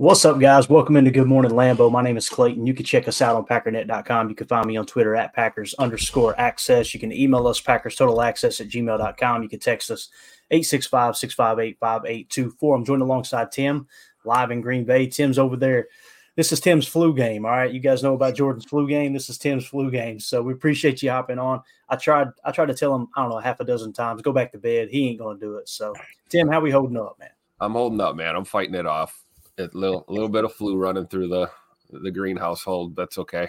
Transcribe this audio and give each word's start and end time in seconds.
What's 0.00 0.24
up, 0.24 0.40
guys? 0.40 0.66
Welcome 0.66 0.96
into 0.96 1.10
Good 1.10 1.26
Morning 1.26 1.50
Lambeau. 1.50 1.92
My 1.92 2.00
name 2.00 2.16
is 2.16 2.26
Clayton. 2.26 2.66
You 2.66 2.72
can 2.72 2.86
check 2.86 3.06
us 3.06 3.20
out 3.20 3.36
on 3.36 3.44
packernet.com. 3.44 4.30
You 4.30 4.34
can 4.34 4.46
find 4.46 4.66
me 4.66 4.78
on 4.78 4.86
Twitter 4.86 5.14
at 5.14 5.34
Packers 5.34 5.74
underscore 5.74 6.34
access. 6.40 6.94
You 6.94 7.00
can 7.00 7.12
email 7.12 7.46
us 7.46 7.60
Packers 7.60 7.96
total 7.96 8.22
access 8.22 8.62
at 8.62 8.68
gmail.com. 8.68 9.42
You 9.42 9.48
can 9.50 9.58
text 9.58 9.90
us 9.90 10.08
865 10.50 11.18
658 11.18 11.76
5824. 11.78 12.76
I'm 12.76 12.84
joined 12.86 13.02
alongside 13.02 13.52
Tim 13.52 13.86
live 14.24 14.50
in 14.50 14.62
Green 14.62 14.86
Bay. 14.86 15.06
Tim's 15.06 15.38
over 15.38 15.54
there. 15.54 15.88
This 16.34 16.50
is 16.50 16.60
Tim's 16.60 16.88
flu 16.88 17.14
game. 17.14 17.44
All 17.44 17.50
right. 17.50 17.70
You 17.70 17.80
guys 17.80 18.02
know 18.02 18.14
about 18.14 18.36
Jordan's 18.36 18.64
flu 18.64 18.88
game. 18.88 19.12
This 19.12 19.28
is 19.28 19.36
Tim's 19.36 19.66
flu 19.66 19.90
game. 19.90 20.18
So 20.18 20.40
we 20.40 20.54
appreciate 20.54 21.02
you 21.02 21.10
hopping 21.10 21.38
on. 21.38 21.60
I 21.90 21.96
tried, 21.96 22.28
I 22.42 22.52
tried 22.52 22.68
to 22.68 22.74
tell 22.74 22.94
him, 22.96 23.08
I 23.16 23.20
don't 23.20 23.32
know, 23.32 23.38
half 23.38 23.60
a 23.60 23.66
dozen 23.66 23.92
times, 23.92 24.22
go 24.22 24.32
back 24.32 24.50
to 24.52 24.58
bed. 24.58 24.88
He 24.90 25.10
ain't 25.10 25.18
gonna 25.18 25.38
do 25.38 25.56
it. 25.56 25.68
So 25.68 25.92
Tim, 26.30 26.48
how 26.48 26.60
we 26.60 26.70
holding 26.70 26.96
up, 26.96 27.18
man? 27.18 27.28
I'm 27.60 27.72
holding 27.72 28.00
up, 28.00 28.16
man. 28.16 28.34
I'm 28.34 28.46
fighting 28.46 28.74
it 28.74 28.86
off 28.86 29.26
a 29.60 29.78
little 29.78 30.04
a 30.08 30.12
little 30.12 30.28
bit 30.28 30.44
of 30.44 30.52
flu 30.52 30.76
running 30.76 31.06
through 31.06 31.28
the 31.28 31.50
the 31.90 32.10
green 32.10 32.36
household. 32.36 32.96
That's 32.96 33.18
okay. 33.18 33.48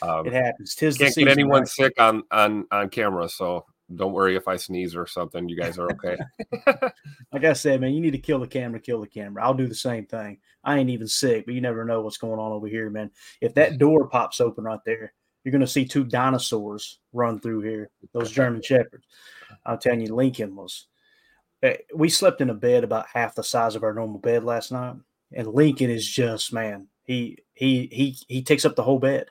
Um, 0.00 0.26
it 0.26 0.32
happens. 0.32 0.74
Tis 0.74 0.98
can't 0.98 1.14
get 1.14 1.28
anyone 1.28 1.60
right? 1.60 1.68
sick 1.68 1.94
on 1.98 2.22
on 2.30 2.66
on 2.70 2.88
camera, 2.88 3.28
so 3.28 3.66
don't 3.94 4.12
worry 4.12 4.36
if 4.36 4.48
I 4.48 4.56
sneeze 4.56 4.96
or 4.96 5.06
something. 5.06 5.48
You 5.48 5.56
guys 5.56 5.78
are 5.78 5.88
okay. 5.92 6.16
like 7.32 7.44
I 7.44 7.52
said, 7.52 7.80
man, 7.80 7.92
you 7.92 8.00
need 8.00 8.12
to 8.12 8.18
kill 8.18 8.40
the 8.40 8.46
camera, 8.46 8.80
kill 8.80 9.00
the 9.00 9.06
camera. 9.06 9.44
I'll 9.44 9.54
do 9.54 9.68
the 9.68 9.74
same 9.74 10.06
thing. 10.06 10.38
I 10.64 10.78
ain't 10.78 10.90
even 10.90 11.08
sick, 11.08 11.44
but 11.46 11.54
you 11.54 11.60
never 11.60 11.84
know 11.84 12.00
what's 12.00 12.16
going 12.16 12.40
on 12.40 12.52
over 12.52 12.66
here, 12.66 12.90
man. 12.90 13.10
If 13.40 13.54
that 13.54 13.78
door 13.78 14.08
pops 14.08 14.40
open 14.40 14.64
right 14.64 14.80
there, 14.84 15.12
you're 15.44 15.52
gonna 15.52 15.66
see 15.66 15.84
two 15.84 16.04
dinosaurs 16.04 16.98
run 17.12 17.38
through 17.40 17.60
here. 17.62 17.90
Those 18.12 18.30
German 18.30 18.62
shepherds. 18.62 19.06
I'm 19.64 19.78
telling 19.78 20.00
you, 20.00 20.14
Lincoln 20.14 20.56
was. 20.56 20.86
Eh, 21.62 21.76
we 21.94 22.08
slept 22.08 22.40
in 22.40 22.50
a 22.50 22.54
bed 22.54 22.82
about 22.82 23.06
half 23.12 23.36
the 23.36 23.44
size 23.44 23.76
of 23.76 23.84
our 23.84 23.94
normal 23.94 24.18
bed 24.18 24.42
last 24.42 24.72
night 24.72 24.96
and 25.34 25.48
Lincoln 25.48 25.90
is 25.90 26.06
just 26.08 26.52
man, 26.52 26.88
he 27.04 27.38
he 27.54 27.88
he 27.92 28.16
he 28.28 28.42
takes 28.42 28.64
up 28.64 28.76
the 28.76 28.82
whole 28.82 28.98
bed. 28.98 29.28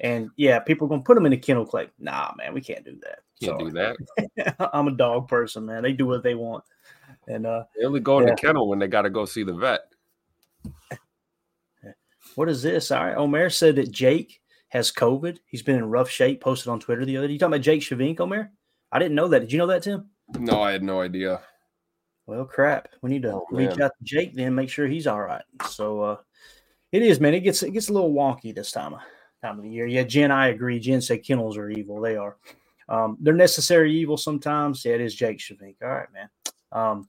And 0.00 0.30
yeah, 0.36 0.58
people 0.58 0.86
are 0.86 0.90
gonna 0.90 1.02
put 1.02 1.16
him 1.16 1.26
in 1.26 1.32
a 1.32 1.36
kennel 1.36 1.66
clay. 1.66 1.88
Nah, 1.98 2.32
man, 2.36 2.52
we 2.52 2.60
can't 2.60 2.84
do 2.84 2.98
that. 3.02 3.20
Can't 3.40 3.58
do 3.58 3.70
that. 3.70 4.56
I'm 4.74 4.88
a 4.88 4.92
dog 4.96 5.28
person, 5.28 5.66
man. 5.66 5.82
They 5.82 5.92
do 5.92 6.06
what 6.06 6.22
they 6.22 6.34
want. 6.34 6.64
And 7.28 7.46
uh 7.46 7.64
they 7.78 7.86
only 7.86 8.00
go 8.00 8.18
in 8.18 8.26
yeah. 8.26 8.34
the 8.34 8.40
kennel 8.40 8.68
when 8.68 8.78
they 8.78 8.88
gotta 8.88 9.10
go 9.10 9.24
see 9.24 9.44
the 9.44 9.54
vet. 9.54 9.80
What 12.34 12.48
is 12.48 12.62
this? 12.62 12.90
All 12.90 13.04
right. 13.04 13.16
Omer 13.16 13.48
said 13.50 13.76
that 13.76 13.92
Jake 13.92 14.40
has 14.68 14.90
COVID. 14.90 15.38
He's 15.46 15.62
been 15.62 15.76
in 15.76 15.84
rough 15.84 16.10
shape, 16.10 16.40
posted 16.40 16.68
on 16.68 16.80
Twitter 16.80 17.04
the 17.04 17.16
other 17.16 17.28
day. 17.28 17.34
You 17.34 17.38
talking 17.38 17.54
about 17.54 17.62
Jake 17.62 17.82
Shavink, 17.82 18.18
Omer? 18.18 18.50
I 18.90 18.98
didn't 18.98 19.14
know 19.14 19.28
that. 19.28 19.40
Did 19.40 19.52
you 19.52 19.58
know 19.58 19.68
that, 19.68 19.84
Tim? 19.84 20.10
No, 20.38 20.62
I 20.62 20.72
had 20.72 20.82
no 20.82 21.00
idea. 21.00 21.40
Well, 22.26 22.44
crap. 22.44 22.88
We 23.02 23.10
need 23.10 23.22
to 23.22 23.34
oh, 23.34 23.46
reach 23.50 23.78
out 23.80 23.92
to 23.98 24.04
Jake 24.04 24.34
then, 24.34 24.54
make 24.54 24.70
sure 24.70 24.86
he's 24.86 25.06
all 25.06 25.20
right. 25.20 25.44
So 25.68 26.00
uh 26.00 26.16
it 26.92 27.02
is, 27.02 27.20
man. 27.20 27.34
It 27.34 27.40
gets 27.40 27.62
it 27.62 27.72
gets 27.72 27.88
a 27.88 27.92
little 27.92 28.12
wonky 28.12 28.54
this 28.54 28.72
time 28.72 28.94
of 28.94 29.00
time 29.42 29.58
of 29.58 29.64
the 29.64 29.70
year. 29.70 29.86
Yeah, 29.86 30.04
Jen, 30.04 30.30
I 30.30 30.48
agree. 30.48 30.78
Jen 30.78 31.00
said 31.00 31.24
kennels 31.24 31.56
are 31.58 31.70
evil. 31.70 32.00
They 32.00 32.16
are. 32.16 32.36
Um, 32.88 33.16
they're 33.20 33.34
necessary 33.34 33.92
evil 33.92 34.16
sometimes. 34.16 34.84
Yeah, 34.84 34.94
it 34.94 35.00
is 35.00 35.14
Jake 35.14 35.38
Shavink. 35.38 35.76
All 35.82 35.88
right, 35.88 36.12
man. 36.12 36.28
Um, 36.72 37.08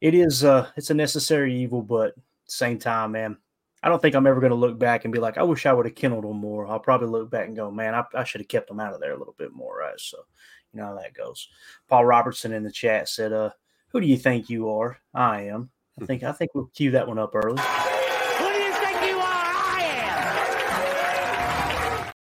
it 0.00 0.14
is 0.14 0.44
uh 0.44 0.68
it's 0.76 0.90
a 0.90 0.94
necessary 0.94 1.56
evil, 1.56 1.82
but 1.82 2.14
same 2.46 2.78
time, 2.78 3.12
man. 3.12 3.36
I 3.82 3.88
don't 3.88 4.00
think 4.02 4.14
I'm 4.14 4.26
ever 4.26 4.40
going 4.40 4.50
to 4.50 4.56
look 4.56 4.78
back 4.78 5.04
and 5.04 5.12
be 5.12 5.20
like, 5.20 5.38
I 5.38 5.42
wish 5.42 5.64
I 5.64 5.72
would 5.72 5.86
have 5.86 5.94
kenneled 5.94 6.24
them 6.24 6.36
more. 6.36 6.66
I'll 6.66 6.78
probably 6.78 7.08
look 7.08 7.30
back 7.30 7.46
and 7.46 7.56
go, 7.56 7.70
man, 7.70 7.94
I, 7.94 8.04
I 8.14 8.24
should 8.24 8.42
have 8.42 8.48
kept 8.48 8.68
them 8.68 8.78
out 8.78 8.92
of 8.92 9.00
there 9.00 9.12
a 9.12 9.18
little 9.18 9.34
bit 9.38 9.54
more, 9.54 9.78
right? 9.78 9.98
So, 9.98 10.18
you 10.72 10.80
know 10.80 10.88
how 10.88 10.94
that 10.96 11.14
goes. 11.14 11.48
Paul 11.88 12.04
Robertson 12.04 12.52
in 12.52 12.62
the 12.62 12.70
chat 12.70 13.08
said, 13.08 13.32
uh, 13.32 13.50
who 13.92 14.00
do 14.00 14.06
you 14.06 14.16
think 14.16 14.48
you 14.48 14.68
are? 14.68 14.98
I 15.14 15.42
am. 15.42 15.70
I 15.98 16.00
hmm. 16.00 16.06
think 16.06 16.22
I 16.22 16.32
think 16.32 16.54
we'll 16.54 16.70
cue 16.74 16.92
that 16.92 17.06
one 17.06 17.18
up 17.18 17.34
early. 17.34 17.60
Who 17.60 18.48
do 18.48 18.58
you 18.58 18.72
think 18.72 19.02
you 19.04 19.16
are? 19.18 19.24
I 19.24 19.82
am. 22.06 22.12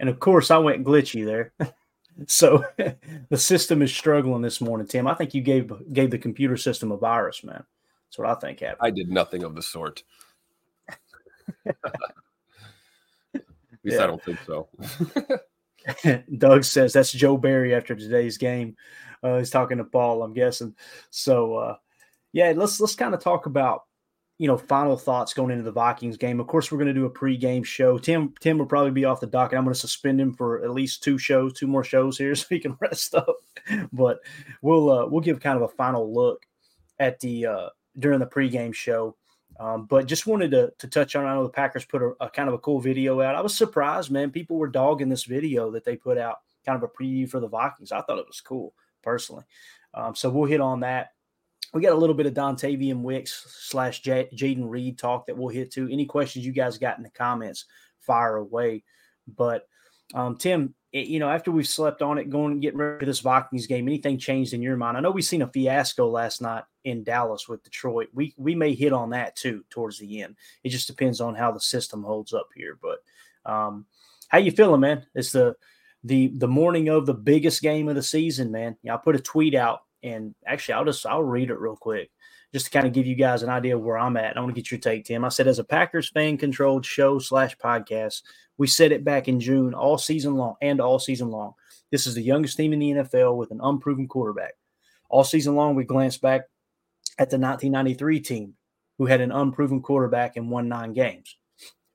And 0.00 0.08
of 0.08 0.20
course, 0.20 0.50
I 0.50 0.58
went 0.58 0.84
glitchy 0.84 1.24
there. 1.24 1.52
so 2.26 2.64
the 2.76 3.38
system 3.38 3.82
is 3.82 3.94
struggling 3.94 4.42
this 4.42 4.60
morning, 4.60 4.86
Tim. 4.86 5.06
I 5.06 5.14
think 5.14 5.34
you 5.34 5.42
gave 5.42 5.72
gave 5.92 6.10
the 6.10 6.18
computer 6.18 6.56
system 6.56 6.92
a 6.92 6.96
virus, 6.96 7.42
man. 7.42 7.64
That's 8.06 8.18
what 8.18 8.28
I 8.28 8.34
think 8.34 8.60
happened. 8.60 8.78
I 8.80 8.90
did 8.90 9.08
nothing 9.08 9.42
of 9.42 9.54
the 9.54 9.62
sort. 9.62 10.02
At 11.66 11.74
least 13.84 13.98
yeah. 13.98 14.04
I 14.04 14.06
don't 14.06 14.22
think 14.22 14.38
so. 14.44 14.68
Doug 16.38 16.64
says 16.64 16.92
that's 16.92 17.12
Joe 17.12 17.36
Barry 17.36 17.74
after 17.74 17.94
today's 17.94 18.38
game. 18.38 18.76
Uh, 19.26 19.38
he's 19.38 19.50
talking 19.50 19.78
to 19.78 19.84
Paul, 19.84 20.22
I'm 20.22 20.32
guessing. 20.32 20.74
So, 21.10 21.56
uh, 21.56 21.76
yeah, 22.32 22.52
let's 22.54 22.80
let's 22.80 22.94
kind 22.94 23.14
of 23.14 23.20
talk 23.20 23.46
about 23.46 23.82
you 24.38 24.46
know 24.46 24.58
final 24.58 24.96
thoughts 24.96 25.32
going 25.34 25.50
into 25.50 25.64
the 25.64 25.72
Vikings 25.72 26.16
game. 26.16 26.40
Of 26.40 26.46
course, 26.46 26.70
we're 26.70 26.78
going 26.78 26.88
to 26.88 26.94
do 26.94 27.06
a 27.06 27.10
pregame 27.10 27.64
show. 27.64 27.98
Tim 27.98 28.34
Tim 28.40 28.58
will 28.58 28.66
probably 28.66 28.90
be 28.90 29.04
off 29.04 29.20
the 29.20 29.26
docket. 29.26 29.58
I'm 29.58 29.64
going 29.64 29.74
to 29.74 29.80
suspend 29.80 30.20
him 30.20 30.34
for 30.34 30.62
at 30.62 30.70
least 30.70 31.02
two 31.02 31.18
shows, 31.18 31.54
two 31.54 31.66
more 31.66 31.84
shows 31.84 32.18
here, 32.18 32.34
so 32.36 32.46
he 32.50 32.60
can 32.60 32.76
rest 32.80 33.14
up. 33.14 33.36
But 33.92 34.18
we'll 34.62 34.90
uh, 34.90 35.06
we'll 35.06 35.22
give 35.22 35.40
kind 35.40 35.56
of 35.56 35.62
a 35.62 35.74
final 35.74 36.12
look 36.12 36.46
at 36.98 37.20
the 37.20 37.46
uh, 37.46 37.68
during 37.98 38.20
the 38.20 38.26
pregame 38.26 38.74
show. 38.74 39.16
Um, 39.58 39.86
but 39.86 40.06
just 40.06 40.26
wanted 40.26 40.50
to, 40.50 40.70
to 40.78 40.88
touch 40.88 41.16
on. 41.16 41.24
I 41.24 41.34
know 41.34 41.44
the 41.44 41.48
Packers 41.48 41.86
put 41.86 42.02
a, 42.02 42.12
a, 42.20 42.28
kind 42.28 42.46
of 42.46 42.54
a 42.54 42.58
cool 42.58 42.78
video 42.78 43.22
out. 43.22 43.36
I 43.36 43.40
was 43.40 43.56
surprised, 43.56 44.10
man. 44.10 44.30
People 44.30 44.58
were 44.58 44.68
dogging 44.68 45.08
this 45.08 45.24
video 45.24 45.70
that 45.70 45.82
they 45.82 45.96
put 45.96 46.18
out, 46.18 46.40
kind 46.66 46.76
of 46.76 46.82
a 46.82 46.88
preview 47.02 47.26
for 47.26 47.40
the 47.40 47.48
Vikings. 47.48 47.90
I 47.90 48.02
thought 48.02 48.18
it 48.18 48.26
was 48.26 48.42
cool 48.42 48.74
personally. 49.06 49.44
Um, 49.94 50.16
so 50.16 50.28
we'll 50.28 50.50
hit 50.50 50.60
on 50.60 50.80
that. 50.80 51.12
We 51.72 51.80
got 51.80 51.92
a 51.92 51.96
little 51.96 52.14
bit 52.14 52.26
of 52.26 52.34
Dontayvion 52.34 53.02
Wicks 53.02 53.46
slash 53.60 54.02
Jayden 54.02 54.68
Reed 54.68 54.98
talk 54.98 55.26
that 55.26 55.36
we'll 55.36 55.48
hit 55.48 55.70
to. 55.72 55.88
Any 55.88 56.06
questions 56.06 56.44
you 56.44 56.52
guys 56.52 56.76
got 56.76 56.98
in 56.98 57.04
the 57.04 57.10
comments, 57.10 57.66
fire 58.00 58.36
away. 58.36 58.82
But 59.28 59.68
um, 60.12 60.36
Tim, 60.36 60.74
it, 60.92 61.06
you 61.06 61.20
know, 61.20 61.28
after 61.28 61.52
we've 61.52 61.68
slept 61.68 62.02
on 62.02 62.18
it, 62.18 62.30
going 62.30 62.52
and 62.52 62.62
getting 62.62 62.78
ready 62.78 62.98
for 63.00 63.06
this 63.06 63.20
Vikings 63.20 63.66
game, 63.66 63.86
anything 63.86 64.18
changed 64.18 64.54
in 64.54 64.62
your 64.62 64.76
mind? 64.76 64.96
I 64.96 65.00
know 65.00 65.10
we've 65.12 65.24
seen 65.24 65.42
a 65.42 65.48
fiasco 65.48 66.08
last 66.08 66.42
night 66.42 66.64
in 66.84 67.04
Dallas 67.04 67.48
with 67.48 67.62
Detroit. 67.62 68.08
We 68.12 68.34
we 68.36 68.54
may 68.54 68.74
hit 68.74 68.92
on 68.92 69.10
that 69.10 69.36
too 69.36 69.64
towards 69.70 69.98
the 69.98 70.22
end. 70.22 70.36
It 70.64 70.70
just 70.70 70.88
depends 70.88 71.20
on 71.20 71.34
how 71.34 71.52
the 71.52 71.60
system 71.60 72.02
holds 72.02 72.32
up 72.32 72.48
here. 72.56 72.78
But 72.80 72.98
um, 73.50 73.86
how 74.28 74.38
you 74.38 74.50
feeling, 74.50 74.80
man? 74.80 75.06
It's 75.14 75.32
the 75.32 75.54
the 76.06 76.28
the 76.36 76.48
morning 76.48 76.88
of 76.88 77.04
the 77.04 77.14
biggest 77.14 77.62
game 77.62 77.88
of 77.88 77.96
the 77.96 78.02
season, 78.02 78.50
man. 78.52 78.76
Yeah, 78.82 78.94
I 78.94 78.96
put 78.98 79.16
a 79.16 79.20
tweet 79.20 79.54
out, 79.54 79.80
and 80.02 80.34
actually, 80.46 80.74
I'll 80.74 80.84
just 80.84 81.04
I'll 81.04 81.22
read 81.22 81.50
it 81.50 81.58
real 81.58 81.76
quick 81.76 82.10
just 82.52 82.66
to 82.66 82.70
kind 82.70 82.86
of 82.86 82.92
give 82.92 83.06
you 83.06 83.16
guys 83.16 83.42
an 83.42 83.50
idea 83.50 83.76
of 83.76 83.82
where 83.82 83.98
I'm 83.98 84.16
at. 84.16 84.36
I 84.36 84.40
want 84.40 84.54
to 84.54 84.60
get 84.60 84.70
your 84.70 84.80
take, 84.80 85.04
Tim. 85.04 85.24
I 85.24 85.28
said, 85.28 85.48
as 85.48 85.58
a 85.58 85.64
Packers 85.64 86.08
fan 86.10 86.38
controlled 86.38 86.86
show 86.86 87.18
slash 87.18 87.56
podcast, 87.58 88.22
we 88.56 88.66
said 88.66 88.92
it 88.92 89.04
back 89.04 89.28
in 89.28 89.40
June, 89.40 89.74
all 89.74 89.98
season 89.98 90.36
long 90.36 90.54
and 90.62 90.80
all 90.80 90.98
season 90.98 91.30
long. 91.30 91.54
This 91.90 92.06
is 92.06 92.14
the 92.14 92.22
youngest 92.22 92.56
team 92.56 92.72
in 92.72 92.78
the 92.78 92.92
NFL 92.92 93.36
with 93.36 93.50
an 93.50 93.60
unproven 93.62 94.08
quarterback. 94.08 94.54
All 95.10 95.24
season 95.24 95.54
long, 95.54 95.74
we 95.74 95.84
glanced 95.84 96.22
back 96.22 96.42
at 97.18 97.30
the 97.30 97.38
1993 97.38 98.20
team 98.20 98.54
who 98.98 99.06
had 99.06 99.20
an 99.20 99.32
unproven 99.32 99.82
quarterback 99.82 100.36
and 100.36 100.50
won 100.50 100.68
nine 100.68 100.92
games. 100.92 101.36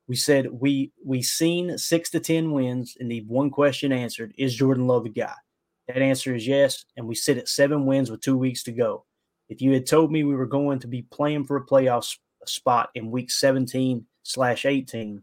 We 0.08 0.16
said 0.16 0.52
we 0.52 0.92
we 1.06 1.22
seen 1.22 1.78
six 1.78 2.10
to 2.12 2.20
ten 2.20 2.52
wins, 2.52 2.98
and 3.00 3.10
the 3.10 3.24
one 3.28 3.50
question 3.50 3.92
answered 3.92 4.34
is 4.38 4.56
Jordan 4.56 4.88
Love 4.88 5.04
the 5.04 5.10
guy. 5.10 5.34
That 5.88 6.02
answer 6.02 6.36
is 6.36 6.48
yes, 6.48 6.86
and 6.98 7.08
we 7.08 7.16
sit 7.16 7.38
at 7.38 7.50
seven 7.50 7.86
wins 7.86 8.10
with 8.10 8.22
two 8.22 8.38
weeks 8.38 8.64
to 8.64 8.72
go. 8.72 9.06
If 9.50 9.62
you 9.62 9.74
had 9.74 9.86
told 9.86 10.12
me 10.12 10.24
we 10.24 10.36
were 10.36 10.46
going 10.46 10.80
to 10.80 10.88
be 10.88 11.02
playing 11.02 11.46
for 11.46 11.58
a 11.58 11.66
playoff 11.66 12.18
spot 12.46 12.90
in 12.96 13.12
week 13.12 13.30
17 13.30 14.06
slash 14.24 14.66
18, 14.66 15.22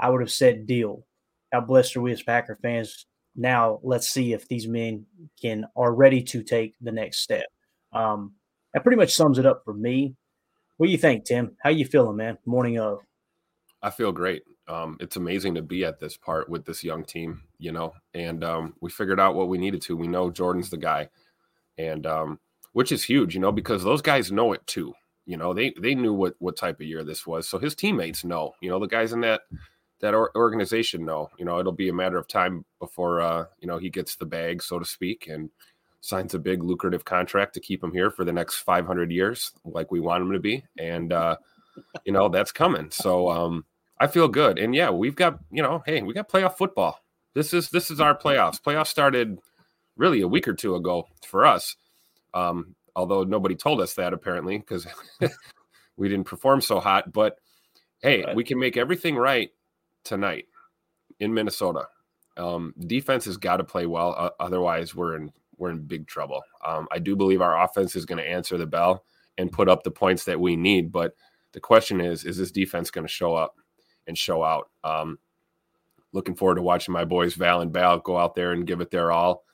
I 0.00 0.10
would 0.10 0.20
have 0.20 0.32
said 0.32 0.66
deal. 0.66 1.06
How 1.52 1.60
blessed 1.60 1.96
are 1.96 2.00
we 2.00 2.12
as 2.12 2.22
Packer 2.22 2.58
fans? 2.60 3.06
Now 3.36 3.78
let's 3.82 4.08
see 4.08 4.32
if 4.32 4.48
these 4.48 4.66
men 4.66 5.06
can 5.40 5.66
are 5.76 5.94
ready 5.94 6.22
to 6.24 6.42
take 6.42 6.74
the 6.80 6.92
next 6.92 7.20
step. 7.20 7.46
Um, 7.92 8.32
that 8.74 8.82
pretty 8.82 8.96
much 8.96 9.14
sums 9.14 9.38
it 9.38 9.46
up 9.46 9.62
for 9.64 9.74
me. 9.74 10.16
What 10.76 10.86
do 10.86 10.92
you 10.92 10.98
think, 10.98 11.24
Tim? 11.24 11.56
How 11.62 11.70
you 11.70 11.84
feeling, 11.84 12.16
man? 12.16 12.38
Morning 12.44 12.78
of. 12.78 13.00
I 13.82 13.90
feel 13.90 14.12
great. 14.12 14.42
Um, 14.68 14.96
it's 15.00 15.16
amazing 15.16 15.54
to 15.56 15.62
be 15.62 15.84
at 15.84 15.98
this 15.98 16.16
part 16.16 16.48
with 16.48 16.64
this 16.64 16.84
young 16.84 17.04
team, 17.04 17.42
you 17.58 17.72
know, 17.72 17.92
and 18.14 18.44
um, 18.44 18.74
we 18.80 18.90
figured 18.90 19.18
out 19.18 19.34
what 19.34 19.48
we 19.48 19.58
needed 19.58 19.82
to. 19.82 19.96
We 19.96 20.06
know 20.06 20.30
Jordan's 20.30 20.70
the 20.70 20.76
guy, 20.76 21.08
and 21.78 22.06
um, 22.06 22.38
which 22.72 22.92
is 22.92 23.02
huge, 23.02 23.34
you 23.34 23.40
know, 23.40 23.52
because 23.52 23.82
those 23.82 24.02
guys 24.02 24.30
know 24.30 24.52
it 24.52 24.64
too. 24.66 24.94
You 25.26 25.36
know, 25.36 25.52
they 25.52 25.74
they 25.80 25.94
knew 25.94 26.14
what 26.14 26.34
what 26.38 26.56
type 26.56 26.80
of 26.80 26.86
year 26.86 27.04
this 27.04 27.26
was, 27.26 27.48
so 27.48 27.58
his 27.58 27.74
teammates 27.74 28.24
know. 28.24 28.52
You 28.60 28.70
know, 28.70 28.78
the 28.78 28.86
guys 28.86 29.12
in 29.12 29.20
that 29.22 29.42
that 30.00 30.14
organization 30.14 31.04
know. 31.04 31.30
You 31.38 31.44
know, 31.44 31.58
it'll 31.58 31.72
be 31.72 31.88
a 31.88 31.94
matter 31.94 32.18
of 32.18 32.28
time 32.28 32.64
before 32.78 33.20
uh, 33.20 33.46
you 33.58 33.66
know 33.66 33.78
he 33.78 33.90
gets 33.90 34.14
the 34.16 34.26
bag, 34.26 34.62
so 34.62 34.78
to 34.78 34.84
speak, 34.84 35.28
and 35.28 35.50
signs 36.00 36.34
a 36.34 36.38
big 36.38 36.62
lucrative 36.62 37.04
contract 37.04 37.54
to 37.54 37.60
keep 37.60 37.82
him 37.82 37.92
here 37.92 38.10
for 38.10 38.24
the 38.24 38.32
next 38.32 38.56
500 38.58 39.10
years, 39.12 39.52
like 39.64 39.92
we 39.92 40.00
want 40.00 40.22
him 40.22 40.32
to 40.32 40.40
be, 40.40 40.64
and 40.78 41.12
uh, 41.12 41.36
you 42.04 42.12
know 42.12 42.28
that's 42.28 42.52
coming. 42.52 42.90
So 42.90 43.30
um, 43.30 43.64
I 44.02 44.06
feel 44.08 44.28
good, 44.28 44.58
and 44.58 44.74
yeah, 44.74 44.90
we've 44.90 45.16
got 45.16 45.38
you 45.50 45.62
know, 45.62 45.82
hey, 45.86 46.02
we 46.02 46.14
got 46.14 46.28
playoff 46.28 46.56
football. 46.56 46.98
This 47.34 47.54
is 47.54 47.70
this 47.70 47.90
is 47.90 48.00
our 48.00 48.16
playoffs. 48.16 48.60
Playoffs 48.60 48.88
started 48.88 49.38
really 49.96 50.20
a 50.20 50.28
week 50.28 50.48
or 50.48 50.54
two 50.54 50.74
ago 50.74 51.06
for 51.26 51.46
us 51.46 51.76
um, 52.34 52.74
although 52.94 53.24
nobody 53.24 53.54
told 53.54 53.80
us 53.80 53.94
that 53.94 54.12
apparently 54.12 54.58
because 54.58 54.86
we 55.96 56.08
didn't 56.08 56.26
perform 56.26 56.60
so 56.60 56.80
hot. 56.80 57.12
But 57.12 57.36
hey, 58.02 58.24
right. 58.24 58.36
we 58.36 58.44
can 58.44 58.58
make 58.58 58.76
everything 58.76 59.16
right 59.16 59.50
tonight 60.04 60.46
in 61.20 61.34
Minnesota. 61.34 61.86
Um, 62.36 62.74
defense 62.78 63.26
has 63.26 63.36
got 63.36 63.58
to 63.58 63.64
play 63.64 63.86
well, 63.86 64.14
uh, 64.16 64.30
otherwise 64.40 64.94
we're 64.94 65.16
in 65.16 65.32
we're 65.58 65.70
in 65.70 65.86
big 65.86 66.06
trouble. 66.06 66.42
Um, 66.66 66.88
I 66.90 66.98
do 66.98 67.14
believe 67.14 67.42
our 67.42 67.62
offense 67.62 67.94
is 67.94 68.06
going 68.06 68.18
to 68.18 68.28
answer 68.28 68.56
the 68.56 68.66
bell 68.66 69.04
and 69.38 69.52
put 69.52 69.68
up 69.68 69.82
the 69.82 69.90
points 69.90 70.24
that 70.24 70.40
we 70.40 70.56
need, 70.56 70.90
but 70.90 71.14
the 71.52 71.60
question 71.60 72.00
is, 72.00 72.24
is 72.24 72.38
this 72.38 72.50
defense 72.50 72.90
going 72.90 73.06
to 73.06 73.12
show 73.12 73.34
up 73.34 73.56
and 74.06 74.16
show 74.16 74.42
out? 74.42 74.70
Um, 74.84 75.18
looking 76.12 76.34
forward 76.34 76.56
to 76.56 76.62
watching 76.62 76.92
my 76.92 77.04
boys 77.04 77.34
Val 77.34 77.60
and 77.60 77.72
Bal 77.72 77.98
go 77.98 78.18
out 78.18 78.34
there 78.34 78.52
and 78.52 78.66
give 78.66 78.80
it 78.80 78.90
their 78.90 79.12
all. 79.12 79.44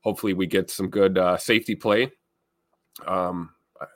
Hopefully, 0.00 0.34
we 0.34 0.46
get 0.46 0.70
some 0.70 0.90
good 0.90 1.18
uh, 1.18 1.36
safety 1.36 1.74
play 1.74 2.10
um, 3.06 3.50
I, 3.80 3.86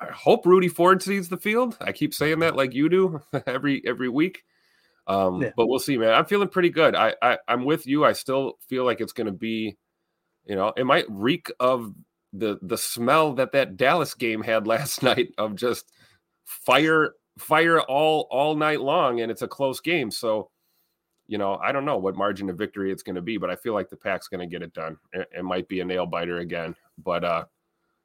I 0.00 0.12
hope 0.12 0.46
Rudy 0.46 0.68
Ford 0.68 1.02
sees 1.02 1.28
the 1.28 1.36
field. 1.36 1.76
I 1.80 1.92
keep 1.92 2.14
saying 2.14 2.40
that 2.40 2.56
like 2.56 2.74
you 2.74 2.88
do 2.88 3.20
every 3.46 3.82
every 3.86 4.08
week. 4.08 4.44
Um, 5.06 5.42
yeah. 5.42 5.50
but 5.56 5.66
we'll 5.66 5.78
see, 5.80 5.98
man. 5.98 6.14
I'm 6.14 6.24
feeling 6.24 6.48
pretty 6.48 6.70
good. 6.70 6.94
I, 6.94 7.14
I 7.20 7.38
I'm 7.48 7.64
with 7.64 7.86
you. 7.86 8.04
I 8.04 8.12
still 8.12 8.54
feel 8.68 8.84
like 8.84 9.00
it's 9.00 9.12
going 9.12 9.26
to 9.26 9.32
be, 9.32 9.76
you 10.46 10.56
know, 10.56 10.72
it 10.76 10.84
might 10.84 11.04
reek 11.08 11.50
of 11.60 11.94
the 12.32 12.58
the 12.62 12.78
smell 12.78 13.34
that 13.34 13.52
that 13.52 13.76
Dallas 13.76 14.14
game 14.14 14.42
had 14.42 14.66
last 14.66 15.02
night 15.02 15.28
of 15.38 15.56
just 15.56 15.90
fire 16.44 17.14
fire 17.38 17.80
all 17.80 18.26
all 18.30 18.54
night 18.54 18.80
long, 18.80 19.20
and 19.20 19.30
it's 19.30 19.42
a 19.42 19.48
close 19.48 19.80
game. 19.80 20.10
So, 20.10 20.50
you 21.26 21.38
know, 21.38 21.56
I 21.56 21.72
don't 21.72 21.84
know 21.84 21.98
what 21.98 22.16
margin 22.16 22.50
of 22.50 22.58
victory 22.58 22.92
it's 22.92 23.02
going 23.02 23.16
to 23.16 23.22
be, 23.22 23.36
but 23.36 23.50
I 23.50 23.56
feel 23.56 23.74
like 23.74 23.88
the 23.88 23.96
Pack's 23.96 24.28
going 24.28 24.40
to 24.40 24.46
get 24.46 24.62
it 24.62 24.74
done. 24.74 24.96
It, 25.12 25.28
it, 25.38 25.44
might 25.44 25.68
be 25.68 25.80
a 25.80 25.84
nail 25.84 26.06
biter 26.06 26.38
again, 26.38 26.74
but 27.02 27.24
uh, 27.24 27.44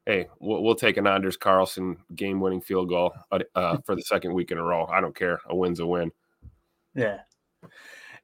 hey, 0.05 0.27
we'll, 0.39 0.63
we'll 0.63 0.75
take 0.75 0.97
an 0.97 1.07
Anders 1.07 1.37
Carlson 1.37 1.97
game 2.15 2.39
winning 2.39 2.61
field 2.61 2.89
goal 2.89 3.13
uh, 3.31 3.39
uh 3.55 3.77
for 3.85 3.95
the 3.95 4.01
second 4.01 4.33
week 4.33 4.51
in 4.51 4.57
a 4.57 4.63
row. 4.63 4.85
I 4.85 5.01
don't 5.01 5.15
care. 5.15 5.39
A 5.47 5.55
win's 5.55 5.79
a 5.79 5.85
win. 5.85 6.11
Yeah. 6.95 7.19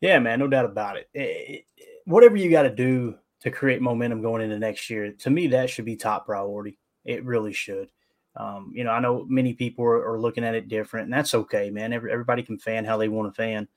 Yeah, 0.02 0.20
man. 0.20 0.40
No 0.40 0.48
doubt 0.48 0.66
about 0.66 0.98
it. 0.98 1.10
it, 1.14 1.66
it 1.78 2.02
whatever 2.06 2.36
you 2.38 2.50
got 2.50 2.64
to 2.64 2.70
do 2.70 3.16
to 3.42 3.52
create 3.52 3.82
momentum 3.82 4.22
going 4.22 4.42
into 4.42 4.58
next 4.58 4.90
year, 4.90 5.12
to 5.12 5.30
me, 5.30 5.48
that 5.48 5.70
should 5.70 5.86
be 5.86 5.96
top 5.96 6.26
priority. 6.26 6.78
It 7.04 7.24
really 7.26 7.54
should. 7.54 7.90
Um, 8.38 8.72
you 8.74 8.84
know, 8.84 8.92
I 8.92 9.00
know 9.00 9.26
many 9.30 9.54
people 9.54 9.86
are, 9.86 10.14
are, 10.14 10.20
looking 10.20 10.44
at 10.44 10.56
it 10.56 10.68
different, 10.68 11.06
and 11.06 11.14
that's 11.14 11.34
okay, 11.34 11.70
man. 11.70 11.94
Every, 11.94 12.12
everybody 12.12 12.44
can 12.44 12.58
fan 12.58 12.84
how 12.84 12.98
they 12.98 13.08
want 13.08 13.34
to 13.34 13.42
fan. 13.42 13.68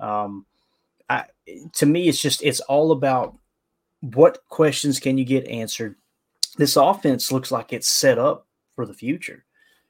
Um, 0.00 0.46
I, 1.08 1.26
to 1.74 1.86
me, 1.86 2.08
it's 2.08 2.20
just 2.20 2.42
it's 2.42 2.60
all 2.60 2.90
about 2.90 3.38
what 4.00 4.42
questions 4.48 4.98
can 4.98 5.16
you 5.16 5.24
get 5.24 5.46
answered 5.46 5.94
this 6.56 6.76
offense 6.76 7.32
looks 7.32 7.50
like 7.50 7.72
it's 7.72 7.88
set 7.88 8.18
up 8.18 8.46
for 8.74 8.86
the 8.86 8.94
future. 8.94 9.44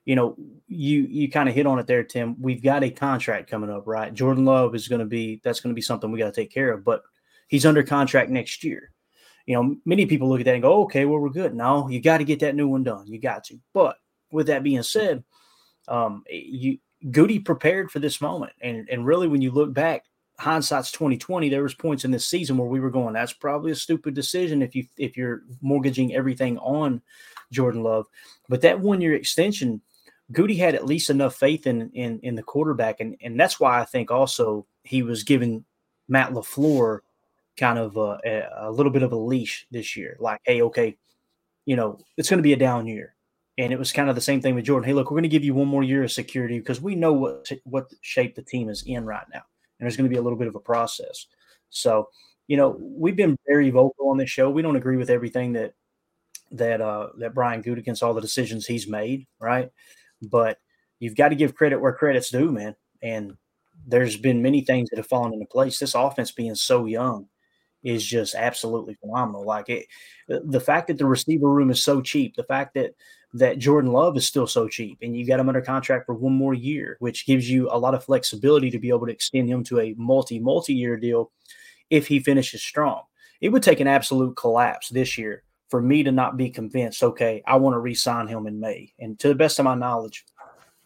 You 0.04 0.16
know, 0.16 0.36
you 0.66 1.02
you 1.02 1.30
kind 1.30 1.48
of 1.48 1.54
hit 1.54 1.66
on 1.66 1.78
it 1.78 1.86
there, 1.86 2.02
Tim. 2.02 2.40
We've 2.40 2.62
got 2.62 2.82
a 2.82 2.90
contract 2.90 3.50
coming 3.50 3.70
up, 3.70 3.86
right? 3.86 4.12
Jordan 4.12 4.44
Love 4.44 4.74
is 4.74 4.88
going 4.88 5.00
to 5.00 5.04
be 5.06 5.40
that's 5.44 5.60
going 5.60 5.74
to 5.74 5.78
be 5.78 5.82
something 5.82 6.10
we 6.10 6.18
got 6.18 6.32
to 6.34 6.40
take 6.40 6.52
care 6.52 6.72
of, 6.72 6.84
but 6.84 7.02
he's 7.48 7.66
under 7.66 7.82
contract 7.82 8.30
next 8.30 8.64
year. 8.64 8.92
You 9.46 9.54
know, 9.54 9.76
many 9.84 10.06
people 10.06 10.28
look 10.28 10.40
at 10.40 10.46
that 10.46 10.54
and 10.54 10.62
go, 10.62 10.82
"Okay, 10.84 11.04
well, 11.04 11.18
we're 11.18 11.28
good." 11.28 11.54
No, 11.54 11.88
you 11.88 12.00
got 12.00 12.18
to 12.18 12.24
get 12.24 12.40
that 12.40 12.54
new 12.54 12.68
one 12.68 12.82
done. 12.82 13.06
You 13.06 13.20
got 13.20 13.44
to. 13.44 13.58
But 13.74 13.96
with 14.32 14.46
that 14.48 14.62
being 14.62 14.82
said, 14.82 15.24
um, 15.88 16.24
you 16.28 16.78
Goody 17.10 17.38
prepared 17.38 17.90
for 17.90 17.98
this 17.98 18.20
moment, 18.20 18.52
and 18.60 18.88
and 18.90 19.06
really, 19.06 19.26
when 19.26 19.40
you 19.40 19.50
look 19.50 19.72
back, 19.72 20.04
hindsight's 20.40 20.90
2020 20.90 21.50
there 21.50 21.62
was 21.62 21.74
points 21.74 22.06
in 22.06 22.10
this 22.10 22.24
season 22.24 22.56
where 22.56 22.66
we 22.66 22.80
were 22.80 22.90
going 22.90 23.12
that's 23.12 23.34
probably 23.34 23.70
a 23.70 23.76
stupid 23.76 24.14
decision 24.14 24.62
if 24.62 24.74
you 24.74 24.86
if 24.96 25.14
you're 25.14 25.42
mortgaging 25.60 26.14
everything 26.14 26.56
on 26.58 27.02
jordan 27.52 27.82
love. 27.82 28.06
But 28.48 28.62
that 28.62 28.80
one 28.80 29.02
year 29.02 29.14
extension 29.14 29.82
goody 30.32 30.56
had 30.56 30.74
at 30.74 30.86
least 30.86 31.10
enough 31.10 31.36
faith 31.36 31.66
in 31.66 31.90
in 31.90 32.20
in 32.20 32.36
the 32.36 32.42
quarterback. 32.42 33.00
And 33.00 33.16
and 33.22 33.38
that's 33.38 33.60
why 33.60 33.80
i 33.80 33.84
think 33.84 34.10
also 34.10 34.66
he 34.82 35.02
was 35.02 35.24
giving 35.24 35.64
matt 36.08 36.32
lafleur 36.32 37.00
kind 37.58 37.78
of 37.78 37.98
a, 37.98 38.48
a 38.56 38.70
little 38.70 38.92
bit 38.92 39.02
of 39.02 39.12
a 39.12 39.16
leash 39.16 39.66
this 39.70 39.94
year. 39.94 40.16
Like 40.20 40.40
hey 40.44 40.62
okay 40.62 40.96
you 41.66 41.76
know 41.76 41.98
it's 42.16 42.30
going 42.30 42.38
to 42.38 42.42
be 42.42 42.54
a 42.54 42.56
down 42.56 42.86
year 42.86 43.14
and 43.60 43.72
it 43.72 43.78
was 43.78 43.92
kind 43.92 44.08
of 44.08 44.14
the 44.14 44.20
same 44.20 44.40
thing 44.40 44.54
with 44.54 44.64
jordan 44.64 44.88
hey 44.88 44.94
look 44.94 45.10
we're 45.10 45.16
going 45.16 45.22
to 45.22 45.28
give 45.28 45.44
you 45.44 45.54
one 45.54 45.68
more 45.68 45.82
year 45.82 46.02
of 46.02 46.10
security 46.10 46.58
because 46.58 46.80
we 46.80 46.94
know 46.94 47.12
what 47.12 47.48
what 47.64 47.92
shape 48.00 48.34
the 48.34 48.42
team 48.42 48.68
is 48.68 48.82
in 48.86 49.04
right 49.04 49.26
now 49.32 49.42
and 49.80 49.86
there's 49.86 49.96
going 49.96 50.08
to 50.08 50.14
be 50.14 50.18
a 50.18 50.22
little 50.22 50.38
bit 50.38 50.48
of 50.48 50.54
a 50.54 50.60
process. 50.60 51.26
So, 51.70 52.08
you 52.48 52.56
know, 52.56 52.76
we've 52.78 53.16
been 53.16 53.36
very 53.48 53.70
vocal 53.70 54.10
on 54.10 54.18
this 54.18 54.30
show. 54.30 54.50
We 54.50 54.62
don't 54.62 54.76
agree 54.76 54.96
with 54.96 55.10
everything 55.10 55.54
that 55.54 55.72
that 56.52 56.80
uh, 56.80 57.08
that 57.18 57.34
Brian 57.34 57.62
Gutekunst, 57.62 58.02
all 58.02 58.14
the 58.14 58.20
decisions 58.20 58.66
he's 58.66 58.88
made, 58.88 59.26
right? 59.38 59.70
But 60.20 60.58
you've 60.98 61.16
got 61.16 61.30
to 61.30 61.34
give 61.34 61.54
credit 61.54 61.80
where 61.80 61.92
credit's 61.92 62.30
due, 62.30 62.52
man. 62.52 62.76
And 63.02 63.36
there's 63.86 64.16
been 64.16 64.42
many 64.42 64.60
things 64.60 64.90
that 64.90 64.98
have 64.98 65.06
fallen 65.06 65.32
into 65.32 65.46
place. 65.46 65.78
This 65.78 65.94
offense 65.94 66.30
being 66.30 66.54
so 66.54 66.84
young 66.84 67.28
is 67.82 68.04
just 68.04 68.34
absolutely 68.34 68.94
phenomenal. 68.94 69.46
Like 69.46 69.70
it, 69.70 69.86
the 70.28 70.60
fact 70.60 70.88
that 70.88 70.98
the 70.98 71.06
receiver 71.06 71.48
room 71.48 71.70
is 71.70 71.82
so 71.82 72.02
cheap, 72.02 72.36
the 72.36 72.44
fact 72.44 72.74
that 72.74 72.94
that 73.32 73.58
Jordan 73.58 73.92
Love 73.92 74.16
is 74.16 74.26
still 74.26 74.46
so 74.46 74.66
cheap 74.66 74.98
and 75.02 75.16
you 75.16 75.26
got 75.26 75.38
him 75.38 75.48
under 75.48 75.60
contract 75.60 76.06
for 76.06 76.14
one 76.14 76.32
more 76.32 76.54
year, 76.54 76.96
which 76.98 77.26
gives 77.26 77.48
you 77.48 77.68
a 77.70 77.78
lot 77.78 77.94
of 77.94 78.04
flexibility 78.04 78.70
to 78.70 78.78
be 78.78 78.88
able 78.88 79.06
to 79.06 79.12
extend 79.12 79.48
him 79.48 79.62
to 79.64 79.80
a 79.80 79.94
multi, 79.96 80.38
multi 80.40 80.74
year 80.74 80.96
deal 80.96 81.30
if 81.90 82.08
he 82.08 82.18
finishes 82.18 82.62
strong. 82.62 83.02
It 83.40 83.50
would 83.50 83.62
take 83.62 83.80
an 83.80 83.86
absolute 83.86 84.36
collapse 84.36 84.88
this 84.88 85.16
year 85.16 85.44
for 85.68 85.80
me 85.80 86.02
to 86.02 86.10
not 86.10 86.36
be 86.36 86.50
convinced, 86.50 87.02
okay, 87.02 87.42
I 87.46 87.56
want 87.56 87.74
to 87.74 87.78
re 87.78 87.94
sign 87.94 88.26
him 88.26 88.46
in 88.46 88.58
May. 88.58 88.92
And 88.98 89.18
to 89.20 89.28
the 89.28 89.36
best 89.36 89.58
of 89.60 89.64
my 89.64 89.76
knowledge, 89.76 90.24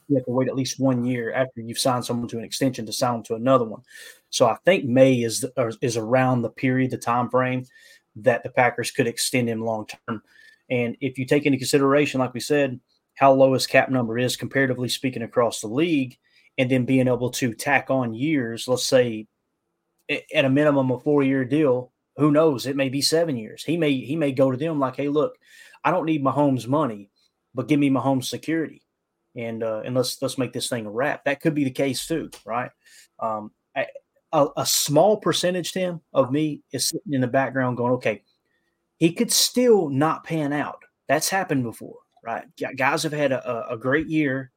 you 0.08 0.16
have 0.16 0.26
to 0.26 0.30
wait 0.30 0.48
at 0.48 0.54
least 0.54 0.78
one 0.78 1.04
year 1.04 1.32
after 1.32 1.62
you've 1.62 1.78
signed 1.78 2.04
someone 2.04 2.28
to 2.28 2.38
an 2.38 2.44
extension 2.44 2.84
to 2.84 2.92
sign 2.92 3.14
them 3.14 3.22
to 3.24 3.34
another 3.34 3.64
one. 3.64 3.80
So 4.28 4.46
I 4.46 4.56
think 4.64 4.84
May 4.84 5.14
is 5.22 5.46
is 5.80 5.96
around 5.96 6.42
the 6.42 6.50
period, 6.50 6.90
the 6.90 6.98
time 6.98 7.30
frame 7.30 7.64
that 8.16 8.42
the 8.42 8.50
Packers 8.50 8.90
could 8.90 9.06
extend 9.06 9.48
him 9.48 9.64
long 9.64 9.86
term. 9.86 10.22
And 10.70 10.96
if 11.00 11.18
you 11.18 11.26
take 11.26 11.46
into 11.46 11.58
consideration, 11.58 12.20
like 12.20 12.34
we 12.34 12.40
said, 12.40 12.80
how 13.14 13.32
low 13.32 13.52
his 13.52 13.66
cap 13.66 13.90
number 13.90 14.18
is 14.18 14.36
comparatively 14.36 14.88
speaking 14.88 15.22
across 15.22 15.60
the 15.60 15.68
league, 15.68 16.16
and 16.58 16.70
then 16.70 16.84
being 16.84 17.08
able 17.08 17.30
to 17.30 17.52
tack 17.52 17.90
on 17.90 18.14
years, 18.14 18.68
let's 18.68 18.86
say 18.86 19.26
at 20.10 20.44
a 20.44 20.50
minimum 20.50 20.90
a 20.90 21.00
four 21.00 21.22
year 21.22 21.44
deal. 21.44 21.92
Who 22.16 22.30
knows? 22.30 22.66
It 22.66 22.76
may 22.76 22.88
be 22.88 23.02
seven 23.02 23.36
years. 23.36 23.64
He 23.64 23.76
may 23.76 23.92
he 23.92 24.14
may 24.14 24.32
go 24.32 24.50
to 24.50 24.56
them 24.56 24.78
like, 24.78 24.96
hey, 24.96 25.08
look, 25.08 25.36
I 25.82 25.90
don't 25.90 26.06
need 26.06 26.22
Mahomes' 26.22 26.68
money, 26.68 27.10
but 27.54 27.66
give 27.66 27.80
me 27.80 27.90
my 27.90 28.00
Mahomes' 28.00 28.26
security, 28.26 28.82
and 29.36 29.62
uh, 29.62 29.82
and 29.84 29.94
let's 29.96 30.22
let's 30.22 30.38
make 30.38 30.52
this 30.52 30.68
thing 30.68 30.86
a 30.86 30.90
wrap. 30.90 31.24
That 31.24 31.40
could 31.40 31.54
be 31.54 31.64
the 31.64 31.70
case 31.70 32.06
too, 32.06 32.30
right? 32.46 32.70
Um, 33.18 33.50
I, 33.76 33.86
a, 34.32 34.46
a 34.58 34.66
small 34.66 35.16
percentage, 35.16 35.72
Tim, 35.72 36.00
of 36.12 36.30
me 36.30 36.62
is 36.72 36.88
sitting 36.88 37.12
in 37.12 37.20
the 37.20 37.26
background 37.26 37.76
going, 37.76 37.94
okay, 37.94 38.22
he 38.98 39.12
could 39.12 39.32
still 39.32 39.88
not 39.88 40.24
pan 40.24 40.52
out. 40.52 40.82
That's 41.08 41.28
happened 41.28 41.64
before, 41.64 41.98
right? 42.22 42.44
Guys 42.76 43.02
have 43.02 43.12
had 43.12 43.32
a, 43.32 43.68
a 43.70 43.76
great 43.76 44.08
year, 44.08 44.52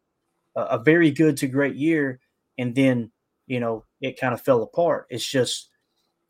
a 0.55 0.79
very 0.79 1.11
good 1.11 1.37
to 1.37 1.47
great 1.47 1.75
year, 1.75 2.19
and 2.57 2.73
then 2.73 3.11
you 3.47 3.59
know 3.59 3.83
it 4.01 4.19
kind 4.19 4.33
of 4.33 4.41
fell 4.41 4.63
apart. 4.63 5.07
It's 5.09 5.25
just 5.25 5.69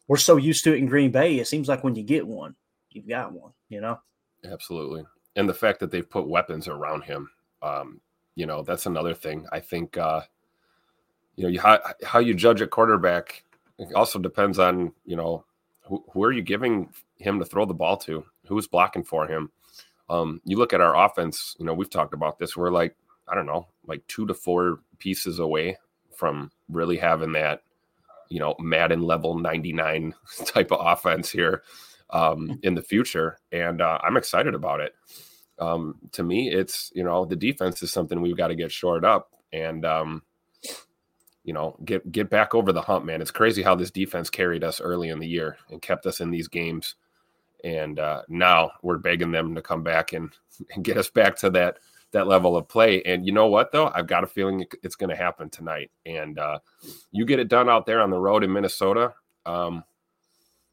we're 0.07 0.17
so 0.17 0.37
used 0.37 0.63
to 0.63 0.73
it 0.73 0.77
in 0.79 0.87
Green 0.87 1.11
Bay. 1.11 1.37
It 1.37 1.47
seems 1.47 1.67
like 1.67 1.83
when 1.83 1.95
you 1.95 2.03
get 2.03 2.25
one, 2.25 2.55
you've 2.89 3.07
got 3.07 3.33
one. 3.33 3.51
You 3.69 3.81
know. 3.81 3.99
Absolutely, 4.49 5.03
and 5.35 5.47
the 5.47 5.53
fact 5.53 5.79
that 5.79 5.91
they've 5.91 6.09
put 6.09 6.27
weapons 6.27 6.67
around 6.67 7.03
him, 7.03 7.29
um, 7.61 8.01
you 8.35 8.45
know, 8.45 8.63
that's 8.63 8.85
another 8.85 9.13
thing. 9.13 9.45
I 9.51 9.59
think, 9.59 9.97
uh, 9.97 10.21
you 11.35 11.43
know, 11.43 11.49
you, 11.49 11.59
how 11.59 11.79
how 12.03 12.19
you 12.19 12.33
judge 12.33 12.61
a 12.61 12.67
quarterback 12.67 13.43
also 13.95 14.19
depends 14.19 14.59
on 14.59 14.91
you 15.05 15.15
know 15.15 15.45
who, 15.87 16.03
who 16.11 16.23
are 16.23 16.31
you 16.31 16.41
giving 16.41 16.89
him 17.17 17.39
to 17.39 17.45
throw 17.45 17.65
the 17.65 17.73
ball 17.73 17.97
to, 17.97 18.25
who's 18.47 18.67
blocking 18.67 19.03
for 19.03 19.27
him. 19.27 19.51
Um, 20.09 20.41
you 20.45 20.57
look 20.57 20.73
at 20.73 20.81
our 20.81 21.05
offense. 21.05 21.55
You 21.59 21.65
know, 21.65 21.73
we've 21.73 21.89
talked 21.89 22.13
about 22.13 22.39
this. 22.39 22.55
We're 22.55 22.71
like, 22.71 22.95
I 23.27 23.35
don't 23.35 23.45
know, 23.45 23.67
like 23.85 24.05
two 24.07 24.25
to 24.27 24.33
four 24.33 24.79
pieces 24.99 25.39
away 25.39 25.77
from 26.15 26.51
really 26.69 26.97
having 26.97 27.33
that, 27.33 27.61
you 28.29 28.39
know, 28.39 28.55
Madden 28.59 29.01
level 29.01 29.37
99 29.37 30.13
type 30.45 30.71
of 30.71 30.79
offense 30.81 31.29
here 31.29 31.63
um, 32.09 32.59
in 32.63 32.75
the 32.75 32.81
future. 32.81 33.39
And 33.51 33.81
uh, 33.81 33.99
I'm 34.03 34.17
excited 34.17 34.55
about 34.55 34.79
it. 34.79 34.93
Um, 35.59 35.95
to 36.11 36.23
me, 36.23 36.51
it's, 36.51 36.91
you 36.93 37.03
know, 37.03 37.25
the 37.25 37.35
defense 37.35 37.81
is 37.81 37.91
something 37.91 38.21
we've 38.21 38.37
got 38.37 38.49
to 38.49 38.55
get 38.55 38.71
shored 38.71 39.03
up 39.03 39.31
and, 39.51 39.85
um, 39.85 40.21
you 41.47 41.53
know, 41.53 41.77
get 41.85 42.11
get 42.11 42.29
back 42.29 42.53
over 42.53 42.73
the 42.73 42.81
hump, 42.81 43.05
man. 43.05 43.21
It's 43.21 43.31
crazy 43.31 43.63
how 43.63 43.73
this 43.73 43.89
defense 43.89 44.29
carried 44.29 44.65
us 44.65 44.81
early 44.81 45.07
in 45.07 45.17
the 45.17 45.27
year 45.27 45.57
and 45.71 45.81
kept 45.81 46.05
us 46.05 46.19
in 46.19 46.29
these 46.29 46.49
games. 46.49 46.95
And 47.63 47.97
uh, 47.99 48.23
now 48.27 48.71
we're 48.83 48.97
begging 48.97 49.31
them 49.31 49.55
to 49.55 49.61
come 49.61 49.81
back 49.81 50.11
and, 50.11 50.29
and 50.75 50.83
get 50.83 50.97
us 50.97 51.09
back 51.09 51.37
to 51.37 51.49
that 51.51 51.79
that 52.11 52.27
level 52.27 52.57
of 52.57 52.67
play. 52.67 53.01
And 53.03 53.25
you 53.25 53.31
know 53.31 53.47
what, 53.47 53.71
though? 53.71 53.89
I've 53.95 54.07
got 54.07 54.25
a 54.25 54.27
feeling 54.27 54.65
it's 54.83 54.97
going 54.97 55.09
to 55.09 55.15
happen 55.15 55.49
tonight. 55.49 55.89
And 56.05 56.37
uh, 56.37 56.59
you 57.11 57.25
get 57.25 57.39
it 57.39 57.47
done 57.47 57.69
out 57.69 57.85
there 57.85 58.01
on 58.01 58.09
the 58.09 58.19
road 58.19 58.43
in 58.43 58.51
Minnesota. 58.51 59.13
Um, 59.45 59.85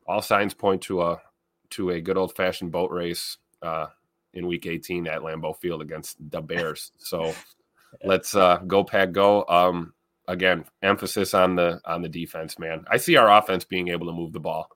all 0.08 0.22
signs 0.22 0.54
point 0.54 0.82
to 0.82 1.02
a 1.02 1.22
to 1.70 1.90
a 1.90 2.00
good 2.00 2.16
old 2.16 2.34
fashioned 2.34 2.72
boat 2.72 2.90
race 2.90 3.38
uh, 3.62 3.86
in 4.32 4.48
Week 4.48 4.66
18 4.66 5.06
at 5.06 5.20
Lambeau 5.20 5.56
Field 5.56 5.82
against 5.82 6.16
the 6.32 6.40
Bears. 6.40 6.90
So 6.98 7.32
let's 8.04 8.34
uh, 8.34 8.56
go 8.66 8.82
pack 8.82 9.12
go. 9.12 9.44
Um, 9.48 9.94
again, 10.26 10.64
emphasis 10.82 11.34
on 11.34 11.56
the 11.56 11.80
on 11.84 12.02
the 12.02 12.08
defense, 12.08 12.58
man. 12.58 12.84
I 12.90 12.96
see 12.96 13.16
our 13.16 13.30
offense 13.30 13.64
being 13.64 13.88
able 13.88 14.06
to 14.06 14.12
move 14.12 14.32
the 14.32 14.40
ball 14.40 14.68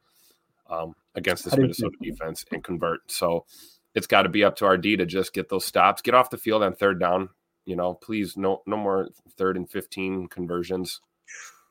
um, 0.69 0.95
against 1.15 1.45
this 1.45 1.57
Minnesota 1.57 1.97
defense 2.01 2.45
and 2.53 2.63
convert. 2.63 3.11
So 3.11 3.47
it's 3.95 4.07
got 4.07 4.23
to 4.23 4.29
be 4.29 4.45
up 4.45 4.57
to 4.57 4.67
our 4.67 4.77
D 4.77 4.97
to 4.97 5.07
just 5.07 5.33
get 5.33 5.49
those 5.49 5.65
stops, 5.65 6.03
get 6.03 6.15
off 6.15 6.31
the 6.31 6.39
field 6.39 6.63
on 6.63 6.75
third 6.75 7.01
down. 7.01 7.31
You 7.65 7.77
know, 7.77 7.95
please 7.95 8.37
no 8.37 8.63
no 8.67 8.77
more 8.77 9.09
third 9.37 9.57
and 9.57 9.71
fifteen 9.71 10.27
conversions. 10.29 11.01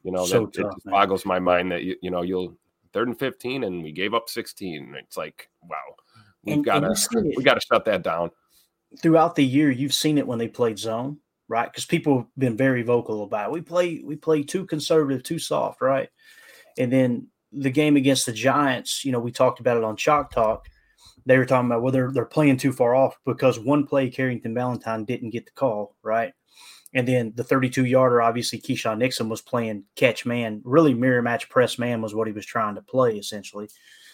You 0.03 0.12
know, 0.12 0.25
so 0.25 0.46
that, 0.46 0.62
tough, 0.62 0.74
it 0.86 0.91
boggles 0.91 1.25
my 1.25 1.39
mind 1.39 1.72
that 1.72 1.84
you, 1.84 1.96
you 2.01 2.12
know 2.12 2.22
you'll 2.22 2.57
third 2.93 3.07
and 3.07 3.17
fifteen 3.17 3.63
and 3.63 3.84
we 3.84 3.91
gave 3.91 4.13
up 4.13 4.29
sixteen. 4.29 4.96
It's 4.98 5.17
like 5.17 5.50
wow, 5.63 5.77
we've 6.43 6.63
got 6.63 6.79
to 6.79 7.34
we 7.36 7.43
got 7.43 7.55
to 7.55 7.62
shut 7.62 7.86
that 7.86 8.03
down. 8.03 8.31
Throughout 9.01 9.36
the 9.36 9.46
year, 9.46 9.69
you've 9.69 9.93
seen 9.93 10.17
it 10.17 10.25
when 10.25 10.39
they 10.39 10.48
played 10.48 10.79
zone, 10.79 11.17
right? 11.48 11.72
Because 11.72 11.86
people 11.86 12.18
have 12.20 12.27
been 12.38 12.58
very 12.58 12.84
vocal 12.84 13.24
about 13.24 13.50
it. 13.50 13.54
we 13.54 13.62
play 13.62 14.01
we 14.04 14.16
play 14.16 14.44
too 14.44 14.66
conservative, 14.66 15.24
too 15.24 15.39
soft, 15.39 15.82
right? 15.82 16.10
And 16.77 16.92
then 16.92 17.27
the 17.51 17.72
game 17.72 17.96
against 17.96 18.25
the 18.25 18.34
Giants, 18.34 19.06
you 19.06 19.12
know, 19.12 19.20
we 19.20 19.32
talked 19.32 19.60
about 19.60 19.77
it 19.77 19.84
on 19.84 19.96
Chalk 19.96 20.32
Talk 20.32 20.68
they 21.27 21.38
were 21.38 21.46
talking 21.46 21.68
about 21.68 21.84
well 21.84 21.92
they're, 21.92 22.25
playing 22.25 22.58
too 22.58 22.72
far 22.72 22.96
off 22.96 23.20
because 23.25 23.60
one 23.60 23.86
play 23.86 24.10
Carrington 24.10 24.54
Valentine 24.54 25.06
didn't 25.06 25.30
get 25.30 25.46
the 25.46 25.51
call 25.51 25.96
right 26.01 26.34
and 26.94 27.08
then 27.08 27.34
the 27.36 27.44
32 27.44 27.86
yarder 27.86 28.22
obviously 28.22 28.60
Keisean 28.60 28.98
Nixon 28.98 29.30
was 29.30 29.42
playing 29.42 29.84
catch 29.96 30.25
man 30.25 30.62
really 30.63 30.94
mirror 30.94 31.22
match 31.22 31.50
press 31.50 31.77
man 31.77 32.01
was 32.01 32.16
what 32.16 32.27
he 32.27 32.34
was 32.34 32.46
trying 32.46 32.75
to 32.75 32.82
play 32.82 33.18
essentially 33.18 33.68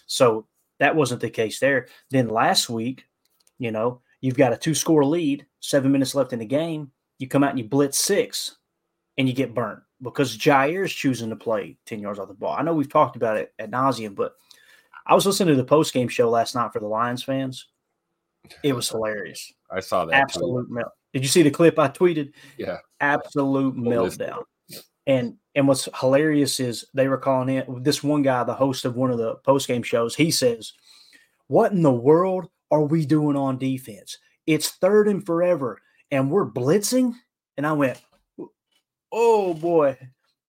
so 0.07 0.47
that 0.79 0.95
wasn't 0.95 1.21
the 1.21 1.29
case 1.29 1.59
there 1.59 1.87
then 2.09 2.27
last 2.27 2.69
week 2.69 3.05
you 3.59 3.71
know 3.71 4.01
you've 4.19 4.37
got 4.37 4.53
a 4.53 4.57
two 4.57 4.75
score 4.75 5.05
lead 5.05 5.45
seven 5.59 5.91
minutes 5.91 6.15
left 6.15 6.33
in 6.33 6.39
the 6.39 6.45
game 6.45 6.91
you 7.23 7.29
come 7.29 7.41
out 7.41 7.51
and 7.51 7.57
you 7.57 7.63
blitz 7.63 7.97
six 7.97 8.57
and 9.17 9.29
you 9.29 9.33
get 9.33 9.55
burnt 9.55 9.79
because 10.01 10.37
Jaire 10.37 10.83
is 10.83 10.91
choosing 10.91 11.29
to 11.29 11.37
play 11.37 11.77
10 11.85 12.01
yards 12.01 12.19
off 12.19 12.27
the 12.27 12.33
ball. 12.33 12.53
I 12.53 12.63
know 12.63 12.73
we've 12.73 12.91
talked 12.91 13.15
about 13.15 13.37
it 13.37 13.53
at 13.57 13.71
nauseum, 13.71 14.13
but 14.13 14.35
I 15.07 15.15
was 15.15 15.25
listening 15.25 15.55
to 15.55 15.61
the 15.61 15.65
post 15.65 15.93
game 15.93 16.09
show 16.09 16.29
last 16.29 16.53
night 16.53 16.73
for 16.73 16.79
the 16.81 16.87
Lions 16.87 17.23
fans. 17.23 17.67
It 18.61 18.75
was 18.75 18.89
hilarious. 18.91 19.53
I 19.71 19.79
saw 19.79 20.03
that. 20.03 20.15
Absolute 20.15 20.69
melt. 20.69 20.91
Did 21.13 21.21
you 21.21 21.29
see 21.29 21.43
the 21.43 21.49
clip 21.49 21.79
I 21.79 21.87
tweeted? 21.87 22.33
Yeah. 22.57 22.79
Absolute 22.99 23.77
meltdown. 23.77 24.43
And 25.07 25.35
and 25.55 25.65
what's 25.65 25.87
hilarious 25.99 26.59
is 26.59 26.85
they 26.93 27.07
were 27.07 27.17
calling 27.17 27.49
in 27.49 27.83
this 27.83 28.03
one 28.03 28.21
guy, 28.21 28.43
the 28.43 28.53
host 28.53 28.83
of 28.83 28.95
one 28.97 29.11
of 29.11 29.17
the 29.17 29.35
post 29.35 29.67
game 29.67 29.83
shows. 29.83 30.15
He 30.15 30.31
says, 30.31 30.73
"What 31.47 31.71
in 31.71 31.83
the 31.83 31.91
world 31.91 32.49
are 32.71 32.83
we 32.83 33.05
doing 33.05 33.35
on 33.35 33.57
defense? 33.57 34.17
It's 34.47 34.71
third 34.71 35.07
and 35.09 35.25
forever, 35.25 35.79
and 36.13 36.29
we're 36.29 36.49
blitzing." 36.49 37.15
And 37.57 37.67
I 37.67 37.73
went, 37.73 37.99
"Oh 39.11 39.53
boy." 39.53 39.97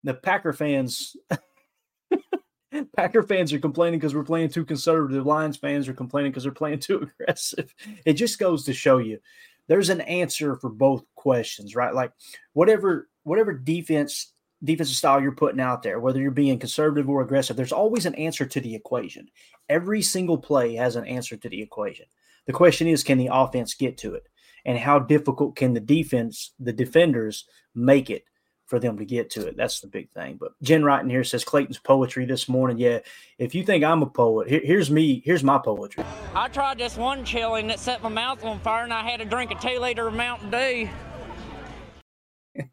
The 0.05 0.13
Packer 0.15 0.53
fans 0.53 1.17
Packer 2.97 3.23
fans 3.23 3.53
are 3.53 3.59
complaining 3.59 3.99
because 3.99 4.15
we're 4.15 4.25
playing 4.25 4.51
too 4.51 4.65
conservative. 4.65 5.27
Lions 5.27 5.57
fans 5.57 5.89
are 5.89 5.95
complaining 5.95 6.31
because 6.31 6.43
they're 6.45 6.53
playing 6.53 6.79
too 6.81 7.09
aggressive. 7.21 7.75
It 8.05 8.15
just 8.15 8.39
goes 8.39 8.65
to 8.65 8.73
show 8.73 8.99
you 8.99 9.19
there's 9.67 9.89
an 9.89 10.03
answer 10.03 10.57
for 10.57 10.69
both 10.69 11.05
questions, 11.15 11.75
right? 11.75 11.95
Like 11.95 12.13
whatever 12.53 13.09
whatever 13.23 13.53
defense 13.53 14.33
defensive 14.63 14.97
style 14.97 15.21
you're 15.21 15.33
putting 15.33 15.61
out 15.61 15.83
there, 15.83 16.01
whether 16.01 16.21
you're 16.21 16.31
being 16.31 16.59
conservative 16.59 17.09
or 17.09 17.23
aggressive, 17.23 17.57
there's 17.57 17.73
always 17.73 18.07
an 18.07 18.15
answer 18.15 18.47
to 18.47 18.61
the 18.61 18.75
equation. 18.75 19.29
Every 19.69 20.03
single 20.03 20.39
play 20.39 20.75
has 20.75 20.97
an 20.97 21.07
answer 21.07 21.37
to 21.37 21.49
the 21.49 21.61
equation. 21.61 22.07
The 22.47 22.53
question 22.53 22.87
is, 22.87 23.03
can 23.03 23.19
the 23.19 23.31
offense 23.33 23.75
get 23.75 23.99
to 23.99 24.15
it? 24.15 24.27
And 24.65 24.79
how 24.79 24.99
difficult 24.99 25.57
can 25.57 25.75
the 25.75 25.81
defense, 25.81 26.53
the 26.59 26.73
defenders, 26.73 27.45
make 27.75 28.11
it 28.11 28.25
for 28.67 28.79
them 28.79 28.97
to 28.99 29.05
get 29.05 29.31
to 29.31 29.47
it. 29.47 29.57
That's 29.57 29.81
the 29.81 29.87
big 29.87 30.11
thing. 30.11 30.37
But 30.41 30.53
Jen 30.63 30.85
Wright 30.85 31.03
in 31.03 31.11
here 31.11 31.25
says 31.25 31.45
Clayton's 31.45 31.79
poetry 31.79 32.25
this 32.25 32.49
morning. 32.49 32.79
Yeah, 32.79 33.01
if 33.39 33.55
you 33.55 33.63
think 33.63 33.85
I'm 33.85 34.03
a 34.03 34.07
poet, 34.07 34.49
here, 34.49 34.63
here's 34.65 34.91
me. 34.91 35.23
Here's 35.25 35.45
my 35.45 35.59
poetry. 35.59 36.05
I 36.35 36.49
tried 36.49 36.79
this 36.79 36.97
one 36.97 37.25
chili 37.25 37.63
that 37.69 37.79
set 37.79 38.03
my 38.03 38.09
mouth 38.09 38.43
on 38.45 38.59
fire, 38.61 38.85
and 38.85 38.93
I 38.93 39.09
had 39.09 39.21
to 39.21 39.27
drink 39.27 39.51
a 39.51 39.55
two 39.57 39.79
liter 39.79 40.07
of 40.07 40.15
Mountain 40.15 40.51
Dew. 40.51 40.89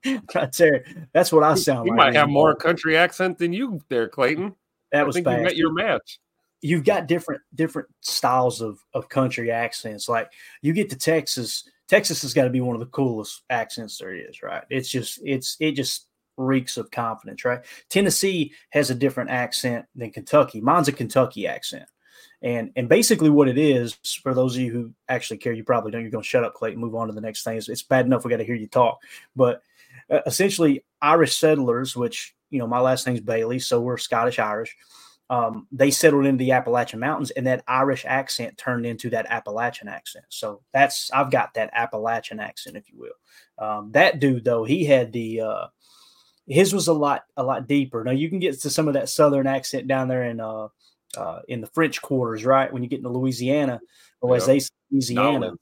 right 0.36 0.52
there. 0.54 0.86
That's 1.14 1.32
what 1.32 1.44
I 1.44 1.56
sound 1.56 1.88
you 1.88 1.96
like. 1.96 2.00
You 2.00 2.06
might 2.12 2.16
have 2.16 2.30
more 2.30 2.56
country 2.56 2.98
accent 2.98 3.38
than 3.38 3.52
you 3.52 3.82
there, 3.90 4.08
Clayton. 4.08 4.56
That 4.92 5.06
was 5.06 5.18
I 5.18 5.22
think 5.22 5.38
you 5.38 5.44
met 5.44 5.56
your 5.58 5.74
match. 5.74 6.20
You've 6.62 6.84
got 6.84 7.08
different 7.08 7.42
different 7.56 7.88
styles 8.02 8.62
of 8.62 8.80
of 8.94 9.10
country 9.10 9.52
accents. 9.52 10.08
Like 10.08 10.32
you 10.62 10.74
get 10.74 10.90
to 10.92 10.96
Texas 10.96 11.68
Texas 11.92 12.22
has 12.22 12.34
got 12.34 12.46
to 12.46 12.50
be 12.50 12.62
one 12.62 12.74
of 12.74 12.80
the 12.80 12.86
coolest 12.86 13.42
accents 13.50 13.98
there 13.98 14.16
is, 14.16 14.42
right? 14.42 14.64
It's 14.70 14.88
just 14.88 15.20
it's 15.26 15.58
it 15.60 15.74
just 15.74 16.08
reeks 16.38 16.78
of 16.78 16.90
confidence, 16.90 17.44
right? 17.44 17.66
Tennessee 17.90 18.54
has 18.70 18.90
a 18.90 18.96
different 18.96 19.30
accent 19.30 19.86
than 19.94 20.10
Kentucky. 20.10 20.62
Mine's 20.62 20.88
a 20.88 20.94
Kentucky 20.94 21.48
accent. 21.48 21.84
And 22.42 22.72
and 22.78 22.88
basically 22.88 23.30
what 23.30 23.50
it 23.50 23.58
is, 23.58 24.00
for 24.24 24.34
those 24.34 24.56
of 24.56 24.62
you 24.62 24.72
who 24.72 24.94
actually 25.10 25.40
care, 25.40 25.52
you 25.52 25.66
probably 25.66 25.92
don't, 25.92 26.02
you're 26.02 26.12
going 26.12 26.24
to 26.24 26.30
shut 26.30 26.46
up, 26.46 26.54
Clayton, 26.54 26.80
move 26.80 26.96
on 26.96 27.08
to 27.08 27.14
the 27.14 27.20
next 27.20 27.44
thing. 27.44 27.58
It's, 27.58 27.68
it's 27.68 27.84
bad 27.84 28.06
enough 28.06 28.24
we 28.24 28.32
got 28.32 28.38
to 28.38 28.46
hear 28.46 28.56
you 28.56 28.68
talk. 28.68 29.02
But 29.36 29.62
uh, 30.10 30.22
essentially, 30.26 30.86
Irish 31.02 31.38
settlers, 31.38 31.94
which, 31.94 32.34
you 32.52 32.60
know, 32.60 32.68
my 32.68 32.80
last 32.80 33.06
name's 33.06 33.20
Bailey, 33.20 33.60
so 33.60 33.82
we're 33.82 33.98
Scottish 33.98 34.40
Irish– 34.40 34.78
um, 35.32 35.66
they 35.72 35.92
settled 35.92 36.26
into 36.26 36.44
the 36.44 36.52
Appalachian 36.52 37.00
Mountains, 37.00 37.32
and 37.32 37.48
that 37.48 37.64
Irish 37.66 38.04
accent 38.06 38.58
turned 38.58 38.86
into 38.86 39.10
that 39.12 39.28
Appalachian 39.30 39.88
accent. 39.88 40.26
So 40.28 40.62
that's 40.74 41.10
I've 41.12 41.32
got 41.32 41.54
that 41.54 41.70
Appalachian 41.72 42.42
accent, 42.42 42.76
if 42.76 42.90
you 42.92 43.00
will. 43.00 43.66
Um, 43.66 43.94
that 43.94 44.20
dude 44.20 44.44
though, 44.44 44.66
he 44.66 44.84
had 44.84 45.14
the 45.14 45.40
uh, 45.40 45.68
his 46.48 46.74
was 46.74 46.90
a 46.90 46.94
lot 46.94 47.24
a 47.38 47.44
lot 47.44 47.66
deeper. 47.66 48.04
Now 48.04 48.12
you 48.12 48.28
can 48.28 48.40
get 48.40 48.60
to 48.60 48.70
some 48.70 48.90
of 48.90 48.96
that 48.96 49.08
Southern 49.08 49.48
accent 49.48 49.88
down 49.88 50.10
there 50.10 50.26
in 50.26 50.42
uh, 50.42 50.68
uh, 51.16 51.40
in 51.48 51.62
the 51.62 51.68
French 51.68 52.02
quarters, 52.02 52.44
right? 52.44 52.72
When 52.72 52.84
you 52.84 52.90
get 52.90 52.98
into 52.98 53.10
Louisiana, 53.10 53.80
or 54.20 54.36
as 54.36 54.46
they 54.46 54.60
say, 54.60 54.70
Louisiana. 54.92 55.54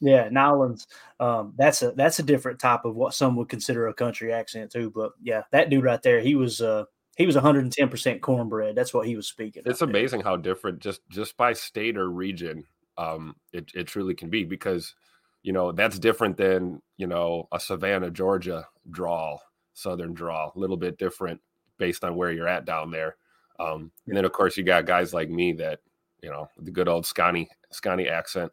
Yeah, 0.00 0.28
Nowlands. 0.30 0.86
Um, 1.20 1.52
that's 1.58 1.82
a 1.82 1.90
that's 1.92 2.18
a 2.18 2.22
different 2.22 2.60
type 2.60 2.86
of 2.86 2.96
what 2.96 3.12
some 3.12 3.36
would 3.36 3.50
consider 3.50 3.88
a 3.88 3.94
country 3.94 4.32
accent 4.32 4.70
too. 4.70 4.90
But 4.90 5.12
yeah, 5.22 5.42
that 5.52 5.68
dude 5.68 5.84
right 5.84 6.02
there, 6.02 6.20
he 6.20 6.34
was 6.34 6.62
uh, 6.62 6.84
he 7.16 7.26
was 7.26 7.34
110 7.34 7.88
percent 7.88 8.22
cornbread. 8.22 8.74
That's 8.74 8.94
what 8.94 9.06
he 9.06 9.16
was 9.16 9.26
speaking. 9.26 9.62
It's 9.66 9.82
amazing 9.82 10.20
how 10.20 10.36
different 10.36 10.80
just 10.80 11.00
just 11.10 11.36
by 11.36 11.52
state 11.52 11.96
or 11.96 12.10
region 12.10 12.64
um, 12.98 13.36
it 13.52 13.70
it 13.74 13.84
truly 13.84 14.14
can 14.14 14.30
be 14.30 14.44
because 14.44 14.94
you 15.42 15.52
know 15.52 15.72
that's 15.72 15.98
different 15.98 16.36
than 16.36 16.80
you 16.96 17.06
know 17.06 17.48
a 17.52 17.60
Savannah, 17.60 18.10
Georgia 18.10 18.66
drawl, 18.90 19.42
Southern 19.74 20.14
drawl, 20.14 20.52
a 20.54 20.58
little 20.58 20.76
bit 20.76 20.98
different 20.98 21.40
based 21.78 22.04
on 22.04 22.16
where 22.16 22.32
you're 22.32 22.48
at 22.48 22.64
down 22.64 22.90
there. 22.90 23.16
Um, 23.60 23.90
and 24.06 24.16
then 24.16 24.24
of 24.24 24.32
course 24.32 24.56
you 24.56 24.64
got 24.64 24.86
guys 24.86 25.14
like 25.14 25.30
me 25.30 25.52
that 25.54 25.80
you 26.22 26.30
know 26.30 26.48
the 26.58 26.70
good 26.70 26.88
old 26.88 27.06
Scotty 27.06 27.48
Scotty 27.70 28.08
accent. 28.08 28.52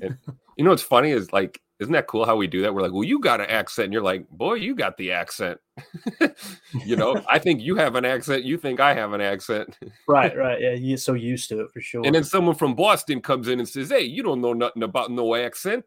And, 0.00 0.16
you 0.56 0.64
know 0.64 0.70
what's 0.70 0.82
funny 0.82 1.10
is 1.10 1.32
like 1.32 1.60
isn't 1.80 1.92
that 1.92 2.08
cool 2.08 2.24
how 2.24 2.34
we 2.34 2.48
do 2.48 2.62
that? 2.62 2.74
We're 2.74 2.82
like, 2.82 2.92
well, 2.92 3.04
you 3.04 3.20
got 3.20 3.40
an 3.40 3.48
accent. 3.48 3.84
And 3.84 3.92
you're 3.92 4.02
like, 4.02 4.28
boy, 4.30 4.54
you 4.54 4.74
got 4.74 4.96
the 4.96 5.12
accent. 5.12 5.60
you 6.84 6.96
know, 6.96 7.22
I 7.30 7.38
think 7.38 7.62
you 7.62 7.76
have 7.76 7.94
an 7.94 8.04
accent. 8.04 8.42
You 8.42 8.58
think 8.58 8.80
I 8.80 8.94
have 8.94 9.12
an 9.12 9.20
accent. 9.20 9.78
right, 10.08 10.36
right. 10.36 10.60
Yeah, 10.60 10.72
you're 10.72 10.98
so 10.98 11.12
used 11.12 11.48
to 11.50 11.60
it 11.60 11.70
for 11.70 11.80
sure. 11.80 12.04
And 12.04 12.14
then 12.14 12.24
someone 12.24 12.56
from 12.56 12.74
Boston 12.74 13.20
comes 13.20 13.46
in 13.46 13.60
and 13.60 13.68
says, 13.68 13.90
hey, 13.90 14.02
you 14.02 14.24
don't 14.24 14.40
know 14.40 14.52
nothing 14.52 14.82
about 14.82 15.12
no 15.12 15.36
accent. 15.36 15.84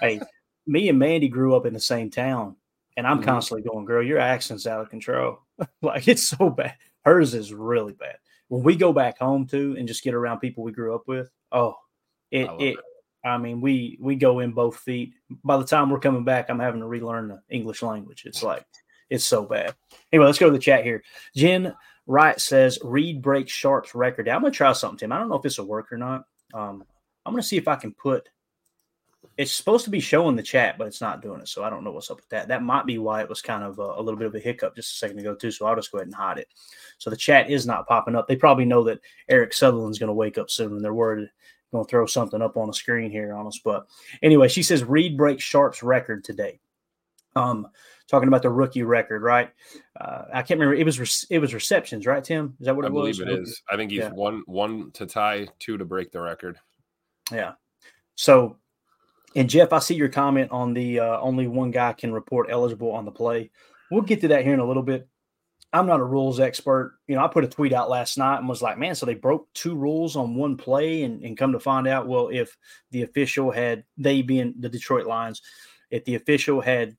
hey, 0.00 0.20
me 0.66 0.88
and 0.88 0.98
Mandy 0.98 1.28
grew 1.28 1.54
up 1.54 1.66
in 1.66 1.72
the 1.72 1.80
same 1.80 2.10
town. 2.10 2.56
And 2.96 3.06
I'm 3.06 3.18
mm-hmm. 3.18 3.26
constantly 3.26 3.68
going, 3.68 3.84
girl, 3.84 4.02
your 4.02 4.18
accent's 4.18 4.66
out 4.66 4.80
of 4.80 4.90
control. 4.90 5.38
like 5.82 6.08
it's 6.08 6.26
so 6.26 6.50
bad. 6.50 6.74
Hers 7.04 7.32
is 7.34 7.54
really 7.54 7.92
bad. 7.92 8.16
When 8.48 8.64
we 8.64 8.74
go 8.74 8.92
back 8.92 9.18
home 9.18 9.46
too 9.46 9.76
and 9.78 9.86
just 9.86 10.02
get 10.02 10.14
around 10.14 10.40
people 10.40 10.64
we 10.64 10.72
grew 10.72 10.94
up 10.94 11.06
with, 11.06 11.30
oh, 11.52 11.76
it, 12.32 12.50
it, 12.58 12.76
it 12.76 12.76
I 13.24 13.38
mean, 13.38 13.60
we 13.60 13.98
we 14.00 14.16
go 14.16 14.40
in 14.40 14.52
both 14.52 14.76
feet. 14.76 15.14
By 15.44 15.56
the 15.56 15.64
time 15.64 15.90
we're 15.90 16.00
coming 16.00 16.24
back, 16.24 16.48
I'm 16.48 16.58
having 16.58 16.80
to 16.80 16.86
relearn 16.86 17.28
the 17.28 17.42
English 17.48 17.82
language. 17.82 18.24
It's 18.26 18.42
like 18.42 18.64
it's 19.10 19.24
so 19.24 19.44
bad. 19.44 19.74
Anyway, 20.12 20.26
let's 20.26 20.38
go 20.38 20.46
to 20.46 20.52
the 20.52 20.58
chat 20.58 20.84
here. 20.84 21.02
Jen 21.36 21.74
Wright 22.06 22.40
says 22.40 22.78
Reed 22.82 23.22
breaks 23.22 23.52
Sharpe's 23.52 23.94
record. 23.94 24.28
I'm 24.28 24.40
gonna 24.42 24.50
try 24.50 24.72
something, 24.72 24.98
Tim. 24.98 25.12
I 25.12 25.18
don't 25.18 25.28
know 25.28 25.36
if 25.36 25.42
this 25.42 25.58
will 25.58 25.66
work 25.66 25.92
or 25.92 25.98
not. 25.98 26.24
Um, 26.52 26.84
I'm 27.24 27.32
gonna 27.32 27.42
see 27.42 27.56
if 27.56 27.68
I 27.68 27.76
can 27.76 27.92
put. 27.92 28.28
It's 29.38 29.52
supposed 29.52 29.84
to 29.84 29.90
be 29.90 30.00
showing 30.00 30.36
the 30.36 30.42
chat, 30.42 30.76
but 30.76 30.88
it's 30.88 31.00
not 31.00 31.22
doing 31.22 31.40
it. 31.40 31.48
So 31.48 31.64
I 31.64 31.70
don't 31.70 31.84
know 31.84 31.92
what's 31.92 32.10
up 32.10 32.18
with 32.18 32.28
that. 32.30 32.48
That 32.48 32.62
might 32.62 32.86
be 32.86 32.98
why 32.98 33.22
it 33.22 33.28
was 33.28 33.40
kind 33.40 33.62
of 33.62 33.78
a, 33.78 33.82
a 33.82 34.02
little 34.02 34.18
bit 34.18 34.26
of 34.26 34.34
a 34.34 34.40
hiccup 34.40 34.74
just 34.74 34.94
a 34.94 34.98
second 34.98 35.20
ago 35.20 35.34
too. 35.34 35.50
So 35.50 35.64
I'll 35.64 35.76
just 35.76 35.90
go 35.90 35.98
ahead 35.98 36.08
and 36.08 36.14
hide 36.14 36.38
it. 36.38 36.48
So 36.98 37.08
the 37.08 37.16
chat 37.16 37.48
is 37.48 37.66
not 37.66 37.86
popping 37.86 38.16
up. 38.16 38.26
They 38.26 38.36
probably 38.36 38.64
know 38.64 38.82
that 38.84 39.00
Eric 39.28 39.54
Sutherland's 39.54 39.98
to 39.98 40.12
wake 40.12 40.38
up 40.38 40.50
soon, 40.50 40.72
and 40.72 40.84
they're 40.84 40.92
worried 40.92 41.30
going 41.72 41.84
to 41.84 41.90
throw 41.90 42.06
something 42.06 42.42
up 42.42 42.56
on 42.56 42.68
the 42.68 42.74
screen 42.74 43.10
here 43.10 43.34
on 43.34 43.46
us. 43.46 43.58
But 43.64 43.86
anyway, 44.22 44.48
she 44.48 44.62
says 44.62 44.84
Reed 44.84 45.16
breaks 45.16 45.42
Sharpe's 45.42 45.82
record 45.82 46.22
today. 46.22 46.60
Um, 47.34 47.66
talking 48.08 48.28
about 48.28 48.42
the 48.42 48.50
rookie 48.50 48.82
record, 48.82 49.22
right? 49.22 49.50
Uh, 49.98 50.24
I 50.32 50.42
can't 50.42 50.60
remember. 50.60 50.74
It 50.74 50.84
was 50.84 51.00
re- 51.00 51.34
it 51.34 51.38
was 51.38 51.54
receptions, 51.54 52.06
right, 52.06 52.22
Tim? 52.22 52.54
Is 52.60 52.66
that 52.66 52.76
what 52.76 52.84
it 52.84 52.88
I 52.88 52.90
was? 52.90 53.18
I 53.20 53.24
believe 53.24 53.38
it 53.38 53.42
is. 53.42 53.62
I 53.70 53.76
think 53.76 53.90
he's 53.90 54.00
yeah. 54.00 54.10
one 54.10 54.42
one 54.46 54.90
to 54.92 55.06
tie, 55.06 55.48
two 55.58 55.78
to 55.78 55.84
break 55.84 56.12
the 56.12 56.20
record. 56.20 56.58
Yeah. 57.32 57.52
So, 58.14 58.58
and 59.34 59.48
Jeff, 59.48 59.72
I 59.72 59.78
see 59.78 59.94
your 59.94 60.10
comment 60.10 60.50
on 60.50 60.74
the 60.74 61.00
uh, 61.00 61.20
only 61.20 61.46
one 61.46 61.70
guy 61.70 61.94
can 61.94 62.12
report 62.12 62.48
eligible 62.50 62.92
on 62.92 63.06
the 63.06 63.10
play. 63.10 63.50
We'll 63.90 64.02
get 64.02 64.20
to 64.20 64.28
that 64.28 64.44
here 64.44 64.54
in 64.54 64.60
a 64.60 64.66
little 64.66 64.82
bit. 64.82 65.08
I'm 65.72 65.86
not 65.86 66.00
a 66.00 66.04
rules 66.04 66.38
expert. 66.38 66.98
You 67.06 67.14
know, 67.14 67.24
I 67.24 67.28
put 67.28 67.44
a 67.44 67.48
tweet 67.48 67.72
out 67.72 67.88
last 67.88 68.18
night 68.18 68.38
and 68.38 68.48
was 68.48 68.60
like, 68.60 68.78
man, 68.78 68.94
so 68.94 69.06
they 69.06 69.14
broke 69.14 69.52
two 69.54 69.74
rules 69.74 70.16
on 70.16 70.34
one 70.34 70.56
play 70.56 71.04
and, 71.04 71.22
and 71.22 71.36
come 71.36 71.52
to 71.52 71.60
find 71.60 71.88
out, 71.88 72.06
well, 72.06 72.28
if 72.28 72.56
the 72.90 73.02
official 73.02 73.50
had, 73.50 73.84
they 73.96 74.20
being 74.20 74.54
the 74.58 74.68
Detroit 74.68 75.06
Lions, 75.06 75.40
if 75.90 76.04
the 76.04 76.14
official 76.14 76.60
had, 76.60 76.96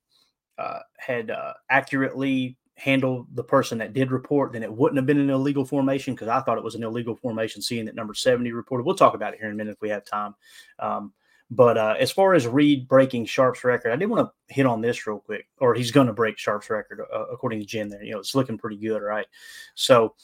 uh, 0.57 0.79
had 0.97 1.29
uh, 1.29 1.53
accurately 1.69 2.57
handled 2.75 3.27
the 3.35 3.43
person 3.43 3.77
that 3.77 3.93
did 3.93 4.11
report, 4.11 4.53
then 4.53 4.63
it 4.63 4.73
wouldn't 4.73 4.97
have 4.97 5.05
been 5.05 5.19
an 5.19 5.29
illegal 5.29 5.65
formation 5.65 6.15
because 6.15 6.27
I 6.27 6.41
thought 6.41 6.57
it 6.57 6.63
was 6.63 6.75
an 6.75 6.83
illegal 6.83 7.15
formation 7.15 7.61
seeing 7.61 7.85
that 7.85 7.95
number 7.95 8.15
70 8.15 8.51
reported. 8.51 8.85
We'll 8.85 8.95
talk 8.95 9.13
about 9.13 9.33
it 9.33 9.39
here 9.39 9.49
in 9.49 9.53
a 9.53 9.57
minute 9.57 9.73
if 9.73 9.81
we 9.81 9.89
have 9.89 10.03
time. 10.03 10.33
Um, 10.79 11.13
but 11.55 11.77
uh, 11.77 11.95
as 11.99 12.11
far 12.11 12.33
as 12.33 12.47
Reed 12.47 12.87
breaking 12.87 13.25
Sharpe's 13.25 13.63
record, 13.63 13.91
I 13.91 13.95
did 13.95 14.09
want 14.09 14.27
to 14.27 14.53
hit 14.53 14.65
on 14.65 14.81
this 14.81 15.05
real 15.05 15.19
quick, 15.19 15.47
or 15.59 15.75
he's 15.75 15.91
going 15.91 16.07
to 16.07 16.13
break 16.13 16.37
Sharpe's 16.37 16.69
record 16.69 17.01
uh, 17.13 17.25
according 17.27 17.59
to 17.59 17.65
Jen. 17.65 17.89
There, 17.89 18.03
you 18.03 18.13
know, 18.13 18.19
it's 18.19 18.35
looking 18.35 18.57
pretty 18.57 18.77
good, 18.77 19.01
right? 19.01 19.27
So 19.75 20.15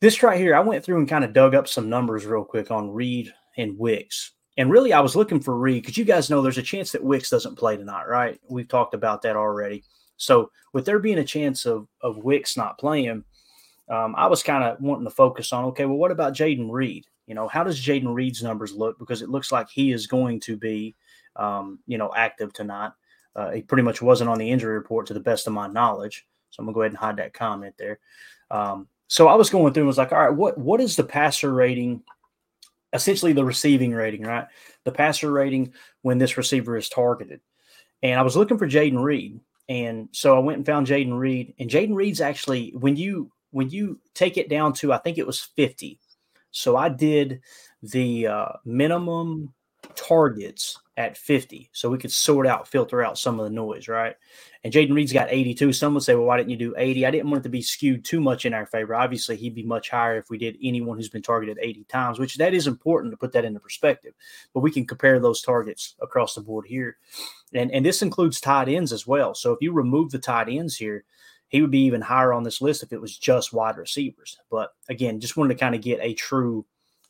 this 0.00 0.22
right 0.22 0.38
here, 0.38 0.54
I 0.54 0.60
went 0.60 0.84
through 0.84 0.98
and 0.98 1.08
kind 1.08 1.24
of 1.24 1.32
dug 1.32 1.54
up 1.54 1.66
some 1.66 1.88
numbers 1.88 2.24
real 2.24 2.44
quick 2.44 2.70
on 2.70 2.90
Reed 2.90 3.32
and 3.56 3.76
Wicks. 3.78 4.32
And 4.56 4.70
really, 4.70 4.92
I 4.92 5.00
was 5.00 5.16
looking 5.16 5.40
for 5.40 5.56
Reed 5.56 5.82
because 5.82 5.96
you 5.96 6.04
guys 6.04 6.30
know 6.30 6.40
there's 6.40 6.58
a 6.58 6.62
chance 6.62 6.92
that 6.92 7.02
Wicks 7.02 7.30
doesn't 7.30 7.56
play 7.56 7.76
tonight, 7.76 8.08
right? 8.08 8.40
We've 8.48 8.68
talked 8.68 8.94
about 8.94 9.22
that 9.22 9.36
already. 9.36 9.84
So 10.16 10.50
with 10.72 10.84
there 10.84 10.98
being 10.98 11.18
a 11.18 11.24
chance 11.24 11.64
of 11.64 11.88
of 12.00 12.18
Wicks 12.18 12.56
not 12.56 12.78
playing, 12.78 13.24
um, 13.88 14.14
I 14.16 14.26
was 14.26 14.42
kind 14.42 14.64
of 14.64 14.80
wanting 14.80 15.04
to 15.04 15.10
focus 15.10 15.52
on 15.52 15.64
okay, 15.66 15.86
well, 15.86 15.96
what 15.96 16.10
about 16.10 16.34
Jayden 16.34 16.70
Reed? 16.70 17.06
You 17.28 17.34
know, 17.34 17.46
how 17.46 17.62
does 17.62 17.78
Jayden 17.78 18.12
Reed's 18.12 18.42
numbers 18.42 18.72
look? 18.72 18.98
Because 18.98 19.20
it 19.20 19.28
looks 19.28 19.52
like 19.52 19.68
he 19.68 19.92
is 19.92 20.06
going 20.06 20.40
to 20.40 20.56
be, 20.56 20.96
um, 21.36 21.78
you 21.86 21.98
know, 21.98 22.10
active 22.16 22.54
tonight. 22.54 22.92
Uh, 23.36 23.50
he 23.50 23.62
pretty 23.62 23.82
much 23.82 24.00
wasn't 24.00 24.30
on 24.30 24.38
the 24.38 24.50
injury 24.50 24.74
report 24.74 25.06
to 25.06 25.14
the 25.14 25.20
best 25.20 25.46
of 25.46 25.52
my 25.52 25.68
knowledge. 25.68 26.26
So 26.50 26.60
I'm 26.60 26.66
gonna 26.66 26.74
go 26.74 26.80
ahead 26.80 26.92
and 26.92 26.98
hide 26.98 27.18
that 27.18 27.34
comment 27.34 27.74
there. 27.78 28.00
Um, 28.50 28.88
so 29.08 29.28
I 29.28 29.34
was 29.34 29.50
going 29.50 29.74
through 29.74 29.82
and 29.82 29.88
was 29.88 29.98
like, 29.98 30.10
all 30.10 30.18
right, 30.18 30.34
what 30.34 30.56
what 30.56 30.80
is 30.80 30.96
the 30.96 31.04
passer 31.04 31.52
rating? 31.52 32.02
Essentially, 32.94 33.34
the 33.34 33.44
receiving 33.44 33.92
rating, 33.92 34.22
right? 34.22 34.46
The 34.84 34.92
passer 34.92 35.30
rating 35.30 35.74
when 36.00 36.16
this 36.16 36.38
receiver 36.38 36.78
is 36.78 36.88
targeted. 36.88 37.40
And 38.02 38.18
I 38.18 38.22
was 38.22 38.36
looking 38.36 38.56
for 38.56 38.66
Jayden 38.66 39.02
Reed, 39.02 39.38
and 39.68 40.08
so 40.12 40.34
I 40.34 40.38
went 40.38 40.56
and 40.56 40.66
found 40.66 40.86
Jayden 40.86 41.16
Reed. 41.18 41.52
And 41.58 41.68
Jayden 41.68 41.94
Reed's 41.94 42.22
actually 42.22 42.70
when 42.70 42.96
you 42.96 43.30
when 43.50 43.68
you 43.68 44.00
take 44.14 44.38
it 44.38 44.48
down 44.48 44.72
to 44.74 44.94
I 44.94 44.98
think 44.98 45.18
it 45.18 45.26
was 45.26 45.40
50 45.40 46.00
so 46.58 46.76
I 46.76 46.88
did 46.88 47.40
the 47.82 48.26
uh, 48.26 48.48
minimum 48.64 49.54
targets 49.94 50.78
at 50.96 51.16
50 51.16 51.70
so 51.72 51.88
we 51.88 51.98
could 51.98 52.10
sort 52.10 52.46
out, 52.46 52.66
filter 52.66 53.04
out 53.04 53.16
some 53.16 53.38
of 53.38 53.44
the 53.44 53.54
noise, 53.54 53.86
right? 53.86 54.16
And 54.64 54.72
jayden 54.72 54.94
Reed's 54.94 55.12
got 55.12 55.30
82. 55.30 55.72
Some 55.72 55.94
would 55.94 56.02
say, 56.02 56.16
well, 56.16 56.24
why 56.24 56.36
didn't 56.36 56.50
you 56.50 56.56
do 56.56 56.74
80? 56.76 57.06
I 57.06 57.10
didn't 57.12 57.30
want 57.30 57.42
it 57.42 57.44
to 57.44 57.48
be 57.48 57.62
skewed 57.62 58.04
too 58.04 58.20
much 58.20 58.44
in 58.44 58.52
our 58.52 58.66
favor. 58.66 58.96
Obviously, 58.96 59.36
he'd 59.36 59.54
be 59.54 59.62
much 59.62 59.90
higher 59.90 60.18
if 60.18 60.28
we 60.28 60.38
did 60.38 60.58
anyone 60.60 60.96
who's 60.96 61.08
been 61.08 61.22
targeted 61.22 61.58
80 61.60 61.84
times, 61.84 62.18
which 62.18 62.36
that 62.38 62.54
is 62.54 62.66
important 62.66 63.12
to 63.12 63.16
put 63.16 63.32
that 63.32 63.44
into 63.44 63.60
perspective. 63.60 64.14
But 64.52 64.60
we 64.60 64.72
can 64.72 64.86
compare 64.86 65.20
those 65.20 65.40
targets 65.40 65.94
across 66.02 66.34
the 66.34 66.40
board 66.40 66.66
here. 66.66 66.96
And, 67.54 67.70
and 67.70 67.86
this 67.86 68.02
includes 68.02 68.40
tight 68.40 68.68
ends 68.68 68.92
as 68.92 69.06
well. 69.06 69.34
So 69.34 69.52
if 69.52 69.58
you 69.60 69.72
remove 69.72 70.10
the 70.10 70.18
tight 70.18 70.48
ends 70.48 70.76
here, 70.76 71.04
he 71.48 71.62
would 71.62 71.70
be 71.70 71.84
even 71.84 72.00
higher 72.00 72.32
on 72.32 72.42
this 72.42 72.60
list 72.60 72.82
if 72.82 72.92
it 72.92 73.00
was 73.00 73.16
just 73.16 73.52
wide 73.52 73.76
receivers. 73.76 74.38
But 74.50 74.72
again, 74.88 75.20
just 75.20 75.36
wanted 75.36 75.54
to 75.54 75.60
kind 75.60 75.74
of 75.74 75.80
get 75.80 75.98
a 76.00 76.14
true 76.14 76.64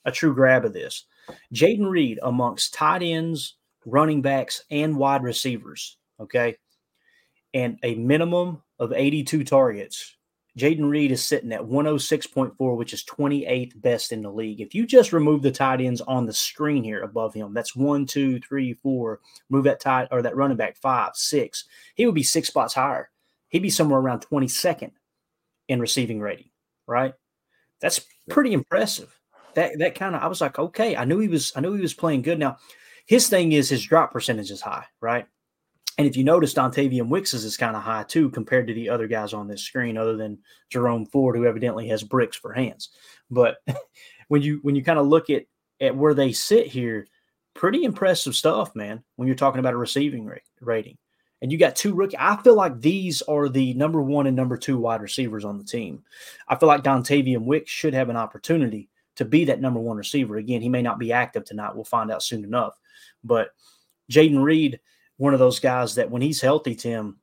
a 0.05 0.13
true 0.13 0.35
grab 0.35 0.65
of 0.65 0.73
this. 0.73 1.05
Jayden 1.53 1.91
Reed 1.91 2.19
amongst 2.23 2.73
tight 2.73 3.03
ends, 3.03 3.57
running 3.85 4.23
backs, 4.23 4.63
and 4.71 4.97
wide 4.97 5.23
receivers. 5.23 5.99
Okay. 6.21 6.57
And 7.53 7.79
a 7.83 7.95
minimum 7.97 8.63
of 8.79 8.93
82 8.93 9.45
targets. 9.45 10.15
Jayden 10.57 10.89
Reed 10.89 11.13
is 11.13 11.25
sitting 11.25 11.53
at 11.53 11.61
106.4, 11.61 12.77
which 12.77 12.93
is 12.93 13.05
28th 13.05 13.81
best 13.81 14.13
in 14.13 14.23
the 14.23 14.31
league. 14.31 14.61
If 14.61 14.75
you 14.75 14.87
just 14.87 15.13
remove 15.13 15.43
the 15.43 15.53
tight 15.53 15.81
ends 15.81 16.01
on 16.01 16.27
the 16.27 16.33
screen 16.33 16.83
here 16.83 17.03
above 17.03 17.35
him, 17.35 17.55
that's 17.55 17.77
one, 17.77 18.07
two, 18.07 18.41
three, 18.41 18.75
four. 18.75 19.21
Move 19.51 19.65
that 19.65 19.81
tight 19.81 20.09
or 20.11 20.23
that 20.23 20.37
running 20.37 20.57
back 20.57 20.77
five, 20.77 21.13
six. 21.15 21.65
He 21.95 22.07
would 22.07 22.15
be 22.15 22.23
six 22.25 22.49
spots 22.49 22.75
higher 22.75 23.11
he'd 23.49 23.63
be 23.63 23.71
somewhere 23.71 24.01
around 24.01 24.27
22nd 24.31 24.93
in 25.69 25.81
receiving 25.81 26.21
rating, 26.21 26.51
right? 26.87 27.15
That's 27.81 28.01
pretty 28.29 28.53
impressive. 28.53 29.17
That 29.55 29.79
that 29.79 29.95
kind 29.95 30.15
of 30.15 30.23
I 30.23 30.27
was 30.27 30.41
like, 30.41 30.59
okay, 30.59 30.97
I 30.97 31.05
knew 31.05 31.19
he 31.19 31.29
was 31.29 31.53
I 31.57 31.61
knew 31.61 31.75
he 31.75 31.81
was 31.81 31.95
playing 31.95 32.23
good. 32.23 32.39
Now, 32.39 32.59
his 33.07 33.29
thing 33.29 33.53
is 33.53 33.69
his 33.69 33.85
drop 33.85 34.13
percentage 34.13 34.51
is 34.51 34.61
high, 34.61 34.85
right? 35.01 35.27
And 35.97 36.07
if 36.07 36.17
you 36.17 36.23
notice, 36.23 36.55
Dontayvion 36.55 37.09
Wicks's 37.09 37.45
is 37.45 37.57
kind 37.57 37.75
of 37.75 37.83
high 37.83 38.05
too 38.05 38.31
compared 38.31 38.69
to 38.69 38.75
the 38.75 38.89
other 38.89 39.09
guys 39.09 39.33
on 39.33 39.49
this 39.49 39.63
screen, 39.63 39.99
other 39.99 40.17
than 40.17 40.39
Jerome 40.71 41.07
Ford, 41.07 41.37
who 41.37 41.45
evidently 41.45 41.89
has 41.89 42.05
bricks 42.05 42.37
for 42.37 42.53
hands. 42.53 42.91
But 43.31 43.57
when 44.29 44.43
you 44.43 44.61
when 44.63 44.77
you 44.77 44.85
kind 44.85 44.99
of 44.99 45.07
look 45.07 45.31
at 45.31 45.45
at 45.81 45.97
where 45.97 46.15
they 46.15 46.33
sit 46.33 46.67
here, 46.67 47.07
pretty 47.55 47.85
impressive 47.85 48.37
stuff, 48.37 48.75
man. 48.77 49.03
When 49.17 49.27
you're 49.27 49.37
talking 49.37 49.61
about 49.61 49.75
a 49.75 49.79
receiving 49.79 50.25
rate, 50.25 50.43
rating 50.61 50.99
and 51.41 51.53
you 51.53 51.59
got 51.59 51.77
two 51.77 51.95
rookie. 51.95 52.17
I 52.19 52.37
feel 52.43 52.55
like 52.55 52.81
these 52.81 53.23
are 53.23 53.49
the 53.49 53.75
number 53.75 54.03
one 54.03 54.27
and 54.27 54.37
number 54.37 54.57
two 54.57 54.79
wide 54.79 55.03
receivers 55.03 55.45
on 55.45 55.59
the 55.59 55.65
team. 55.65 56.03
I 56.49 56.57
feel 56.57 56.69
like 56.69 56.83
Dontayvion 56.83 57.45
Wicks 57.45 57.71
should 57.71 57.95
have 57.95 58.09
an 58.09 58.17
opportunity 58.17 58.89
to 59.17 59.25
be 59.25 59.45
that 59.45 59.61
number 59.61 59.81
one 59.81 59.97
receiver. 59.97 60.37
Again, 60.37 60.63
he 60.63 60.69
may 60.69 60.83
not 60.83 60.99
be 60.99 61.13
active 61.13 61.45
tonight. 61.45 61.75
We'll 61.75 61.85
find 61.85 62.11
out 62.11 62.23
soon 62.23 62.45
enough. 62.45 62.79
But 63.25 63.51
Jayden 64.11 64.43
Reed, 64.43 64.81
one 65.17 65.33
of 65.33 65.41
those 65.41 65.61
guys 65.61 65.95
that 65.97 66.11
when 66.11 66.23
he's 66.23 66.41
healthy, 66.41 66.75
Tim, 66.75 67.19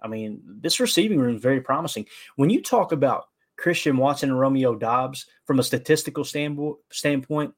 I 0.00 0.08
mean, 0.08 0.42
this 0.44 0.80
receiving 0.80 1.18
room 1.18 1.36
is 1.36 1.42
very 1.42 1.60
promising. 1.60 2.06
When 2.36 2.50
you 2.50 2.62
talk 2.62 2.92
about 2.92 3.28
Christian 3.56 3.96
Watson 3.96 4.30
and 4.30 4.38
Romeo 4.38 4.74
Doubs 4.74 5.26
from 5.44 5.58
a 5.58 5.62
statistical 5.62 6.24
standpoint, 6.24 7.54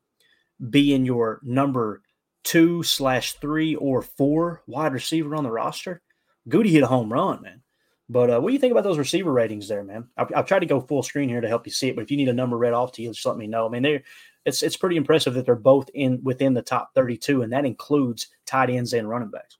being 0.70 1.04
your 1.04 1.40
number 1.42 2.02
two 2.44 2.82
slash 2.82 3.34
three 3.34 3.74
or 3.74 4.02
four 4.02 4.62
wide 4.66 4.92
receiver 4.92 5.34
on 5.34 5.44
the 5.44 5.50
roster, 5.50 6.02
Goody 6.48 6.70
hit 6.70 6.82
a 6.82 6.86
home 6.88 7.12
run, 7.12 7.42
man. 7.42 7.62
But 8.08 8.30
uh, 8.30 8.40
what 8.40 8.48
do 8.48 8.54
you 8.54 8.58
think 8.58 8.70
about 8.70 8.84
those 8.84 8.98
receiver 8.98 9.30
ratings 9.30 9.68
there, 9.68 9.84
man? 9.84 10.08
I've, 10.16 10.32
I've, 10.34 10.46
tried 10.46 10.60
to 10.60 10.66
go 10.66 10.80
full 10.80 11.02
screen 11.02 11.28
here 11.28 11.42
to 11.42 11.48
help 11.48 11.66
you 11.66 11.72
see 11.72 11.88
it, 11.88 11.94
but 11.94 12.02
if 12.02 12.10
you 12.10 12.16
need 12.16 12.28
a 12.28 12.32
number 12.32 12.56
read 12.56 12.72
off 12.72 12.92
to 12.92 13.02
you, 13.02 13.12
just 13.12 13.26
let 13.26 13.36
me 13.36 13.46
know. 13.46 13.66
I 13.66 13.68
mean, 13.68 13.82
they 13.82 14.02
it's 14.46 14.62
it's 14.62 14.76
pretty 14.76 14.96
impressive 14.96 15.34
that 15.34 15.44
they're 15.44 15.54
both 15.54 15.90
in 15.92 16.20
within 16.22 16.54
the 16.54 16.62
top 16.62 16.94
32, 16.94 17.42
and 17.42 17.52
that 17.52 17.66
includes 17.66 18.28
tight 18.46 18.70
ends 18.70 18.94
and 18.94 19.08
running 19.08 19.30
backs. 19.30 19.58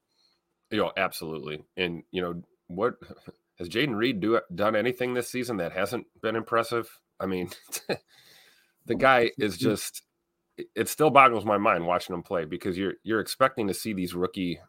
You 0.70 0.78
know, 0.78 0.92
absolutely. 0.96 1.62
And 1.76 2.02
you 2.10 2.22
know 2.22 2.42
what 2.68 2.94
has 3.58 3.68
Jayden 3.68 3.96
Reed 3.96 4.20
do 4.20 4.40
done 4.54 4.74
anything 4.74 5.12
this 5.12 5.28
season 5.28 5.58
that 5.58 5.72
hasn't 5.72 6.06
been 6.22 6.36
impressive? 6.36 6.88
I 7.20 7.26
mean, 7.26 7.50
the 8.86 8.94
guy 8.94 9.30
is 9.38 9.58
just 9.58 10.02
it 10.74 10.88
still 10.88 11.10
boggles 11.10 11.44
my 11.44 11.58
mind 11.58 11.86
watching 11.86 12.14
them 12.14 12.22
play 12.22 12.44
because 12.44 12.76
you're 12.76 12.94
you're 13.02 13.20
expecting 13.20 13.68
to 13.68 13.74
see 13.74 13.92
these 13.92 14.14
rookie, 14.14 14.60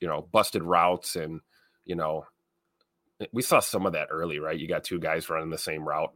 you 0.00 0.08
know, 0.08 0.28
busted 0.32 0.62
routes 0.62 1.16
and 1.16 1.40
you 1.84 1.94
know 1.94 2.24
we 3.32 3.42
saw 3.42 3.60
some 3.60 3.86
of 3.86 3.92
that 3.92 4.08
early, 4.10 4.38
right? 4.38 4.58
You 4.58 4.66
got 4.66 4.84
two 4.84 4.98
guys 4.98 5.28
running 5.28 5.50
the 5.50 5.58
same 5.58 5.86
route, 5.86 6.12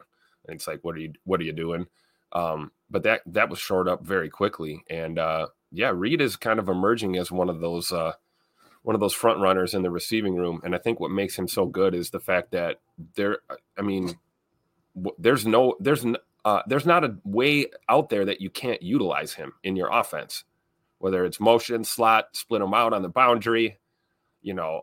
and 0.47 0.57
it's 0.57 0.67
like, 0.67 0.81
what 0.83 0.97
are 0.97 1.01
you 1.01 1.13
what 1.25 1.41
are 1.41 1.45
you 1.45 1.53
doing? 1.53 1.87
Um, 2.33 2.73
but 2.91 3.03
that 3.05 3.23
that 3.27 3.51
was 3.51 3.59
shored 3.59 3.89
up 3.89 4.05
very 4.05 4.31
quickly, 4.31 4.83
and 4.89 5.19
uh, 5.19 5.49
yeah, 5.71 5.93
Reed 5.95 6.21
is 6.21 6.37
kind 6.37 6.59
of 6.59 6.69
emerging 6.69 7.17
as 7.17 7.31
one 7.31 7.49
of 7.49 7.61
those 7.61 7.93
uh, 7.93 8.13
one 8.83 8.95
of 8.95 9.01
those 9.01 9.13
front 9.13 9.41
runners 9.41 9.75
in 9.75 9.83
the 9.83 9.91
receiving 9.91 10.37
room, 10.37 10.61
and 10.65 10.75
I 10.75 10.79
think 10.79 11.01
what 11.01 11.11
makes 11.11 11.39
him 11.39 11.49
so 11.49 11.67
good 11.67 11.95
is 11.95 12.11
the 12.11 12.21
fact 12.21 12.53
that 12.53 12.81
there, 13.17 13.39
I 13.79 13.83
mean, 13.83 14.19
there's 15.19 15.47
no 15.47 15.77
there's 15.81 16.05
uh, 16.45 16.63
there's 16.67 16.87
not 16.87 17.05
a 17.05 17.17
way 17.25 17.67
out 17.89 18.11
there 18.11 18.25
that 18.25 18.41
you 18.41 18.51
can't 18.51 18.83
utilize 18.83 19.33
him 19.33 19.53
in 19.63 19.77
your 19.77 19.89
offense, 19.91 20.45
whether 20.99 21.25
it's 21.25 21.41
motion, 21.41 21.85
slot, 21.85 22.29
split 22.33 22.61
him 22.61 22.75
out 22.75 22.93
on 22.93 23.03
the 23.03 23.09
boundary, 23.09 23.79
you 24.43 24.55
know, 24.55 24.83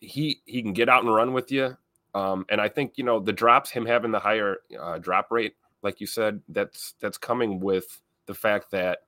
he 0.00 0.40
he 0.46 0.62
can 0.62 0.72
get 0.72 0.88
out 0.88 1.04
and 1.04 1.14
run 1.14 1.32
with 1.32 1.50
you. 1.50 1.76
Um, 2.14 2.44
and 2.48 2.60
I 2.60 2.68
think 2.68 2.92
you 2.96 3.04
know 3.04 3.20
the 3.20 3.32
drops, 3.32 3.70
him 3.70 3.86
having 3.86 4.12
the 4.12 4.18
higher 4.18 4.58
uh, 4.80 4.98
drop 4.98 5.30
rate, 5.30 5.54
like 5.82 6.00
you 6.00 6.06
said, 6.06 6.40
that's 6.48 6.94
that's 7.00 7.18
coming 7.18 7.60
with 7.60 8.00
the 8.26 8.34
fact 8.34 8.70
that 8.70 9.00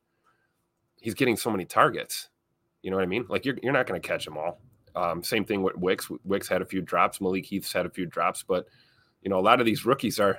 he's 1.00 1.14
getting 1.14 1.37
so 1.37 1.50
many 1.50 1.64
targets. 1.64 2.28
You 2.83 2.90
know 2.90 2.96
what 2.96 3.02
I 3.02 3.07
mean? 3.07 3.26
Like 3.28 3.44
you're 3.44 3.57
you're 3.62 3.72
not 3.72 3.87
going 3.87 4.00
to 4.00 4.07
catch 4.07 4.24
them 4.24 4.37
all. 4.37 4.61
Um, 4.96 5.22
same 5.22 5.44
thing 5.44 5.62
with 5.62 5.76
Wicks. 5.76 6.09
Wicks 6.24 6.48
had 6.48 6.62
a 6.62 6.66
few 6.66 6.80
drops. 6.80 7.20
Malik 7.20 7.46
Heath's 7.46 7.72
had 7.72 7.87
a 7.87 7.90
few 7.90 8.07
drops, 8.07 8.42
but 8.42 8.66
you 9.22 9.30
know 9.30 9.38
a 9.38 9.42
lot 9.42 9.61
of 9.61 9.66
these 9.66 9.85
rookies 9.85 10.18
are 10.18 10.38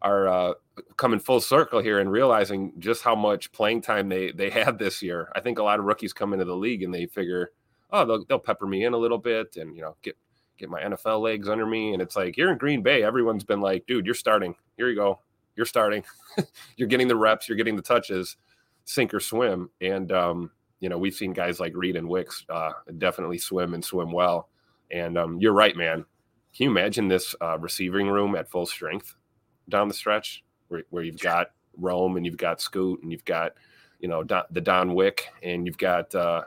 are 0.00 0.28
uh, 0.28 0.54
coming 0.96 1.18
full 1.18 1.40
circle 1.40 1.80
here 1.80 1.98
and 1.98 2.10
realizing 2.10 2.72
just 2.78 3.02
how 3.02 3.14
much 3.14 3.52
playing 3.52 3.82
time 3.82 4.08
they 4.08 4.32
they 4.32 4.50
had 4.50 4.78
this 4.78 5.02
year. 5.02 5.30
I 5.34 5.40
think 5.40 5.58
a 5.58 5.62
lot 5.62 5.78
of 5.78 5.84
rookies 5.84 6.12
come 6.12 6.32
into 6.32 6.44
the 6.44 6.56
league 6.56 6.82
and 6.82 6.94
they 6.94 7.06
figure 7.06 7.52
oh, 7.92 8.04
they'll, 8.04 8.24
they'll 8.24 8.38
pepper 8.38 8.66
me 8.66 8.84
in 8.84 8.94
a 8.94 8.98
little 8.98 9.18
bit 9.18 9.56
and, 9.56 9.76
you 9.76 9.82
know, 9.82 9.96
get, 10.02 10.16
get 10.58 10.70
my 10.70 10.80
NFL 10.80 11.20
legs 11.20 11.48
under 11.48 11.66
me. 11.66 11.92
And 11.92 12.02
it's 12.02 12.16
like, 12.16 12.34
here 12.34 12.50
in 12.50 12.58
Green 12.58 12.82
Bay, 12.82 13.02
everyone's 13.02 13.44
been 13.44 13.60
like, 13.60 13.86
dude, 13.86 14.06
you're 14.06 14.14
starting. 14.14 14.54
Here 14.76 14.88
you 14.88 14.96
go. 14.96 15.20
You're 15.54 15.66
starting. 15.66 16.02
you're 16.76 16.88
getting 16.88 17.08
the 17.08 17.16
reps. 17.16 17.48
You're 17.48 17.58
getting 17.58 17.76
the 17.76 17.82
touches, 17.82 18.36
sink 18.86 19.12
or 19.12 19.20
swim. 19.20 19.70
And, 19.80 20.10
um, 20.10 20.50
you 20.80 20.88
know, 20.88 20.98
we've 20.98 21.14
seen 21.14 21.34
guys 21.34 21.60
like 21.60 21.76
Reed 21.76 21.96
and 21.96 22.08
Wicks 22.08 22.44
uh, 22.48 22.72
definitely 22.98 23.38
swim 23.38 23.74
and 23.74 23.84
swim 23.84 24.10
well. 24.10 24.48
And 24.90 25.16
um, 25.18 25.38
you're 25.38 25.52
right, 25.52 25.76
man. 25.76 26.04
Can 26.56 26.64
you 26.64 26.70
imagine 26.70 27.08
this 27.08 27.34
uh, 27.40 27.58
receiving 27.58 28.08
room 28.08 28.34
at 28.34 28.50
full 28.50 28.66
strength 28.66 29.14
down 29.68 29.88
the 29.88 29.94
stretch 29.94 30.42
where, 30.72 30.82
where 30.90 31.02
you've 31.02 31.20
got 31.20 31.48
Rome 31.76 32.16
and 32.16 32.24
you've 32.26 32.36
got 32.36 32.60
Scoot 32.60 33.02
and 33.02 33.12
you've 33.12 33.24
got, 33.24 33.52
you 34.00 34.08
know, 34.08 34.24
Don, 34.24 34.44
the 34.50 34.60
Don 34.60 34.94
Wick 34.94 35.28
and 35.42 35.66
you've 35.66 35.78
got, 35.78 36.14
uh, 36.14 36.44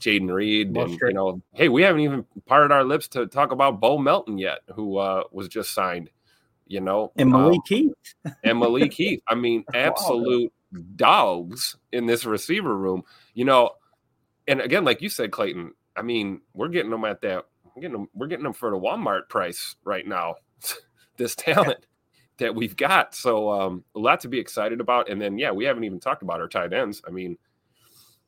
Jayden 0.00 0.32
Reed, 0.32 0.76
and 0.76 0.92
you 0.92 1.12
know, 1.12 1.42
hey, 1.54 1.68
we 1.68 1.82
haven't 1.82 2.02
even 2.02 2.24
parted 2.46 2.72
our 2.72 2.84
lips 2.84 3.08
to 3.08 3.26
talk 3.26 3.50
about 3.50 3.80
Bo 3.80 3.98
Melton 3.98 4.38
yet, 4.38 4.60
who 4.74 4.98
uh, 4.98 5.24
was 5.32 5.48
just 5.48 5.72
signed. 5.74 6.10
You 6.66 6.80
know, 6.80 7.12
and 7.16 7.30
Malik 7.30 7.56
um, 7.56 7.62
Heath, 7.66 7.92
and 8.44 8.58
Malik 8.58 8.92
Heath. 8.96 9.20
I 9.26 9.34
mean, 9.34 9.64
absolute 9.74 10.52
wow. 10.72 10.80
dogs 10.94 11.76
in 11.92 12.06
this 12.06 12.24
receiver 12.26 12.76
room. 12.76 13.02
You 13.34 13.46
know, 13.46 13.70
and 14.46 14.60
again, 14.60 14.84
like 14.84 15.02
you 15.02 15.08
said, 15.08 15.32
Clayton. 15.32 15.72
I 15.96 16.02
mean, 16.02 16.42
we're 16.54 16.68
getting 16.68 16.90
them 16.90 17.04
at 17.04 17.22
that. 17.22 17.46
We're 17.64 17.82
getting 17.82 17.96
them. 17.96 18.08
We're 18.14 18.28
getting 18.28 18.44
them 18.44 18.52
for 18.52 18.70
the 18.70 18.78
Walmart 18.78 19.28
price 19.28 19.76
right 19.82 20.06
now. 20.06 20.36
this 21.16 21.34
talent 21.34 21.86
that 22.38 22.54
we've 22.54 22.76
got, 22.76 23.14
so 23.14 23.50
um, 23.50 23.84
a 23.94 23.98
lot 23.98 24.20
to 24.20 24.28
be 24.28 24.38
excited 24.38 24.80
about. 24.80 25.08
And 25.08 25.20
then, 25.20 25.38
yeah, 25.38 25.50
we 25.50 25.64
haven't 25.64 25.84
even 25.84 26.00
talked 26.00 26.22
about 26.22 26.40
our 26.40 26.48
tight 26.48 26.72
ends. 26.72 27.02
I 27.06 27.10
mean, 27.10 27.36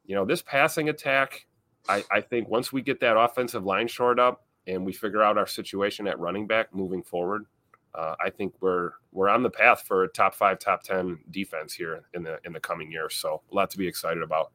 you 0.05 0.15
know, 0.15 0.25
this 0.25 0.43
passing 0.43 0.89
attack 0.89 1.47
I, 1.89 2.05
I 2.11 2.21
think 2.21 2.49
once 2.49 2.73
we 2.73 2.83
get 2.83 3.01
that 3.01 3.19
offensive 3.19 3.65
line 3.65 3.89
shored 3.89 4.21
up 4.21 4.45
and 4.67 4.85
we 4.85 4.93
figure 4.93 5.23
out 5.23 5.39
our 5.39 5.47
situation 5.47 6.07
at 6.07 6.19
running 6.19 6.47
back 6.47 6.75
moving 6.75 7.03
forward, 7.03 7.47
uh, 7.95 8.15
I 8.25 8.31
think 8.31 8.55
we're 8.61 8.93
we're 9.13 9.29
on 9.29 9.43
the 9.43 9.51
path 9.51 9.83
for 9.87 10.05
a 10.05 10.09
top 10.09 10.35
five, 10.35 10.61
top 10.61 10.83
ten 10.83 11.19
defense 11.31 11.75
here 11.75 12.03
in 12.15 12.23
the 12.23 12.39
in 12.45 12.53
the 12.53 12.61
coming 12.61 12.93
years. 12.93 13.17
So 13.17 13.43
a 13.51 13.55
lot 13.55 13.71
to 13.71 13.79
be 13.79 13.89
excited 13.89 14.23
about. 14.23 14.53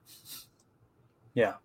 Yeah, 1.34 1.56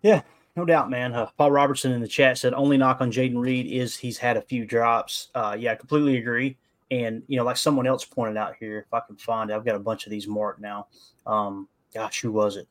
yeah, 0.00 0.22
no 0.58 0.64
doubt, 0.64 0.90
man. 0.90 1.14
Uh, 1.14 1.26
Paul 1.38 1.52
Robertson 1.52 1.92
in 1.92 2.00
the 2.00 2.08
chat 2.08 2.36
said 2.36 2.52
only 2.52 2.76
knock 2.76 3.00
on 3.00 3.12
Jayden 3.12 3.38
Reed 3.38 3.66
is 3.66 3.96
he's 3.96 4.18
had 4.18 4.36
a 4.36 4.42
few 4.42 4.66
drops. 4.66 5.28
Uh, 5.32 5.56
yeah, 5.58 5.72
I 5.72 5.74
completely 5.76 6.16
agree. 6.16 6.58
And 6.90 7.22
you 7.28 7.36
know, 7.36 7.44
like 7.44 7.56
someone 7.56 7.86
else 7.86 8.04
pointed 8.04 8.36
out 8.36 8.56
here, 8.58 8.80
if 8.80 8.92
I 8.92 9.00
can 9.06 9.16
find 9.16 9.50
it, 9.50 9.54
I've 9.54 9.64
got 9.64 9.76
a 9.76 9.80
bunch 9.80 10.04
of 10.04 10.10
these 10.10 10.26
marked 10.26 10.60
now. 10.60 10.88
Um, 11.26 11.68
gosh, 11.94 12.20
who 12.20 12.32
was 12.32 12.56
it? 12.56 12.66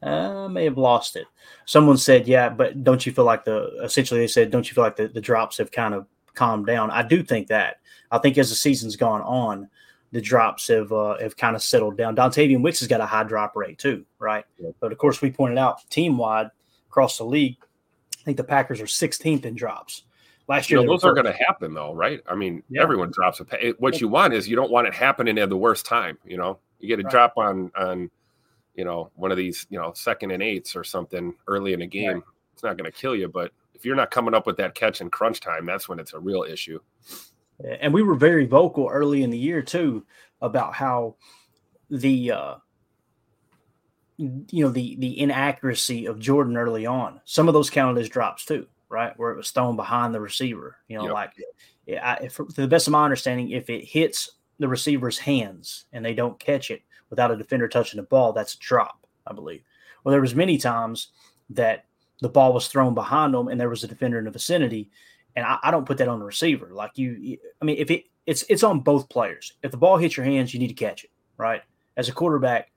I 0.00 0.46
may 0.46 0.64
have 0.64 0.78
lost 0.78 1.16
it. 1.16 1.26
Someone 1.64 1.96
said, 1.96 2.28
yeah, 2.28 2.50
but 2.50 2.84
don't 2.84 3.04
you 3.04 3.10
feel 3.10 3.24
like 3.24 3.44
the 3.44 3.80
essentially 3.82 4.20
they 4.20 4.26
said, 4.28 4.50
don't 4.50 4.68
you 4.68 4.74
feel 4.74 4.84
like 4.84 4.96
the, 4.96 5.08
the 5.08 5.20
drops 5.20 5.58
have 5.58 5.72
kind 5.72 5.92
of 5.92 6.06
calmed 6.34 6.66
down? 6.66 6.90
I 6.92 7.02
do 7.02 7.24
think 7.24 7.48
that. 7.48 7.78
I 8.12 8.18
think 8.18 8.38
as 8.38 8.50
the 8.50 8.54
season's 8.54 8.94
gone 8.94 9.22
on, 9.22 9.68
the 10.14 10.20
drops 10.20 10.68
have 10.68 10.92
uh, 10.92 11.18
have 11.18 11.36
kind 11.36 11.56
of 11.56 11.62
settled 11.62 11.96
down. 11.96 12.14
Dontayvion 12.14 12.62
Wicks 12.62 12.78
has 12.78 12.88
got 12.88 13.00
a 13.00 13.06
high 13.06 13.24
drop 13.24 13.56
rate 13.56 13.78
too, 13.78 14.06
right? 14.18 14.44
Yeah. 14.58 14.70
But 14.80 14.92
of 14.92 14.98
course, 14.98 15.20
we 15.20 15.30
pointed 15.30 15.58
out 15.58 15.88
team 15.90 16.16
wide 16.16 16.50
across 16.88 17.18
the 17.18 17.24
league, 17.24 17.56
I 17.60 18.22
think 18.24 18.36
the 18.36 18.44
Packers 18.44 18.80
are 18.80 18.86
16th 18.86 19.44
in 19.44 19.56
drops. 19.56 20.04
Last 20.46 20.70
year, 20.70 20.80
you 20.80 20.86
know, 20.86 20.92
those 20.92 21.04
are 21.04 21.14
going 21.14 21.26
to 21.26 21.32
happen 21.32 21.74
though, 21.74 21.92
right? 21.92 22.20
I 22.28 22.36
mean, 22.36 22.62
yeah. 22.70 22.82
everyone 22.82 23.10
drops 23.10 23.40
a. 23.40 23.44
Pay. 23.44 23.72
What 23.78 24.00
you 24.00 24.08
want 24.08 24.34
is 24.34 24.48
you 24.48 24.54
don't 24.54 24.70
want 24.70 24.86
it 24.86 24.94
happening 24.94 25.38
at 25.38 25.48
the 25.48 25.56
worst 25.56 25.84
time. 25.84 26.18
You 26.24 26.36
know, 26.36 26.58
you 26.78 26.88
get 26.88 27.00
a 27.00 27.02
right. 27.02 27.10
drop 27.10 27.32
on 27.36 27.72
on 27.76 28.10
you 28.74 28.84
know, 28.84 29.10
one 29.14 29.30
of 29.30 29.36
these, 29.36 29.66
you 29.70 29.78
know, 29.78 29.92
second 29.94 30.30
and 30.30 30.42
eights 30.42 30.74
or 30.76 30.84
something 30.84 31.34
early 31.46 31.72
in 31.72 31.82
a 31.82 31.86
game, 31.86 32.22
it's 32.52 32.62
not 32.62 32.76
going 32.76 32.90
to 32.90 32.96
kill 32.96 33.14
you. 33.14 33.28
But 33.28 33.52
if 33.74 33.84
you're 33.84 33.96
not 33.96 34.10
coming 34.10 34.34
up 34.34 34.46
with 34.46 34.56
that 34.56 34.74
catch 34.74 35.00
in 35.00 35.10
crunch 35.10 35.40
time, 35.40 35.66
that's 35.66 35.88
when 35.88 35.98
it's 35.98 36.12
a 36.12 36.18
real 36.18 36.42
issue. 36.42 36.80
And 37.80 37.94
we 37.94 38.02
were 38.02 38.14
very 38.14 38.46
vocal 38.46 38.88
early 38.90 39.22
in 39.22 39.30
the 39.30 39.38
year 39.38 39.62
too 39.62 40.04
about 40.40 40.74
how 40.74 41.16
the 41.90 42.30
uh, 42.32 42.54
you 44.18 44.64
know 44.64 44.70
the 44.70 44.96
the 44.96 45.18
inaccuracy 45.20 46.06
of 46.06 46.18
Jordan 46.18 46.56
early 46.56 46.86
on. 46.86 47.20
Some 47.24 47.48
of 47.48 47.54
those 47.54 47.70
counted 47.70 48.00
as 48.00 48.08
drops 48.08 48.44
too, 48.44 48.66
right? 48.88 49.18
Where 49.18 49.32
it 49.32 49.36
was 49.36 49.50
thrown 49.50 49.76
behind 49.76 50.14
the 50.14 50.20
receiver. 50.20 50.76
You 50.88 50.98
know, 50.98 51.04
yep. 51.04 51.12
like 51.12 51.32
I, 51.88 52.18
if, 52.24 52.36
to 52.36 52.44
the 52.44 52.68
best 52.68 52.86
of 52.86 52.92
my 52.92 53.04
understanding, 53.04 53.50
if 53.50 53.70
it 53.70 53.84
hits 53.84 54.30
the 54.58 54.68
receiver's 54.68 55.18
hands 55.18 55.86
and 55.92 56.04
they 56.04 56.14
don't 56.14 56.38
catch 56.38 56.70
it, 56.70 56.82
without 57.10 57.30
a 57.30 57.36
defender 57.36 57.68
touching 57.68 57.98
the 57.98 58.02
ball, 58.02 58.32
that's 58.32 58.54
a 58.54 58.58
drop, 58.58 59.06
I 59.26 59.32
believe. 59.32 59.62
Well, 60.02 60.10
there 60.10 60.20
was 60.20 60.34
many 60.34 60.58
times 60.58 61.08
that 61.50 61.84
the 62.20 62.28
ball 62.28 62.52
was 62.52 62.68
thrown 62.68 62.94
behind 62.94 63.34
them 63.34 63.48
and 63.48 63.60
there 63.60 63.68
was 63.68 63.84
a 63.84 63.88
defender 63.88 64.18
in 64.18 64.24
the 64.24 64.30
vicinity, 64.30 64.90
and 65.36 65.44
I, 65.44 65.58
I 65.62 65.70
don't 65.70 65.86
put 65.86 65.98
that 65.98 66.08
on 66.08 66.18
the 66.18 66.24
receiver. 66.24 66.70
Like 66.72 66.96
you, 66.96 67.38
I 67.60 67.64
mean, 67.64 67.76
if 67.78 67.90
it 67.90 68.04
it's 68.26 68.44
it's 68.48 68.62
on 68.62 68.80
both 68.80 69.08
players. 69.08 69.52
If 69.62 69.70
the 69.70 69.76
ball 69.76 69.96
hits 69.96 70.16
your 70.16 70.24
hands, 70.24 70.54
you 70.54 70.60
need 70.60 70.68
to 70.68 70.74
catch 70.74 71.04
it, 71.04 71.10
right? 71.36 71.62
As 71.96 72.08
a 72.08 72.12
quarterback 72.12 72.70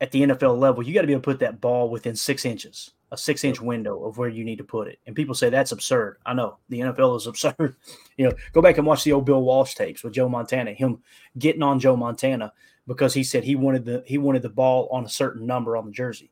at 0.00 0.10
the 0.10 0.22
NFL 0.22 0.58
level, 0.58 0.82
you 0.82 0.92
got 0.92 1.02
to 1.02 1.06
be 1.06 1.12
able 1.12 1.22
to 1.22 1.24
put 1.24 1.38
that 1.40 1.60
ball 1.60 1.88
within 1.88 2.16
six 2.16 2.44
inches, 2.44 2.90
a 3.12 3.16
six 3.16 3.44
inch 3.44 3.60
window 3.60 4.04
of 4.04 4.18
where 4.18 4.28
you 4.28 4.44
need 4.44 4.58
to 4.58 4.64
put 4.64 4.88
it. 4.88 4.98
And 5.06 5.16
people 5.16 5.34
say 5.34 5.48
that's 5.48 5.72
absurd. 5.72 6.18
I 6.26 6.34
know 6.34 6.58
the 6.68 6.80
NFL 6.80 7.16
is 7.16 7.26
absurd. 7.26 7.76
you 8.16 8.26
know, 8.26 8.32
go 8.52 8.60
back 8.60 8.78
and 8.78 8.86
watch 8.86 9.04
the 9.04 9.12
old 9.12 9.24
Bill 9.24 9.42
Walsh 9.42 9.74
tapes 9.74 10.02
with 10.02 10.14
Joe 10.14 10.28
Montana, 10.28 10.72
him 10.72 11.02
getting 11.38 11.62
on 11.62 11.80
Joe 11.80 11.96
Montana 11.96 12.52
because 12.86 13.14
he 13.14 13.24
said 13.24 13.44
he 13.44 13.56
wanted 13.56 13.84
the 13.84 14.02
he 14.06 14.18
wanted 14.18 14.42
the 14.42 14.48
ball 14.48 14.88
on 14.90 15.04
a 15.04 15.08
certain 15.08 15.46
number 15.46 15.76
on 15.76 15.86
the 15.86 15.92
jersey. 15.92 16.30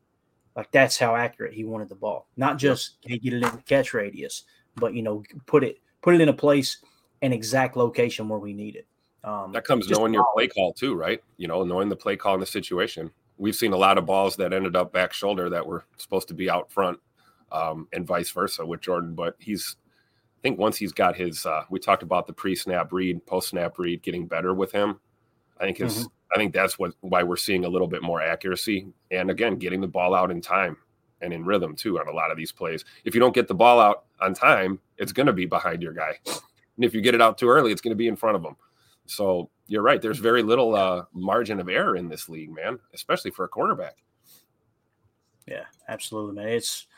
Like 0.57 0.71
that's 0.71 0.99
how 0.99 1.17
accurate 1.17 1.55
he 1.55 1.65
wanted 1.65 1.89
the 1.89 1.97
ball. 1.97 2.29
Not 2.37 2.59
just 2.59 3.01
can 3.03 3.13
he 3.13 3.19
get 3.19 3.33
it 3.33 3.43
in 3.43 3.51
the 3.51 3.63
catch 3.67 3.93
radius, 3.93 4.45
but 4.77 4.95
you 4.95 5.03
know, 5.03 5.23
put 5.47 5.65
it 5.65 5.79
put 6.03 6.15
it 6.15 6.21
in 6.21 6.29
a 6.29 6.35
place 6.35 6.79
an 7.23 7.33
exact 7.33 7.77
location 7.77 8.29
where 8.29 8.39
we 8.39 8.53
need 8.53 8.77
it. 8.77 8.87
Um, 9.25 9.53
that 9.53 9.65
comes 9.65 9.89
knowing 9.89 10.13
your 10.13 10.27
play 10.35 10.47
call 10.47 10.75
too, 10.75 10.95
right? 10.95 11.23
You 11.39 11.49
know, 11.49 11.65
knowing 11.65 11.89
the 11.89 11.97
play 11.97 12.17
call 12.17 12.35
in 12.35 12.41
the 12.41 12.47
situation. 12.47 13.11
We've 13.39 13.55
seen 13.55 13.73
a 13.73 13.77
lot 13.77 13.99
of 13.99 14.07
balls 14.07 14.37
that 14.37 14.53
ended 14.53 14.77
up 14.77 14.93
back 14.93 15.13
shoulder 15.13 15.49
that 15.51 15.67
were 15.67 15.87
supposed 15.97 16.29
to 16.29 16.35
be 16.35 16.51
out 16.51 16.71
front, 16.71 17.01
um, 17.51 17.89
and 17.93 18.07
vice 18.07 18.31
versa 18.31 18.65
with 18.65 18.81
Jordan. 18.81 19.15
But 19.15 19.37
he's, 19.39 19.77
I 20.39 20.43
think 20.43 20.59
once 20.59 20.77
he's 20.77 20.93
got 20.93 21.17
his, 21.17 21.47
uh, 21.47 21.65
we 21.71 21.81
talked 21.81 22.03
about 22.03 22.27
the 22.27 22.33
pre-snap 22.33 22.93
read, 22.93 23.25
post-snap 23.27 23.79
read 23.79 24.03
getting 24.03 24.27
better 24.27 24.55
with 24.55 24.71
him. 24.71 25.01
I 25.59 25.65
think 25.65 25.79
his 25.79 25.95
mm-hmm. 25.95 26.07
I 26.35 26.37
think 26.37 26.53
that's 26.53 26.79
what 26.79 26.95
why 27.01 27.23
we're 27.23 27.37
seeing 27.37 27.65
a 27.65 27.69
little 27.69 27.87
bit 27.87 28.03
more 28.03 28.21
accuracy 28.21 28.89
and 29.11 29.31
again 29.31 29.57
getting 29.57 29.81
the 29.81 29.89
ball 29.89 30.15
out 30.15 30.31
in 30.31 30.41
time 30.41 30.77
and 31.25 31.33
in 31.33 31.45
rhythm 31.45 31.75
too 31.75 31.99
on 31.99 32.07
a 32.07 32.13
lot 32.13 32.31
of 32.31 32.37
these 32.37 32.53
plays. 32.53 32.85
If 33.05 33.15
you 33.15 33.21
don't 33.21 33.35
get 33.35 33.49
the 33.49 33.55
ball 33.55 33.81
out 33.81 34.05
on 34.21 34.35
time, 34.35 34.79
it's 34.99 35.13
going 35.13 35.27
to 35.27 35.33
be 35.33 35.47
behind 35.47 35.83
your 35.83 35.93
guy. 35.93 36.19
And 36.77 36.85
if 36.85 36.93
you 36.93 37.01
get 37.01 37.15
it 37.15 37.23
out 37.23 37.39
too 37.39 37.49
early, 37.49 37.71
it's 37.71 37.81
going 37.81 37.93
to 37.93 37.97
be 37.97 38.09
in 38.09 38.17
front 38.17 38.35
of 38.35 38.45
him. 38.45 38.57
So 39.07 39.49
you're 39.69 39.81
right. 39.81 40.03
There's 40.03 40.19
very 40.19 40.43
little 40.43 40.75
uh, 40.75 41.05
margin 41.13 41.61
of 41.61 41.69
error 41.69 41.97
in 41.97 42.09
this 42.09 42.29
league, 42.29 42.53
man, 42.53 42.81
especially 42.93 43.31
for 43.31 43.45
a 43.45 43.49
quarterback. 43.49 43.97
Yeah, 45.47 45.65
absolutely, 45.89 46.35
man. 46.35 46.49
It's 46.49 46.89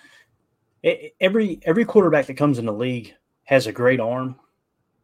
it, 0.82 1.14
every 1.20 1.60
every 1.64 1.84
quarterback 1.84 2.26
that 2.26 2.36
comes 2.36 2.58
in 2.58 2.66
the 2.66 2.72
league 2.72 3.14
has 3.44 3.66
a 3.66 3.72
great 3.72 4.00
arm 4.00 4.36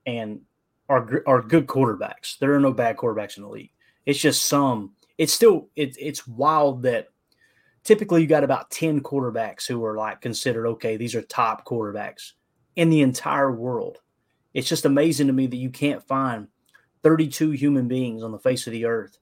and 0.07 0.41
are 0.89 1.23
are 1.27 1.43
good 1.43 1.67
quarterbacks. 1.67 2.39
There 2.39 2.55
are 2.55 2.61
no 2.61 2.73
bad 2.73 2.97
quarterbacks 2.97 3.37
in 3.37 3.43
the 3.43 3.49
league. 3.49 3.73
It's 4.07 4.19
just 4.19 4.45
some. 4.45 4.93
It's 5.19 5.33
still 5.33 5.69
it, 5.77 5.97
it's 5.99 6.27
wild 6.27 6.83
that 6.83 7.09
typically 7.85 8.23
you 8.23 8.27
got 8.27 8.45
about 8.45 8.71
10 8.71 9.01
quarterbacks 9.01 9.67
who 9.67 9.85
are 9.85 9.97
like 9.97 10.21
considered 10.21 10.67
okay, 10.67 10.97
these 10.97 11.15
are 11.15 11.23
top 11.23 11.67
quarterbacks 11.67 12.33
in 12.77 12.91
the 12.91 13.03
entire 13.03 13.53
world. 13.53 13.99
It's 14.55 14.69
just 14.69 14.85
amazing 14.85 15.27
to 15.29 15.33
me 15.33 15.47
that 15.47 15.57
you 15.57 15.71
can't 15.71 16.07
find 16.07 16.49
32 17.03 17.51
human 17.51 17.89
beings 17.89 18.23
on 18.23 18.33
the 18.33 18.39
face 18.39 18.67
of 18.67 18.73
the 18.73 18.85
earth 18.85 19.19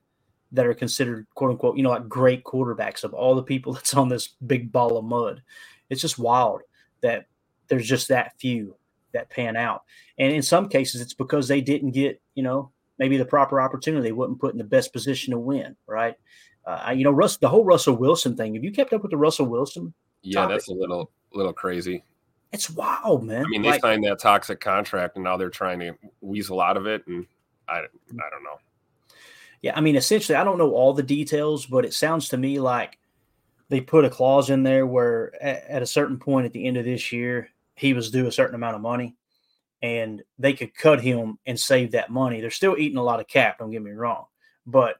that 0.52 0.66
are 0.66 0.74
considered 0.74 1.26
quote 1.34 1.52
unquote, 1.52 1.76
you 1.76 1.82
know, 1.82 1.90
like 1.90 2.08
great 2.08 2.44
quarterbacks 2.44 3.04
of 3.04 3.14
all 3.14 3.34
the 3.34 3.42
people 3.42 3.72
that's 3.74 3.94
on 3.94 4.08
this 4.08 4.28
big 4.46 4.72
ball 4.72 4.98
of 4.98 5.04
mud. 5.04 5.42
It's 5.88 6.00
just 6.00 6.18
wild 6.18 6.62
that 7.02 7.26
there's 7.68 7.88
just 7.88 8.08
that 8.08 8.38
few 8.38 8.76
that 9.12 9.30
pan 9.30 9.56
out. 9.56 9.82
And 10.18 10.32
in 10.32 10.42
some 10.42 10.68
cases, 10.68 11.00
it's 11.00 11.14
because 11.14 11.48
they 11.48 11.60
didn't 11.60 11.92
get, 11.92 12.20
you 12.34 12.42
know, 12.42 12.70
maybe 12.98 13.16
the 13.16 13.24
proper 13.24 13.60
opportunity. 13.60 14.02
They 14.02 14.12
wasn't 14.12 14.40
put 14.40 14.52
in 14.52 14.58
the 14.58 14.64
best 14.64 14.92
position 14.92 15.32
to 15.32 15.38
win, 15.38 15.76
right? 15.86 16.14
Uh, 16.66 16.92
you 16.94 17.04
know, 17.04 17.10
Russ, 17.10 17.36
the 17.36 17.48
whole 17.48 17.64
Russell 17.64 17.96
Wilson 17.96 18.36
thing. 18.36 18.54
Have 18.54 18.64
you 18.64 18.72
kept 18.72 18.92
up 18.92 19.02
with 19.02 19.10
the 19.10 19.16
Russell 19.16 19.46
Wilson? 19.46 19.94
Yeah, 20.22 20.42
topic? 20.42 20.56
that's 20.56 20.68
a 20.68 20.74
little, 20.74 21.10
little 21.32 21.52
crazy. 21.52 22.04
It's 22.52 22.68
wild, 22.68 23.24
man. 23.24 23.44
I 23.44 23.48
mean, 23.48 23.62
they 23.62 23.70
like, 23.70 23.80
signed 23.80 24.04
that 24.04 24.18
toxic 24.18 24.60
contract, 24.60 25.16
and 25.16 25.24
now 25.24 25.36
they're 25.36 25.50
trying 25.50 25.80
to 25.80 25.94
weasel 26.20 26.60
out 26.60 26.76
of 26.76 26.86
it, 26.86 27.06
and 27.06 27.26
I, 27.68 27.78
I 27.78 28.30
don't 28.30 28.42
know. 28.42 28.58
Yeah, 29.62 29.76
I 29.76 29.80
mean, 29.80 29.96
essentially, 29.96 30.36
I 30.36 30.44
don't 30.44 30.58
know 30.58 30.72
all 30.72 30.92
the 30.92 31.02
details, 31.02 31.66
but 31.66 31.84
it 31.84 31.94
sounds 31.94 32.28
to 32.30 32.36
me 32.36 32.58
like 32.58 32.98
they 33.68 33.80
put 33.80 34.04
a 34.04 34.10
clause 34.10 34.50
in 34.50 34.62
there 34.62 34.86
where 34.86 35.32
at, 35.42 35.64
at 35.64 35.82
a 35.82 35.86
certain 35.86 36.18
point 36.18 36.46
at 36.46 36.52
the 36.52 36.66
end 36.66 36.76
of 36.76 36.84
this 36.84 37.12
year, 37.12 37.48
he 37.76 37.94
was 37.94 38.10
due 38.10 38.26
a 38.26 38.32
certain 38.32 38.54
amount 38.54 38.74
of 38.74 38.80
money 38.80 39.16
and 39.82 40.22
they 40.38 40.52
could 40.52 40.74
cut 40.74 41.00
him 41.00 41.38
and 41.46 41.58
save 41.58 41.92
that 41.92 42.10
money. 42.10 42.40
They're 42.40 42.50
still 42.50 42.76
eating 42.78 42.98
a 42.98 43.02
lot 43.02 43.20
of 43.20 43.28
cap, 43.28 43.58
don't 43.58 43.70
get 43.70 43.82
me 43.82 43.92
wrong. 43.92 44.26
But 44.66 44.96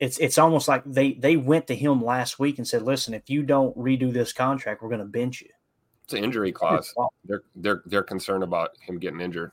it's 0.00 0.18
it's 0.18 0.38
almost 0.38 0.68
like 0.68 0.82
they 0.84 1.12
they 1.14 1.36
went 1.36 1.66
to 1.68 1.74
him 1.74 2.04
last 2.04 2.38
week 2.38 2.58
and 2.58 2.66
said, 2.66 2.82
"Listen, 2.82 3.14
if 3.14 3.28
you 3.28 3.42
don't 3.42 3.76
redo 3.76 4.12
this 4.12 4.32
contract, 4.32 4.82
we're 4.82 4.88
going 4.88 5.00
to 5.00 5.06
bench 5.06 5.40
you." 5.40 5.48
It's 6.04 6.14
an 6.14 6.24
injury 6.24 6.52
clause. 6.52 6.94
They're 7.24 7.42
they're 7.56 7.82
they're 7.86 8.02
concerned 8.02 8.44
about 8.44 8.70
him 8.80 8.98
getting 8.98 9.20
injured. 9.20 9.52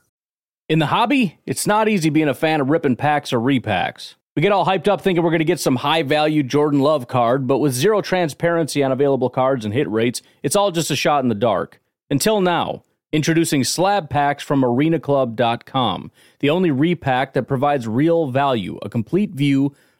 In 0.68 0.78
the 0.78 0.86
hobby, 0.86 1.38
it's 1.46 1.66
not 1.66 1.88
easy 1.88 2.10
being 2.10 2.28
a 2.28 2.34
fan 2.34 2.60
of 2.60 2.70
ripping 2.70 2.96
packs 2.96 3.32
or 3.32 3.38
repacks. 3.38 4.14
We 4.34 4.42
get 4.42 4.52
all 4.52 4.66
hyped 4.66 4.88
up 4.88 5.00
thinking 5.00 5.24
we're 5.24 5.30
going 5.30 5.38
to 5.38 5.44
get 5.44 5.60
some 5.60 5.76
high 5.76 6.02
value 6.02 6.42
Jordan 6.42 6.80
Love 6.80 7.08
card, 7.08 7.46
but 7.46 7.58
with 7.58 7.72
zero 7.72 8.02
transparency 8.02 8.82
on 8.82 8.92
available 8.92 9.30
cards 9.30 9.64
and 9.64 9.72
hit 9.72 9.88
rates, 9.90 10.22
it's 10.42 10.56
all 10.56 10.70
just 10.70 10.90
a 10.90 10.96
shot 10.96 11.22
in 11.22 11.28
the 11.28 11.34
dark. 11.34 11.80
Until 12.10 12.40
now, 12.40 12.82
introducing 13.12 13.64
slab 13.64 14.10
packs 14.10 14.42
from 14.42 14.60
arenaclub.com, 14.60 16.10
the 16.40 16.50
only 16.50 16.70
repack 16.70 17.32
that 17.32 17.44
provides 17.44 17.88
real 17.88 18.26
value, 18.30 18.78
a 18.82 18.90
complete 18.90 19.30
view 19.30 19.74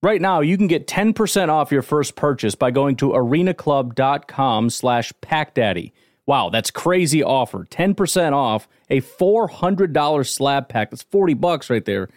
Right 0.00 0.20
now, 0.20 0.40
you 0.40 0.56
can 0.56 0.68
get 0.68 0.86
10% 0.86 1.48
off 1.48 1.72
your 1.72 1.82
first 1.82 2.14
purchase 2.14 2.54
by 2.54 2.70
going 2.70 2.94
to 2.96 3.10
arenaclub.com 3.10 4.70
slash 4.70 5.12
packdaddy. 5.20 5.90
Wow, 6.24 6.50
that's 6.50 6.70
crazy 6.70 7.22
offer. 7.22 7.64
10% 7.64 8.32
off 8.32 8.68
a 8.88 9.00
$400 9.00 10.28
slab 10.28 10.68
pack. 10.68 10.90
That's 10.90 11.02
40 11.02 11.34
bucks 11.34 11.68
right 11.68 11.84
there. 11.84 12.08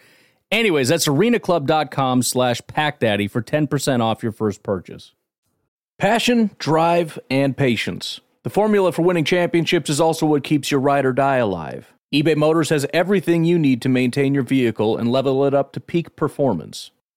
Anyways, 0.52 0.88
that's 0.88 1.08
arenaclub.com 1.08 2.22
slash 2.22 2.60
packdaddy 2.62 3.28
for 3.28 3.42
10% 3.42 4.00
off 4.00 4.22
your 4.22 4.32
first 4.32 4.62
purchase. 4.62 5.12
Passion, 5.98 6.50
drive, 6.58 7.18
and 7.30 7.56
patience. 7.56 8.20
The 8.44 8.50
formula 8.50 8.92
for 8.92 9.02
winning 9.02 9.24
championships 9.24 9.90
is 9.90 10.00
also 10.00 10.26
what 10.26 10.44
keeps 10.44 10.70
your 10.70 10.80
ride 10.80 11.04
or 11.04 11.12
die 11.12 11.36
alive 11.36 11.92
eBay 12.12 12.36
Motors 12.36 12.68
has 12.68 12.84
everything 12.92 13.44
you 13.44 13.58
need 13.58 13.80
to 13.80 13.88
maintain 13.88 14.34
your 14.34 14.42
vehicle 14.42 14.98
and 14.98 15.10
level 15.10 15.46
it 15.46 15.54
up 15.54 15.72
to 15.72 15.80
peak 15.80 16.14
performance 16.14 16.90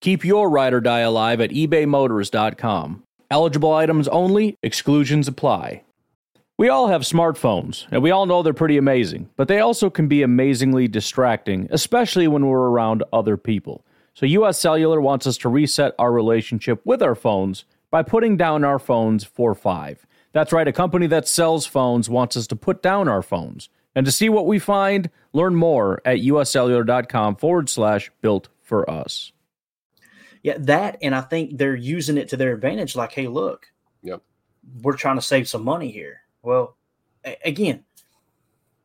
Keep 0.00 0.24
your 0.24 0.50
ride 0.50 0.74
or 0.74 0.80
die 0.80 1.00
alive 1.00 1.40
at 1.40 1.50
ebaymotors.com. 1.50 3.02
Eligible 3.30 3.72
items 3.72 4.08
only, 4.08 4.56
exclusions 4.62 5.26
apply. 5.26 5.82
We 6.58 6.68
all 6.68 6.88
have 6.88 7.02
smartphones, 7.02 7.86
and 7.90 8.02
we 8.02 8.10
all 8.10 8.24
know 8.24 8.42
they're 8.42 8.54
pretty 8.54 8.78
amazing, 8.78 9.28
but 9.36 9.46
they 9.48 9.58
also 9.58 9.90
can 9.90 10.08
be 10.08 10.22
amazingly 10.22 10.88
distracting, 10.88 11.68
especially 11.70 12.28
when 12.28 12.46
we're 12.46 12.68
around 12.70 13.02
other 13.12 13.36
people. 13.36 13.84
So, 14.14 14.24
US 14.24 14.58
Cellular 14.58 15.00
wants 15.00 15.26
us 15.26 15.36
to 15.38 15.50
reset 15.50 15.94
our 15.98 16.10
relationship 16.12 16.80
with 16.84 17.02
our 17.02 17.14
phones 17.14 17.66
by 17.90 18.02
putting 18.02 18.38
down 18.38 18.64
our 18.64 18.78
phones 18.78 19.24
for 19.24 19.54
five. 19.54 20.06
That's 20.32 20.52
right, 20.52 20.68
a 20.68 20.72
company 20.72 21.06
that 21.08 21.28
sells 21.28 21.66
phones 21.66 22.08
wants 22.08 22.36
us 22.36 22.46
to 22.46 22.56
put 22.56 22.82
down 22.82 23.08
our 23.08 23.22
phones. 23.22 23.68
And 23.94 24.06
to 24.06 24.12
see 24.12 24.28
what 24.28 24.46
we 24.46 24.58
find, 24.58 25.10
learn 25.32 25.54
more 25.54 26.00
at 26.04 26.18
uscellular.com 26.18 27.36
forward 27.36 27.68
slash 27.68 28.10
built 28.20 28.48
for 28.62 28.88
us. 28.88 29.32
Yeah, 30.46 30.58
that, 30.60 30.98
and 31.02 31.12
I 31.12 31.22
think 31.22 31.58
they're 31.58 31.74
using 31.74 32.16
it 32.16 32.28
to 32.28 32.36
their 32.36 32.54
advantage. 32.54 32.94
Like, 32.94 33.10
hey, 33.10 33.26
look, 33.26 33.66
yep, 34.04 34.22
we're 34.80 34.96
trying 34.96 35.16
to 35.16 35.20
save 35.22 35.48
some 35.48 35.64
money 35.64 35.90
here. 35.90 36.20
Well, 36.40 36.76
a- 37.24 37.36
again, 37.44 37.82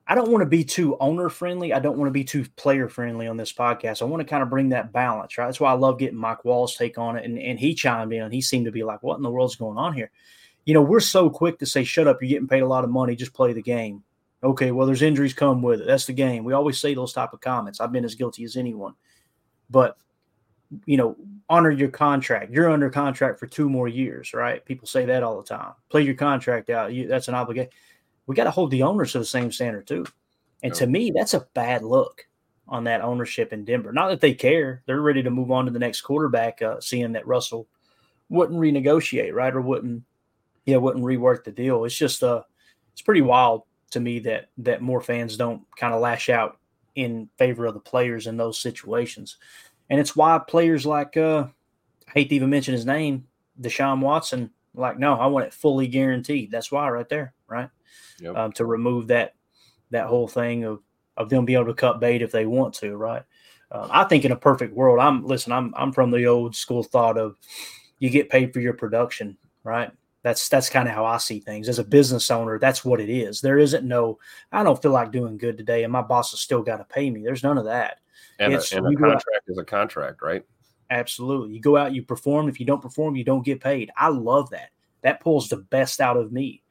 I 0.08 0.16
don't 0.16 0.32
want 0.32 0.42
to 0.42 0.48
be 0.50 0.64
too 0.64 0.98
owner 1.00 1.30
friendly. 1.30 1.72
I 1.72 1.78
don't 1.78 2.00
want 2.00 2.08
to 2.08 2.14
be 2.14 2.24
too 2.24 2.48
player 2.56 2.90
friendly 2.90 3.28
on 3.28 3.38
this 3.38 3.54
podcast. 3.54 4.02
I 4.02 4.06
want 4.06 4.22
to 4.22 4.28
kind 4.28 4.42
of 4.42 4.50
bring 4.50 4.70
that 4.70 4.92
balance, 4.92 5.38
right? 5.38 5.46
That's 5.46 5.60
why 5.60 5.70
I 5.70 5.76
love 5.76 6.00
getting 6.00 6.18
Mike 6.18 6.44
Wall's 6.44 6.76
take 6.76 6.98
on 6.98 7.16
it. 7.16 7.26
And, 7.26 7.38
and 7.38 7.60
he 7.60 7.76
chimed 7.76 8.12
in. 8.12 8.32
He 8.32 8.42
seemed 8.42 8.66
to 8.66 8.72
be 8.72 8.84
like, 8.84 9.04
what 9.04 9.18
in 9.18 9.22
the 9.22 9.30
world's 9.30 9.56
going 9.56 9.78
on 9.78 9.94
here? 9.94 10.10
You 10.66 10.74
know, 10.74 10.82
we're 10.82 11.00
so 11.00 11.30
quick 11.30 11.60
to 11.60 11.68
say, 11.68 11.84
shut 11.84 12.08
up, 12.08 12.24
you're 12.24 12.30
getting 12.30 12.48
paid 12.48 12.64
a 12.64 12.68
lot 12.68 12.84
of 12.84 12.90
money, 12.90 13.16
just 13.16 13.36
play 13.36 13.54
the 13.54 13.62
game. 13.62 14.04
Okay, 14.44 14.72
well, 14.72 14.88
there's 14.88 15.04
injuries 15.04 15.36
come 15.36 15.62
with 15.62 15.82
it. 15.82 15.86
That's 15.86 16.08
the 16.08 16.14
game. 16.14 16.44
We 16.44 16.54
always 16.54 16.80
say 16.80 16.96
those 16.96 17.14
type 17.14 17.34
of 17.34 17.42
comments. 17.42 17.80
I've 17.80 17.92
been 17.92 18.04
as 18.04 18.16
guilty 18.16 18.46
as 18.46 18.58
anyone. 18.58 18.96
But 19.70 19.96
you 20.86 20.98
know, 20.98 21.16
honor 21.50 21.72
your 21.72 21.90
contract. 21.90 22.52
You're 22.52 22.70
under 22.70 22.90
contract 22.90 23.40
for 23.40 23.48
two 23.48 23.70
more 23.70 23.88
years, 23.88 24.34
right? 24.34 24.64
People 24.66 24.88
say 24.88 25.06
that 25.06 25.24
all 25.24 25.38
the 25.38 25.48
time. 25.48 25.74
Play 25.90 26.04
your 26.04 26.16
contract 26.16 26.70
out. 26.70 26.94
You, 26.94 27.08
that's 27.08 27.28
an 27.28 27.36
obligation. 27.36 27.72
We 28.26 28.36
got 28.36 28.46
to 28.46 28.52
hold 28.52 28.72
the 28.72 28.84
owners 28.84 29.12
to 29.14 29.20
the 29.20 29.26
same 29.26 29.52
standard 29.52 29.88
too. 29.88 30.06
And 30.64 30.74
to 30.76 30.88
me, 30.88 31.12
that's 31.14 31.34
a 31.34 31.48
bad 31.54 31.84
look 31.84 32.28
on 32.68 32.86
that 32.86 33.02
ownership 33.02 33.52
in 33.52 33.66
Denver. 33.66 33.92
Not 33.92 34.10
that 34.10 34.22
they 34.22 34.34
care; 34.34 34.84
they're 34.86 35.02
ready 35.02 35.24
to 35.24 35.32
move 35.32 35.52
on 35.52 35.66
to 35.66 35.72
the 35.72 35.80
next 35.80 36.02
quarterback, 36.02 36.62
uh, 36.62 36.80
seeing 36.80 37.14
that 37.14 37.28
Russell 37.28 37.68
wouldn't 38.30 38.60
renegotiate, 38.60 39.34
right, 39.34 39.54
or 39.54 39.60
wouldn't, 39.60 40.04
yeah, 40.66 40.78
wouldn't 40.78 41.04
rework 41.04 41.44
the 41.44 41.52
deal. 41.52 41.84
It's 41.84 41.98
just 41.98 42.24
uh, 42.24 42.44
it's 42.94 43.02
pretty 43.02 43.22
wild 43.22 43.64
to 43.90 44.00
me 44.00 44.20
that 44.20 44.50
that 44.60 44.82
more 44.82 45.02
fans 45.02 45.36
don't 45.36 45.64
kind 45.76 45.94
of 45.94 46.00
lash 46.00 46.30
out 46.30 46.58
in 46.96 47.30
favor 47.38 47.66
of 47.66 47.74
the 47.74 47.80
players 47.80 48.28
in 48.28 48.38
those 48.38 48.60
situations. 48.60 49.38
And 49.92 50.00
it's 50.00 50.16
why 50.16 50.40
players 50.40 50.88
like 50.88 51.16
uh 51.18 51.46
I 52.08 52.12
hate 52.12 52.30
to 52.30 52.36
even 52.36 52.50
mention 52.50 52.74
his 52.74 52.86
name, 52.86 53.28
Deshaun 53.62 54.00
Watson, 54.02 54.50
like, 54.74 54.98
no, 54.98 55.14
I 55.14 55.28
want 55.28 55.46
it 55.46 55.54
fully 55.54 55.88
guaranteed. 55.88 56.52
That's 56.52 56.72
why 56.72 56.90
right 56.90 57.08
there, 57.08 57.34
right? 57.48 57.70
Yep. 58.20 58.36
Um, 58.36 58.52
to 58.54 58.66
remove 58.66 59.08
that 59.08 59.36
that 59.92 60.08
whole 60.08 60.28
thing 60.28 60.64
of 60.64 60.82
of 61.18 61.30
them 61.30 61.46
being 61.46 61.60
able 61.60 61.68
to 61.68 61.74
cut 61.74 62.00
bait 62.00 62.22
if 62.22 62.32
they 62.32 62.46
want 62.46 62.74
to, 62.76 62.96
right? 62.96 63.24
Uh, 63.72 63.88
I 63.92 64.06
think 64.06 64.26
in 64.26 64.32
a 64.32 64.38
perfect 64.38 64.74
world, 64.74 65.00
I'm 65.00 65.26
listen. 65.26 65.52
I'm 65.52 65.74
I'm 65.76 65.92
from 65.92 66.12
the 66.12 66.26
old 66.26 66.56
school 66.56 66.84
thought 66.84 67.18
of 67.18 67.38
you 68.00 68.10
get 68.10 68.30
paid 68.30 68.54
for 68.54 68.60
your 68.60 68.74
production, 68.74 69.38
right? 69.64 69.92
That's 70.24 70.48
that's 70.50 70.70
kind 70.70 70.88
of 70.88 70.94
how 70.94 71.06
I 71.06 71.18
see 71.18 71.40
things 71.40 71.68
as 71.68 71.80
a 71.80 71.84
business 71.84 72.30
owner. 72.32 72.60
That's 72.60 72.86
what 72.86 73.02
it 73.02 73.10
is. 73.10 73.42
There 73.42 73.58
isn't 73.58 73.88
no. 73.88 74.20
I 74.52 74.64
don't 74.64 74.82
feel 74.82 74.92
like 74.92 75.12
doing 75.12 75.38
good 75.38 75.58
today, 75.58 75.84
and 75.84 75.92
my 75.92 76.02
boss 76.02 76.32
has 76.32 76.40
still 76.40 76.62
got 76.62 76.78
to 76.78 76.86
pay 76.86 77.10
me. 77.10 77.24
There's 77.24 77.44
none 77.44 77.58
of 77.58 77.66
that. 77.66 78.00
And, 78.42 78.54
a, 78.54 78.62
and 78.76 78.88
a 78.88 79.00
contract 79.00 79.48
is 79.48 79.58
a 79.58 79.64
contract, 79.64 80.22
right? 80.22 80.44
Absolutely. 80.90 81.54
You 81.54 81.62
go 81.62 81.78
out, 81.78 81.94
you 81.94 82.04
perform. 82.04 82.50
If 82.50 82.60
you 82.60 82.66
don't 82.66 82.82
perform, 82.82 83.16
you 83.16 83.24
don't 83.24 83.46
get 83.46 83.62
paid. 83.62 83.92
I 83.96 84.10
love 84.10 84.50
that. 84.50 84.72
That 85.04 85.22
pulls 85.22 85.48
the 85.48 85.58
best 85.58 86.02
out 86.02 86.18
of 86.18 86.32
me, 86.32 86.64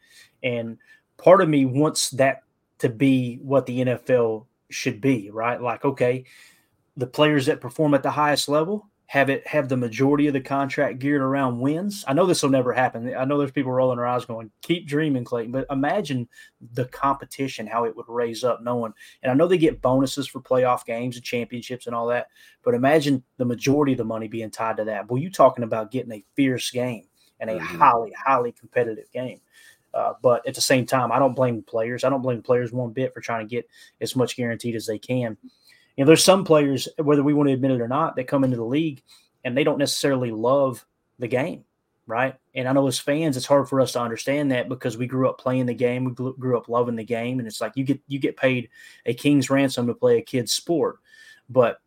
and 0.43 0.79
part 1.17 1.41
of 1.41 1.49
me 1.49 1.65
wants 1.65 2.11
that 2.11 2.43
to 2.79 2.89
be 2.89 3.37
what 3.43 3.67
the 3.67 3.81
NFL 3.81 4.47
should 4.71 5.01
be, 5.01 5.31
right? 5.31 5.61
Like, 5.61 5.85
okay, 5.85 6.25
the 6.97 7.07
players 7.07 7.47
that 7.47 7.61
perform 7.61 7.95
at 7.95 8.03
the 8.03 8.11
highest 8.11 8.49
level 8.49 8.90
have 9.11 9.29
it 9.29 9.45
have 9.45 9.69
the 9.69 9.77
majority 9.77 10.29
of 10.29 10.35
the 10.35 10.41
contract 10.41 11.01
geared 11.01 11.21
around 11.21 11.59
wins. 11.59 12.05
I 12.07 12.13
know 12.13 12.27
this 12.27 12.45
will 12.45 12.51
never 12.51 12.73
happen. 12.73 13.13
I 13.13 13.25
know 13.25 13.39
there's 13.39 13.51
people 13.51 13.73
rolling 13.73 13.97
their 13.97 14.07
eyes 14.07 14.25
going, 14.25 14.53
keep 14.63 14.87
dreaming, 14.87 15.25
Clayton. 15.25 15.51
But 15.51 15.67
imagine 15.69 16.29
the 16.75 16.85
competition, 16.85 17.67
how 17.67 17.87
it 17.87 17.97
would 17.97 18.07
raise 18.07 18.45
up 18.45 18.63
knowing. 18.63 18.93
And 19.25 19.33
I 19.33 19.35
know 19.35 19.49
they 19.49 19.59
get 19.59 19.83
bonuses 19.83 20.29
for 20.29 20.41
playoff 20.41 20.85
games 20.85 21.17
and 21.17 21.25
championships 21.25 21.89
and 21.89 21.97
all 21.97 22.07
that. 22.07 22.29
But 22.63 22.75
imagine 22.75 23.25
the 23.37 23.45
majority 23.45 23.95
of 23.95 23.99
the 23.99 24.05
money 24.05 24.29
being 24.29 24.49
tied 24.49 24.77
to 24.77 24.85
that. 24.85 25.11
Well, 25.11 25.21
you 25.21 25.29
talking 25.29 25.65
about 25.65 25.91
getting 25.91 26.13
a 26.13 26.25
fierce 26.37 26.71
game 26.71 27.09
and 27.41 27.51
a 27.51 27.55
mm-hmm. 27.55 27.79
highly, 27.79 28.13
highly 28.13 28.53
competitive 28.53 29.11
game. 29.11 29.41
Uh, 29.93 30.13
but 30.23 30.47
at 30.47 30.55
the 30.55 30.61
same 30.61 30.87
time, 30.87 31.11
I 31.11 31.19
don't 31.19 31.35
blame 31.35 31.65
players. 31.65 32.05
I 32.05 32.11
don't 32.11 32.23
blame 32.23 32.43
players 32.43 32.71
one 32.71 32.93
bit 32.93 33.13
for 33.13 33.21
trying 33.21 33.45
to 33.45 33.51
get 33.53 33.69
as 34.01 34.15
much 34.15 34.37
guaranteed 34.37 34.77
as 34.77 34.87
they 34.87 35.01
can. 35.01 35.37
You 35.97 36.05
know, 36.05 36.07
there's 36.07 36.25
some 36.25 36.45
players, 36.45 36.89
whether 36.97 37.23
we 37.23 37.35
want 37.35 37.49
to 37.49 37.53
admit 37.53 37.73
it 37.73 37.81
or 37.81 37.89
not, 37.89 38.17
that 38.17 38.29
come 38.29 38.45
into 38.45 38.57
the 38.57 38.65
league 38.65 39.03
and 39.45 39.57
they 39.57 39.65
don't 39.65 39.79
necessarily 39.79 40.31
love 40.31 40.85
the 41.19 41.29
game, 41.29 41.65
right? 42.07 42.37
And 42.55 42.69
I 42.69 42.73
know 42.73 42.87
as 42.87 42.99
fans, 42.99 43.37
it's 43.37 43.47
hard 43.47 43.69
for 43.69 43.81
us 43.81 43.93
to 43.93 44.01
understand 44.01 44.51
that 44.53 44.69
because 44.69 44.97
we 44.97 45.07
grew 45.07 45.29
up 45.29 45.39
playing 45.39 45.67
the 45.67 45.75
game, 45.75 46.05
we 46.05 46.13
grew 46.13 46.57
up 46.57 46.69
loving 46.69 46.97
the 46.97 47.05
game, 47.05 47.39
and 47.39 47.47
it's 47.47 47.61
like 47.61 47.73
you 47.77 47.85
get 47.85 48.01
you 48.09 48.19
get 48.19 48.37
paid 48.37 48.69
a 49.07 49.15
king's 49.15 49.51
ransom 49.51 49.87
to 49.87 49.95
play 49.95 50.19
a 50.19 50.23
kid's 50.23 50.53
sport, 50.53 50.99
but 51.49 51.81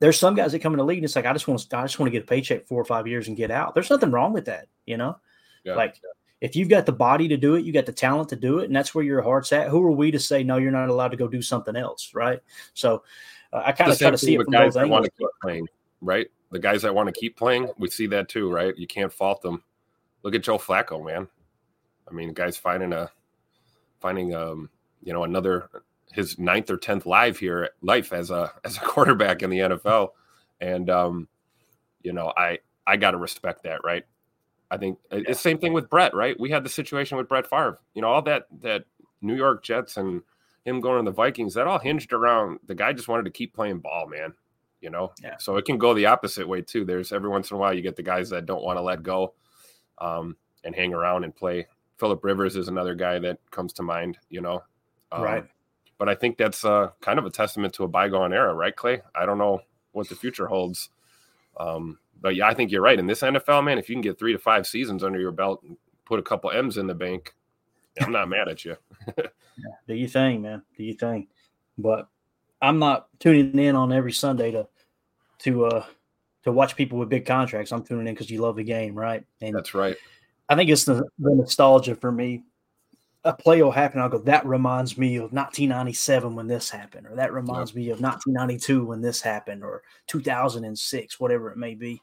there's 0.00 0.18
some 0.18 0.34
guys 0.34 0.52
that 0.52 0.60
come 0.60 0.72
in 0.72 0.78
the 0.78 0.84
league 0.84 0.98
and 0.98 1.04
it's 1.04 1.16
like 1.16 1.26
I 1.26 1.32
just 1.32 1.48
want 1.48 1.60
to 1.60 1.78
I 1.78 1.82
just 1.82 1.98
want 1.98 2.08
to 2.08 2.12
get 2.12 2.24
a 2.24 2.26
paycheck 2.26 2.66
four 2.66 2.80
or 2.80 2.84
five 2.84 3.06
years 3.06 3.28
and 3.28 3.36
get 3.36 3.50
out. 3.50 3.74
There's 3.74 3.90
nothing 3.90 4.10
wrong 4.10 4.32
with 4.32 4.46
that, 4.46 4.68
you 4.86 4.96
know. 4.96 5.18
Yeah, 5.64 5.76
like 5.76 6.00
if 6.44 6.54
you've 6.54 6.68
got 6.68 6.84
the 6.84 6.92
body 6.92 7.26
to 7.26 7.38
do 7.38 7.54
it, 7.54 7.64
you 7.64 7.72
got 7.72 7.86
the 7.86 7.92
talent 7.92 8.28
to 8.28 8.36
do 8.36 8.58
it, 8.58 8.66
and 8.66 8.76
that's 8.76 8.94
where 8.94 9.02
your 9.02 9.22
heart's 9.22 9.50
at. 9.50 9.68
Who 9.68 9.82
are 9.82 9.90
we 9.90 10.10
to 10.10 10.20
say 10.20 10.44
no? 10.44 10.58
You're 10.58 10.72
not 10.72 10.90
allowed 10.90 11.08
to 11.08 11.16
go 11.16 11.26
do 11.26 11.40
something 11.40 11.74
else, 11.74 12.12
right? 12.12 12.38
So 12.74 13.02
uh, 13.50 13.62
I 13.64 13.72
kind 13.72 13.90
of 13.90 13.98
try 13.98 14.10
to 14.10 14.18
see 14.18 14.34
it 14.34 14.44
from 14.44 14.52
guys 14.52 14.74
both 14.74 14.82
that 14.82 14.88
want 14.90 15.06
to 15.06 15.10
keep 15.12 15.28
playing, 15.40 15.66
right? 16.02 16.26
The 16.50 16.58
guys 16.58 16.82
that 16.82 16.94
want 16.94 17.06
to 17.06 17.18
keep 17.18 17.38
playing, 17.38 17.70
we 17.78 17.88
see 17.88 18.06
that 18.08 18.28
too, 18.28 18.52
right? 18.52 18.76
You 18.76 18.86
can't 18.86 19.10
fault 19.10 19.40
them. 19.40 19.64
Look 20.22 20.34
at 20.34 20.42
Joe 20.42 20.58
Flacco, 20.58 21.02
man. 21.02 21.28
I 22.06 22.12
mean, 22.12 22.34
guys 22.34 22.58
finding 22.58 22.92
a 22.92 23.10
finding 24.00 24.34
um 24.34 24.68
you 25.02 25.14
know 25.14 25.24
another 25.24 25.70
his 26.12 26.38
ninth 26.38 26.68
or 26.68 26.76
tenth 26.76 27.06
live 27.06 27.38
here 27.38 27.70
life 27.80 28.12
as 28.12 28.30
a 28.30 28.52
as 28.66 28.76
a 28.76 28.80
quarterback 28.80 29.42
in 29.42 29.48
the 29.48 29.60
NFL, 29.60 30.10
and 30.60 30.90
um 30.90 31.26
you 32.02 32.12
know 32.12 32.34
I 32.36 32.58
I 32.86 32.98
got 32.98 33.12
to 33.12 33.16
respect 33.16 33.62
that, 33.62 33.82
right? 33.82 34.04
I 34.70 34.76
think 34.76 34.98
uh, 35.12 35.16
yeah. 35.16 35.24
it's 35.28 35.38
the 35.38 35.48
same 35.48 35.58
thing 35.58 35.72
with 35.72 35.90
Brett, 35.90 36.14
right? 36.14 36.38
We 36.38 36.50
had 36.50 36.64
the 36.64 36.68
situation 36.68 37.16
with 37.16 37.28
Brett 37.28 37.48
Favre. 37.48 37.78
You 37.94 38.02
know, 38.02 38.08
all 38.08 38.22
that 38.22 38.46
that 38.60 38.84
New 39.20 39.34
York 39.34 39.62
Jets 39.64 39.96
and 39.96 40.22
him 40.64 40.80
going 40.80 41.04
to 41.04 41.10
the 41.10 41.14
Vikings, 41.14 41.54
that 41.54 41.66
all 41.66 41.78
hinged 41.78 42.12
around 42.12 42.58
the 42.66 42.74
guy 42.74 42.92
just 42.92 43.08
wanted 43.08 43.24
to 43.24 43.30
keep 43.30 43.54
playing 43.54 43.80
ball, 43.80 44.06
man. 44.08 44.34
You 44.80 44.90
know, 44.90 45.12
yeah. 45.22 45.36
so 45.38 45.56
it 45.56 45.64
can 45.64 45.78
go 45.78 45.94
the 45.94 46.06
opposite 46.06 46.46
way 46.46 46.60
too. 46.60 46.84
There's 46.84 47.12
every 47.12 47.30
once 47.30 47.50
in 47.50 47.56
a 47.56 47.60
while 47.60 47.72
you 47.72 47.80
get 47.80 47.96
the 47.96 48.02
guys 48.02 48.28
that 48.30 48.44
don't 48.44 48.62
want 48.62 48.76
to 48.76 48.82
let 48.82 49.02
go 49.02 49.32
um, 49.98 50.36
and 50.62 50.74
hang 50.74 50.92
around 50.92 51.24
and 51.24 51.34
play. 51.34 51.66
Philip 51.98 52.22
Rivers 52.22 52.56
is 52.56 52.68
another 52.68 52.94
guy 52.94 53.18
that 53.20 53.38
comes 53.50 53.72
to 53.74 53.82
mind. 53.82 54.18
You 54.28 54.42
know, 54.42 54.62
um, 55.10 55.22
right? 55.22 55.44
But 55.96 56.08
I 56.08 56.14
think 56.14 56.36
that's 56.36 56.64
uh, 56.64 56.90
kind 57.00 57.18
of 57.18 57.24
a 57.24 57.30
testament 57.30 57.72
to 57.74 57.84
a 57.84 57.88
bygone 57.88 58.32
era, 58.32 58.52
right, 58.52 58.74
Clay? 58.74 59.02
I 59.14 59.26
don't 59.26 59.38
know 59.38 59.60
what 59.92 60.08
the 60.08 60.16
future 60.16 60.46
holds. 60.46 60.90
Um, 61.58 61.98
but 62.24 62.36
yeah, 62.36 62.48
I 62.48 62.54
think 62.54 62.72
you're 62.72 62.80
right. 62.80 62.98
In 62.98 63.06
this 63.06 63.20
NFL, 63.20 63.62
man, 63.64 63.76
if 63.76 63.90
you 63.90 63.94
can 63.94 64.00
get 64.00 64.18
three 64.18 64.32
to 64.32 64.38
five 64.38 64.66
seasons 64.66 65.04
under 65.04 65.20
your 65.20 65.30
belt 65.30 65.62
and 65.62 65.76
put 66.06 66.18
a 66.18 66.22
couple 66.22 66.50
M's 66.50 66.78
in 66.78 66.86
the 66.86 66.94
bank, 66.94 67.34
I'm 68.00 68.12
not 68.12 68.30
mad 68.30 68.48
at 68.48 68.64
you. 68.64 68.78
yeah, 69.18 69.24
do 69.86 69.94
you 69.94 70.08
think, 70.08 70.40
man? 70.40 70.62
Do 70.74 70.84
you 70.84 70.94
think? 70.94 71.28
But 71.76 72.08
I'm 72.62 72.78
not 72.78 73.08
tuning 73.20 73.58
in 73.58 73.76
on 73.76 73.92
every 73.92 74.12
Sunday 74.12 74.50
to 74.52 74.66
to 75.40 75.66
uh 75.66 75.84
to 76.44 76.52
watch 76.52 76.76
people 76.76 76.98
with 76.98 77.10
big 77.10 77.26
contracts. 77.26 77.72
I'm 77.72 77.84
tuning 77.84 78.08
in 78.08 78.14
because 78.14 78.30
you 78.30 78.40
love 78.40 78.56
the 78.56 78.64
game, 78.64 78.94
right? 78.94 79.22
And 79.42 79.54
that's 79.54 79.74
right. 79.74 79.96
I 80.48 80.56
think 80.56 80.70
it's 80.70 80.84
the, 80.84 81.04
the 81.18 81.34
nostalgia 81.34 81.94
for 81.94 82.10
me. 82.10 82.42
A 83.24 83.32
play 83.32 83.62
will 83.62 83.70
happen. 83.70 84.00
I'll 84.00 84.08
go. 84.08 84.18
That 84.18 84.44
reminds 84.44 84.98
me 84.98 85.16
of 85.16 85.32
1997 85.32 86.34
when 86.34 86.46
this 86.46 86.68
happened, 86.68 87.06
or 87.06 87.16
that 87.16 87.32
reminds 87.32 87.70
yep. 87.70 87.76
me 87.76 87.90
of 87.90 88.00
1992 88.00 88.84
when 88.84 89.00
this 89.00 89.22
happened, 89.22 89.64
or 89.64 89.82
2006, 90.08 91.18
whatever 91.18 91.50
it 91.50 91.56
may 91.56 91.74
be. 91.74 92.02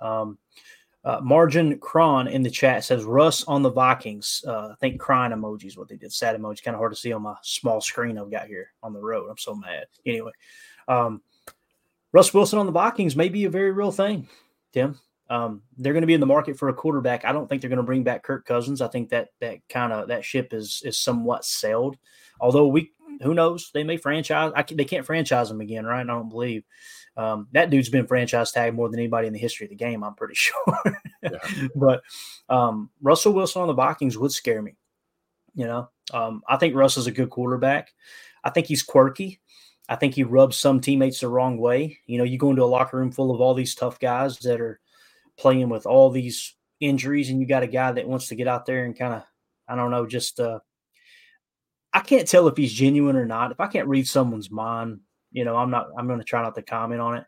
Um, 0.00 0.38
uh, 1.06 1.20
Margin 1.22 1.78
Cron 1.78 2.26
in 2.26 2.42
the 2.42 2.50
chat 2.50 2.84
says 2.84 3.04
Russ 3.04 3.44
on 3.44 3.62
the 3.62 3.70
Vikings. 3.70 4.44
Uh, 4.44 4.70
I 4.72 4.74
think 4.80 5.00
crying 5.00 5.30
emoji 5.30 5.66
is 5.66 5.78
what 5.78 5.86
they 5.88 5.94
did. 5.94 6.12
Sad 6.12 6.36
emoji, 6.36 6.64
kind 6.64 6.74
of 6.74 6.80
hard 6.80 6.92
to 6.92 6.98
see 6.98 7.12
on 7.12 7.22
my 7.22 7.36
small 7.42 7.80
screen 7.80 8.18
I've 8.18 8.30
got 8.30 8.48
here 8.48 8.72
on 8.82 8.92
the 8.92 8.98
road. 8.98 9.28
I'm 9.30 9.38
so 9.38 9.54
mad. 9.54 9.84
Anyway, 10.04 10.32
um, 10.88 11.22
Russ 12.10 12.34
Wilson 12.34 12.58
on 12.58 12.66
the 12.66 12.72
Vikings 12.72 13.14
may 13.14 13.28
be 13.28 13.44
a 13.44 13.50
very 13.50 13.70
real 13.70 13.92
thing, 13.92 14.28
Tim. 14.72 14.98
Um, 15.28 15.62
they're 15.76 15.92
going 15.92 16.02
to 16.02 16.06
be 16.06 16.14
in 16.14 16.20
the 16.20 16.26
market 16.26 16.58
for 16.58 16.68
a 16.68 16.74
quarterback. 16.74 17.24
I 17.24 17.32
don't 17.32 17.48
think 17.48 17.60
they're 17.60 17.70
going 17.70 17.78
to 17.78 17.82
bring 17.82 18.04
back 18.04 18.22
Kirk 18.22 18.46
Cousins. 18.46 18.80
I 18.80 18.88
think 18.88 19.08
that 19.10 19.30
that 19.40 19.58
kind 19.68 19.92
of 19.92 20.08
that 20.08 20.24
ship 20.24 20.52
is 20.52 20.82
is 20.84 20.98
somewhat 20.98 21.44
sailed. 21.44 21.96
Although 22.40 22.68
we, 22.68 22.92
who 23.22 23.34
knows, 23.34 23.70
they 23.72 23.82
may 23.82 23.96
franchise. 23.96 24.52
I 24.54 24.62
can, 24.62 24.76
they 24.76 24.84
can't 24.84 25.06
franchise 25.06 25.50
him 25.50 25.60
again, 25.60 25.84
right? 25.84 26.00
I 26.00 26.04
don't 26.04 26.28
believe. 26.28 26.64
Um, 27.16 27.48
that 27.52 27.70
dude's 27.70 27.88
been 27.88 28.06
franchise 28.06 28.52
tagged 28.52 28.76
more 28.76 28.90
than 28.90 29.00
anybody 29.00 29.26
in 29.26 29.32
the 29.32 29.38
history 29.38 29.64
of 29.66 29.70
the 29.70 29.76
game. 29.76 30.04
I'm 30.04 30.14
pretty 30.14 30.34
sure. 30.36 30.54
yeah. 31.22 31.68
But 31.74 32.02
um, 32.48 32.90
Russell 33.00 33.32
Wilson 33.32 33.62
on 33.62 33.68
the 33.68 33.74
Vikings 33.74 34.18
would 34.18 34.32
scare 34.32 34.62
me. 34.62 34.76
You 35.54 35.66
know, 35.66 35.88
um, 36.12 36.42
I 36.46 36.58
think 36.58 36.74
Russ 36.74 36.98
is 36.98 37.06
a 37.06 37.12
good 37.12 37.30
quarterback. 37.30 37.92
I 38.44 38.50
think 38.50 38.66
he's 38.66 38.82
quirky. 38.82 39.40
I 39.88 39.96
think 39.96 40.14
he 40.14 40.22
rubs 40.22 40.56
some 40.56 40.80
teammates 40.80 41.20
the 41.20 41.28
wrong 41.28 41.58
way. 41.58 41.98
You 42.06 42.18
know, 42.18 42.24
you 42.24 42.38
go 42.38 42.50
into 42.50 42.64
a 42.64 42.66
locker 42.66 42.98
room 42.98 43.10
full 43.10 43.34
of 43.34 43.40
all 43.40 43.54
these 43.54 43.74
tough 43.74 43.98
guys 43.98 44.38
that 44.40 44.60
are 44.60 44.80
playing 45.38 45.68
with 45.68 45.86
all 45.86 46.10
these 46.10 46.56
injuries, 46.80 47.30
and 47.30 47.40
you 47.40 47.46
got 47.46 47.62
a 47.62 47.68
guy 47.68 47.92
that 47.92 48.08
wants 48.08 48.28
to 48.28 48.34
get 48.34 48.48
out 48.48 48.66
there 48.66 48.84
and 48.84 48.98
kind 48.98 49.14
of, 49.14 49.22
I 49.68 49.76
don't 49.76 49.90
know, 49.90 50.06
just 50.06 50.40
uh, 50.40 50.60
I 51.92 52.00
can't 52.00 52.28
tell 52.28 52.48
if 52.48 52.56
he's 52.56 52.72
genuine 52.72 53.16
or 53.16 53.26
not. 53.26 53.52
If 53.52 53.60
I 53.60 53.68
can't 53.68 53.88
read 53.88 54.06
someone's 54.06 54.50
mind, 54.50 55.00
you 55.32 55.44
know, 55.44 55.56
I'm 55.56 55.70
not. 55.70 55.88
I'm 55.98 56.06
going 56.06 56.18
to 56.18 56.24
try 56.24 56.42
not 56.42 56.54
to 56.56 56.62
comment 56.62 57.00
on 57.00 57.16
it. 57.16 57.24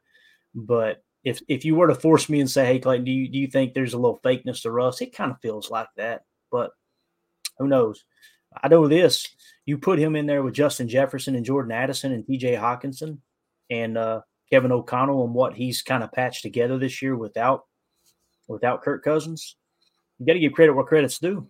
But 0.55 1.03
if 1.25 1.41
if 1.49 1.65
you 1.65 1.75
were 1.75 1.89
to 1.89 1.95
force 1.95 2.29
me 2.29 2.41
and 2.41 2.51
say, 2.51 2.67
"Hey, 2.67 2.79
Clayton, 2.79 3.05
do 3.05 3.11
you 3.11 3.29
do 3.29 3.39
you 3.39 3.47
think 3.47 3.75
there's 3.75 3.95
a 3.95 3.99
little 3.99 4.21
fakeness 4.25 4.63
to 4.63 4.71
Russ?" 4.71 5.01
It 5.01 5.15
kind 5.15 5.31
of 5.31 5.41
feels 5.41 5.71
like 5.71 5.89
that, 5.97 6.23
but 6.51 6.71
who 7.59 7.69
knows? 7.69 8.05
I 8.63 8.69
know 8.69 8.89
this. 8.89 9.27
You 9.67 9.79
put 9.79 9.99
him 9.99 10.17
in 10.17 10.27
there 10.27 10.43
with 10.43 10.55
Justin 10.55 10.89
Jefferson 10.89 11.35
and 11.35 11.45
Jordan 11.45 11.73
Addison 11.73 12.13
and 12.13 12.27
T.J. 12.27 12.55
Hockenson 12.55 13.19
and 13.71 13.99
uh, 13.99 14.23
Kevin 14.51 14.73
O'Connell 14.73 15.25
and 15.25 15.35
what 15.35 15.55
he's 15.55 15.83
kind 15.83 16.03
of 16.03 16.13
patched 16.13 16.43
together 16.43 16.79
this 16.79 17.03
year 17.03 17.17
without 17.17 17.65
without 18.49 18.83
Kirk 18.83 19.05
Cousins. 19.05 19.57
You 20.19 20.27
got 20.27 20.33
to 20.33 20.41
give 20.41 20.53
credit 20.53 20.73
where 20.73 20.85
credit's 20.85 21.19
due. 21.19 21.47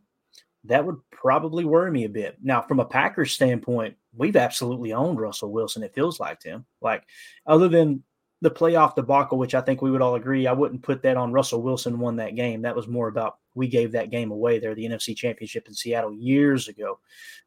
That 0.64 0.84
would 0.84 0.96
probably 1.10 1.64
worry 1.64 1.90
me 1.90 2.04
a 2.04 2.08
bit. 2.08 2.36
Now, 2.42 2.60
from 2.60 2.80
a 2.80 2.84
Packers 2.84 3.32
standpoint, 3.32 3.96
we've 4.14 4.36
absolutely 4.36 4.92
owned 4.92 5.20
Russell 5.20 5.52
Wilson. 5.52 5.82
It 5.82 5.94
feels 5.94 6.20
like 6.20 6.40
Tim. 6.40 6.66
Like 6.82 7.04
other 7.46 7.68
than 7.68 8.02
the 8.40 8.50
playoff 8.50 8.94
debacle, 8.94 9.38
which 9.38 9.54
I 9.54 9.60
think 9.60 9.80
we 9.80 9.90
would 9.90 10.02
all 10.02 10.16
agree, 10.16 10.46
I 10.46 10.52
wouldn't 10.52 10.82
put 10.82 11.02
that 11.02 11.16
on 11.16 11.32
Russell 11.32 11.62
Wilson 11.62 11.98
won 11.98 12.16
that 12.16 12.36
game. 12.36 12.62
That 12.62 12.76
was 12.76 12.86
more 12.86 13.08
about 13.08 13.38
we 13.54 13.68
gave 13.68 13.92
that 13.92 14.10
game 14.10 14.30
away 14.30 14.58
there, 14.58 14.74
the 14.74 14.84
NFC 14.84 15.16
Championship 15.16 15.66
in 15.66 15.74
Seattle 15.74 16.12
years 16.12 16.68
ago. 16.68 17.00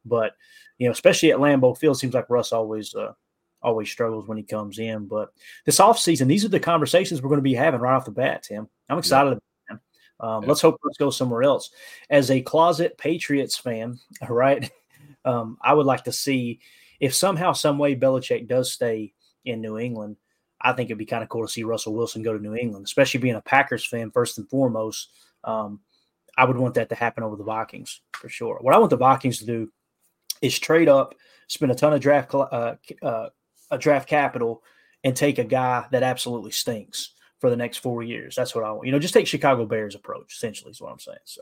But 0.04 0.34
you 0.78 0.88
know, 0.88 0.92
especially 0.92 1.32
at 1.32 1.38
Lambeau 1.38 1.78
Field, 1.78 2.00
seems 2.00 2.14
like 2.14 2.30
Russ 2.30 2.52
always 2.52 2.96
uh, 2.96 3.14
always 3.62 3.90
struggles 3.90 4.28
when 4.28 4.38
he 4.38 4.44
comes 4.44 4.80
in. 4.80 5.08
But 5.08 5.32
this 5.66 5.80
offseason, 5.80 6.28
these 6.28 6.46
are 6.46 6.50
the 6.50 6.60
conversations 6.60 7.22
we're 7.22 7.30
going 7.30 7.40
to 7.40 7.44
be 7.44 7.54
having 7.54 7.80
right 7.80 7.96
off 7.96 8.06
the 8.06 8.12
bat, 8.12 8.44
Tim. 8.44 8.68
I'm 8.90 8.98
excited 8.98 9.30
yeah. 9.30 9.32
about 9.34 9.44
um, 10.22 10.44
yeah. 10.44 10.50
Let's 10.50 10.62
hope 10.62 10.80
let's 10.84 10.98
go 10.98 11.10
somewhere 11.10 11.44
else. 11.44 11.72
As 12.10 12.32
a 12.32 12.42
closet 12.42 12.98
Patriots 12.98 13.58
fan, 13.58 14.00
right? 14.30 14.72
Um, 15.26 15.58
I 15.62 15.74
would 15.74 15.86
like 15.86 16.06
to 16.06 16.12
see 16.12 16.62
if 17.00 17.14
somehow, 17.14 17.54
some 17.54 17.78
way, 17.78 17.96
Belichick 17.96 18.48
does 18.48 18.72
stay 18.72 19.14
in 19.44 19.62
New 19.62 19.78
England. 19.78 20.18
I 20.62 20.74
think 20.74 20.88
it'd 20.88 21.00
be 21.00 21.06
kind 21.06 21.24
of 21.24 21.30
cool 21.30 21.46
to 21.46 21.52
see 21.52 21.64
Russell 21.64 21.96
Wilson 21.96 22.22
go 22.22 22.38
to 22.38 22.42
New 22.42 22.56
England, 22.56 22.86
especially 22.86 23.20
being 23.20 23.36
a 23.36 23.42
Packers 23.42 23.86
fan 23.86 24.12
first 24.12 24.38
and 24.38 24.48
foremost. 24.48 25.10
Um, 25.44 25.80
I 26.38 26.46
would 26.46 26.58
want 26.58 26.76
that 26.76 26.90
to 26.90 26.96
happen 26.96 27.24
over 27.24 27.36
the 27.36 27.44
Vikings 27.44 28.02
for 28.14 28.30
sure. 28.30 28.60
What 28.62 28.76
I 28.76 28.78
want 28.78 28.92
the 28.92 28.98
Vikings 28.98 29.40
to 29.40 29.46
do 29.46 29.72
is 30.42 30.58
trade 30.60 30.88
up, 30.88 31.16
spend 31.48 31.72
a 31.72 31.76
ton 31.76 31.94
of 31.94 32.02
draft 32.02 32.34
uh, 32.36 32.76
uh, 33.02 33.30
a 33.72 33.78
draft 33.78 34.08
capital, 34.08 34.64
and 35.04 35.16
take 35.16 35.40
a 35.40 35.44
guy 35.44 35.86
that 35.92 36.04
absolutely 36.04 36.52
stinks 36.52 37.14
for 37.40 37.50
the 37.50 37.56
next 37.56 37.78
four 37.78 38.04
years. 38.04 38.36
That's 38.36 38.54
what 38.54 38.64
I 38.64 38.72
want. 38.72 38.86
You 38.86 38.92
know, 38.92 39.00
just 39.00 39.14
take 39.14 39.28
Chicago 39.28 39.66
Bears 39.66 39.96
approach. 39.96 40.34
Essentially, 40.36 40.72
is 40.72 40.82
what 40.82 40.92
I'm 40.92 41.00
saying. 41.00 41.18
So 41.26 41.42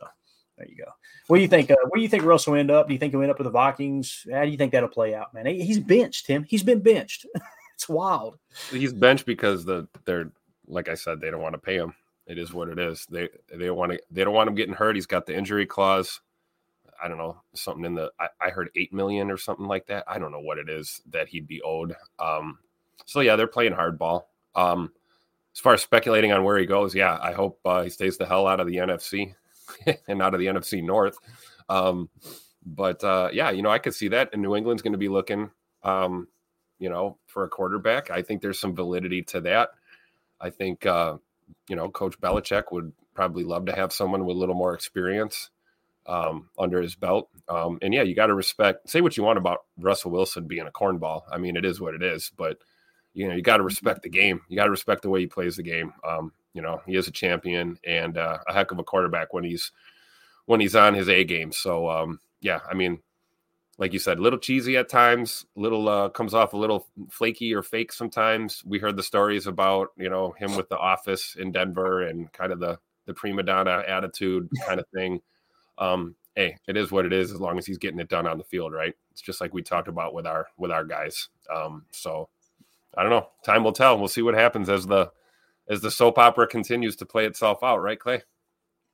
there 0.58 0.68
you 0.68 0.78
go. 0.78 0.92
What 1.28 1.38
do 1.38 1.42
you 1.42 1.48
think? 1.48 1.70
Uh, 1.72 1.76
where 1.90 1.98
do 1.98 2.02
you 2.02 2.10
think 2.10 2.24
Russell 2.24 2.56
end 2.56 2.72
up? 2.72 2.88
Do 2.88 2.94
you 2.94 3.00
think 3.00 3.12
he'll 3.12 3.22
end 3.22 3.32
up 3.32 3.38
with 3.38 3.46
the 3.46 3.52
Vikings? 3.52 4.26
How 4.32 4.46
do 4.46 4.50
you 4.50 4.58
think 4.58 4.72
that'll 4.72 4.90
play 4.90 5.14
out, 5.14 5.34
man? 5.34 5.46
He's 5.46 5.80
benched, 5.80 6.26
Tim. 6.26 6.44
He's 6.44 6.64
been 6.64 6.80
benched. 6.80 7.26
it's 7.76 7.90
wild. 7.90 8.38
He's 8.72 8.94
benched 8.94 9.26
because 9.26 9.66
the 9.66 9.88
they're 10.06 10.32
like 10.68 10.88
I 10.88 10.96
said, 10.96 11.20
they 11.20 11.32
don't 11.32 11.42
want 11.42 11.54
to 11.54 11.60
pay 11.60 11.76
him. 11.76 11.94
It 12.28 12.38
is 12.38 12.54
what 12.54 12.70
it 12.70 12.78
is. 12.78 13.06
They 13.10 13.28
they 13.52 13.66
don't 13.66 13.78
want 13.78 13.92
to 13.92 14.02
they 14.12 14.24
don't 14.24 14.34
want 14.34 14.50
him 14.50 14.56
getting 14.56 14.76
hurt. 14.76 14.96
He's 14.96 15.06
got 15.06 15.26
the 15.26 15.36
injury 15.36 15.66
clause. 15.66 16.22
I 17.02 17.08
don't 17.08 17.18
know 17.18 17.42
something 17.54 17.86
in 17.86 17.96
the 17.96 18.12
I, 18.20 18.28
I 18.42 18.50
heard 18.50 18.70
eight 18.76 18.94
million 18.94 19.32
or 19.32 19.38
something 19.38 19.66
like 19.66 19.88
that. 19.88 20.04
I 20.08 20.20
don't 20.20 20.32
know 20.32 20.40
what 20.40 20.58
it 20.58 20.70
is 20.70 21.02
that 21.12 21.30
he'd 21.30 21.48
be 21.48 21.62
owed. 21.62 21.96
Um, 22.20 22.60
so 23.06 23.22
yeah, 23.22 23.36
they're 23.36 23.48
playing 23.48 23.74
hardball. 23.74 24.24
Um, 24.56 24.92
as 25.54 25.60
far 25.60 25.74
as 25.74 25.82
speculating 25.82 26.32
on 26.32 26.44
where 26.44 26.58
he 26.58 26.66
goes, 26.66 26.94
yeah, 26.94 27.18
I 27.22 27.34
hope 27.34 27.60
uh, 27.66 27.84
he 27.84 27.90
stays 27.90 28.18
the 28.18 28.26
hell 28.26 28.48
out 28.48 28.60
of 28.60 28.68
the 28.68 28.78
NFC 28.78 29.34
and 30.08 30.22
out 30.22 30.34
of 30.34 30.40
the 30.40 30.48
NFC 30.48 30.84
North. 30.84 31.18
Um, 31.68 32.10
but 32.66 33.04
uh, 33.04 33.30
yeah, 33.34 33.52
you 33.52 33.62
know, 33.62 33.70
I 33.70 33.80
could 33.80 33.94
see 33.94 34.10
that. 34.10 34.30
And 34.34 34.42
New 34.42 34.56
England's 34.56 34.82
going 34.82 34.94
to 34.94 35.00
be 35.00 35.10
looking, 35.10 35.50
um, 35.84 36.28
you 36.78 36.90
know, 36.90 37.18
for 37.26 37.44
a 37.44 37.50
quarterback. 37.50 38.12
I 38.12 38.22
think 38.22 38.42
there's 38.42 38.60
some 38.60 38.76
validity 38.76 39.22
to 39.24 39.42
that. 39.42 39.70
I 40.40 40.50
think, 40.50 40.86
uh, 40.86 41.18
you 41.68 41.76
know, 41.76 41.90
Coach 41.90 42.20
Belichick 42.20 42.72
would 42.72 42.94
probably 43.14 43.44
love 43.44 43.66
to 43.66 43.76
have 43.76 43.92
someone 43.92 44.26
with 44.26 44.38
a 44.38 44.40
little 44.40 44.56
more 44.56 44.74
experience 44.74 45.50
um, 46.06 46.50
under 46.58 46.82
his 46.82 46.96
belt. 46.96 47.30
Um, 47.48 47.80
and 47.82 47.94
yeah, 47.94 48.04
you 48.04 48.16
got 48.16 48.28
to 48.28 48.34
respect. 48.34 48.90
Say 48.90 49.02
what 49.02 49.18
you 49.18 49.24
want 49.24 49.38
about 49.38 49.60
Russell 49.78 50.12
Wilson 50.12 50.48
being 50.48 50.68
a 50.68 50.72
cornball. 50.72 51.22
I 51.32 51.38
mean, 51.38 51.56
it 51.56 51.66
is 51.66 51.80
what 51.80 51.94
it 51.94 52.04
is. 52.04 52.32
But 52.36 52.58
you 53.14 53.28
know, 53.28 53.36
you 53.36 53.42
got 53.42 53.58
to 53.58 53.64
respect 53.64 54.04
the 54.04 54.10
game. 54.10 54.42
You 54.48 54.56
got 54.56 54.66
to 54.66 54.72
respect 54.72 55.02
the 55.02 55.10
way 55.10 55.22
he 55.22 55.28
plays 55.28 55.56
the 55.56 55.64
game. 55.64 55.94
Um, 56.08 56.32
you 56.54 56.62
know, 56.62 56.82
he 56.86 56.96
is 56.96 57.08
a 57.08 57.12
champion 57.12 57.78
and 57.86 58.18
uh, 58.18 58.40
a 58.48 58.54
heck 58.54 58.72
of 58.72 58.80
a 58.80 58.84
quarterback 58.84 59.34
when 59.34 59.44
he's 59.44 59.72
when 60.46 60.60
he's 60.60 60.76
on 60.76 60.94
his 60.94 61.10
A 61.10 61.24
game. 61.24 61.52
So 61.52 61.90
um, 61.90 62.20
yeah, 62.42 62.60
I 62.70 62.74
mean, 62.74 63.00
like 63.78 63.94
you 63.94 64.00
said, 64.00 64.18
a 64.18 64.22
little 64.22 64.40
cheesy 64.40 64.78
at 64.78 64.90
times, 64.90 65.46
little 65.56 65.88
uh, 65.88 66.10
comes 66.10 66.34
off 66.34 66.54
a 66.54 66.58
little 66.58 66.88
flaky 67.10 67.54
or 67.54 67.64
fake 67.64 67.94
sometimes. 67.94 68.64
We 68.66 68.80
heard 68.80 68.98
the 68.98 69.04
stories 69.04 69.48
about 69.48 69.90
you 69.98 70.10
know 70.10 70.34
him 70.38 70.56
with 70.56 70.70
the 70.70 70.78
office 70.78 71.36
in 71.40 71.52
Denver 71.52 72.02
and 72.02 72.32
kind 72.34 72.52
of 72.52 72.60
the 72.60 72.80
the 73.06 73.14
prima 73.14 73.44
donna 73.44 73.84
attitude 73.88 74.50
kind 74.68 74.80
of 74.80 74.86
thing. 74.94 75.22
Um, 75.80 76.16
hey, 76.36 76.58
it 76.68 76.78
is 76.78 76.92
what 76.92 77.06
it 77.06 77.14
is 77.14 77.32
as 77.32 77.40
long 77.42 77.58
as 77.58 77.66
he's 77.66 77.78
getting 77.78 78.00
it 78.00 78.10
done 78.10 78.28
on 78.28 78.38
the 78.38 78.44
field, 78.44 78.74
right? 78.74 78.94
It's 79.12 79.22
just 79.22 79.42
like 79.42 79.54
we 79.54 79.62
talked 79.62 79.88
about 79.88 80.14
with 80.14 80.28
our 80.28 80.48
with 80.58 80.72
our 80.72 80.86
guys. 80.86 81.30
Um, 81.54 81.86
so 81.92 82.30
I 82.96 83.02
don't 83.02 83.12
know. 83.12 83.30
Time 83.44 83.64
will 83.64 83.74
tell. 83.74 83.98
We'll 83.98 84.08
see 84.08 84.22
what 84.22 84.36
happens 84.36 84.70
as 84.70 84.86
the 84.86 85.12
as 85.70 85.82
the 85.82 85.92
soap 85.92 86.18
opera 86.18 86.48
continues 86.48 86.96
to 86.98 87.06
play 87.06 87.26
itself 87.26 87.64
out, 87.64 87.82
right, 87.82 88.00
Clay? 88.00 88.24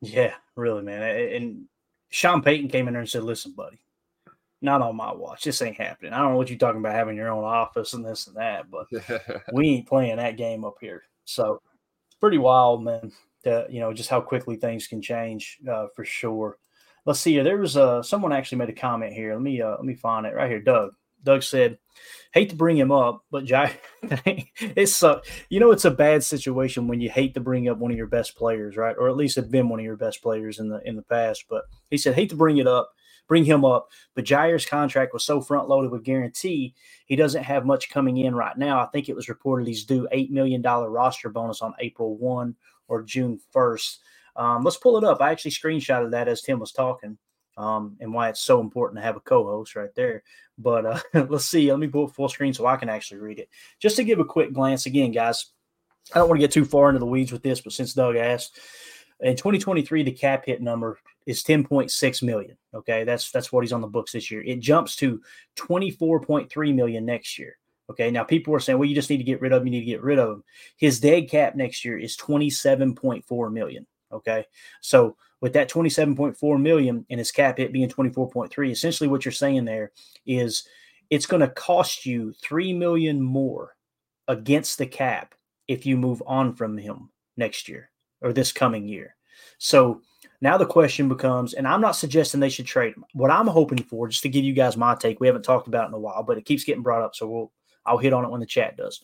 Yeah, 0.01 0.33
really, 0.55 0.83
man. 0.83 1.01
And 1.01 1.65
Sean 2.09 2.41
Payton 2.41 2.69
came 2.69 2.88
in 2.88 2.93
there 2.93 3.01
and 3.01 3.09
said, 3.09 3.23
"Listen, 3.23 3.53
buddy, 3.53 3.79
not 4.61 4.81
on 4.81 4.95
my 4.95 5.13
watch. 5.13 5.43
This 5.43 5.61
ain't 5.61 5.77
happening. 5.77 6.13
I 6.13 6.17
don't 6.19 6.31
know 6.31 6.38
what 6.38 6.49
you're 6.49 6.59
talking 6.59 6.81
about 6.81 6.93
having 6.93 7.15
your 7.15 7.29
own 7.29 7.43
office 7.43 7.93
and 7.93 8.05
this 8.05 8.27
and 8.27 8.36
that, 8.36 8.69
but 8.69 8.88
we 9.53 9.69
ain't 9.69 9.88
playing 9.88 10.17
that 10.17 10.38
game 10.38 10.65
up 10.65 10.75
here." 10.81 11.03
So 11.23 11.61
it's 12.07 12.15
pretty 12.19 12.38
wild, 12.38 12.83
man. 12.83 13.11
To, 13.43 13.67
you 13.69 13.79
know, 13.79 13.93
just 13.93 14.09
how 14.09 14.21
quickly 14.21 14.55
things 14.55 14.88
can 14.88 15.01
change 15.01 15.59
uh, 15.71 15.88
for 15.95 16.03
sure. 16.03 16.57
Let's 17.05 17.19
see 17.19 17.33
here. 17.33 17.43
There 17.43 17.57
was 17.57 17.77
uh, 17.77 18.01
someone 18.01 18.33
actually 18.33 18.57
made 18.59 18.69
a 18.69 18.73
comment 18.73 19.13
here. 19.13 19.33
Let 19.33 19.41
me 19.41 19.61
uh, 19.61 19.71
let 19.71 19.83
me 19.83 19.95
find 19.95 20.25
it 20.25 20.33
right 20.33 20.49
here. 20.49 20.61
Doug. 20.61 20.91
Doug 21.23 21.41
said, 21.41 21.79
hate 22.33 22.51
to 22.51 22.55
bring 22.55 22.77
him 22.77 22.91
up, 22.91 23.23
but 23.31 23.45
Jai, 23.45 23.75
it's 24.59 25.01
uh, 25.01 25.21
you 25.49 25.59
know 25.59 25.71
it's 25.71 25.85
a 25.85 25.91
bad 25.91 26.23
situation 26.23 26.87
when 26.87 27.01
you 27.01 27.09
hate 27.09 27.33
to 27.33 27.39
bring 27.39 27.67
up 27.67 27.79
one 27.79 27.89
of 27.89 27.97
your 27.97 28.05
best 28.05 28.37
players, 28.37 28.77
right? 28.77 28.95
Or 28.97 29.09
at 29.09 29.15
least 29.15 29.35
have 29.37 29.49
been 29.49 29.67
one 29.67 29.79
of 29.79 29.85
your 29.85 29.97
best 29.97 30.21
players 30.21 30.59
in 30.59 30.69
the 30.69 30.81
in 30.87 30.95
the 30.95 31.01
past. 31.01 31.45
But 31.49 31.63
he 31.89 31.97
said, 31.97 32.13
hate 32.13 32.29
to 32.29 32.35
bring 32.35 32.57
it 32.57 32.67
up, 32.67 32.91
bring 33.27 33.43
him 33.43 33.65
up, 33.65 33.89
but 34.13 34.25
Jaire's 34.25 34.67
contract 34.67 35.13
was 35.13 35.23
so 35.23 35.41
front 35.41 35.67
loaded 35.67 35.89
with 35.89 36.03
guarantee, 36.03 36.75
he 37.07 37.15
doesn't 37.15 37.43
have 37.43 37.65
much 37.65 37.89
coming 37.89 38.17
in 38.17 38.35
right 38.35 38.55
now. 38.55 38.79
I 38.79 38.85
think 38.87 39.09
it 39.09 39.15
was 39.15 39.27
reported 39.27 39.67
he's 39.67 39.83
due 39.83 40.07
eight 40.11 40.31
million 40.31 40.61
dollar 40.61 40.91
roster 40.91 41.29
bonus 41.29 41.61
on 41.63 41.73
April 41.79 42.17
one 42.17 42.55
or 42.87 43.01
June 43.01 43.39
first. 43.51 43.99
Um, 44.36 44.63
let's 44.63 44.77
pull 44.77 44.97
it 44.97 45.03
up. 45.03 45.21
I 45.21 45.31
actually 45.31 45.51
screenshotted 45.51 46.11
that 46.11 46.27
as 46.27 46.41
Tim 46.41 46.59
was 46.59 46.71
talking 46.71 47.17
um, 47.57 47.97
and 47.99 48.13
why 48.13 48.29
it's 48.29 48.41
so 48.41 48.59
important 48.59 48.99
to 48.99 49.03
have 49.03 49.15
a 49.15 49.21
co-host 49.21 49.75
right 49.75 49.93
there. 49.95 50.23
But 50.57 50.86
uh, 50.86 50.99
let's 51.29 51.45
see. 51.45 51.71
Let 51.71 51.79
me 51.79 51.88
pull 51.88 52.07
it 52.07 52.13
full 52.13 52.29
screen 52.29 52.53
so 52.53 52.65
I 52.65 52.77
can 52.77 52.89
actually 52.89 53.19
read 53.19 53.39
it. 53.39 53.49
Just 53.79 53.95
to 53.97 54.03
give 54.03 54.19
a 54.19 54.25
quick 54.25 54.53
glance 54.53 54.86
again, 54.86 55.11
guys. 55.11 55.51
I 56.13 56.19
don't 56.19 56.29
want 56.29 56.39
to 56.39 56.43
get 56.43 56.51
too 56.51 56.65
far 56.65 56.89
into 56.89 56.99
the 56.99 57.05
weeds 57.05 57.31
with 57.31 57.41
this, 57.41 57.61
but 57.61 57.73
since 57.73 57.93
Doug 57.93 58.15
asked, 58.15 58.59
in 59.21 59.36
2023 59.36 60.03
the 60.03 60.11
cap 60.11 60.45
hit 60.45 60.61
number 60.61 60.99
is 61.25 61.43
10.6 61.43 62.23
million. 62.23 62.57
Okay, 62.75 63.03
that's 63.03 63.31
that's 63.31 63.51
what 63.51 63.63
he's 63.63 63.73
on 63.73 63.81
the 63.81 63.88
books 63.88 64.11
this 64.11 64.29
year. 64.29 64.43
It 64.43 64.59
jumps 64.59 64.95
to 64.97 65.21
24.3 65.57 66.75
million 66.75 67.05
next 67.05 67.39
year. 67.39 67.57
Okay, 67.89 68.11
now 68.11 68.23
people 68.23 68.53
are 68.53 68.59
saying, 68.59 68.77
well, 68.77 68.88
you 68.88 68.95
just 68.95 69.09
need 69.09 69.17
to 69.17 69.23
get 69.23 69.41
rid 69.41 69.51
of 69.51 69.61
him. 69.61 69.67
You 69.67 69.71
need 69.71 69.79
to 69.81 69.86
get 69.91 70.03
rid 70.03 70.19
of 70.19 70.29
him. 70.29 70.43
His 70.77 70.99
dead 70.99 71.29
cap 71.29 71.55
next 71.55 71.86
year 71.86 71.97
is 71.97 72.17
27.4 72.17 73.51
million. 73.51 73.88
Okay, 74.16 74.45
so 74.82 75.16
with 75.41 75.53
that 75.53 75.70
27.4 75.70 76.61
million 76.61 77.05
and 77.09 77.20
his 77.20 77.32
cap 77.32 77.57
hit 77.57 77.74
being 77.74 77.89
24.3, 77.89 78.72
essentially 78.72 79.07
what 79.07 79.26
you're 79.26 79.32
saying 79.32 79.66
there 79.66 79.91
is 80.26 80.68
it's 81.09 81.26
going 81.26 81.41
to 81.41 81.49
cost 81.49 82.05
you 82.05 82.34
3 82.41 82.74
million 82.74 83.22
more 83.22 83.76
against 84.28 84.78
the 84.78 84.88
cap 84.88 85.36
if 85.68 85.86
you 85.86 85.97
move 85.97 86.22
on 86.26 86.55
from 86.55 86.78
him 86.78 87.09
next 87.38 87.70
year 87.70 87.91
or 88.22 88.34
this 88.34 88.51
coming 88.51 88.88
year. 88.88 89.16
So 89.57 90.01
now 90.41 90.57
the 90.57 90.66
question 90.66 91.09
becomes, 91.09 91.53
and 91.53 91.68
I'm 91.68 91.82
not 91.82 91.95
suggesting 91.95 92.39
they 92.39 92.49
should 92.49 92.66
trade 92.66 92.95
him. 92.95 93.05
What 93.13 93.32
I'm 93.32 93.47
hoping 93.47 93.84
for, 93.84 94.07
just 94.07 94.24
to 94.24 94.30
give 94.30 94.43
you 94.43 94.53
guys 94.53 94.78
my 94.78 94.95
take, 94.95 95.20
we 95.20 95.28
haven't 95.28 95.43
talked 95.43 95.68
about 95.68 95.88
in 95.88 95.93
a 95.93 95.99
while, 95.99 96.24
but 96.24 96.38
it 96.38 96.45
keeps 96.45 96.63
getting 96.63 96.84
brought 96.84 97.03
up, 97.03 97.16
so 97.16 97.28
we'll 97.28 97.51
I'll 97.86 97.97
hit 97.97 98.13
on 98.13 98.26
it 98.26 98.32
when 98.32 98.39
the 98.39 98.47
chat 98.47 98.78
does. 98.78 99.01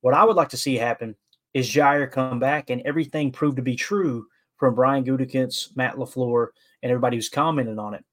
What 0.00 0.14
I 0.14 0.24
would 0.24 0.36
like 0.36 0.50
to 0.50 0.56
see 0.56 0.76
happen 0.76 1.16
is 1.54 1.68
Jaire 1.68 2.10
come 2.10 2.38
back 2.38 2.70
and 2.70 2.82
everything 2.82 3.32
proved 3.32 3.56
to 3.56 3.62
be 3.62 3.76
true 3.76 4.26
from 4.56 4.74
Brian 4.74 5.04
Gutekunst, 5.04 5.76
Matt 5.76 5.96
LaFleur, 5.96 6.48
and 6.82 6.90
everybody 6.90 7.16
who's 7.16 7.28
commented 7.28 7.78
on 7.78 7.94
it. 7.94 8.04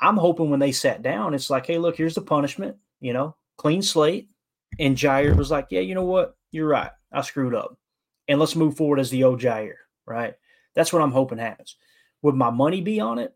I'm 0.00 0.16
hoping 0.16 0.50
when 0.50 0.60
they 0.60 0.72
sat 0.72 1.02
down, 1.02 1.34
it's 1.34 1.50
like, 1.50 1.66
hey, 1.66 1.78
look, 1.78 1.96
here's 1.96 2.14
the 2.14 2.22
punishment, 2.22 2.76
you 3.00 3.12
know, 3.12 3.36
clean 3.58 3.82
slate. 3.82 4.30
And 4.78 4.96
Jaire 4.96 5.36
was 5.36 5.50
like, 5.50 5.66
yeah, 5.70 5.80
you 5.80 5.94
know 5.94 6.04
what? 6.04 6.36
You're 6.52 6.68
right. 6.68 6.90
I 7.12 7.20
screwed 7.22 7.54
up. 7.54 7.76
And 8.28 8.38
let's 8.38 8.56
move 8.56 8.76
forward 8.76 9.00
as 9.00 9.10
the 9.10 9.24
old 9.24 9.40
Jaire, 9.40 9.74
right? 10.06 10.34
That's 10.74 10.92
what 10.92 11.02
I'm 11.02 11.10
hoping 11.10 11.38
happens. 11.38 11.76
Would 12.22 12.34
my 12.34 12.50
money 12.50 12.80
be 12.80 13.00
on 13.00 13.18
it? 13.18 13.34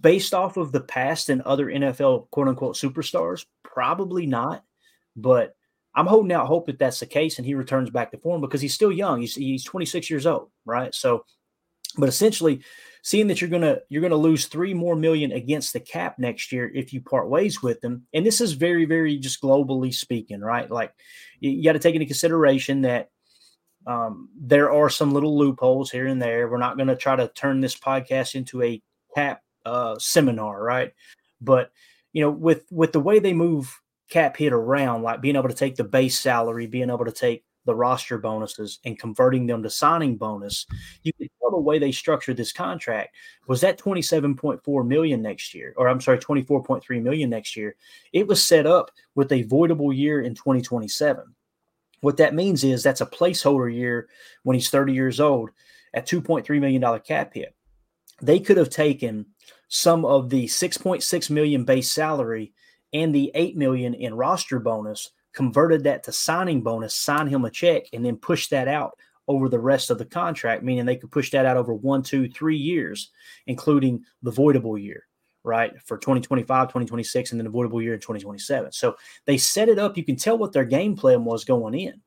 Based 0.00 0.32
off 0.32 0.56
of 0.56 0.72
the 0.72 0.80
past 0.80 1.28
and 1.28 1.42
other 1.42 1.66
NFL 1.66 2.30
quote 2.30 2.48
unquote 2.48 2.76
superstars? 2.76 3.44
Probably 3.62 4.26
not. 4.26 4.64
But 5.16 5.54
I'm 5.94 6.06
holding 6.06 6.32
out 6.32 6.46
hope 6.46 6.66
that 6.66 6.78
that's 6.78 7.00
the 7.00 7.06
case 7.06 7.38
and 7.38 7.46
he 7.46 7.54
returns 7.54 7.90
back 7.90 8.10
to 8.12 8.18
form 8.18 8.40
because 8.40 8.60
he's 8.60 8.74
still 8.74 8.92
young. 8.92 9.20
He's, 9.20 9.34
he's 9.34 9.64
26 9.64 10.08
years 10.08 10.26
old, 10.26 10.50
right? 10.64 10.94
So 10.94 11.24
but 11.96 12.08
essentially, 12.08 12.62
seeing 13.02 13.26
that 13.28 13.40
you're 13.40 13.50
gonna 13.50 13.78
you're 13.88 14.02
gonna 14.02 14.16
lose 14.16 14.46
three 14.46 14.74
more 14.74 14.96
million 14.96 15.32
against 15.32 15.72
the 15.72 15.80
cap 15.80 16.18
next 16.18 16.52
year 16.52 16.70
if 16.74 16.92
you 16.92 17.00
part 17.00 17.28
ways 17.28 17.62
with 17.62 17.80
them, 17.80 18.06
and 18.14 18.24
this 18.24 18.40
is 18.40 18.52
very 18.52 18.84
very 18.84 19.18
just 19.18 19.42
globally 19.42 19.92
speaking, 19.92 20.40
right? 20.40 20.70
Like 20.70 20.94
you, 21.40 21.62
got 21.62 21.72
to 21.72 21.78
take 21.78 21.94
into 21.94 22.06
consideration 22.06 22.82
that 22.82 23.10
um, 23.86 24.28
there 24.38 24.72
are 24.72 24.88
some 24.88 25.12
little 25.12 25.36
loopholes 25.36 25.90
here 25.90 26.06
and 26.06 26.22
there. 26.22 26.48
We're 26.48 26.58
not 26.58 26.78
to 26.78 26.96
try 26.96 27.16
to 27.16 27.28
turn 27.28 27.60
this 27.60 27.76
podcast 27.76 28.34
into 28.34 28.62
a 28.62 28.80
cap 29.14 29.42
uh, 29.66 29.96
seminar, 29.98 30.62
right? 30.62 30.92
But 31.40 31.70
you 32.12 32.22
know, 32.22 32.30
with 32.30 32.64
with 32.70 32.92
the 32.92 33.00
way 33.00 33.18
they 33.18 33.34
move 33.34 33.78
cap 34.12 34.36
hit 34.36 34.52
around, 34.52 35.02
like 35.02 35.22
being 35.22 35.36
able 35.36 35.48
to 35.48 35.54
take 35.54 35.76
the 35.76 35.84
base 35.84 36.18
salary, 36.18 36.66
being 36.66 36.90
able 36.90 37.06
to 37.06 37.12
take 37.12 37.44
the 37.64 37.74
roster 37.74 38.18
bonuses 38.18 38.78
and 38.84 38.98
converting 38.98 39.46
them 39.46 39.62
to 39.62 39.70
signing 39.70 40.16
bonus, 40.16 40.66
you 41.02 41.12
can 41.14 41.28
tell 41.40 41.50
the 41.50 41.56
way 41.56 41.78
they 41.78 41.92
structured 41.92 42.36
this 42.36 42.52
contract 42.52 43.14
was 43.46 43.60
that 43.62 43.78
27.4 43.78 44.86
million 44.86 45.22
next 45.22 45.54
year, 45.54 45.72
or 45.76 45.88
I'm 45.88 46.00
sorry, 46.00 46.18
24.3 46.18 47.02
million 47.02 47.30
next 47.30 47.56
year. 47.56 47.76
It 48.12 48.26
was 48.26 48.44
set 48.44 48.66
up 48.66 48.90
with 49.14 49.32
a 49.32 49.44
voidable 49.44 49.96
year 49.96 50.20
in 50.20 50.34
2027. 50.34 51.24
What 52.00 52.16
that 52.18 52.34
means 52.34 52.64
is 52.64 52.82
that's 52.82 53.00
a 53.00 53.06
placeholder 53.06 53.72
year 53.72 54.08
when 54.42 54.54
he's 54.54 54.70
30 54.70 54.92
years 54.92 55.20
old 55.20 55.50
at 55.94 56.06
$2.3 56.06 56.60
million 56.60 57.00
cap 57.00 57.32
hit. 57.32 57.54
They 58.20 58.40
could 58.40 58.56
have 58.56 58.70
taken 58.70 59.26
some 59.68 60.04
of 60.04 60.28
the 60.28 60.46
6.6 60.46 61.30
million 61.30 61.64
base 61.64 61.90
salary 61.90 62.52
and 62.92 63.14
the 63.14 63.30
8 63.34 63.56
million 63.56 63.94
in 63.94 64.14
roster 64.14 64.58
bonus 64.58 65.10
converted 65.32 65.84
that 65.84 66.04
to 66.04 66.12
signing 66.12 66.62
bonus, 66.62 66.94
sign 66.94 67.26
him 67.26 67.44
a 67.44 67.50
check, 67.50 67.84
and 67.92 68.04
then 68.04 68.16
push 68.16 68.48
that 68.48 68.68
out 68.68 68.98
over 69.28 69.48
the 69.48 69.58
rest 69.58 69.90
of 69.90 69.98
the 69.98 70.04
contract, 70.04 70.62
meaning 70.62 70.84
they 70.84 70.96
could 70.96 71.10
push 71.10 71.30
that 71.30 71.46
out 71.46 71.56
over 71.56 71.72
one, 71.72 72.02
two, 72.02 72.28
three 72.28 72.56
years, 72.56 73.10
including 73.46 74.04
the 74.22 74.32
voidable 74.32 74.80
year, 74.80 75.06
right, 75.44 75.72
for 75.84 75.96
2025, 75.96 76.68
2026, 76.68 77.30
and 77.30 77.40
then 77.40 77.46
the 77.46 77.52
voidable 77.52 77.82
year 77.82 77.94
in 77.94 78.00
2027. 78.00 78.72
So 78.72 78.96
they 79.24 79.38
set 79.38 79.68
it 79.68 79.78
up. 79.78 79.96
You 79.96 80.04
can 80.04 80.16
tell 80.16 80.36
what 80.36 80.52
their 80.52 80.64
game 80.64 80.96
plan 80.96 81.24
was 81.24 81.44
going 81.44 81.74
in. 81.74 82.00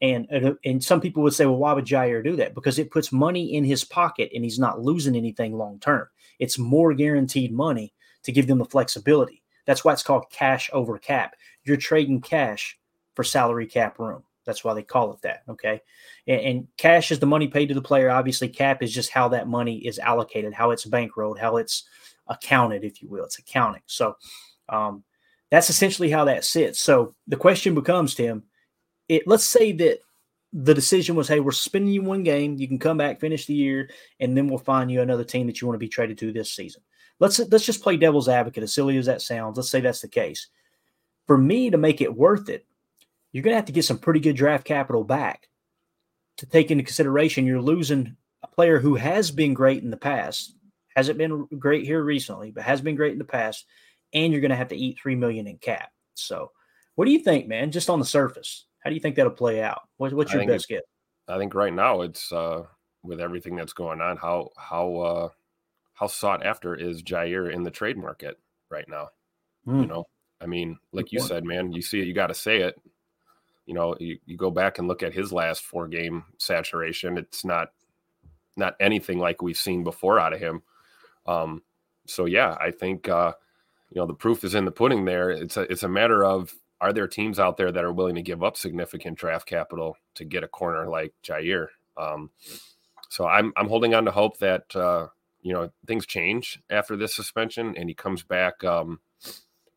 And, 0.00 0.56
and 0.64 0.84
some 0.84 1.00
people 1.00 1.24
would 1.24 1.34
say, 1.34 1.44
well, 1.46 1.56
why 1.56 1.72
would 1.72 1.84
Jaire 1.84 2.22
do 2.22 2.36
that? 2.36 2.54
Because 2.54 2.78
it 2.78 2.92
puts 2.92 3.10
money 3.10 3.54
in 3.54 3.64
his 3.64 3.82
pocket 3.82 4.30
and 4.32 4.44
he's 4.44 4.58
not 4.58 4.80
losing 4.80 5.16
anything 5.16 5.56
long 5.56 5.80
term. 5.80 6.06
It's 6.38 6.56
more 6.56 6.94
guaranteed 6.94 7.52
money 7.52 7.92
to 8.22 8.30
give 8.30 8.46
them 8.46 8.58
the 8.58 8.64
flexibility. 8.64 9.42
That's 9.68 9.84
why 9.84 9.92
it's 9.92 10.02
called 10.02 10.30
cash 10.30 10.70
over 10.72 10.96
cap. 10.96 11.36
You're 11.62 11.76
trading 11.76 12.22
cash 12.22 12.78
for 13.14 13.22
salary 13.22 13.66
cap 13.66 13.98
room. 13.98 14.22
That's 14.46 14.64
why 14.64 14.72
they 14.72 14.82
call 14.82 15.12
it 15.12 15.20
that. 15.20 15.42
Okay. 15.46 15.82
And, 16.26 16.40
and, 16.40 16.68
cash 16.78 17.12
is 17.12 17.18
the 17.18 17.26
money 17.26 17.48
paid 17.48 17.66
to 17.66 17.74
the 17.74 17.82
player. 17.82 18.08
Obviously, 18.08 18.48
cap 18.48 18.82
is 18.82 18.94
just 18.94 19.10
how 19.10 19.28
that 19.28 19.46
money 19.46 19.76
is 19.86 19.98
allocated, 19.98 20.54
how 20.54 20.70
it's 20.70 20.86
bankrolled, 20.86 21.38
how 21.38 21.58
it's 21.58 21.84
accounted, 22.28 22.82
if 22.82 23.02
you 23.02 23.08
will. 23.10 23.24
It's 23.24 23.38
accounting. 23.38 23.82
So 23.84 24.16
um, 24.70 25.04
that's 25.50 25.68
essentially 25.68 26.08
how 26.08 26.24
that 26.24 26.46
sits. 26.46 26.80
So 26.80 27.14
the 27.26 27.36
question 27.36 27.74
becomes, 27.74 28.14
Tim, 28.14 28.44
it, 29.06 29.26
let's 29.26 29.44
say 29.44 29.72
that 29.72 29.98
the 30.54 30.72
decision 30.72 31.14
was, 31.14 31.28
hey, 31.28 31.40
we're 31.40 31.52
spending 31.52 31.92
you 31.92 32.00
one 32.00 32.22
game. 32.22 32.56
You 32.56 32.68
can 32.68 32.78
come 32.78 32.96
back, 32.96 33.20
finish 33.20 33.44
the 33.44 33.52
year, 33.52 33.90
and 34.18 34.34
then 34.34 34.48
we'll 34.48 34.56
find 34.56 34.90
you 34.90 35.02
another 35.02 35.24
team 35.24 35.46
that 35.46 35.60
you 35.60 35.66
want 35.66 35.74
to 35.74 35.84
be 35.84 35.90
traded 35.90 36.16
to 36.18 36.32
this 36.32 36.52
season. 36.52 36.80
Let's 37.20 37.38
let's 37.38 37.66
just 37.66 37.82
play 37.82 37.96
devil's 37.96 38.28
advocate, 38.28 38.62
as 38.62 38.72
silly 38.72 38.96
as 38.96 39.06
that 39.06 39.22
sounds. 39.22 39.56
Let's 39.56 39.70
say 39.70 39.80
that's 39.80 40.00
the 40.00 40.08
case. 40.08 40.48
For 41.26 41.36
me 41.36 41.70
to 41.70 41.76
make 41.76 42.00
it 42.00 42.14
worth 42.14 42.48
it, 42.48 42.66
you're 43.32 43.42
going 43.42 43.52
to 43.52 43.58
have 43.58 43.66
to 43.66 43.72
get 43.72 43.84
some 43.84 43.98
pretty 43.98 44.20
good 44.20 44.36
draft 44.36 44.64
capital 44.64 45.04
back 45.04 45.48
to 46.38 46.46
take 46.46 46.70
into 46.70 46.84
consideration 46.84 47.44
you're 47.44 47.60
losing 47.60 48.16
a 48.42 48.46
player 48.46 48.78
who 48.78 48.94
has 48.94 49.30
been 49.30 49.52
great 49.52 49.82
in 49.82 49.90
the 49.90 49.96
past, 49.96 50.54
hasn't 50.94 51.18
been 51.18 51.46
great 51.58 51.84
here 51.84 52.02
recently, 52.02 52.50
but 52.50 52.62
has 52.62 52.80
been 52.80 52.94
great 52.94 53.12
in 53.12 53.18
the 53.18 53.24
past, 53.24 53.66
and 54.14 54.32
you're 54.32 54.40
going 54.40 54.50
to 54.50 54.56
have 54.56 54.68
to 54.68 54.76
eat 54.76 54.98
three 54.98 55.16
million 55.16 55.46
in 55.46 55.58
cap. 55.58 55.90
So, 56.14 56.52
what 56.94 57.04
do 57.04 57.10
you 57.10 57.18
think, 57.18 57.48
man? 57.48 57.70
Just 57.70 57.90
on 57.90 57.98
the 57.98 58.04
surface, 58.04 58.66
how 58.80 58.90
do 58.90 58.94
you 58.94 59.00
think 59.00 59.16
that'll 59.16 59.32
play 59.32 59.62
out? 59.62 59.82
What, 59.96 60.12
what's 60.12 60.32
your 60.32 60.46
best 60.46 60.68
guess? 60.68 60.82
I 61.28 61.36
think 61.36 61.54
right 61.54 61.72
now 61.72 62.00
it's 62.02 62.32
uh, 62.32 62.62
with 63.02 63.20
everything 63.20 63.56
that's 63.56 63.72
going 63.72 64.00
on. 64.00 64.16
How 64.16 64.50
how 64.56 64.96
uh, 64.96 65.28
how 65.98 66.06
sought 66.06 66.44
after 66.44 66.74
is 66.74 67.02
Jaire 67.02 67.52
in 67.52 67.62
the 67.62 67.70
trade 67.70 67.96
market 67.96 68.38
right 68.70 68.88
now? 68.88 69.08
Mm. 69.66 69.76
You 69.76 69.82
hmm. 69.82 69.88
know, 69.88 70.04
I 70.40 70.46
mean, 70.46 70.78
like 70.92 71.12
you 71.12 71.20
said, 71.20 71.44
man, 71.44 71.72
you 71.72 71.82
see 71.82 72.00
it, 72.00 72.06
you 72.06 72.14
got 72.14 72.28
to 72.28 72.34
say 72.34 72.58
it 72.58 72.80
you 73.68 73.74
know, 73.74 73.94
you, 74.00 74.18
you 74.24 74.38
go 74.38 74.50
back 74.50 74.78
and 74.78 74.88
look 74.88 75.02
at 75.02 75.12
his 75.12 75.30
last 75.30 75.62
four 75.62 75.88
game 75.88 76.24
saturation, 76.38 77.18
it's 77.18 77.44
not 77.44 77.72
not 78.56 78.74
anything 78.80 79.18
like 79.18 79.42
we've 79.42 79.58
seen 79.58 79.84
before 79.84 80.18
out 80.18 80.32
of 80.32 80.40
him. 80.40 80.62
Um, 81.26 81.62
so 82.06 82.24
yeah, 82.24 82.56
I 82.58 82.70
think 82.70 83.10
uh, 83.10 83.34
you 83.90 84.00
know 84.00 84.06
the 84.06 84.14
proof 84.14 84.42
is 84.42 84.54
in 84.54 84.64
the 84.64 84.70
pudding. 84.70 85.04
There, 85.04 85.30
it's 85.30 85.58
a 85.58 85.70
it's 85.70 85.82
a 85.82 85.88
matter 85.88 86.24
of 86.24 86.54
are 86.80 86.94
there 86.94 87.06
teams 87.06 87.38
out 87.38 87.58
there 87.58 87.70
that 87.70 87.84
are 87.84 87.92
willing 87.92 88.14
to 88.14 88.22
give 88.22 88.42
up 88.42 88.56
significant 88.56 89.18
draft 89.18 89.46
capital 89.46 89.98
to 90.14 90.24
get 90.24 90.42
a 90.44 90.48
corner 90.48 90.88
like 90.88 91.12
Jaire? 91.22 91.66
Um, 91.98 92.30
so 93.10 93.26
I'm 93.26 93.52
I'm 93.54 93.68
holding 93.68 93.94
on 93.94 94.06
to 94.06 94.10
hope 94.10 94.38
that 94.38 94.74
uh, 94.74 95.08
you 95.48 95.54
know 95.54 95.70
things 95.86 96.04
change 96.04 96.60
after 96.68 96.94
this 96.94 97.16
suspension 97.16 97.74
and 97.74 97.88
he 97.88 97.94
comes 97.94 98.22
back. 98.22 98.62
Um, 98.62 99.00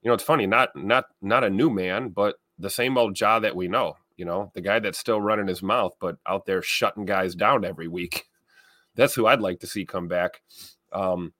you 0.02 0.10
know, 0.10 0.14
it's 0.14 0.24
funny, 0.24 0.46
not 0.46 0.76
not 0.76 1.06
not 1.22 1.46
a 1.46 1.50
new 1.50 1.70
man, 1.70 2.10
but 2.10 2.36
the 2.60 2.70
same 2.70 2.98
old 2.98 3.16
jaw 3.16 3.40
that 3.40 3.56
we 3.56 3.70
know, 3.70 3.96
you 4.18 4.26
know, 4.26 4.52
the 4.54 4.60
guy 4.60 4.80
that's 4.80 5.00
still 5.00 5.22
running 5.22 5.48
his 5.48 5.64
mouth, 5.64 5.94
but 6.02 6.18
out 6.28 6.46
there 6.46 6.62
shutting 6.62 7.06
guys 7.06 7.36
down 7.36 7.64
every 7.64 7.88
week. 7.88 8.26
That's 8.96 9.16
who 9.16 9.26
I'd 9.26 9.40
like 9.40 9.62
to 9.62 9.68
see 9.68 9.86
come 9.86 10.10
back. 10.10 10.42
Um, 10.92 11.32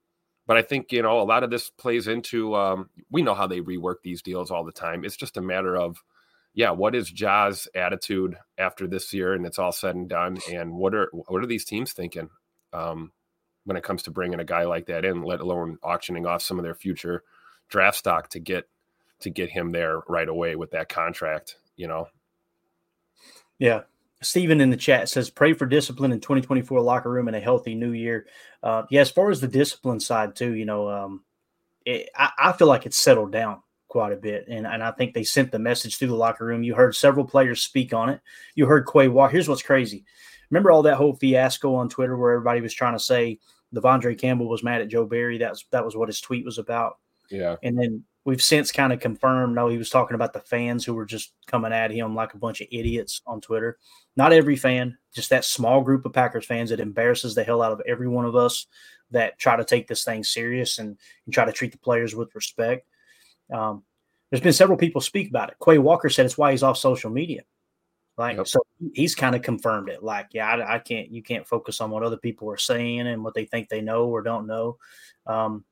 but 0.46 0.56
I 0.56 0.62
think, 0.62 0.90
you 0.90 1.02
know, 1.02 1.20
a 1.20 1.22
lot 1.22 1.44
of 1.44 1.50
this 1.50 1.68
plays 1.68 2.08
into, 2.08 2.56
um, 2.56 2.88
we 3.10 3.20
know 3.20 3.34
how 3.34 3.46
they 3.46 3.60
rework 3.60 3.96
these 4.02 4.22
deals 4.22 4.50
all 4.50 4.64
the 4.64 4.72
time. 4.72 5.04
It's 5.04 5.18
just 5.18 5.36
a 5.36 5.42
matter 5.42 5.76
of, 5.76 6.02
yeah, 6.54 6.70
what 6.70 6.94
is 6.94 7.10
Ja's 7.10 7.68
attitude 7.74 8.38
after 8.56 8.86
this 8.86 9.12
year 9.12 9.34
and 9.34 9.44
it's 9.44 9.58
all 9.58 9.72
said 9.72 9.94
and 9.94 10.08
done? 10.08 10.38
And 10.50 10.72
what 10.72 10.94
are, 10.94 11.10
what 11.12 11.42
are 11.42 11.46
these 11.46 11.66
teams 11.66 11.92
thinking? 11.92 12.30
Um, 12.72 13.12
when 13.64 13.76
it 13.76 13.84
comes 13.84 14.02
to 14.04 14.10
bringing 14.10 14.40
a 14.40 14.44
guy 14.44 14.64
like 14.64 14.86
that 14.86 15.04
in, 15.04 15.22
let 15.22 15.40
alone 15.40 15.78
auctioning 15.82 16.26
off 16.26 16.42
some 16.42 16.58
of 16.58 16.64
their 16.64 16.74
future 16.74 17.22
draft 17.68 17.96
stock 17.96 18.28
to 18.30 18.40
get 18.40 18.68
to 19.20 19.30
get 19.30 19.50
him 19.50 19.70
there 19.70 20.02
right 20.08 20.28
away 20.28 20.56
with 20.56 20.72
that 20.72 20.88
contract, 20.88 21.56
you 21.76 21.86
know. 21.86 22.08
Yeah. 23.58 23.82
Steven 24.20 24.60
in 24.60 24.70
the 24.70 24.76
chat 24.76 25.08
says, 25.08 25.30
pray 25.30 25.52
for 25.52 25.66
discipline 25.66 26.12
in 26.12 26.20
2024 26.20 26.80
locker 26.80 27.10
room 27.10 27.28
and 27.28 27.36
a 27.36 27.40
healthy 27.40 27.74
new 27.74 27.92
year. 27.92 28.26
Uh, 28.62 28.82
yeah, 28.90 29.00
as 29.00 29.10
far 29.10 29.30
as 29.30 29.40
the 29.40 29.48
discipline 29.48 30.00
side, 30.00 30.36
too, 30.36 30.54
you 30.54 30.64
know, 30.64 30.88
um, 30.88 31.24
it, 31.84 32.08
I, 32.16 32.30
I, 32.38 32.52
feel 32.52 32.68
like 32.68 32.86
it's 32.86 32.98
settled 32.98 33.32
down 33.32 33.62
quite 33.88 34.12
a 34.12 34.16
bit. 34.16 34.46
And, 34.48 34.66
and 34.66 34.82
I 34.82 34.92
think 34.92 35.12
they 35.12 35.24
sent 35.24 35.50
the 35.50 35.58
message 35.58 35.98
through 35.98 36.08
the 36.08 36.14
locker 36.14 36.44
room. 36.44 36.62
You 36.62 36.74
heard 36.74 36.94
several 36.94 37.24
players 37.24 37.62
speak 37.62 37.92
on 37.92 38.08
it. 38.08 38.20
You 38.54 38.66
heard 38.66 38.86
Quay 38.86 39.08
Walker. 39.08 39.32
Here's 39.32 39.48
what's 39.48 39.62
crazy. 39.62 40.04
Remember 40.52 40.70
all 40.70 40.82
that 40.82 40.96
whole 40.96 41.14
fiasco 41.14 41.74
on 41.74 41.88
Twitter 41.88 42.16
where 42.16 42.32
everybody 42.32 42.60
was 42.60 42.74
trying 42.74 42.92
to 42.92 43.00
say 43.00 43.40
De'Vondre 43.74 44.16
Campbell 44.18 44.48
was 44.48 44.62
mad 44.62 44.82
at 44.82 44.88
Joe 44.88 45.06
Barry? 45.06 45.38
That 45.38 45.50
was, 45.50 45.64
that 45.72 45.84
was 45.84 45.96
what 45.96 46.08
his 46.08 46.20
tweet 46.20 46.44
was 46.44 46.58
about. 46.58 46.98
Yeah. 47.30 47.56
And 47.62 47.76
then 47.76 48.04
we've 48.24 48.42
since 48.42 48.70
kind 48.70 48.92
of 48.92 49.00
confirmed 49.00 49.54
no 49.54 49.68
he 49.68 49.78
was 49.78 49.90
talking 49.90 50.14
about 50.14 50.32
the 50.32 50.40
fans 50.40 50.84
who 50.84 50.94
were 50.94 51.04
just 51.04 51.32
coming 51.46 51.72
at 51.72 51.90
him 51.90 52.14
like 52.14 52.34
a 52.34 52.38
bunch 52.38 52.60
of 52.60 52.68
idiots 52.70 53.20
on 53.26 53.40
twitter 53.40 53.78
not 54.16 54.32
every 54.32 54.56
fan 54.56 54.96
just 55.14 55.30
that 55.30 55.44
small 55.44 55.80
group 55.80 56.04
of 56.04 56.12
packers 56.12 56.46
fans 56.46 56.70
that 56.70 56.80
embarrasses 56.80 57.34
the 57.34 57.44
hell 57.44 57.62
out 57.62 57.72
of 57.72 57.82
every 57.86 58.08
one 58.08 58.24
of 58.24 58.36
us 58.36 58.66
that 59.10 59.38
try 59.38 59.56
to 59.56 59.64
take 59.64 59.86
this 59.86 60.04
thing 60.04 60.24
serious 60.24 60.78
and, 60.78 60.96
and 61.26 61.34
try 61.34 61.44
to 61.44 61.52
treat 61.52 61.72
the 61.72 61.78
players 61.78 62.14
with 62.14 62.34
respect 62.34 62.86
um, 63.52 63.82
there's 64.30 64.42
been 64.42 64.52
several 64.52 64.78
people 64.78 65.00
speak 65.00 65.28
about 65.28 65.48
it 65.50 65.56
quay 65.58 65.78
walker 65.78 66.08
said 66.08 66.26
it's 66.26 66.38
why 66.38 66.50
he's 66.50 66.62
off 66.62 66.78
social 66.78 67.10
media 67.10 67.42
like 68.22 68.46
so 68.46 68.60
he's 68.94 69.14
kind 69.14 69.34
of 69.34 69.42
confirmed 69.42 69.88
it 69.88 70.02
like 70.02 70.28
yeah 70.32 70.46
I, 70.46 70.76
I, 70.76 70.78
can't 70.78 71.10
you 71.10 71.22
can't 71.22 71.46
focus 71.46 71.80
on 71.80 71.90
what 71.90 72.02
other 72.02 72.16
people 72.16 72.50
are 72.50 72.56
saying 72.56 73.06
and 73.06 73.22
what 73.24 73.34
they 73.34 73.44
think 73.44 73.68
they 73.68 73.80
know 73.80 74.06
or 74.06 74.22
don't 74.22 74.46
know 74.46 74.78
um, 75.26 75.64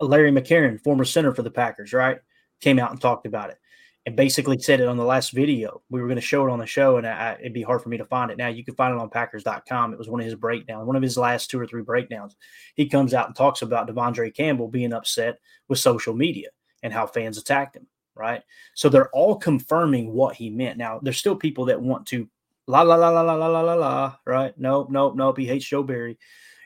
Larry 0.00 0.30
McCarren, 0.30 0.82
former 0.82 1.04
center 1.04 1.34
for 1.34 1.42
the 1.42 1.50
Packers, 1.50 1.92
right, 1.92 2.18
came 2.60 2.78
out 2.78 2.90
and 2.90 3.00
talked 3.00 3.26
about 3.26 3.50
it 3.50 3.58
and 4.06 4.16
basically 4.16 4.58
said 4.58 4.80
it 4.80 4.88
on 4.88 4.96
the 4.96 5.04
last 5.04 5.32
video. 5.32 5.82
We 5.90 6.00
were 6.00 6.06
going 6.06 6.16
to 6.16 6.22
show 6.22 6.46
it 6.46 6.50
on 6.50 6.58
the 6.58 6.66
show, 6.66 6.96
and 6.96 7.06
I, 7.06 7.36
it'd 7.40 7.52
be 7.52 7.62
hard 7.62 7.82
for 7.82 7.88
me 7.88 7.98
to 7.98 8.04
find 8.04 8.30
it 8.30 8.38
now. 8.38 8.48
You 8.48 8.64
can 8.64 8.74
find 8.74 8.94
it 8.94 9.00
on 9.00 9.10
Packers.com. 9.10 9.92
It 9.92 9.98
was 9.98 10.08
one 10.08 10.20
of 10.20 10.24
his 10.24 10.34
breakdowns, 10.34 10.86
one 10.86 10.96
of 10.96 11.02
his 11.02 11.18
last 11.18 11.50
two 11.50 11.60
or 11.60 11.66
three 11.66 11.82
breakdowns. 11.82 12.36
He 12.74 12.88
comes 12.88 13.12
out 13.12 13.26
and 13.26 13.36
talks 13.36 13.62
about 13.62 13.88
De'Vondre 13.88 14.34
Campbell 14.34 14.68
being 14.68 14.92
upset 14.92 15.38
with 15.68 15.78
social 15.78 16.14
media 16.14 16.48
and 16.82 16.92
how 16.92 17.06
fans 17.06 17.38
attacked 17.38 17.76
him, 17.76 17.86
right? 18.18 18.42
So 18.74 18.88
they're 18.88 19.10
all 19.10 19.36
confirming 19.36 20.12
what 20.12 20.34
he 20.34 20.50
meant. 20.50 20.76
Now, 20.76 21.00
there's 21.02 21.18
still 21.18 21.36
people 21.36 21.64
that 21.66 21.80
want 21.80 22.06
to 22.08 22.28
la 22.66 22.82
la 22.82 22.96
la 22.96 23.08
la 23.08 23.22
la 23.22 23.34
la 23.34 23.60
la 23.60 23.74
la 23.74 24.16
right? 24.26 24.52
Nope, 24.58 24.90
nope, 24.90 25.16
nope. 25.16 25.38
He 25.38 25.46
hates 25.46 25.64
Joe 25.64 25.82
Barry, 25.82 26.18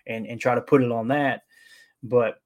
and 0.06 0.26
and 0.26 0.40
try 0.40 0.54
to 0.54 0.60
put 0.60 0.82
it 0.82 0.90
on 0.90 1.08
that, 1.08 1.42
but 2.02 2.38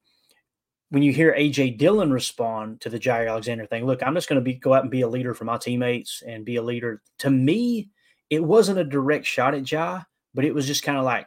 when 0.90 1.02
you 1.02 1.12
hear 1.12 1.34
AJ 1.34 1.78
Dillon 1.78 2.12
respond 2.12 2.80
to 2.80 2.88
the 2.88 2.98
Jaire 2.98 3.28
Alexander 3.28 3.66
thing, 3.66 3.86
look, 3.86 4.02
I'm 4.02 4.14
just 4.14 4.28
going 4.28 4.40
to 4.40 4.44
be 4.44 4.54
go 4.54 4.72
out 4.72 4.82
and 4.82 4.90
be 4.90 5.00
a 5.00 5.08
leader 5.08 5.34
for 5.34 5.44
my 5.44 5.58
teammates 5.58 6.22
and 6.26 6.44
be 6.44 6.56
a 6.56 6.62
leader. 6.62 7.02
To 7.20 7.30
me, 7.30 7.90
it 8.30 8.42
wasn't 8.42 8.78
a 8.78 8.84
direct 8.84 9.26
shot 9.26 9.54
at 9.54 9.64
Jai, 9.64 10.02
but 10.34 10.44
it 10.44 10.54
was 10.54 10.66
just 10.66 10.84
kind 10.84 10.98
of 10.98 11.04
like 11.04 11.26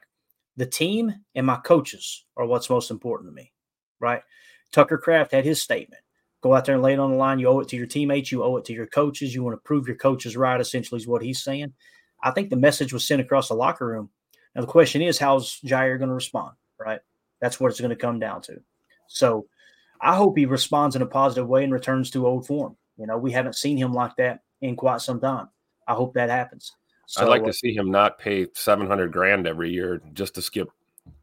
the 0.56 0.66
team 0.66 1.14
and 1.36 1.46
my 1.46 1.58
coaches 1.58 2.26
are 2.38 2.46
what's 2.46 2.70
most 2.70 2.90
important 2.90 3.30
to 3.30 3.36
me, 3.36 3.52
right? 4.00 4.22
Tucker 4.72 4.98
Kraft 4.98 5.32
had 5.32 5.46
his 5.46 5.62
statement. 5.62 6.02
Go 6.42 6.56
out 6.56 6.66
there 6.66 6.76
and 6.76 6.84
lay 6.84 6.94
it 6.94 7.00
on 7.00 7.12
the 7.12 7.18
line. 7.18 7.40
You 7.40 7.48
owe 7.50 7.60
it 7.60 7.68
to 7.70 7.76
your 7.76 7.86
teammates. 7.86 8.32
You 8.32 8.44
owe 8.44 8.58
it 8.58 8.66
to 8.66 8.74
your 8.74 8.88
coaches. 8.88 9.36
You 9.36 9.44
want 9.44 9.56
to 9.56 9.66
prove 9.66 9.88
your 9.88 9.98
coaches 9.98 10.38
right, 10.38 10.60
essentially, 10.60 11.00
is 11.00 11.08
what 11.08 11.22
he's 11.22 11.44
saying. 11.44 11.74
I 12.24 12.32
think 12.32 12.50
the 12.50 12.56
message 12.56 12.94
was 12.94 13.06
sent 13.06 13.22
across 13.22 13.50
the 13.50 13.56
locker 13.56 13.86
room. 13.86 14.10
Now, 14.56 14.62
the 14.62 14.68
question 14.68 15.02
is, 15.02 15.18
how's 15.18 15.60
Jaire 15.62 15.98
going 15.98 16.10
to 16.10 16.16
respond, 16.16 16.54
right? 16.80 17.00
That's 17.42 17.60
what 17.60 17.72
it's 17.72 17.80
going 17.80 17.90
to 17.90 17.96
come 17.96 18.20
down 18.20 18.42
to. 18.44 18.62
So 19.08 19.48
I 20.02 20.16
hope 20.16 20.38
he 20.38 20.46
responds 20.46 20.96
in 20.96 21.02
a 21.02 21.06
positive 21.06 21.48
way 21.48 21.64
and 21.64 21.74
returns 21.74 22.10
to 22.12 22.28
old 22.28 22.48
form. 22.48 22.76
You 22.98 23.08
know, 23.08 23.18
we 23.18 23.32
haven't 23.32 23.56
seen 23.56 23.78
him 23.78 23.94
like 23.94 24.16
that 24.18 24.42
in 24.62 24.76
quite 24.76 25.02
some 25.02 25.20
time. 25.20 25.50
I 25.88 25.94
hope 25.94 26.14
that 26.14 26.30
happens. 26.30 26.74
So, 27.06 27.24
I'd 27.24 27.30
like 27.30 27.44
to 27.44 27.50
uh, 27.50 27.54
see 27.54 27.74
him 27.74 27.90
not 27.90 28.20
pay 28.20 28.48
700 28.54 29.12
grand 29.12 29.48
every 29.48 29.72
year 29.72 30.02
just 30.14 30.36
to 30.36 30.42
skip 30.42 30.70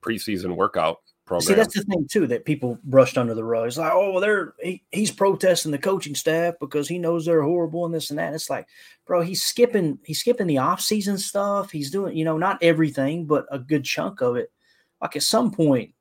preseason 0.00 0.56
workout 0.56 0.98
program. 1.26 1.46
See, 1.46 1.54
that's 1.54 1.74
the 1.74 1.82
thing 1.82 2.06
too 2.08 2.26
that 2.28 2.44
people 2.44 2.78
brushed 2.84 3.18
under 3.18 3.34
the 3.34 3.44
rug. 3.44 3.66
It's 3.66 3.76
like, 3.76 3.92
oh, 3.92 4.20
they're 4.20 4.54
he, 4.62 4.82
he's 4.92 5.10
protesting 5.10 5.72
the 5.72 5.78
coaching 5.78 6.14
staff 6.14 6.54
because 6.60 6.88
he 6.88 6.98
knows 6.98 7.26
they're 7.26 7.42
horrible 7.42 7.84
and 7.84 7.94
this 7.94 8.10
and 8.10 8.18
that. 8.18 8.26
And 8.26 8.34
it's 8.34 8.48
like, 8.48 8.66
bro, 9.04 9.20
he's 9.20 9.42
skipping 9.42 9.98
he's 10.04 10.20
skipping 10.20 10.46
the 10.46 10.58
off 10.58 10.80
season 10.80 11.18
stuff. 11.18 11.70
He's 11.70 11.90
doing, 11.90 12.16
you 12.16 12.24
know, 12.24 12.38
not 12.38 12.62
everything, 12.62 13.26
but 13.26 13.46
a 13.50 13.58
good 13.58 13.84
chunk 13.84 14.22
of 14.22 14.36
it. 14.36 14.50
Like 15.02 15.16
at 15.16 15.22
some 15.22 15.50
point, 15.50 15.92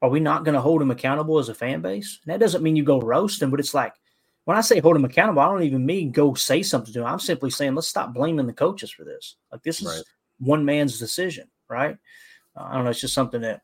are 0.00 0.08
we 0.08 0.20
not 0.20 0.44
going 0.44 0.54
to 0.54 0.60
hold 0.60 0.80
him 0.80 0.90
accountable 0.90 1.38
as 1.38 1.48
a 1.48 1.54
fan 1.54 1.80
base? 1.80 2.20
And 2.24 2.32
that 2.32 2.40
doesn't 2.40 2.62
mean 2.62 2.76
you 2.76 2.84
go 2.84 3.00
roast 3.00 3.42
him, 3.42 3.50
but 3.50 3.60
it's 3.60 3.74
like 3.74 3.92
when 4.44 4.56
I 4.56 4.60
say 4.60 4.78
hold 4.78 4.96
him 4.96 5.04
accountable, 5.04 5.42
I 5.42 5.46
don't 5.46 5.64
even 5.64 5.84
mean 5.84 6.12
go 6.12 6.34
say 6.34 6.62
something 6.62 6.92
to 6.94 7.00
him. 7.00 7.06
I'm 7.06 7.18
simply 7.18 7.50
saying 7.50 7.74
let's 7.74 7.88
stop 7.88 8.14
blaming 8.14 8.46
the 8.46 8.52
coaches 8.52 8.90
for 8.90 9.04
this. 9.04 9.36
Like 9.50 9.62
this 9.62 9.80
is 9.82 9.88
right. 9.88 10.02
one 10.38 10.64
man's 10.64 10.98
decision, 10.98 11.48
right? 11.68 11.96
Uh, 12.56 12.62
I 12.62 12.74
don't 12.74 12.84
know. 12.84 12.90
It's 12.90 13.00
just 13.00 13.14
something 13.14 13.40
that 13.42 13.62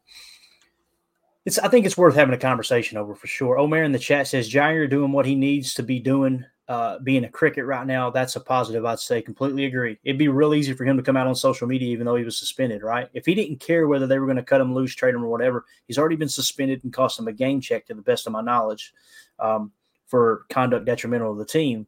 it's 1.45 1.59
I 1.59 1.69
think 1.69 1.87
it's 1.87 1.97
worth 1.97 2.15
having 2.15 2.35
a 2.35 2.39
conversation 2.39 2.99
over 2.99 3.15
for 3.15 3.27
sure. 3.27 3.59
Omer 3.59 3.83
in 3.83 3.93
the 3.93 3.99
chat 3.99 4.29
says 4.29 4.51
Jaire 4.51 4.89
doing 4.89 5.13
what 5.13 5.27
he 5.27 5.35
needs 5.35 5.75
to 5.75 5.83
be 5.83 5.99
doing, 5.99 6.45
uh, 6.69 7.01
being 7.01 7.25
a 7.25 7.29
cricket 7.29 7.65
right 7.65 7.87
now. 7.87 8.11
That's 8.11 8.37
a 8.37 8.41
positive, 8.41 8.85
I'd 8.85 9.01
say. 9.01 9.21
Completely 9.21 9.65
agree. 9.65 9.99
It'd 10.05 10.19
be 10.19 10.29
real 10.29 10.55
easy 10.55 10.73
for 10.73 10.85
him 10.85 10.97
to 10.97 11.03
come 11.03 11.17
out 11.17 11.27
on 11.27 11.35
social 11.35 11.67
media, 11.67 11.89
even 11.89 12.07
though 12.07 12.15
he 12.15 12.25
was 12.25 12.39
suspended, 12.39 12.83
right? 12.83 13.09
If 13.13 13.27
he 13.27 13.35
didn't 13.35 13.59
care 13.59 13.89
whether 13.89 14.07
they 14.07 14.21
were 14.21 14.27
going 14.27 14.37
to 14.37 14.45
cut 14.45 14.61
him 14.61 14.73
loose, 14.73 14.95
trade 14.95 15.15
him, 15.15 15.25
or 15.25 15.29
whatever, 15.29 15.65
he's 15.89 15.99
already 15.99 16.17
been 16.17 16.29
suspended 16.29 16.85
and 16.85 16.93
cost 16.93 17.19
him 17.19 17.27
a 17.27 17.33
game 17.33 17.61
check, 17.61 17.87
to 17.87 17.95
the 17.95 18.03
best 18.03 18.27
of 18.29 18.33
my 18.33 18.41
knowledge, 18.41 18.93
um, 19.41 19.73
for 20.07 20.47
conduct 20.49 20.85
detrimental 20.85 21.35
to 21.35 21.39
the 21.39 21.45
team. 21.45 21.87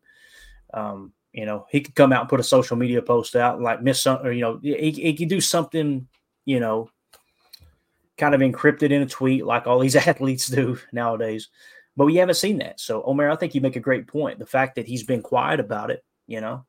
Um, 0.73 1.13
you 1.33 1.47
know, 1.47 1.67
he 1.71 1.81
could 1.81 1.95
come 1.95 2.13
out 2.13 2.23
and 2.23 2.29
put 2.29 2.41
a 2.41 2.45
social 2.45 2.77
media 2.77 3.03
post 3.03 3.37
out 3.37 3.61
like 3.61 3.83
miss 3.83 4.03
something, 4.03 4.27
or 4.27 4.33
you 4.33 4.41
know, 4.41 4.59
he, 4.61 4.91
he 4.91 5.15
could 5.15 5.29
do 5.29 5.41
something, 5.41 6.09
you 6.45 6.59
know, 6.59 6.91
kind 8.17 8.35
of 8.35 8.41
encrypted 8.41 8.91
in 8.91 9.03
a 9.03 9.07
tweet 9.07 9.45
like 9.45 9.67
all 9.67 9.79
these 9.79 9.97
athletes 10.09 10.49
do 10.49 10.79
nowadays. 10.93 11.49
But 11.97 12.07
we 12.07 12.17
haven't 12.17 12.35
seen 12.35 12.59
that. 12.59 12.81
So, 12.81 13.03
Omer, 13.05 13.31
I 13.31 13.37
think 13.37 13.55
you 13.55 13.61
make 13.61 13.77
a 13.77 13.81
great 13.81 14.09
point. 14.09 14.39
The 14.39 14.47
fact 14.47 14.75
that 14.77 14.87
he's 14.87 15.05
been 15.05 15.23
quiet 15.23 15.61
about 15.61 15.91
it, 15.91 16.05
you 16.27 16.41
know, 16.41 16.65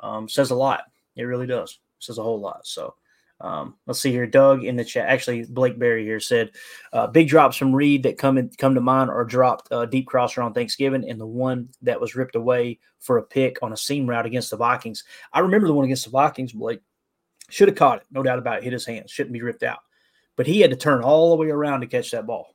um, 0.00 0.28
says 0.28 0.50
a 0.50 0.54
lot. 0.54 0.84
It 1.16 1.24
really 1.24 1.46
does. 1.46 1.72
It 1.98 2.04
says 2.04 2.18
a 2.18 2.22
whole 2.22 2.40
lot. 2.40 2.64
So, 2.64 2.94
um, 3.40 3.74
let's 3.86 4.00
see 4.00 4.12
here. 4.12 4.26
Doug 4.26 4.64
in 4.64 4.76
the 4.76 4.84
chat, 4.84 5.08
actually, 5.08 5.44
Blake 5.44 5.78
Berry 5.78 6.04
here 6.04 6.20
said, 6.20 6.52
uh, 6.92 7.08
"Big 7.08 7.28
drops 7.28 7.56
from 7.56 7.74
Reed 7.74 8.04
that 8.04 8.18
come 8.18 8.38
in, 8.38 8.50
come 8.50 8.74
to 8.76 8.80
mind 8.80 9.10
are 9.10 9.24
dropped 9.24 9.70
uh, 9.72 9.86
deep 9.86 10.06
crosser 10.06 10.42
on 10.42 10.52
Thanksgiving, 10.52 11.08
and 11.08 11.20
the 11.20 11.26
one 11.26 11.68
that 11.82 12.00
was 12.00 12.14
ripped 12.14 12.36
away 12.36 12.78
for 13.00 13.18
a 13.18 13.22
pick 13.22 13.60
on 13.62 13.72
a 13.72 13.76
seam 13.76 14.08
route 14.08 14.26
against 14.26 14.50
the 14.50 14.56
Vikings. 14.56 15.02
I 15.32 15.40
remember 15.40 15.66
the 15.66 15.74
one 15.74 15.84
against 15.84 16.04
the 16.04 16.10
Vikings. 16.10 16.52
Blake 16.52 16.80
should 17.48 17.68
have 17.68 17.76
caught 17.76 17.98
it, 17.98 18.06
no 18.12 18.22
doubt 18.22 18.38
about 18.38 18.58
it. 18.58 18.64
Hit 18.64 18.72
his 18.72 18.86
hands, 18.86 19.10
shouldn't 19.10 19.32
be 19.32 19.42
ripped 19.42 19.62
out 19.64 19.78
but 20.38 20.46
he 20.46 20.60
had 20.60 20.70
to 20.70 20.76
turn 20.76 21.02
all 21.02 21.30
the 21.30 21.36
way 21.36 21.50
around 21.50 21.80
to 21.80 21.86
catch 21.88 22.12
that 22.12 22.24
ball 22.26 22.54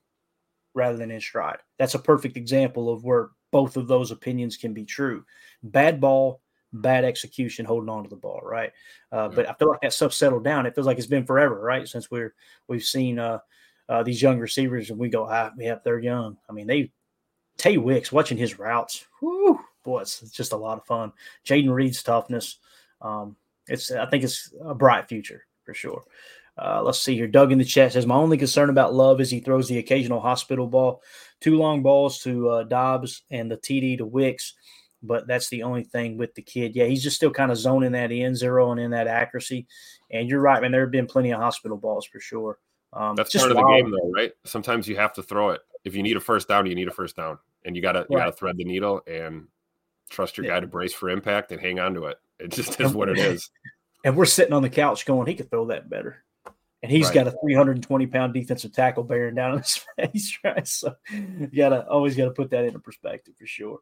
rather 0.74 0.98
than 0.98 1.12
in 1.12 1.20
stride. 1.20 1.58
That's 1.78 1.96
a 1.96 2.00
perfect 2.00 2.38
example 2.38 2.90
of 2.90 3.04
where 3.04 3.32
both 3.52 3.76
of 3.76 3.88
those 3.88 4.10
opinions 4.10 4.56
can 4.56 4.74
be 4.74 4.86
true. 4.86 5.26
Bad 5.64 6.00
ball, 6.00 6.40
bad 6.72 7.04
execution, 7.04 7.66
holding 7.66 7.90
on 7.90 8.04
to 8.04 8.10
the 8.10 8.16
ball, 8.16 8.40
right? 8.42 8.72
Uh, 9.12 9.28
yeah. 9.30 9.36
But 9.36 9.50
I 9.50 9.54
feel 9.54 9.68
like 9.68 9.82
that 9.82 9.92
stuff 9.92 10.14
settled 10.14 10.46
down. 10.46 10.66
It 10.66 10.74
feels 10.74 10.88
like 10.88 10.98
it's 10.98 11.08
been 11.08 11.26
forever, 11.26 11.60
right? 11.60 11.86
Since 11.86 12.10
we're 12.10 12.34
we've 12.70 12.86
seen 12.86 13.20
uh, 13.20 13.40
uh, 13.90 14.02
these 14.02 14.22
young 14.22 14.40
receivers, 14.40 14.90
and 14.90 14.98
we 14.98 15.10
go, 15.10 15.28
ah, 15.30 15.52
yeah, 15.58 15.76
they're 15.84 16.00
young. 16.00 16.38
I 16.50 16.54
mean, 16.54 16.68
they 16.68 16.94
Tay 17.58 17.78
Wicks 17.78 18.14
watching 18.14 18.38
his 18.38 18.58
routes, 18.58 19.06
whoo, 19.22 19.60
boy, 19.84 20.00
it's, 20.00 20.24
it's 20.24 20.32
just 20.32 20.54
a 20.54 20.58
lot 20.58 20.78
of 20.78 20.86
fun. 20.86 21.12
Jayden 21.46 21.74
Reed's 21.74 22.02
toughness, 22.02 22.60
um, 23.02 23.36
it's 23.68 23.92
I 23.92 24.06
think 24.06 24.24
it's 24.24 24.54
a 24.64 24.74
bright 24.74 25.10
future 25.10 25.46
for 25.66 25.74
sure. 25.74 26.04
Uh, 26.58 26.82
let's 26.84 27.02
see 27.02 27.16
here. 27.16 27.28
Doug 27.28 27.52
in 27.52 27.58
the 27.58 27.66
chat 27.66 27.94
says, 27.94 28.06
My 28.06 28.16
only 28.16 28.38
concern 28.38 28.70
about 28.70 28.94
Love 28.94 29.22
is 29.22 29.32
he 29.32 29.40
throws 29.40 29.68
the 29.68 29.80
occasional 29.80 30.20
hospital 30.20 30.68
ball, 30.68 31.02
two 31.42 31.58
long 31.58 31.82
balls 31.82 32.20
to 32.20 32.50
uh, 32.50 32.64
Doubs 32.64 33.24
and 33.32 33.50
the 33.50 33.58
TD 33.58 33.98
to 33.98 34.06
Wicks. 34.06 34.54
But 35.02 35.28
that's 35.28 35.50
the 35.50 35.64
only 35.64 35.84
thing 35.84 36.18
with 36.18 36.34
the 36.36 36.42
kid. 36.42 36.76
Yeah, 36.76 36.86
he's 36.86 37.04
just 37.04 37.18
still 37.18 37.32
kind 37.32 37.52
of 37.52 37.58
zoning 37.58 37.92
that 37.92 38.12
in, 38.12 38.34
zeroing 38.34 38.82
in 38.82 38.92
that 38.92 39.08
accuracy. 39.08 39.68
And 40.12 40.30
you're 40.30 40.40
right, 40.40 40.62
man. 40.62 40.72
There 40.72 40.82
have 40.82 40.92
been 40.92 41.08
plenty 41.08 41.32
of 41.32 41.42
hospital 41.42 41.76
balls 41.76 42.06
for 42.06 42.22
sure. 42.22 42.58
Um, 42.94 43.16
that's 43.16 43.36
part 43.36 43.52
of 43.52 43.58
wild. 43.58 43.68
the 43.68 43.74
game, 43.74 43.92
though, 43.92 44.12
right? 44.12 44.32
Sometimes 44.46 44.88
you 44.88 44.96
have 44.96 45.14
to 45.14 45.24
throw 45.24 45.50
it. 45.50 45.62
If 45.84 45.96
you 45.96 46.04
need 46.04 46.16
a 46.16 46.22
first 46.22 46.48
down, 46.48 46.68
you 46.68 46.76
need 46.76 46.88
a 46.88 46.92
first 46.92 47.18
down, 47.18 47.38
and 47.66 47.76
you 47.76 47.82
gotta 47.82 48.06
you 48.10 48.16
right. 48.16 48.26
gotta 48.26 48.32
thread 48.32 48.56
the 48.56 48.64
needle 48.64 49.02
and 49.06 49.48
trust 50.10 50.38
your 50.38 50.46
yeah. 50.46 50.54
guy 50.54 50.60
to 50.62 50.68
brace 50.68 50.94
for 50.94 51.10
impact 51.10 51.52
and 51.52 51.60
hang 51.60 51.80
on 51.80 51.96
to 51.96 52.06
it. 52.06 52.18
It 52.40 52.52
just 52.52 52.80
is 52.80 52.94
what 52.94 53.10
it 53.10 53.18
is. 53.20 53.50
And 54.06 54.16
we're 54.16 54.26
sitting 54.26 54.54
on 54.54 54.62
the 54.62 54.70
couch 54.70 55.06
going, 55.06 55.28
he 55.28 55.36
could 55.36 55.50
throw 55.50 55.66
that 55.66 55.90
better 55.90 56.24
and 56.84 56.92
he's 56.92 57.06
right. 57.08 57.16
got 57.16 57.28
a 57.28 57.36
320 57.42 58.08
pound 58.08 58.34
defensive 58.34 58.74
tackle 58.74 59.04
bearing 59.04 59.36
down 59.36 59.54
on 59.54 59.60
his 59.60 59.86
face, 59.98 60.38
right? 60.44 60.68
So 60.68 60.94
you 61.10 61.48
gotta 61.48 61.88
always 61.88 62.16
gotta 62.16 62.32
put 62.32 62.52
that 62.52 62.66
into 62.66 62.80
perspective 62.80 63.36
for 63.40 63.48
sure. 63.48 63.80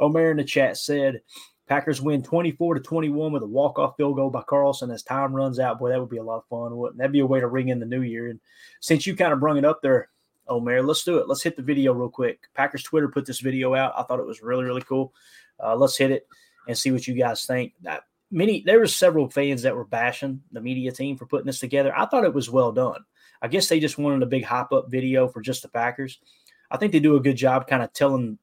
Omer 0.00 0.32
in 0.32 0.36
the 0.36 0.44
chat 0.44 0.76
said 0.76 1.22
Packers 1.68 2.02
win 2.02 2.24
24 2.24 2.74
to 2.74 2.80
21 2.80 3.32
with 3.32 3.44
a 3.44 3.46
walk 3.46 3.78
off 3.78 3.96
field 3.96 4.16
goal 4.16 4.30
by 4.30 4.42
Carlson 4.42 4.90
as 4.90 5.04
time 5.04 5.32
runs 5.32 5.60
out. 5.60 5.78
Boy, 5.78 5.90
that 5.90 6.00
would 6.00 6.10
be 6.10 6.16
a 6.16 6.22
lot 6.22 6.38
of 6.38 6.46
fun, 6.46 6.76
wouldn't 6.76 6.98
that'd 6.98 7.12
be 7.12 7.20
a 7.20 7.26
way 7.26 7.38
to 7.38 7.46
ring 7.46 7.68
in 7.68 7.78
the 7.78 7.86
new 7.86 8.02
year. 8.02 8.28
And 8.28 8.40
since 8.80 9.06
you 9.06 9.14
kind 9.14 9.32
of 9.32 9.38
brung 9.38 9.56
it 9.56 9.64
up 9.64 9.80
there, 9.80 10.08
Omer, 10.48 10.82
let's 10.82 11.04
do 11.04 11.18
it. 11.18 11.28
Let's 11.28 11.44
hit 11.44 11.54
the 11.54 11.62
video 11.62 11.92
real 11.92 12.08
quick. 12.08 12.40
Packers 12.54 12.82
Twitter 12.82 13.08
put 13.08 13.24
this 13.24 13.38
video 13.38 13.76
out. 13.76 13.92
I 13.96 14.02
thought 14.02 14.18
it 14.18 14.26
was 14.26 14.42
really, 14.42 14.64
really 14.64 14.82
cool. 14.82 15.14
Uh, 15.62 15.76
let's 15.76 15.96
hit 15.96 16.10
it 16.10 16.26
and 16.66 16.76
see 16.76 16.90
what 16.90 17.06
you 17.06 17.14
guys 17.14 17.44
think. 17.44 17.74
That 17.82 18.02
many 18.30 18.62
there 18.62 18.78
were 18.78 18.86
several 18.86 19.28
fans 19.28 19.62
that 19.62 19.76
were 19.76 19.84
bashing 19.84 20.42
the 20.52 20.60
media 20.60 20.92
team 20.92 21.16
for 21.16 21.26
putting 21.26 21.46
this 21.46 21.60
together. 21.60 21.92
I 21.96 22.06
thought 22.06 22.24
it 22.24 22.34
was 22.34 22.50
well 22.50 22.72
done. 22.72 23.04
I 23.42 23.48
guess 23.48 23.68
they 23.68 23.80
just 23.80 23.98
wanted 23.98 24.22
a 24.22 24.26
big 24.26 24.44
hop 24.44 24.72
up 24.72 24.90
video 24.90 25.28
for 25.28 25.40
just 25.40 25.62
the 25.62 25.68
Packers. 25.68 26.18
I 26.70 26.76
think 26.76 26.92
they 26.92 27.00
do 27.00 27.16
a 27.16 27.20
good 27.20 27.36
job 27.36 27.66
kind 27.66 27.82
of 27.82 27.92
telling, 27.92 28.38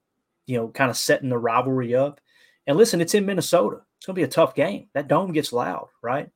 you 0.46 0.58
know, 0.58 0.68
kind 0.70 0.90
of 0.90 0.98
setting 0.98 1.30
the 1.30 1.38
rivalry 1.38 1.96
up. 1.96 2.20
And 2.66 2.78
listen, 2.78 3.00
it's 3.00 3.14
in 3.14 3.26
Minnesota. 3.26 3.82
It's 3.98 4.06
going 4.06 4.16
to 4.16 4.20
be 4.20 4.24
a 4.24 4.28
tough 4.28 4.54
game. 4.54 4.90
That 4.94 5.08
dome 5.08 5.32
gets 5.32 5.54
loud, 5.54 5.88
right? 6.02 6.30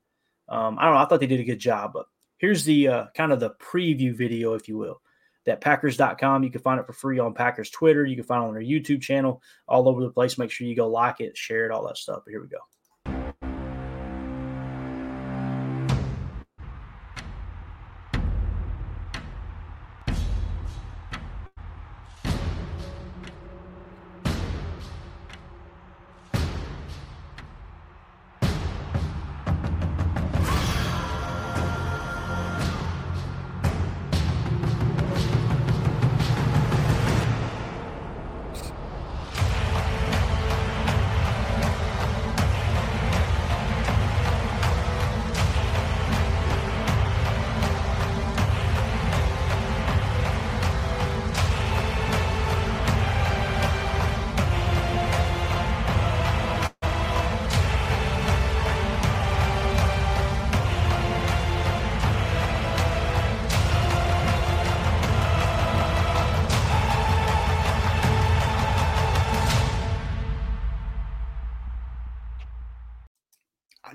Um, 0.48 0.78
I 0.80 0.86
don't 0.86 0.94
know. 0.94 1.00
I 1.00 1.06
thought 1.06 1.20
they 1.20 1.28
did 1.28 1.40
a 1.40 1.46
good 1.46 1.60
job, 1.60 1.92
but 1.94 2.06
here's 2.38 2.64
the 2.64 2.88
uh, 2.88 3.06
kind 3.16 3.32
of 3.32 3.40
the 3.40 3.52
preview 3.52 4.16
video, 4.16 4.54
if 4.54 4.68
you 4.68 4.78
will. 4.78 5.02
That 5.46 5.60
Packers.com. 5.60 6.44
You 6.44 6.52
can 6.52 6.62
find 6.62 6.80
it 6.80 6.86
for 6.86 6.94
free 6.94 7.18
on 7.18 7.34
Packers 7.34 7.72
Twitter. 7.72 8.06
You 8.06 8.16
can 8.16 8.26
find 8.26 8.44
it 8.44 8.48
on 8.48 8.54
their 8.54 8.64
YouTube 8.64 9.02
channel, 9.02 9.42
all 9.68 9.90
over 9.90 10.02
the 10.02 10.12
place. 10.12 10.38
Make 10.38 10.52
sure 10.52 10.68
you 10.68 10.76
go 10.76 10.88
like 10.88 11.20
it, 11.20 11.36
share 11.36 11.66
it, 11.66 11.72
all 11.72 11.88
that 11.88 11.98
stuff. 11.98 12.22
But 12.24 12.32
here 12.32 12.42
we 12.42 12.48
go. 12.48 12.60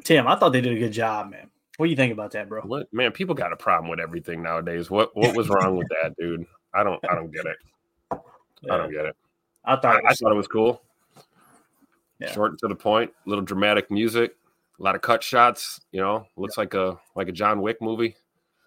Tim, 0.07 0.29
I 0.29 0.37
thought 0.37 0.51
they 0.51 0.61
did 0.61 0.73
a 0.73 0.79
good 0.79 0.93
job, 0.93 1.33
man. 1.33 1.51
What 1.79 1.87
do 1.87 1.91
you 1.91 1.97
think 1.97 2.13
about 2.13 2.31
that, 2.31 2.49
bro? 2.49 2.63
What 2.63 2.87
man? 2.93 3.11
People 3.11 3.35
got 3.35 3.53
a 3.53 3.57
problem 3.57 3.91
with 3.91 3.99
everything 3.99 4.41
nowadays. 4.41 4.89
What 4.89 5.11
what 5.17 5.35
was 5.35 5.49
wrong 5.49 5.77
with 5.77 5.89
that, 5.89 6.15
dude? 6.17 6.47
I 6.73 6.85
don't 6.85 7.05
I 7.11 7.17
don't 7.17 7.33
get 7.33 7.45
it. 7.45 7.57
Yeah. 8.63 8.75
I 8.75 8.77
don't 8.77 8.93
get 8.93 9.05
it. 9.05 9.17
I 9.65 9.75
thought 9.75 9.97
it 9.97 10.05
was, 10.05 10.13
I, 10.13 10.15
thought 10.15 10.33
it 10.33 10.37
was 10.37 10.47
cool. 10.47 10.81
Yeah. 12.21 12.31
Short 12.31 12.57
to 12.61 12.69
the 12.69 12.77
point, 12.77 13.11
little 13.27 13.43
dramatic 13.43 13.91
music, 13.91 14.37
a 14.79 14.83
lot 14.83 14.95
of 14.95 15.01
cut 15.01 15.25
shots. 15.25 15.81
You 15.91 16.03
know, 16.03 16.25
looks 16.37 16.57
yeah. 16.57 16.61
like 16.61 16.75
a 16.75 17.01
like 17.17 17.29
a 17.29 17.33
John 17.33 17.61
Wick 17.61 17.83
movie. 17.83 18.15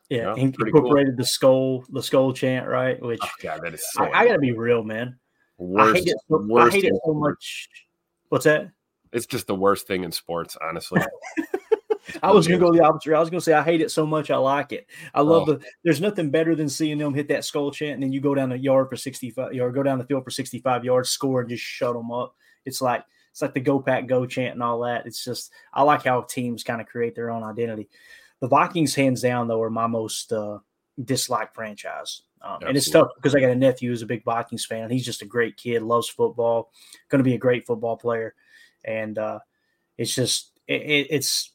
Yeah, 0.09 0.17
you 0.17 0.23
know, 0.23 0.33
incorporated 0.35 1.13
cool. 1.13 1.17
the 1.17 1.25
skull 1.25 1.83
the 1.89 2.03
skull 2.03 2.33
chant, 2.33 2.67
right? 2.67 3.01
Which 3.01 3.21
oh, 3.23 3.29
God, 3.41 3.61
that 3.63 3.73
is 3.73 3.85
so 3.93 4.03
I, 4.03 4.19
I, 4.19 4.27
gotta 4.27 4.39
be 4.39 4.51
real, 4.51 4.83
man. 4.83 5.17
Worst, 5.57 5.95
I 5.95 5.99
hate 5.99 6.07
it 6.09 6.17
so, 6.27 6.57
I 6.57 6.69
hate 6.69 6.83
it 6.83 6.99
so 7.05 7.13
much. 7.13 7.69
What's 8.27 8.43
that? 8.43 8.71
It's 9.11 9.25
just 9.25 9.47
the 9.47 9.55
worst 9.55 9.87
thing 9.87 10.03
in 10.03 10.11
sports, 10.11 10.57
honestly. 10.61 11.01
I 12.23 12.31
was 12.31 12.47
gonna 12.47 12.59
go 12.59 12.71
the 12.71 12.83
opposite. 12.83 13.13
I 13.13 13.19
was 13.19 13.29
gonna 13.29 13.41
say 13.41 13.53
I 13.53 13.63
hate 13.63 13.81
it 13.81 13.91
so 13.91 14.05
much 14.05 14.31
I 14.31 14.37
like 14.37 14.71
it. 14.71 14.87
I 15.13 15.21
love 15.21 15.47
oh. 15.47 15.53
the. 15.53 15.65
There's 15.83 16.01
nothing 16.01 16.29
better 16.31 16.55
than 16.55 16.69
seeing 16.69 16.97
them 16.97 17.13
hit 17.13 17.27
that 17.29 17.45
skull 17.45 17.71
chant 17.71 17.95
and 17.95 18.03
then 18.03 18.11
you 18.11 18.21
go 18.21 18.35
down 18.35 18.49
the 18.49 18.57
yard 18.57 18.89
for 18.89 18.95
65 18.95 19.51
or 19.59 19.71
go 19.71 19.83
down 19.83 19.99
the 19.99 20.05
field 20.05 20.23
for 20.23 20.31
65 20.31 20.83
yards, 20.83 21.09
score 21.09 21.41
and 21.41 21.49
just 21.49 21.63
shut 21.63 21.93
them 21.93 22.11
up. 22.11 22.35
It's 22.65 22.81
like 22.81 23.03
it's 23.31 23.41
like 23.41 23.53
the 23.53 23.59
go 23.59 23.79
pack 23.79 24.07
go 24.07 24.25
chant 24.25 24.53
and 24.53 24.63
all 24.63 24.81
that. 24.81 25.05
It's 25.05 25.23
just 25.23 25.51
I 25.73 25.83
like 25.83 26.03
how 26.03 26.21
teams 26.21 26.63
kind 26.63 26.81
of 26.81 26.87
create 26.87 27.15
their 27.15 27.29
own 27.29 27.43
identity. 27.43 27.89
The 28.39 28.47
Vikings, 28.47 28.95
hands 28.95 29.21
down, 29.21 29.47
though, 29.47 29.61
are 29.61 29.69
my 29.69 29.87
most 29.87 30.31
uh, 30.31 30.59
disliked 31.03 31.55
franchise. 31.55 32.21
Um, 32.41 32.59
and 32.65 32.77
it's 32.77 32.89
tough 32.89 33.09
because 33.17 33.35
I 33.35 33.41
got 33.41 33.49
a 33.49 33.55
nephew 33.55 33.89
who's 33.89 34.01
a 34.01 34.05
big 34.05 34.23
Vikings 34.23 34.65
fan. 34.65 34.89
He's 34.89 35.03
just 35.03 35.21
a 35.21 35.25
great 35.25 35.57
kid, 35.57 35.81
loves 35.81 36.07
football, 36.07 36.71
going 37.09 37.19
to 37.19 37.23
be 37.23 37.35
a 37.35 37.39
great 37.39 37.67
football 37.67 37.97
player 37.97 38.33
and 38.83 39.17
uh, 39.17 39.39
it's 39.97 40.13
just 40.13 40.59
it, 40.67 41.07
it's 41.09 41.51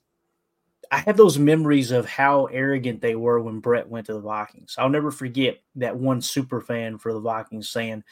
I 0.90 0.98
have 0.98 1.16
those 1.16 1.38
memories 1.38 1.90
of 1.90 2.06
how 2.06 2.46
arrogant 2.46 3.00
they 3.00 3.16
were 3.16 3.40
when 3.40 3.60
Brett 3.60 3.88
went 3.88 4.06
to 4.06 4.14
the 4.14 4.20
Vikings. 4.20 4.76
I'll 4.78 4.88
never 4.88 5.10
forget 5.10 5.58
that 5.76 5.96
one 5.96 6.20
super 6.20 6.60
fan 6.60 6.98
for 6.98 7.12
the 7.12 7.20
Vikings 7.20 7.70
saying 7.70 8.04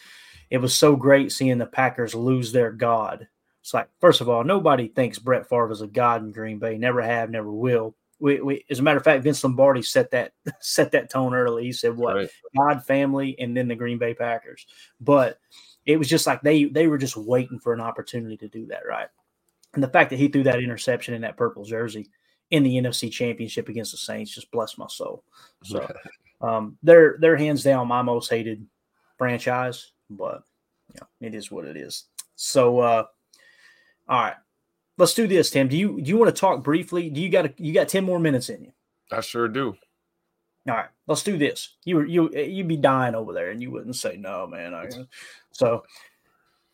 it 0.51 0.59
was 0.59 0.75
so 0.75 0.97
great 0.97 1.33
seeing 1.33 1.59
the 1.59 1.67
Packers 1.67 2.15
lose 2.15 2.53
their 2.53 2.73
god. 2.73 3.29
It's 3.61 3.73
like, 3.73 3.89
first 4.01 4.21
of 4.21 4.29
all, 4.29 4.43
nobody 4.43 4.89
thinks 4.89 5.19
Brett 5.19 5.49
Favre 5.49 5.71
is 5.71 5.81
a 5.81 5.87
god 5.87 6.23
in 6.23 6.33
Green 6.33 6.59
Bay. 6.59 6.77
Never 6.77 7.01
have, 7.01 7.31
never 7.31 7.51
will. 7.51 7.95
We, 8.19 8.41
we, 8.41 8.65
as 8.69 8.81
a 8.81 8.83
matter 8.83 8.99
of 8.99 9.05
fact, 9.05 9.23
Vince 9.23 9.43
Lombardi 9.45 9.83
set 9.83 10.11
that 10.11 10.33
set 10.61 10.93
that 10.93 11.11
tone 11.11 11.35
early. 11.35 11.65
He 11.65 11.73
said, 11.73 11.97
"What 11.97 12.17
right. 12.17 12.31
God, 12.57 12.85
family, 12.85 13.37
and 13.39 13.57
then 13.57 13.69
the 13.69 13.75
Green 13.75 13.99
Bay 13.99 14.15
Packers." 14.15 14.67
But 15.01 15.39
it 15.87 15.97
was 15.97 16.09
just 16.09 16.27
like 16.27 16.43
they 16.43 16.65
they 16.65 16.87
were 16.87 16.99
just 16.99 17.17
waiting 17.17 17.59
for 17.59 17.73
an 17.73 17.81
opportunity 17.81 18.37
to 18.37 18.49
do 18.49 18.67
that, 18.67 18.87
right? 18.89 19.09
And 19.75 19.83
the 19.83 19.89
fact 19.89 20.11
that 20.11 20.19
he 20.19 20.29
threw 20.29 20.43
that 20.45 20.63
interception 20.63 21.15
in 21.15 21.23
that 21.23 21.37
purple 21.37 21.65
jersey 21.65 22.11
in 22.51 22.63
the 22.63 22.77
NFC 22.77 23.11
Championship 23.11 23.69
against 23.69 23.93
the 23.93 23.99
Saints 23.99 24.35
just 24.35 24.51
blessed 24.51 24.79
my 24.79 24.87
soul. 24.89 25.25
So 25.65 25.91
um, 26.41 26.77
they're 26.83 27.17
they're 27.21 27.37
hands 27.37 27.63
down 27.63 27.89
my 27.89 28.03
most 28.03 28.29
hated 28.29 28.67
franchise, 29.19 29.93
but 30.11 30.43
you 30.95 31.01
know, 31.01 31.27
it 31.27 31.35
is 31.35 31.51
what 31.51 31.65
it 31.65 31.77
is. 31.77 32.05
So 32.37 32.81
uh, 32.81 33.05
all 34.09 34.23
right, 34.23 34.35
let's 34.99 35.15
do 35.15 35.27
this, 35.27 35.51
Tim. 35.51 35.69
Do 35.69 35.77
you 35.77 36.01
do 36.01 36.09
you 36.09 36.17
want 36.17 36.35
to 36.35 36.41
talk 36.41 36.63
briefly? 36.63 37.11
Do 37.11 37.21
you 37.21 37.31
got 37.31 37.59
you 37.59 37.73
got 37.73 37.89
ten 37.89 38.05
more 38.05 38.19
minutes 38.19 38.49
in 38.51 38.63
you? 38.63 38.73
I 39.11 39.21
sure 39.21 39.49
do. 39.49 39.75
All 40.69 40.77
right, 40.77 40.89
let's 41.07 41.23
do 41.23 41.37
this. 41.37 41.77
You 41.85 42.03
you 42.03 42.31
you'd 42.31 42.69
be 42.69 42.77
dying 42.77 43.15
over 43.15 43.33
there, 43.33 43.51
and 43.51 43.61
you 43.61 43.71
wouldn't 43.71 43.97
say 43.97 44.17
no, 44.17 44.47
man. 44.47 44.75
So 45.55 45.85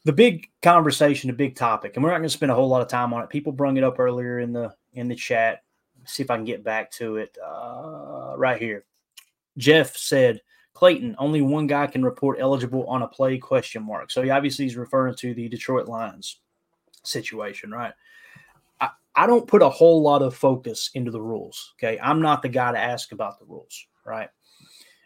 the 0.05 0.13
big 0.13 0.49
conversation, 0.63 1.27
the 1.27 1.35
big 1.35 1.57
topic, 1.57 1.97
and 1.97 2.05
we're 2.05 2.11
not 2.11 2.19
going 2.19 2.29
to 2.29 2.33
spend 2.33 2.53
a 2.53 2.55
whole 2.55 2.69
lot 2.69 2.81
of 2.81 2.87
time 2.87 3.13
on 3.13 3.25
it. 3.25 3.29
People 3.29 3.51
brung 3.51 3.77
it 3.77 3.83
up 3.83 3.99
earlier 3.99 4.39
in 4.39 4.53
the 4.53 4.73
in 4.93 5.09
the 5.09 5.17
chat 5.17 5.65
see 6.09 6.23
if 6.23 6.31
I 6.31 6.37
can 6.37 6.45
get 6.45 6.65
back 6.65 6.91
to 6.93 7.17
it 7.17 7.37
uh, 7.45 8.35
right 8.37 8.61
here. 8.61 8.85
Jeff 9.57 9.97
said, 9.97 10.41
Clayton, 10.75 11.17
only 11.19 11.43
one 11.43 11.67
guy 11.67 11.87
can 11.87 12.05
report 12.05 12.39
eligible 12.41 12.87
on 12.87 13.03
a 13.03 13.09
play 13.09 13.39
question 13.39 13.83
mark. 13.83 14.11
So 14.11 14.23
he 14.23 14.31
obviously 14.31 14.67
is 14.67 14.77
referring 14.77 15.15
to 15.17 15.35
the 15.35 15.49
Detroit 15.49 15.89
Lions 15.89 16.41
situation, 17.05 17.71
right? 17.71 17.93
I, 19.23 19.27
don't 19.27 19.47
put 19.47 19.63
a 19.63 19.69
whole 19.69 20.03
lot 20.03 20.23
of 20.23 20.35
focus 20.35 20.91
into 20.95 21.11
the 21.11 21.21
rules. 21.21 21.75
Okay. 21.79 21.99
I'm 22.01 22.21
not 22.21 22.43
the 22.43 22.49
guy 22.49 22.73
to 22.73 22.79
ask 22.79 23.13
about 23.13 23.39
the 23.39 23.47
rules, 23.47 23.87
right? 24.05 24.29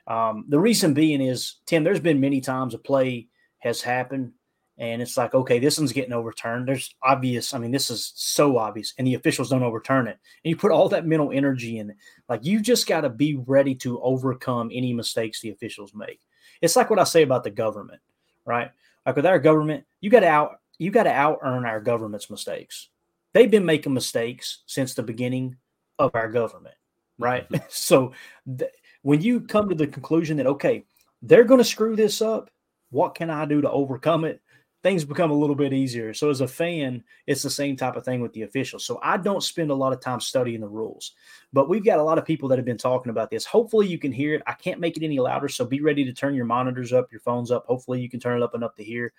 Um, 0.06 0.46
the 0.48 0.60
reason 0.60 0.94
being 0.94 1.20
is, 1.20 1.56
Tim, 1.66 1.84
there's 1.84 2.00
been 2.00 2.20
many 2.20 2.40
times 2.40 2.74
a 2.74 2.78
play 2.78 3.28
has 3.58 3.80
happened 3.80 4.32
and 4.78 5.02
it's 5.02 5.16
like, 5.16 5.34
okay, 5.34 5.58
this 5.58 5.78
one's 5.78 5.92
getting 5.92 6.12
overturned. 6.12 6.66
There's 6.66 6.94
obvious. 7.02 7.52
I 7.52 7.58
mean, 7.58 7.70
this 7.70 7.90
is 7.90 8.12
so 8.16 8.56
obvious, 8.56 8.94
and 8.98 9.06
the 9.06 9.14
officials 9.14 9.50
don't 9.50 9.62
overturn 9.62 10.08
it. 10.08 10.18
And 10.44 10.50
you 10.50 10.56
put 10.56 10.72
all 10.72 10.88
that 10.88 11.06
mental 11.06 11.30
energy 11.30 11.78
in 11.78 11.90
it. 11.90 11.96
Like 12.28 12.44
you 12.44 12.60
just 12.60 12.86
got 12.86 13.02
to 13.02 13.10
be 13.10 13.36
ready 13.36 13.74
to 13.76 14.00
overcome 14.00 14.70
any 14.72 14.92
mistakes 14.92 15.40
the 15.40 15.50
officials 15.50 15.94
make. 15.94 16.20
It's 16.62 16.74
like 16.74 16.90
what 16.90 16.98
I 16.98 17.04
say 17.04 17.22
about 17.22 17.44
the 17.44 17.50
government, 17.50 18.00
right? 18.44 18.70
Like 19.04 19.16
with 19.16 19.26
our 19.26 19.38
government, 19.38 19.84
you 20.00 20.10
got 20.10 20.20
to 20.20 20.28
out 20.28 20.60
you 20.78 20.90
got 20.90 21.04
to 21.04 21.12
out 21.12 21.40
earn 21.42 21.64
our 21.66 21.80
government's 21.80 22.30
mistakes. 22.30 22.88
They've 23.32 23.50
been 23.50 23.64
making 23.64 23.94
mistakes 23.94 24.62
since 24.66 24.94
the 24.94 25.02
beginning 25.02 25.56
of 25.98 26.10
our 26.14 26.30
government, 26.30 26.74
right? 27.18 27.48
Mm-hmm. 27.48 27.64
so 27.70 28.12
th- 28.58 28.70
when 29.02 29.20
you 29.22 29.40
come 29.40 29.68
to 29.68 29.74
the 29.74 29.86
conclusion 29.86 30.36
that 30.36 30.46
okay, 30.46 30.84
they're 31.22 31.44
going 31.44 31.58
to 31.58 31.64
screw 31.64 31.96
this 31.96 32.20
up, 32.20 32.50
what 32.90 33.14
can 33.14 33.30
I 33.30 33.46
do 33.46 33.62
to 33.62 33.70
overcome 33.70 34.24
it? 34.24 34.41
Things 34.82 35.04
become 35.04 35.30
a 35.30 35.34
little 35.34 35.54
bit 35.54 35.72
easier. 35.72 36.12
So 36.12 36.28
as 36.28 36.40
a 36.40 36.48
fan, 36.48 37.04
it's 37.26 37.42
the 37.42 37.50
same 37.50 37.76
type 37.76 37.94
of 37.94 38.04
thing 38.04 38.20
with 38.20 38.32
the 38.32 38.42
officials. 38.42 38.84
So 38.84 38.98
I 39.02 39.16
don't 39.16 39.42
spend 39.42 39.70
a 39.70 39.74
lot 39.74 39.92
of 39.92 40.00
time 40.00 40.20
studying 40.20 40.60
the 40.60 40.68
rules, 40.68 41.12
but 41.52 41.68
we've 41.68 41.84
got 41.84 42.00
a 42.00 42.02
lot 42.02 42.18
of 42.18 42.24
people 42.24 42.48
that 42.48 42.58
have 42.58 42.64
been 42.64 42.78
talking 42.78 43.10
about 43.10 43.30
this. 43.30 43.44
Hopefully 43.44 43.86
you 43.86 43.98
can 43.98 44.10
hear 44.10 44.34
it. 44.34 44.42
I 44.46 44.54
can't 44.54 44.80
make 44.80 44.96
it 44.96 45.04
any 45.04 45.20
louder, 45.20 45.48
so 45.48 45.64
be 45.64 45.80
ready 45.80 46.04
to 46.04 46.12
turn 46.12 46.34
your 46.34 46.46
monitors 46.46 46.92
up, 46.92 47.12
your 47.12 47.20
phones 47.20 47.50
up. 47.50 47.64
Hopefully 47.66 48.00
you 48.00 48.10
can 48.10 48.20
turn 48.20 48.36
it 48.36 48.42
up 48.42 48.54
enough 48.54 48.74
to 48.76 48.84
hear. 48.84 49.12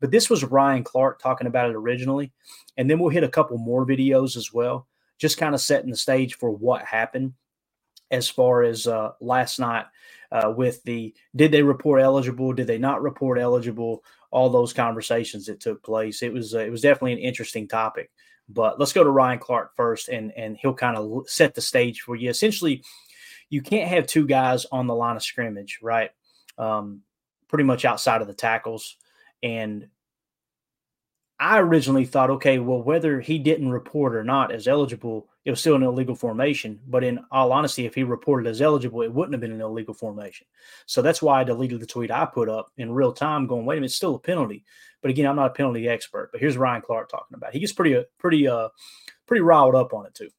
But 0.00 0.10
this 0.10 0.28
was 0.28 0.44
Ryan 0.44 0.84
Clark 0.84 1.18
talking 1.18 1.46
about 1.46 1.70
it 1.70 1.76
originally, 1.76 2.32
and 2.76 2.90
then 2.90 2.98
we'll 2.98 3.08
hit 3.08 3.24
a 3.24 3.28
couple 3.28 3.56
more 3.56 3.86
videos 3.86 4.36
as 4.36 4.52
well, 4.52 4.86
just 5.18 5.38
kind 5.38 5.54
of 5.54 5.60
setting 5.62 5.90
the 5.90 5.96
stage 5.96 6.36
for 6.36 6.50
what 6.50 6.84
happened 6.84 7.32
as 8.10 8.28
far 8.28 8.62
as 8.62 8.86
uh, 8.86 9.12
last 9.20 9.58
night 9.58 9.86
uh, 10.30 10.52
with 10.54 10.82
the 10.84 11.14
did 11.34 11.52
they 11.52 11.62
report 11.62 12.00
eligible, 12.00 12.52
did 12.52 12.66
they 12.66 12.78
not 12.78 13.02
report 13.02 13.38
eligible, 13.38 14.02
all 14.36 14.50
those 14.50 14.74
conversations 14.74 15.46
that 15.46 15.60
took 15.60 15.82
place. 15.82 16.22
It 16.22 16.30
was 16.30 16.54
uh, 16.54 16.58
it 16.58 16.70
was 16.70 16.82
definitely 16.82 17.14
an 17.14 17.20
interesting 17.20 17.66
topic. 17.66 18.10
But 18.50 18.78
let's 18.78 18.92
go 18.92 19.02
to 19.02 19.08
Ryan 19.08 19.38
Clark 19.38 19.74
first, 19.74 20.10
and 20.10 20.30
and 20.36 20.58
he'll 20.58 20.74
kind 20.74 20.94
of 20.94 21.22
set 21.26 21.54
the 21.54 21.62
stage 21.62 22.02
for 22.02 22.14
you. 22.14 22.28
Essentially, 22.28 22.84
you 23.48 23.62
can't 23.62 23.88
have 23.88 24.06
two 24.06 24.26
guys 24.26 24.66
on 24.70 24.86
the 24.86 24.94
line 24.94 25.16
of 25.16 25.22
scrimmage, 25.22 25.78
right? 25.80 26.10
Um, 26.58 27.00
pretty 27.48 27.64
much 27.64 27.86
outside 27.86 28.20
of 28.20 28.26
the 28.26 28.34
tackles, 28.34 28.96
and 29.42 29.88
I 31.40 31.58
originally 31.58 32.04
thought, 32.04 32.30
okay, 32.32 32.58
well, 32.58 32.82
whether 32.82 33.22
he 33.22 33.38
didn't 33.38 33.70
report 33.70 34.14
or 34.14 34.22
not 34.22 34.52
as 34.52 34.68
eligible, 34.68 35.30
it 35.46 35.50
was 35.50 35.60
still 35.60 35.76
an 35.76 35.84
illegal 35.84 36.16
formation. 36.16 36.80
But 36.88 37.04
in 37.04 37.20
all 37.30 37.52
honesty, 37.52 37.86
if 37.86 37.94
he 37.94 38.02
reported 38.02 38.48
as 38.50 38.60
eligible, 38.60 39.02
it 39.02 39.12
wouldn't 39.12 39.32
have 39.32 39.40
been 39.40 39.52
an 39.52 39.60
illegal 39.60 39.94
formation. 39.94 40.46
So 40.86 41.00
that's 41.00 41.22
why 41.22 41.40
I 41.40 41.44
deleted 41.44 41.78
the 41.78 41.86
tweet 41.86 42.10
I 42.10 42.26
put 42.26 42.48
up 42.48 42.72
in 42.76 42.90
real 42.90 43.12
time, 43.12 43.46
going, 43.46 43.64
wait 43.64 43.76
a 43.76 43.78
minute, 43.78 43.86
it's 43.86 43.94
still 43.94 44.16
a 44.16 44.18
penalty. 44.18 44.64
But 45.02 45.12
again, 45.12 45.26
I'm 45.26 45.36
not 45.36 45.52
a 45.52 45.54
penalty 45.54 45.88
expert. 45.88 46.30
But 46.32 46.40
here's 46.40 46.56
Ryan 46.56 46.82
Clark 46.82 47.08
talking 47.08 47.36
about. 47.36 47.50
It. 47.50 47.54
He 47.54 47.60
gets 47.60 47.72
pretty, 47.72 47.94
uh, 47.94 48.02
pretty, 48.18 48.48
uh, 48.48 48.70
pretty 49.28 49.42
riled 49.42 49.76
up 49.76 49.94
on 49.94 50.04
it 50.04 50.14
too. 50.14 50.30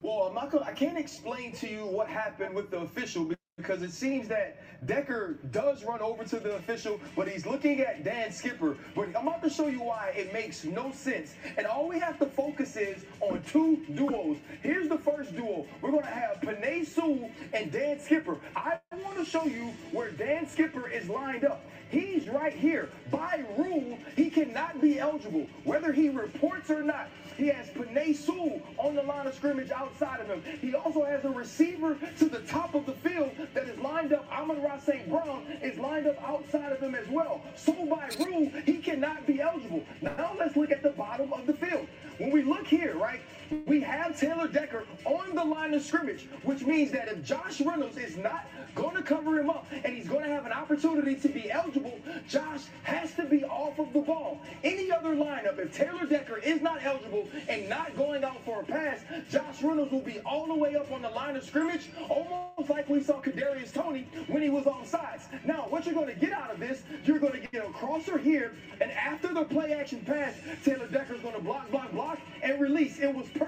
Well, 0.00 0.28
I'm 0.28 0.34
not 0.34 0.54
I 0.64 0.72
can't 0.72 0.96
explain 0.96 1.52
to 1.54 1.68
you 1.68 1.80
what 1.80 2.08
happened 2.08 2.54
with 2.54 2.70
the 2.70 2.78
official 2.78 3.24
because 3.62 3.82
it 3.82 3.92
seems 3.92 4.28
that 4.28 4.56
Decker 4.86 5.38
does 5.52 5.84
run 5.84 6.00
over 6.00 6.24
to 6.24 6.40
the 6.40 6.56
official, 6.56 6.98
but 7.14 7.28
he's 7.28 7.46
looking 7.46 7.80
at 7.80 8.02
Dan 8.02 8.32
Skipper. 8.32 8.76
But 8.96 9.16
I'm 9.16 9.28
about 9.28 9.42
to 9.44 9.50
show 9.50 9.68
you 9.68 9.82
why 9.82 10.12
it 10.16 10.32
makes 10.32 10.64
no 10.64 10.90
sense. 10.90 11.34
And 11.56 11.66
all 11.66 11.88
we 11.88 12.00
have 12.00 12.18
to 12.18 12.26
focus 12.26 12.76
is 12.76 13.04
on 13.20 13.42
two 13.44 13.84
duos. 13.94 14.38
Here's 14.62 14.88
the 14.88 14.98
first 14.98 15.36
duo. 15.36 15.66
We're 15.80 15.92
going 15.92 16.02
to 16.02 16.10
have 16.10 16.40
Penei 16.40 16.84
Sewell 16.84 17.30
and 17.54 17.70
Dan 17.70 18.00
Skipper. 18.00 18.38
I 18.56 18.78
want 19.04 19.18
to 19.18 19.24
show 19.24 19.44
you 19.44 19.72
where 19.92 20.10
Dan 20.10 20.48
Skipper 20.48 20.88
is 20.88 21.08
lined 21.08 21.44
up. 21.44 21.64
He's 21.90 22.26
right 22.26 22.54
here. 22.54 22.88
By 23.10 23.44
rule, 23.56 23.98
he 24.16 24.30
cannot 24.30 24.80
be 24.80 24.98
eligible, 24.98 25.46
whether 25.64 25.92
he 25.92 26.08
reports 26.08 26.70
or 26.70 26.82
not. 26.82 27.08
He 27.36 27.48
has 27.48 27.68
Penei 27.68 28.14
Sewell 28.14 28.60
on 28.78 28.94
the 28.94 29.02
line 29.02 29.26
of 29.26 29.34
scrimmage 29.34 29.70
outside 29.70 30.20
of 30.20 30.26
him. 30.28 30.42
He 30.60 30.74
also 30.74 31.04
has 31.04 31.24
a 31.24 31.30
receiver 31.30 31.96
to 32.18 32.24
the 32.28 32.40
top 32.40 32.74
of 32.74 32.86
the 32.86 32.92
field 32.92 33.32
that 33.54 33.68
is 33.68 33.78
lined 33.78 34.12
up. 34.12 34.30
Amon-Ra 34.32 34.78
St. 34.78 35.08
Brown 35.08 35.44
is 35.62 35.78
lined 35.78 36.06
up 36.06 36.22
outside 36.22 36.72
of 36.72 36.80
him 36.80 36.94
as 36.94 37.08
well. 37.08 37.42
So 37.56 37.72
by 37.86 38.08
rule, 38.18 38.50
he 38.64 38.78
cannot 38.78 39.26
be 39.26 39.40
eligible. 39.40 39.84
Now 40.00 40.34
let's 40.38 40.56
look 40.56 40.70
at 40.70 40.82
the 40.82 40.90
bottom 40.90 41.32
of 41.32 41.46
the 41.46 41.54
field. 41.54 41.86
When 42.18 42.30
we 42.30 42.42
look 42.42 42.66
here, 42.66 42.96
right, 42.96 43.20
we 43.66 43.80
have 43.80 44.18
Taylor 44.18 44.48
Decker 44.48 44.84
on 45.04 45.34
the 45.34 45.44
line 45.44 45.74
of 45.74 45.82
scrimmage, 45.82 46.26
which 46.44 46.62
means 46.62 46.90
that 46.92 47.08
if 47.08 47.22
Josh 47.22 47.60
Reynolds 47.60 47.96
is 47.96 48.16
not 48.16 48.46
going 48.74 48.96
to 48.96 49.02
cover 49.02 49.38
him 49.38 49.50
up 49.50 49.66
and 49.70 49.94
he's 49.94 50.08
going 50.08 50.22
to 50.22 50.30
have 50.30 50.46
an 50.46 50.52
opportunity 50.52 51.14
to 51.16 51.28
be 51.28 51.50
eligible, 51.50 51.98
Josh 52.28 52.62
has 52.84 53.12
to 53.14 53.24
be 53.24 53.44
off 53.44 53.78
of 53.78 53.92
the 53.92 54.00
ball. 54.00 54.40
Any 54.64 54.90
other 54.90 55.14
lineup, 55.14 55.58
if 55.58 55.74
Taylor 55.74 56.06
Decker 56.06 56.38
is 56.38 56.62
not 56.62 56.82
eligible 56.82 57.28
and 57.48 57.68
not 57.68 57.96
going 57.96 58.24
out 58.24 58.42
for 58.44 58.60
a 58.60 58.64
pass, 58.64 59.00
Josh 59.30 59.62
Reynolds 59.62 59.92
will 59.92 60.00
be 60.00 60.20
all 60.20 60.46
the 60.46 60.54
way 60.54 60.74
up 60.76 60.90
on 60.90 61.02
the 61.02 61.10
line 61.10 61.36
of 61.36 61.44
scrimmage, 61.44 61.90
almost 62.08 62.70
like 62.70 62.88
we 62.88 63.02
saw 63.02 63.20
Kadarius 63.20 63.72
Toney 63.72 64.08
when 64.28 64.42
he 64.42 64.50
was 64.50 64.66
on 64.66 64.86
sides. 64.86 65.24
Now, 65.44 65.66
what 65.68 65.84
you're 65.84 65.94
going 65.94 66.08
to 66.08 66.18
get 66.18 66.32
out 66.32 66.50
of 66.50 66.58
this, 66.58 66.82
you're 67.04 67.18
going 67.18 67.40
to 67.40 67.46
get 67.48 67.66
a 67.66 67.70
crosser 67.70 68.16
here, 68.16 68.54
and 68.80 68.90
after 68.90 69.34
the 69.34 69.44
play 69.44 69.72
action 69.72 70.00
pass, 70.06 70.34
Taylor 70.64 70.86
Decker 70.86 71.14
is 71.14 71.20
going 71.20 71.34
to 71.34 71.40
block, 71.40 71.70
block, 71.70 71.92
block, 71.92 72.18
and 72.42 72.60
release. 72.60 72.98
It 72.98 73.14
was 73.14 73.26
perfect. 73.28 73.41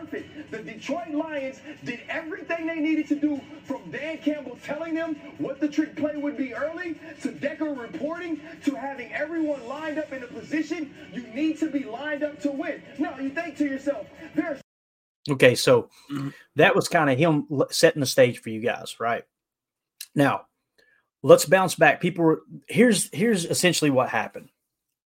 The 0.50 0.58
Detroit 0.58 1.10
Lions 1.10 1.60
did 1.84 2.00
everything 2.08 2.66
they 2.66 2.80
needed 2.80 3.08
to 3.08 3.16
do 3.16 3.40
from 3.64 3.90
Dan 3.90 4.18
Campbell 4.18 4.58
telling 4.64 4.94
them 4.94 5.14
what 5.38 5.60
the 5.60 5.68
trick 5.68 5.96
play 5.96 6.16
would 6.16 6.36
be 6.36 6.54
early 6.54 6.98
to 7.22 7.32
Decker 7.32 7.72
reporting 7.72 8.40
to 8.64 8.74
having 8.74 9.12
everyone 9.12 9.66
lined 9.66 9.98
up 9.98 10.12
in 10.12 10.22
a 10.22 10.26
position 10.26 10.94
you 11.12 11.26
need 11.28 11.58
to 11.58 11.70
be 11.70 11.84
lined 11.84 12.22
up 12.22 12.40
to 12.42 12.50
win. 12.50 12.82
Now, 12.98 13.18
you 13.18 13.30
think 13.30 13.56
to 13.58 13.64
yourself, 13.64 14.06
there's 14.34 14.60
Okay, 15.28 15.54
so 15.54 15.88
mm-hmm. 16.12 16.28
that 16.56 16.76
was 16.76 16.88
kind 16.88 17.08
of 17.08 17.18
him 17.18 17.46
setting 17.70 18.00
the 18.00 18.06
stage 18.06 18.40
for 18.40 18.50
you 18.50 18.60
guys, 18.60 19.00
right? 19.00 19.24
Now, 20.14 20.42
let's 21.22 21.46
bounce 21.46 21.74
back. 21.74 22.00
People 22.00 22.24
were 22.24 22.42
here's 22.68 23.08
here's 23.12 23.44
essentially 23.46 23.90
what 23.90 24.10
happened. 24.10 24.50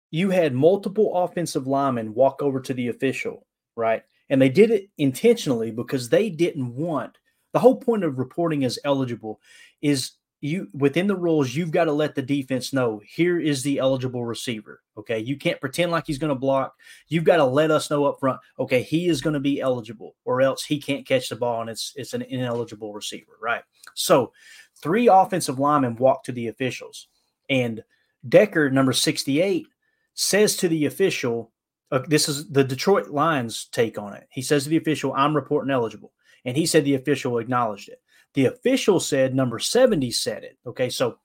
You 0.09 0.31
had 0.31 0.53
multiple 0.53 1.15
offensive 1.15 1.67
linemen 1.67 2.15
walk 2.15 2.41
over 2.41 2.59
to 2.61 2.73
the 2.73 2.87
official, 2.87 3.45
right? 3.75 4.03
And 4.29 4.41
they 4.41 4.49
did 4.49 4.71
it 4.71 4.89
intentionally 4.97 5.71
because 5.71 6.09
they 6.09 6.29
didn't 6.29 6.75
want 6.75 7.17
the 7.53 7.59
whole 7.59 7.77
point 7.77 8.03
of 8.03 8.19
reporting 8.19 8.63
as 8.65 8.77
eligible 8.83 9.39
is 9.81 10.11
you 10.41 10.67
within 10.73 11.07
the 11.07 11.15
rules, 11.15 11.55
you've 11.55 11.71
got 11.71 11.85
to 11.85 11.91
let 11.91 12.13
the 12.13 12.21
defense 12.21 12.71
know 12.71 13.01
here 13.03 13.39
is 13.39 13.63
the 13.63 13.79
eligible 13.79 14.25
receiver. 14.25 14.83
Okay. 14.97 15.19
You 15.19 15.35
can't 15.37 15.59
pretend 15.59 15.91
like 15.91 16.05
he's 16.05 16.19
going 16.19 16.29
to 16.29 16.35
block. 16.35 16.75
You've 17.07 17.23
got 17.23 17.37
to 17.37 17.45
let 17.45 17.71
us 17.71 17.89
know 17.89 18.05
up 18.05 18.19
front, 18.19 18.39
okay, 18.59 18.83
he 18.83 19.07
is 19.07 19.21
going 19.21 19.33
to 19.33 19.39
be 19.39 19.59
eligible, 19.61 20.15
or 20.25 20.41
else 20.41 20.63
he 20.63 20.79
can't 20.79 21.07
catch 21.07 21.29
the 21.29 21.35
ball 21.35 21.61
and 21.61 21.69
it's 21.69 21.93
it's 21.95 22.13
an 22.13 22.21
ineligible 22.21 22.93
receiver, 22.93 23.33
right? 23.41 23.63
So 23.95 24.33
three 24.75 25.07
offensive 25.07 25.57
linemen 25.57 25.95
walk 25.95 26.23
to 26.25 26.31
the 26.31 26.47
officials, 26.47 27.07
and 27.49 27.83
Decker, 28.27 28.69
number 28.69 28.93
68, 28.93 29.67
says 30.13 30.57
to 30.57 30.67
the 30.67 30.85
official, 30.85 31.51
uh, 31.91 31.99
this 32.07 32.27
is 32.27 32.49
the 32.49 32.63
Detroit 32.63 33.09
Lions 33.09 33.65
take 33.71 33.97
on 33.97 34.13
it. 34.13 34.27
He 34.29 34.41
says 34.41 34.63
to 34.63 34.69
the 34.69 34.77
official, 34.77 35.13
I'm 35.13 35.35
reporting 35.35 35.71
eligible. 35.71 36.13
And 36.45 36.55
he 36.55 36.65
said 36.65 36.85
the 36.85 36.95
official 36.95 37.39
acknowledged 37.39 37.89
it. 37.89 38.01
The 38.33 38.45
official 38.45 38.99
said 38.99 39.33
number 39.33 39.59
70 39.59 40.11
said 40.11 40.43
it. 40.43 40.57
Okay. 40.65 40.89
So 40.89 41.17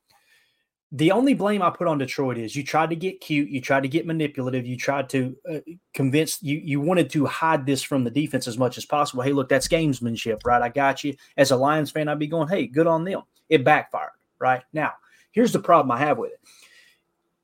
the 0.95 1.11
only 1.11 1.33
blame 1.33 1.63
I 1.63 1.71
put 1.71 1.87
on 1.87 1.97
Detroit 1.97 2.37
is 2.37 2.55
you 2.55 2.63
tried 2.63 2.91
to 2.91 2.97
get 2.97 3.21
cute, 3.21 3.49
you 3.49 3.63
tried 3.63 3.83
to 3.83 3.89
get 3.89 4.07
manipulative, 4.07 4.67
you 4.67 4.77
tried 4.77 5.09
to 5.11 5.35
uh, 5.51 5.59
convince 5.95 6.43
you 6.43 6.59
you 6.59 6.83
wanted 6.83 7.09
to 7.11 7.25
hide 7.25 7.65
this 7.65 7.83
from 7.83 8.05
the 8.05 8.11
defense 8.11 8.47
as 8.47 8.59
much 8.59 8.77
as 8.77 8.85
possible. 8.85 9.23
Hey, 9.23 9.33
look, 9.33 9.49
that's 9.49 9.69
gamesmanship, 9.69 10.45
right? 10.45 10.61
I 10.61 10.69
got 10.69 11.03
you. 11.03 11.15
As 11.39 11.51
a 11.51 11.57
Lions 11.57 11.91
fan, 11.91 12.09
I'd 12.09 12.19
be 12.19 12.27
going, 12.27 12.49
"Hey, 12.49 12.67
good 12.67 12.87
on 12.87 13.05
them." 13.05 13.23
It 13.49 13.65
backfired, 13.65 14.11
right? 14.39 14.63
Now, 14.75 14.93
here's 15.31 15.53
the 15.53 15.61
problem 15.61 15.91
I 15.91 15.99
have 15.99 16.19
with 16.19 16.33
it. 16.33 16.41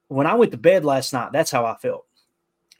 When 0.08 0.26
I 0.26 0.34
went 0.34 0.52
to 0.52 0.58
bed 0.58 0.84
last 0.84 1.14
night, 1.14 1.32
that's 1.32 1.50
how 1.50 1.64
I 1.64 1.74
felt. 1.76 2.04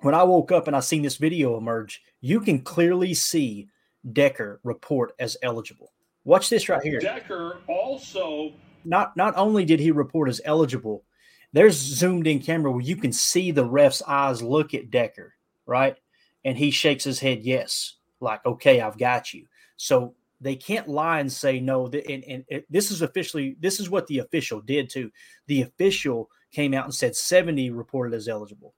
When 0.01 0.14
I 0.14 0.22
woke 0.22 0.53
up 0.53 0.68
and 0.68 0.76
I 0.76 0.80
seen 0.80 1.03
this 1.03 1.16
video 1.16 1.57
emerge, 1.57 2.03
you 2.20 2.40
can 2.40 2.61
clearly 2.61 3.14
see 3.14 3.68
Decker 4.12 4.61
report 4.62 5.12
as 5.18 5.36
eligible. 5.42 5.92
Watch 6.24 6.49
this 6.51 6.68
right 6.68 6.82
here. 6.82 7.01
Decker 7.01 7.59
also 7.66 8.53
not 8.84 9.16
not 9.16 9.34
only 9.36 9.64
did 9.64 9.80
he 9.80 9.90
report 9.90 10.28
as 10.28 10.40
eligible, 10.44 11.05
there's 11.53 11.76
zoomed 11.76 12.26
in 12.26 12.38
camera 12.38 12.70
where 12.70 12.80
you 12.80 12.96
can 12.96 13.12
see 13.12 13.51
the 13.51 13.64
ref's 13.64 14.03
eyes 14.07 14.42
look 14.42 14.72
at 14.74 14.90
Decker, 14.90 15.34
right? 15.66 15.96
And 16.44 16.57
he 16.57 16.70
shakes 16.70 17.05
his 17.05 17.18
head 17.18 17.42
yes, 17.42 17.94
like 18.20 18.44
okay, 18.46 18.80
I've 18.80 18.99
got 18.99 19.34
you. 19.34 19.46
So 19.76 20.14
they 20.40 20.55
can't 20.55 20.88
lie 20.88 21.18
and 21.18 21.32
say 21.32 21.59
no. 21.59 21.86
And, 21.86 22.24
and, 22.24 22.44
and 22.51 22.62
this 22.70 22.90
is 22.92 23.03
officially 23.03 23.57
this 23.59 23.80
is 23.80 23.90
what 23.90 24.07
the 24.07 24.18
official 24.18 24.61
did 24.61 24.90
too. 24.90 25.11
The 25.49 25.62
official 25.62 26.30
came 26.53 26.72
out 26.72 26.84
and 26.84 26.94
said 26.94 27.16
70 27.16 27.70
reported 27.70 28.14
as 28.14 28.28
eligible. 28.28 28.74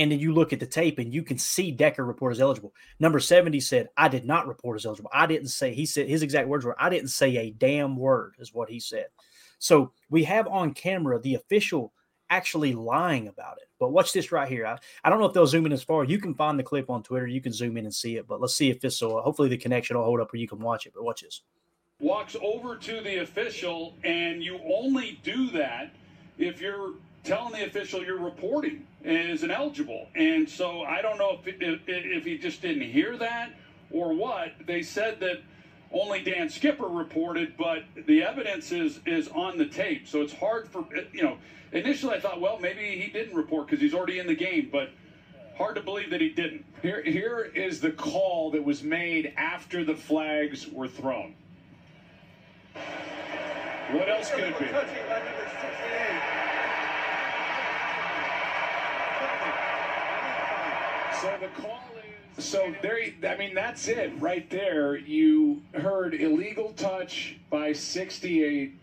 And 0.00 0.10
then 0.10 0.18
you 0.18 0.32
look 0.32 0.54
at 0.54 0.60
the 0.60 0.66
tape 0.66 0.98
and 0.98 1.12
you 1.12 1.22
can 1.22 1.36
see 1.36 1.70
Decker 1.70 2.02
report 2.02 2.32
as 2.32 2.40
eligible. 2.40 2.72
Number 2.98 3.20
70 3.20 3.60
said, 3.60 3.90
I 3.98 4.08
did 4.08 4.24
not 4.24 4.48
report 4.48 4.76
as 4.76 4.86
eligible. 4.86 5.10
I 5.12 5.26
didn't 5.26 5.48
say, 5.48 5.74
he 5.74 5.84
said, 5.84 6.08
his 6.08 6.22
exact 6.22 6.48
words 6.48 6.64
were, 6.64 6.74
I 6.82 6.88
didn't 6.88 7.10
say 7.10 7.36
a 7.36 7.50
damn 7.50 7.98
word, 7.98 8.36
is 8.38 8.54
what 8.54 8.70
he 8.70 8.80
said. 8.80 9.08
So 9.58 9.92
we 10.08 10.24
have 10.24 10.46
on 10.46 10.72
camera 10.72 11.18
the 11.18 11.34
official 11.34 11.92
actually 12.30 12.72
lying 12.72 13.28
about 13.28 13.58
it. 13.58 13.68
But 13.78 13.92
watch 13.92 14.14
this 14.14 14.32
right 14.32 14.48
here. 14.48 14.64
I, 14.64 14.78
I 15.04 15.10
don't 15.10 15.20
know 15.20 15.26
if 15.26 15.34
they'll 15.34 15.46
zoom 15.46 15.66
in 15.66 15.72
as 15.72 15.82
far. 15.82 16.02
You 16.02 16.18
can 16.18 16.32
find 16.32 16.58
the 16.58 16.62
clip 16.62 16.88
on 16.88 17.02
Twitter. 17.02 17.26
You 17.26 17.42
can 17.42 17.52
zoom 17.52 17.76
in 17.76 17.84
and 17.84 17.94
see 17.94 18.16
it. 18.16 18.26
But 18.26 18.40
let's 18.40 18.54
see 18.54 18.70
if 18.70 18.80
this 18.80 19.02
will, 19.02 19.18
uh, 19.18 19.20
hopefully 19.20 19.50
the 19.50 19.58
connection 19.58 19.98
will 19.98 20.04
hold 20.04 20.20
up 20.20 20.32
where 20.32 20.40
you 20.40 20.48
can 20.48 20.60
watch 20.60 20.86
it. 20.86 20.94
But 20.94 21.04
watch 21.04 21.20
this. 21.20 21.42
Walks 21.98 22.36
over 22.40 22.76
to 22.76 23.02
the 23.02 23.18
official, 23.18 23.94
and 24.02 24.42
you 24.42 24.58
only 24.64 25.20
do 25.22 25.50
that 25.50 25.90
if 26.38 26.58
you're 26.58 26.94
telling 27.24 27.52
the 27.52 27.66
official 27.66 28.04
you're 28.04 28.18
reporting 28.18 28.86
is 29.04 29.42
ineligible. 29.42 30.08
And 30.14 30.48
so 30.48 30.82
I 30.82 31.02
don't 31.02 31.18
know 31.18 31.38
if, 31.44 31.60
if, 31.60 31.80
if 31.86 32.24
he 32.24 32.38
just 32.38 32.62
didn't 32.62 32.82
hear 32.82 33.16
that 33.18 33.52
or 33.90 34.14
what. 34.14 34.52
They 34.66 34.82
said 34.82 35.20
that 35.20 35.42
only 35.92 36.22
Dan 36.22 36.48
Skipper 36.48 36.86
reported, 36.86 37.56
but 37.56 37.84
the 38.06 38.22
evidence 38.22 38.70
is 38.70 39.00
is 39.06 39.28
on 39.28 39.58
the 39.58 39.66
tape. 39.66 40.06
So 40.06 40.22
it's 40.22 40.32
hard 40.32 40.68
for 40.68 40.84
you 41.12 41.22
know. 41.22 41.38
Initially, 41.72 42.14
I 42.14 42.20
thought, 42.20 42.40
well, 42.40 42.58
maybe 42.58 43.00
he 43.00 43.12
didn't 43.12 43.36
report 43.36 43.68
because 43.68 43.80
he's 43.80 43.94
already 43.94 44.18
in 44.18 44.26
the 44.26 44.34
game, 44.34 44.70
but 44.72 44.90
hard 45.56 45.76
to 45.76 45.80
believe 45.82 46.10
that 46.10 46.20
he 46.20 46.30
didn't. 46.30 46.64
Here, 46.82 47.00
here 47.02 47.52
is 47.54 47.80
the 47.80 47.92
call 47.92 48.50
that 48.50 48.64
was 48.64 48.82
made 48.82 49.34
after 49.36 49.84
the 49.84 49.94
flags 49.94 50.66
were 50.66 50.88
thrown. 50.88 51.36
What 53.92 54.08
else 54.08 54.30
could 54.30 54.44
it 54.44 54.58
be? 54.58 54.66
So 61.20 61.36
the 61.38 61.48
call 61.60 61.80
is 62.38 62.44
so 62.46 62.74
there. 62.80 62.98
I 63.28 63.36
mean, 63.36 63.54
that's 63.54 63.88
it 63.88 64.10
right 64.20 64.48
there. 64.48 64.96
You 64.96 65.60
heard 65.74 66.14
illegal 66.14 66.72
touch 66.72 67.36
by 67.50 67.74
68. 67.74 68.74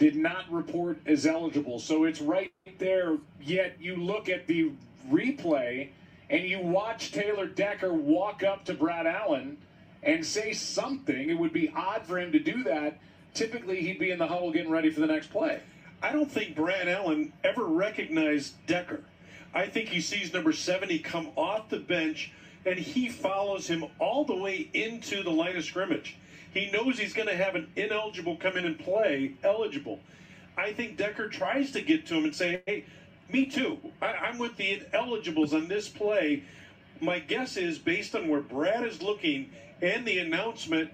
Did 0.00 0.16
not 0.16 0.50
report 0.50 0.98
as 1.06 1.24
eligible. 1.24 1.78
So 1.78 2.02
it's 2.02 2.20
right 2.20 2.50
there. 2.78 3.18
Yet 3.40 3.76
you 3.78 3.94
look 3.94 4.28
at 4.28 4.48
the 4.48 4.72
replay 5.08 5.90
and 6.28 6.42
you 6.42 6.58
watch 6.58 7.12
Taylor 7.12 7.46
Decker 7.46 7.92
walk 7.92 8.42
up 8.42 8.64
to 8.64 8.74
Brad 8.74 9.06
Allen 9.06 9.56
and 10.02 10.26
say 10.26 10.52
something. 10.52 11.30
It 11.30 11.38
would 11.38 11.52
be 11.52 11.72
odd 11.76 12.04
for 12.06 12.18
him 12.18 12.32
to 12.32 12.40
do 12.40 12.64
that. 12.64 12.98
Typically, 13.34 13.82
he'd 13.82 14.00
be 14.00 14.10
in 14.10 14.18
the 14.18 14.26
huddle 14.26 14.50
getting 14.50 14.72
ready 14.72 14.90
for 14.90 14.98
the 14.98 15.06
next 15.06 15.28
play. 15.28 15.60
I 16.02 16.10
don't 16.10 16.30
think 16.30 16.56
Brad 16.56 16.88
Allen 16.88 17.32
ever 17.44 17.64
recognized 17.64 18.54
Decker. 18.66 19.04
I 19.54 19.66
think 19.66 19.88
he 19.88 20.00
sees 20.00 20.32
number 20.32 20.52
70 20.52 20.98
come 21.00 21.30
off 21.36 21.68
the 21.68 21.78
bench 21.78 22.32
and 22.64 22.78
he 22.78 23.08
follows 23.08 23.66
him 23.66 23.84
all 23.98 24.24
the 24.24 24.36
way 24.36 24.70
into 24.72 25.22
the 25.22 25.30
line 25.30 25.56
of 25.56 25.64
scrimmage. 25.64 26.16
He 26.54 26.70
knows 26.70 26.98
he's 26.98 27.12
going 27.12 27.28
to 27.28 27.36
have 27.36 27.54
an 27.54 27.70
ineligible 27.76 28.36
come 28.36 28.56
in 28.56 28.64
and 28.64 28.78
play 28.78 29.34
eligible. 29.42 30.00
I 30.56 30.72
think 30.72 30.96
Decker 30.96 31.28
tries 31.28 31.72
to 31.72 31.80
get 31.80 32.06
to 32.06 32.14
him 32.14 32.24
and 32.24 32.34
say, 32.34 32.62
hey, 32.66 32.84
me 33.30 33.46
too. 33.46 33.78
I, 34.00 34.28
am 34.28 34.38
with 34.38 34.56
the 34.56 34.82
ineligibles 34.92 35.54
on 35.54 35.68
this 35.68 35.88
play. 35.88 36.44
My 37.00 37.18
guess 37.18 37.56
is 37.56 37.78
based 37.78 38.14
on 38.14 38.28
where 38.28 38.42
Brad 38.42 38.84
is 38.84 39.02
looking 39.02 39.50
and 39.80 40.06
the 40.06 40.18
announcement, 40.18 40.90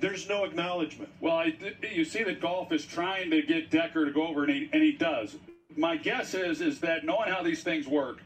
there's 0.00 0.28
no 0.28 0.44
acknowledgement. 0.44 1.10
Well, 1.20 1.36
I, 1.36 1.56
you 1.92 2.04
see 2.04 2.22
that 2.22 2.40
Goff 2.40 2.70
is 2.72 2.84
trying 2.84 3.30
to 3.30 3.42
get 3.42 3.70
Decker 3.70 4.04
to 4.04 4.12
go 4.12 4.26
over, 4.28 4.44
and 4.44 4.52
he, 4.52 4.70
and 4.72 4.82
he 4.82 4.92
does 4.92 5.36
my 5.76 5.96
guess 5.96 6.34
is 6.34 6.60
is 6.60 6.80
that 6.80 7.04
knowing 7.04 7.30
how 7.30 7.42
these 7.42 7.62
things 7.62 7.86
work. 7.86 8.22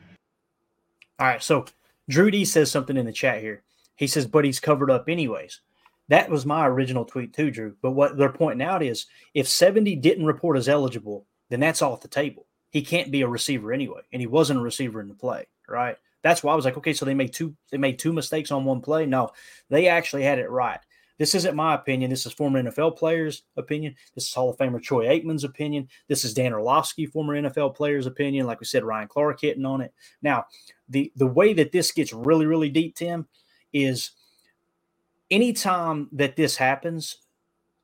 All 1.18 1.26
right, 1.26 1.42
so 1.42 1.66
Drew 2.09 2.30
D 2.30 2.44
says 2.44 2.70
something 2.70 2.96
in 2.96 3.07
the 3.07 3.12
chat 3.12 3.40
here. 3.40 3.62
He 3.96 4.07
says, 4.07 4.26
"But 4.26 4.44
he's 4.44 4.61
covered 4.61 4.90
up 4.90 5.09
anyways." 5.09 5.61
That 6.09 6.30
was 6.30 6.46
my 6.46 6.66
original 6.66 7.05
tweet 7.05 7.34
too, 7.34 7.51
Drew. 7.51 7.76
But 7.82 7.90
what 7.90 8.16
they're 8.16 8.32
pointing 8.32 8.66
out 8.66 8.82
is, 8.82 9.07
if 9.34 9.49
seventy 9.49 9.96
didn't 9.96 10.26
report 10.26 10.57
as 10.57 10.68
eligible, 10.68 11.26
then 11.51 11.61
that's 11.61 11.82
off 11.82 12.01
the 12.01 12.09
table. 12.09 12.46
He 12.70 12.82
can't 12.82 13.11
be 13.11 13.22
a 13.22 13.28
receiver 13.28 13.72
anyway, 13.72 14.01
and 14.12 14.20
he 14.20 14.26
wasn't 14.26 14.61
a 14.61 14.62
receiver 14.62 15.01
in 15.01 15.09
the 15.09 15.14
play, 15.14 15.46
right? 15.68 15.96
That's 16.22 16.42
why 16.42 16.53
I 16.53 16.57
was 16.57 16.64
like, 16.64 16.76
okay, 16.76 16.92
so 16.92 17.05
they 17.05 17.14
made 17.14 17.32
two 17.32 17.55
they 17.70 17.78
made 17.78 17.99
two 17.99 18.12
mistakes 18.12 18.51
on 18.51 18.64
one 18.64 18.80
play. 18.80 19.07
No, 19.07 19.30
they 19.68 19.88
actually 19.88 20.22
had 20.22 20.38
it 20.38 20.51
right. 20.51 20.80
This 21.19 21.35
isn't 21.35 21.57
my 21.57 21.75
opinion. 21.75 22.11
This 22.11 22.27
is 22.27 22.33
former 22.33 22.62
NFL 22.62 22.97
players' 22.97 23.43
opinion. 23.57 23.95
This 24.14 24.29
is 24.29 24.35
Hall 24.35 24.51
of 24.51 24.57
Famer 24.57 24.81
Troy 24.81 25.07
Aikman's 25.07 25.45
opinion. 25.45 25.89
This 26.07 26.25
is 26.25 26.33
Dan 26.33 26.53
Orlovsky, 26.53 27.07
former 27.07 27.41
NFL 27.41 27.75
player's 27.75 28.07
opinion. 28.07 28.47
Like 28.47 28.61
we 28.61 28.66
said, 28.66 28.85
Ryan 28.85 29.09
Clark 29.09 29.41
hitting 29.41 29.66
on 29.66 29.81
it. 29.81 29.93
Now, 30.23 30.47
the 30.89 31.12
the 31.16 31.27
way 31.27 31.53
that 31.55 31.73
this 31.73 31.91
gets 31.91 32.12
really, 32.12 32.47
really 32.47 32.71
deep, 32.71 32.95
Tim, 32.95 33.27
is 33.73 34.12
anytime 35.31 36.09
that 36.12 36.37
this 36.37 36.57
happens 36.57 37.19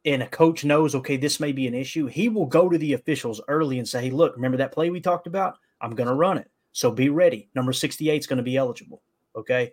and 0.05 0.23
a 0.23 0.29
coach 0.29 0.65
knows, 0.65 0.95
okay, 0.95 1.17
this 1.17 1.41
may 1.41 1.51
be 1.51 1.67
an 1.67 1.75
issue, 1.75 2.07
he 2.07 2.29
will 2.29 2.47
go 2.47 2.69
to 2.69 2.79
the 2.79 2.93
officials 2.93 3.41
early 3.49 3.79
and 3.79 3.89
say, 3.89 4.03
hey, 4.03 4.11
look, 4.11 4.37
remember 4.37 4.59
that 4.59 4.73
play 4.73 4.91
we 4.91 5.01
talked 5.01 5.27
about? 5.27 5.57
I'm 5.81 5.95
going 5.95 6.09
to 6.09 6.15
run 6.15 6.39
it. 6.39 6.51
So 6.73 6.91
be 6.91 7.09
ready. 7.09 7.49
Number 7.55 7.73
68 7.73 8.17
is 8.17 8.27
going 8.27 8.37
to 8.37 8.43
be 8.43 8.57
eligible. 8.57 9.03
Okay 9.35 9.73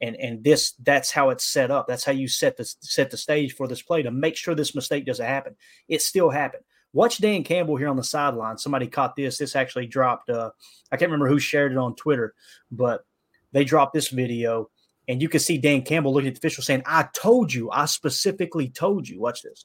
and 0.00 0.16
and 0.16 0.44
this 0.44 0.72
that's 0.82 1.10
how 1.10 1.30
it's 1.30 1.44
set 1.44 1.70
up. 1.70 1.86
That's 1.88 2.04
how 2.04 2.12
you 2.12 2.28
set 2.28 2.56
the 2.56 2.64
set 2.80 3.10
the 3.10 3.16
stage 3.16 3.54
for 3.54 3.66
this 3.66 3.82
play 3.82 4.02
to 4.02 4.10
make 4.10 4.36
sure 4.36 4.54
this 4.54 4.74
mistake 4.74 5.06
doesn't 5.06 5.24
happen. 5.24 5.56
It 5.88 6.02
still 6.02 6.30
happened. 6.30 6.64
Watch 6.92 7.18
dan 7.18 7.44
campbell 7.44 7.76
here 7.76 7.88
on 7.88 7.96
the 7.96 8.04
sideline. 8.04 8.58
Somebody 8.58 8.86
caught 8.86 9.16
this. 9.16 9.38
This 9.38 9.56
actually 9.56 9.86
dropped 9.86 10.30
uh 10.30 10.50
i 10.92 10.96
can't 10.96 11.10
remember 11.10 11.28
who 11.28 11.38
shared 11.38 11.72
it 11.72 11.78
on 11.78 11.94
twitter 11.94 12.34
but 12.70 13.04
they 13.52 13.64
dropped 13.64 13.92
this 13.92 14.08
video 14.08 14.70
and 15.06 15.20
you 15.20 15.28
can 15.28 15.40
see 15.40 15.58
dan 15.58 15.82
campbell 15.82 16.12
looking 16.12 16.28
at 16.28 16.34
the 16.34 16.38
official 16.38 16.62
saying 16.62 16.82
i 16.86 17.08
told 17.14 17.52
you. 17.52 17.70
I 17.70 17.86
specifically 17.86 18.68
told 18.68 19.08
you. 19.08 19.20
Watch 19.20 19.42
this. 19.42 19.64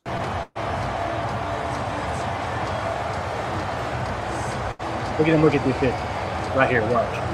Look 5.20 5.28
at 5.28 5.36
him 5.36 5.44
look 5.44 5.54
at 5.54 5.64
the 5.64 5.72
official. 5.72 6.58
Right 6.58 6.70
here. 6.70 6.82
Watch 6.92 7.33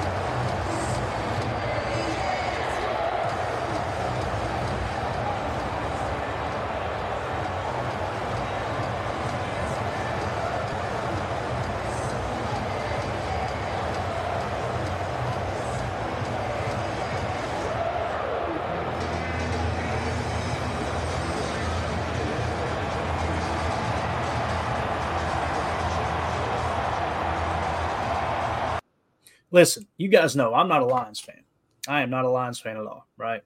listen, 29.51 29.87
you 29.97 30.07
guys 30.07 30.35
know 30.35 30.53
I'm 30.53 30.67
not 30.67 30.81
a 30.81 30.85
Lions 30.85 31.19
fan. 31.19 31.43
I 31.87 32.01
am 32.01 32.09
not 32.09 32.25
a 32.25 32.29
Lions 32.29 32.59
fan 32.59 32.77
at 32.77 32.85
all, 32.85 33.07
right? 33.17 33.41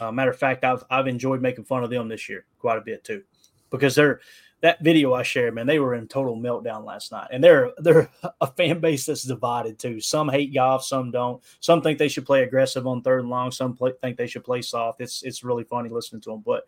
Uh, 0.00 0.12
matter 0.12 0.30
of 0.30 0.38
fact, 0.38 0.64
I've 0.64 0.84
I've 0.90 1.06
enjoyed 1.06 1.40
making 1.40 1.64
fun 1.64 1.84
of 1.84 1.90
them 1.90 2.08
this 2.08 2.28
year 2.28 2.46
quite 2.58 2.78
a 2.78 2.82
bit 2.82 3.04
too, 3.04 3.22
because 3.70 3.94
they're 3.94 4.20
that 4.64 4.82
video 4.82 5.12
I 5.12 5.22
shared, 5.22 5.54
man, 5.54 5.66
they 5.66 5.78
were 5.78 5.94
in 5.94 6.08
total 6.08 6.38
meltdown 6.38 6.86
last 6.86 7.12
night, 7.12 7.28
and 7.30 7.44
they're 7.44 7.70
they're 7.78 8.08
a 8.40 8.46
fan 8.46 8.80
base 8.80 9.04
that's 9.04 9.22
divided 9.22 9.78
too. 9.78 10.00
Some 10.00 10.28
hate 10.28 10.54
Goff, 10.54 10.82
some 10.82 11.10
don't. 11.10 11.42
Some 11.60 11.82
think 11.82 11.98
they 11.98 12.08
should 12.08 12.24
play 12.24 12.42
aggressive 12.44 12.86
on 12.86 13.02
third 13.02 13.20
and 13.20 13.28
long. 13.28 13.50
Some 13.50 13.74
play, 13.74 13.92
think 14.00 14.16
they 14.16 14.26
should 14.26 14.42
play 14.42 14.62
soft. 14.62 15.02
It's 15.02 15.22
it's 15.22 15.44
really 15.44 15.64
funny 15.64 15.90
listening 15.90 16.22
to 16.22 16.30
them, 16.30 16.42
but 16.46 16.64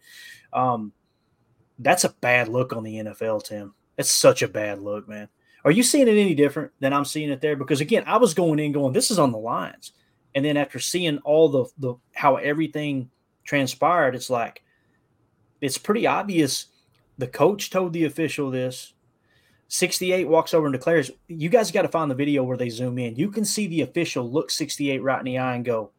um, 0.52 0.92
that's 1.78 2.04
a 2.04 2.10
bad 2.20 2.48
look 2.48 2.74
on 2.74 2.82
the 2.82 2.96
NFL, 2.96 3.44
Tim. 3.44 3.74
It's 3.96 4.10
such 4.10 4.42
a 4.42 4.48
bad 4.48 4.78
look, 4.78 5.08
man. 5.08 5.28
Are 5.66 5.72
you 5.72 5.82
seeing 5.82 6.06
it 6.06 6.12
any 6.12 6.36
different 6.36 6.70
than 6.78 6.92
I'm 6.92 7.04
seeing 7.04 7.28
it 7.28 7.40
there? 7.40 7.56
Because 7.56 7.80
again, 7.80 8.04
I 8.06 8.18
was 8.18 8.34
going 8.34 8.60
in 8.60 8.70
going, 8.70 8.92
this 8.92 9.10
is 9.10 9.18
on 9.18 9.32
the 9.32 9.38
lines, 9.38 9.90
and 10.32 10.44
then 10.44 10.56
after 10.56 10.78
seeing 10.78 11.18
all 11.18 11.48
the 11.48 11.64
the 11.76 11.94
how 12.14 12.36
everything 12.36 13.10
transpired, 13.42 14.14
it's 14.14 14.30
like 14.30 14.62
it's 15.60 15.76
pretty 15.76 16.06
obvious. 16.06 16.66
The 17.18 17.26
coach 17.26 17.70
told 17.70 17.92
the 17.92 18.04
official 18.04 18.50
this. 18.50 18.92
68 19.68 20.28
walks 20.28 20.54
over 20.54 20.66
and 20.66 20.72
declares, 20.72 21.10
You 21.26 21.48
guys 21.48 21.72
got 21.72 21.82
to 21.82 21.88
find 21.88 22.08
the 22.08 22.14
video 22.14 22.44
where 22.44 22.56
they 22.56 22.68
zoom 22.68 23.00
in. 23.00 23.16
You 23.16 23.32
can 23.32 23.44
see 23.44 23.66
the 23.66 23.80
official 23.80 24.30
look 24.30 24.52
68 24.52 25.02
right 25.02 25.18
in 25.18 25.24
the 25.24 25.38
eye 25.38 25.56
and 25.56 25.64
go, 25.64 25.90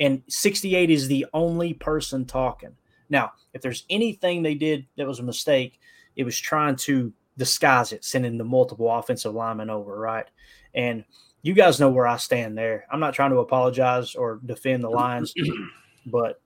and 0.00 0.24
68 0.26 0.90
is 0.90 1.06
the 1.06 1.24
only 1.32 1.72
person 1.72 2.24
talking. 2.24 2.74
Now, 3.08 3.30
if 3.54 3.62
there's 3.62 3.84
anything 3.88 4.42
they 4.42 4.56
did 4.56 4.86
that 4.96 5.06
was 5.06 5.20
a 5.20 5.22
mistake, 5.22 5.78
it 6.16 6.24
was 6.24 6.36
trying 6.36 6.74
to 6.76 7.12
disguise 7.38 7.92
it, 7.92 8.04
sending 8.04 8.36
the 8.36 8.44
multiple 8.44 8.90
offensive 8.90 9.34
linemen 9.34 9.70
over, 9.70 9.96
right? 9.96 10.26
And 10.74 11.04
you 11.42 11.54
guys 11.54 11.80
know 11.80 11.88
where 11.88 12.06
I 12.06 12.16
stand 12.16 12.58
there. 12.58 12.84
I'm 12.90 13.00
not 13.00 13.14
trying 13.14 13.30
to 13.30 13.38
apologize 13.38 14.14
or 14.14 14.40
defend 14.44 14.84
the 14.84 14.90
Lions, 14.90 15.32
but 16.06 16.42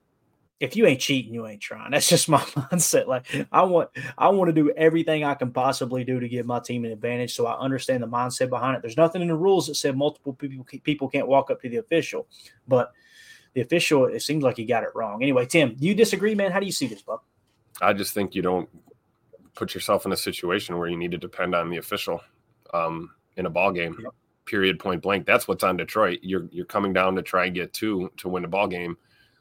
if 0.60 0.76
you 0.76 0.86
ain't 0.86 1.00
cheating, 1.00 1.34
you 1.34 1.44
ain't 1.46 1.60
trying. 1.60 1.90
That's 1.90 2.08
just 2.08 2.28
my 2.28 2.38
mindset. 2.40 3.08
Like 3.08 3.26
I 3.50 3.62
want, 3.62 3.90
I 4.16 4.28
want 4.28 4.48
to 4.48 4.52
do 4.52 4.70
everything 4.76 5.24
I 5.24 5.34
can 5.34 5.50
possibly 5.50 6.04
do 6.04 6.20
to 6.20 6.28
give 6.28 6.46
my 6.46 6.60
team 6.60 6.84
an 6.84 6.92
advantage. 6.92 7.34
So 7.34 7.46
I 7.46 7.58
understand 7.58 8.02
the 8.02 8.06
mindset 8.06 8.48
behind 8.48 8.76
it. 8.76 8.82
There's 8.82 8.96
nothing 8.96 9.22
in 9.22 9.28
the 9.28 9.34
rules 9.34 9.66
that 9.66 9.74
said 9.74 9.96
multiple 9.96 10.34
people 10.34 10.64
people 10.84 11.08
can't 11.08 11.26
walk 11.26 11.50
up 11.50 11.60
to 11.62 11.68
the 11.68 11.78
official, 11.78 12.28
but 12.68 12.92
the 13.54 13.62
official, 13.62 14.06
it 14.06 14.20
seems 14.20 14.44
like 14.44 14.56
he 14.56 14.64
got 14.64 14.84
it 14.84 14.90
wrong. 14.94 15.22
Anyway, 15.22 15.46
Tim, 15.46 15.74
do 15.74 15.86
you 15.86 15.94
disagree, 15.94 16.34
man? 16.34 16.52
How 16.52 16.60
do 16.60 16.66
you 16.66 16.72
see 16.72 16.86
this, 16.86 17.02
bub? 17.02 17.20
I 17.80 17.92
just 17.92 18.14
think 18.14 18.34
you 18.34 18.42
don't 18.42 18.68
put 19.54 19.74
yourself 19.74 20.06
in 20.06 20.12
a 20.12 20.16
situation 20.16 20.78
where 20.78 20.88
you 20.88 20.96
need 20.96 21.10
to 21.10 21.18
depend 21.18 21.54
on 21.54 21.70
the 21.70 21.76
official 21.76 22.20
um, 22.72 23.10
in 23.36 23.46
a 23.46 23.50
ball 23.50 23.72
game. 23.72 23.96
Yep. 24.02 24.12
Period, 24.44 24.78
point 24.78 25.02
blank. 25.02 25.24
That's 25.24 25.46
what's 25.46 25.62
on 25.62 25.76
Detroit. 25.76 26.18
You're 26.22 26.48
you're 26.50 26.66
coming 26.66 26.92
down 26.92 27.14
to 27.14 27.22
try 27.22 27.46
and 27.46 27.54
get 27.54 27.72
two 27.72 28.10
to 28.16 28.28
win 28.28 28.44
a 28.44 28.48
ball 28.48 28.66
game. 28.66 28.96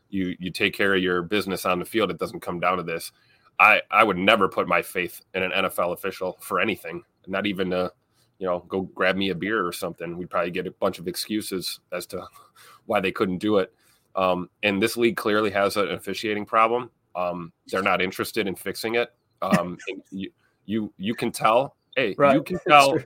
You 0.09 0.35
you 0.39 0.51
take 0.51 0.75
care 0.75 0.93
of 0.93 1.01
your 1.01 1.23
business 1.23 1.65
on 1.65 1.79
the 1.79 1.85
field. 1.85 2.11
It 2.11 2.19
doesn't 2.19 2.41
come 2.41 2.59
down 2.59 2.77
to 2.77 2.83
this. 2.83 3.11
I 3.57 3.81
I 3.89 4.03
would 4.03 4.17
never 4.17 4.47
put 4.47 4.67
my 4.67 4.81
faith 4.81 5.21
in 5.33 5.41
an 5.41 5.51
NFL 5.51 5.93
official 5.93 6.37
for 6.41 6.59
anything. 6.59 7.03
Not 7.25 7.47
even 7.47 7.71
to, 7.71 7.91
you 8.37 8.45
know, 8.45 8.59
go 8.67 8.81
grab 8.81 9.15
me 9.15 9.29
a 9.29 9.35
beer 9.35 9.65
or 9.65 9.71
something. 9.71 10.17
We'd 10.17 10.29
probably 10.29 10.51
get 10.51 10.67
a 10.67 10.71
bunch 10.71 10.99
of 10.99 11.07
excuses 11.07 11.79
as 11.91 12.05
to 12.07 12.27
why 12.85 12.99
they 12.99 13.11
couldn't 13.11 13.39
do 13.39 13.57
it. 13.57 13.73
Um, 14.15 14.49
and 14.61 14.81
this 14.81 14.97
league 14.97 15.17
clearly 15.17 15.49
has 15.51 15.77
an 15.77 15.89
officiating 15.91 16.45
problem. 16.45 16.91
Um, 17.15 17.53
they're 17.67 17.81
not 17.81 18.01
interested 18.01 18.47
in 18.47 18.55
fixing 18.55 18.95
it. 18.95 19.13
Um, 19.41 19.77
you, 20.11 20.31
you 20.65 20.93
you 20.97 21.15
can 21.15 21.31
tell. 21.31 21.75
Hey, 21.95 22.15
right. 22.17 22.35
you 22.35 22.43
can 22.43 22.59
tell. 22.67 22.97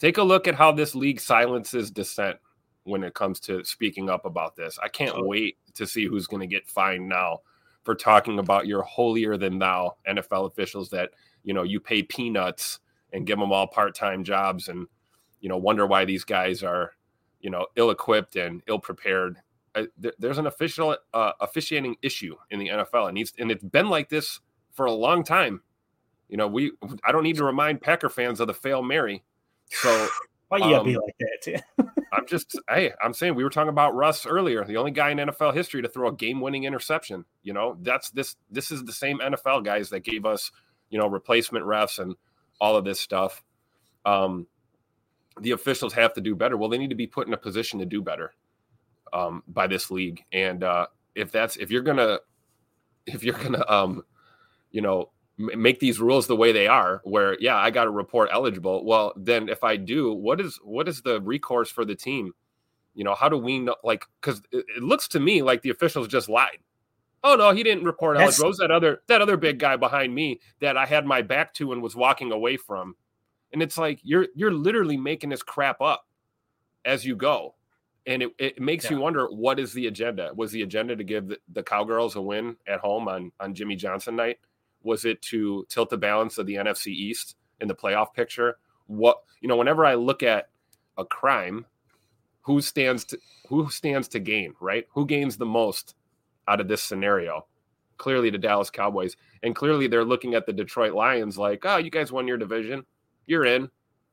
Take 0.00 0.18
a 0.18 0.22
look 0.22 0.46
at 0.46 0.54
how 0.54 0.72
this 0.72 0.94
league 0.94 1.20
silences 1.20 1.90
dissent 1.90 2.36
when 2.84 3.02
it 3.02 3.14
comes 3.14 3.40
to 3.40 3.64
speaking 3.64 4.08
up 4.08 4.24
about 4.24 4.54
this. 4.54 4.78
I 4.82 4.88
can't 4.88 5.26
wait 5.26 5.58
to 5.74 5.86
see 5.86 6.06
who's 6.06 6.26
going 6.26 6.40
to 6.40 6.46
get 6.46 6.68
fined 6.68 7.08
now 7.08 7.40
for 7.82 7.94
talking 7.94 8.38
about 8.38 8.66
your 8.66 8.82
holier 8.82 9.36
than 9.36 9.58
thou 9.58 9.96
NFL 10.08 10.46
officials 10.46 10.90
that 10.90 11.10
you 11.42 11.54
know 11.54 11.62
you 11.62 11.80
pay 11.80 12.02
peanuts 12.02 12.80
and 13.12 13.26
give 13.26 13.38
them 13.38 13.52
all 13.52 13.66
part-time 13.66 14.22
jobs 14.22 14.68
and 14.68 14.86
you 15.40 15.48
know 15.48 15.56
wonder 15.56 15.86
why 15.86 16.04
these 16.04 16.24
guys 16.24 16.62
are 16.62 16.92
you 17.40 17.50
know 17.50 17.66
ill-equipped 17.76 18.36
and 18.36 18.62
ill-prepared 18.68 19.38
there's 20.18 20.38
an 20.38 20.46
official 20.46 20.96
uh, 21.14 21.32
officiating 21.40 21.96
issue 22.02 22.34
in 22.50 22.58
the 22.58 22.68
NFL. 22.68 23.08
It 23.08 23.12
needs, 23.12 23.32
and 23.38 23.50
it's 23.50 23.64
been 23.64 23.88
like 23.88 24.08
this 24.08 24.40
for 24.72 24.86
a 24.86 24.92
long 24.92 25.24
time. 25.24 25.62
You 26.28 26.36
know, 26.36 26.46
we 26.46 26.72
I 27.04 27.12
don't 27.12 27.22
need 27.22 27.36
to 27.36 27.44
remind 27.44 27.80
Packer 27.80 28.08
fans 28.08 28.40
of 28.40 28.46
the 28.46 28.54
fail 28.54 28.82
Mary. 28.82 29.24
So 29.68 30.08
why 30.48 30.58
you 30.58 30.64
gotta 30.64 30.80
um, 30.80 30.86
be 30.86 30.96
like 30.96 31.16
that? 31.18 31.62
I'm 32.12 32.26
just 32.26 32.58
hey, 32.68 32.92
I'm 33.02 33.14
saying 33.14 33.34
we 33.34 33.44
were 33.44 33.50
talking 33.50 33.68
about 33.68 33.94
Russ 33.94 34.26
earlier, 34.26 34.64
the 34.64 34.76
only 34.76 34.90
guy 34.90 35.10
in 35.10 35.18
NFL 35.18 35.54
history 35.54 35.82
to 35.82 35.88
throw 35.88 36.08
a 36.08 36.14
game-winning 36.14 36.64
interception. 36.64 37.24
You 37.42 37.52
know, 37.52 37.76
that's 37.82 38.10
this 38.10 38.36
this 38.50 38.70
is 38.70 38.84
the 38.84 38.92
same 38.92 39.18
NFL 39.18 39.64
guys 39.64 39.90
that 39.90 40.00
gave 40.00 40.24
us, 40.24 40.50
you 40.90 40.98
know, 40.98 41.06
replacement 41.06 41.64
refs 41.64 41.98
and 41.98 42.14
all 42.60 42.76
of 42.76 42.84
this 42.84 43.00
stuff. 43.00 43.42
Um, 44.04 44.46
the 45.40 45.52
officials 45.52 45.92
have 45.94 46.14
to 46.14 46.20
do 46.20 46.34
better. 46.34 46.56
Well, 46.56 46.68
they 46.68 46.78
need 46.78 46.90
to 46.90 46.96
be 46.96 47.06
put 47.06 47.26
in 47.26 47.34
a 47.34 47.38
position 47.38 47.78
to 47.78 47.86
do 47.86 48.02
better 48.02 48.32
um, 49.12 49.42
by 49.46 49.66
this 49.66 49.90
league. 49.90 50.24
And 50.32 50.64
uh, 50.64 50.86
if 51.14 51.30
that's 51.30 51.56
if 51.56 51.70
you're 51.70 51.82
gonna 51.82 52.18
if 53.06 53.22
you're 53.22 53.34
gonna 53.34 53.64
um, 53.68 54.02
you 54.70 54.80
know 54.80 55.10
make 55.38 55.78
these 55.78 56.00
rules 56.00 56.26
the 56.26 56.36
way 56.36 56.52
they 56.52 56.66
are, 56.66 57.00
where 57.04 57.36
yeah, 57.40 57.56
I 57.56 57.70
got 57.70 57.84
to 57.84 57.90
report 57.90 58.28
eligible. 58.32 58.84
Well, 58.84 59.12
then 59.16 59.48
if 59.48 59.64
I 59.64 59.76
do, 59.76 60.12
what 60.12 60.40
is 60.40 60.58
what 60.62 60.88
is 60.88 61.02
the 61.02 61.20
recourse 61.20 61.70
for 61.70 61.84
the 61.84 61.94
team? 61.94 62.32
You 62.94 63.04
know, 63.04 63.14
how 63.14 63.28
do 63.28 63.38
we 63.38 63.60
know? 63.60 63.76
Like, 63.84 64.04
because 64.20 64.42
it, 64.50 64.64
it, 64.76 64.82
looks 64.82 65.06
to 65.08 65.20
me 65.20 65.42
like 65.42 65.62
the 65.62 65.70
officials 65.70 66.08
just 66.08 66.28
lied. 66.28 66.58
Oh 67.22 67.36
no, 67.36 67.52
he 67.52 67.62
didn't 67.62 67.84
report 67.84 68.16
eligible. 68.16 68.46
It 68.46 68.48
was 68.48 68.58
that 68.58 68.70
other 68.70 69.02
that 69.06 69.22
other 69.22 69.36
big 69.36 69.58
guy 69.58 69.76
behind 69.76 70.14
me 70.14 70.40
that 70.60 70.76
I 70.76 70.86
had 70.86 71.06
my 71.06 71.22
back 71.22 71.54
to 71.54 71.72
and 71.72 71.82
was 71.82 71.94
walking 71.94 72.32
away 72.32 72.56
from. 72.56 72.96
And 73.52 73.62
it's 73.62 73.78
like 73.78 74.00
you're 74.02 74.26
you're 74.34 74.52
literally 74.52 74.96
making 74.96 75.30
this 75.30 75.42
crap 75.42 75.80
up 75.80 76.06
as 76.84 77.04
you 77.04 77.16
go 77.16 77.54
and 78.08 78.22
it, 78.22 78.30
it 78.38 78.60
makes 78.60 78.86
yeah. 78.86 78.92
you 78.92 78.98
wonder 78.98 79.26
what 79.26 79.60
is 79.60 79.72
the 79.72 79.86
agenda 79.86 80.32
was 80.34 80.50
the 80.50 80.62
agenda 80.62 80.96
to 80.96 81.04
give 81.04 81.28
the, 81.28 81.38
the, 81.52 81.62
cowgirls 81.62 82.16
a 82.16 82.20
win 82.20 82.56
at 82.66 82.80
home 82.80 83.06
on 83.06 83.30
on 83.38 83.54
jimmy 83.54 83.76
johnson 83.76 84.16
night 84.16 84.38
was 84.82 85.04
it 85.04 85.20
to 85.22 85.66
tilt 85.68 85.90
the 85.90 85.96
balance 85.96 86.38
of 86.38 86.46
the 86.46 86.54
nfc 86.54 86.86
east 86.88 87.36
in 87.60 87.68
the 87.68 87.74
playoff 87.74 88.14
picture? 88.14 88.58
What 88.86 89.18
you 89.40 89.48
know 89.48 89.56
whenever 89.56 89.84
i 89.84 89.94
look 89.94 90.22
at 90.22 90.48
a 90.96 91.04
crime 91.04 91.66
who 92.40 92.60
stands 92.60 93.04
to 93.04 93.18
who 93.48 93.68
stands 93.70 94.08
to 94.08 94.18
gain 94.18 94.54
right? 94.60 94.86
Who 94.92 95.06
gains 95.06 95.36
the 95.36 95.46
most 95.46 95.94
out 96.46 96.60
of 96.60 96.68
this 96.68 96.82
scenario? 96.82 97.46
Clearly 97.96 98.30
the 98.30 98.38
dallas 98.38 98.70
cowboys. 98.70 99.16
And 99.42 99.54
clearly 99.54 99.86
they're 99.86 100.04
looking 100.04 100.34
at 100.34 100.46
the 100.46 100.52
detroit 100.52 100.94
lions 100.94 101.38
like 101.38 101.64
oh 101.64 101.76
you 101.76 101.90
guys 101.90 102.12
won 102.12 102.28
your 102.28 102.38
division. 102.38 102.84
You're 103.26 103.44
in. 103.44 103.70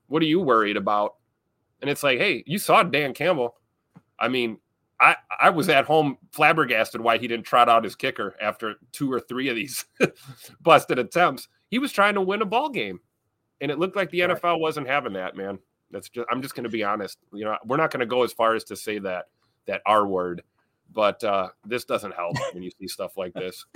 What 0.07 0.21
are 0.21 0.27
you 0.27 0.39
worried 0.39 0.77
about? 0.77 1.15
And 1.81 1.89
it's 1.89 2.03
like 2.03 2.19
hey 2.19 2.43
you 2.45 2.59
saw 2.59 2.83
dan 2.83 3.13
campbell. 3.13 3.55
I 4.19 4.27
mean, 4.29 4.59
I 4.99 5.15
I 5.41 5.49
was 5.49 5.69
at 5.69 5.85
home 5.85 6.17
flabbergasted 6.31 7.01
why 7.01 7.17
he 7.17 7.27
didn't 7.27 7.45
trot 7.45 7.69
out 7.69 7.83
his 7.83 7.95
kicker 7.95 8.35
after 8.41 8.75
two 8.91 9.11
or 9.11 9.19
three 9.19 9.49
of 9.49 9.55
these 9.55 9.85
busted 10.61 10.99
attempts. 10.99 11.47
He 11.69 11.79
was 11.79 11.91
trying 11.91 12.13
to 12.13 12.21
win 12.21 12.41
a 12.41 12.45
ball 12.45 12.69
game, 12.69 12.99
and 13.61 13.71
it 13.71 13.79
looked 13.79 13.95
like 13.95 14.09
the 14.11 14.21
right. 14.21 14.41
NFL 14.41 14.59
wasn't 14.59 14.87
having 14.87 15.13
that. 15.13 15.35
Man, 15.35 15.59
that's 15.91 16.09
just 16.09 16.27
I'm 16.31 16.41
just 16.41 16.55
going 16.55 16.63
to 16.63 16.69
be 16.69 16.83
honest. 16.83 17.17
You 17.33 17.45
know, 17.45 17.57
we're 17.65 17.77
not 17.77 17.91
going 17.91 18.01
to 18.01 18.05
go 18.05 18.23
as 18.23 18.31
far 18.31 18.55
as 18.55 18.63
to 18.65 18.75
say 18.75 18.99
that 18.99 19.25
that 19.65 19.81
R 19.85 20.07
word, 20.07 20.43
but 20.93 21.23
uh, 21.23 21.49
this 21.65 21.85
doesn't 21.85 22.13
help 22.13 22.37
when 22.53 22.63
you 22.63 22.71
see 22.79 22.87
stuff 22.87 23.17
like 23.17 23.33
this. 23.33 23.65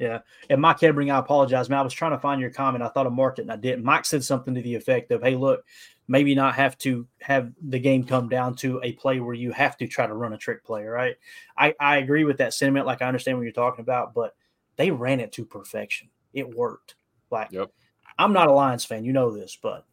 Yeah. 0.00 0.20
And 0.48 0.62
Mike 0.62 0.78
Hebring, 0.78 1.12
I 1.12 1.18
apologize, 1.18 1.68
man. 1.68 1.78
I 1.78 1.82
was 1.82 1.92
trying 1.92 2.12
to 2.12 2.18
find 2.18 2.40
your 2.40 2.48
comment. 2.48 2.82
I 2.82 2.88
thought 2.88 3.06
I 3.06 3.10
marked 3.10 3.38
it 3.38 3.42
and 3.42 3.52
I 3.52 3.56
didn't. 3.56 3.84
Mike 3.84 4.06
said 4.06 4.24
something 4.24 4.54
to 4.54 4.62
the 4.62 4.74
effect 4.74 5.10
of, 5.10 5.22
hey, 5.22 5.36
look, 5.36 5.62
maybe 6.10 6.34
not 6.34 6.56
have 6.56 6.76
to 6.76 7.06
have 7.20 7.52
the 7.68 7.78
game 7.78 8.02
come 8.02 8.28
down 8.28 8.52
to 8.52 8.80
a 8.82 8.92
play 8.94 9.20
where 9.20 9.32
you 9.32 9.52
have 9.52 9.76
to 9.76 9.86
try 9.86 10.08
to 10.08 10.12
run 10.12 10.32
a 10.32 10.36
trick 10.36 10.64
play, 10.64 10.84
right? 10.84 11.14
I, 11.56 11.72
I 11.78 11.98
agree 11.98 12.24
with 12.24 12.38
that 12.38 12.52
sentiment. 12.52 12.84
Like 12.84 13.00
I 13.00 13.06
understand 13.06 13.38
what 13.38 13.44
you're 13.44 13.52
talking 13.52 13.84
about, 13.84 14.12
but 14.12 14.34
they 14.74 14.90
ran 14.90 15.20
it 15.20 15.30
to 15.34 15.44
perfection. 15.44 16.08
It 16.34 16.52
worked. 16.52 16.96
Like 17.30 17.52
yep. 17.52 17.70
I'm 18.18 18.32
not 18.32 18.48
a 18.48 18.52
Lions 18.52 18.84
fan, 18.84 19.04
you 19.04 19.12
know 19.12 19.30
this, 19.30 19.56
but 19.62 19.86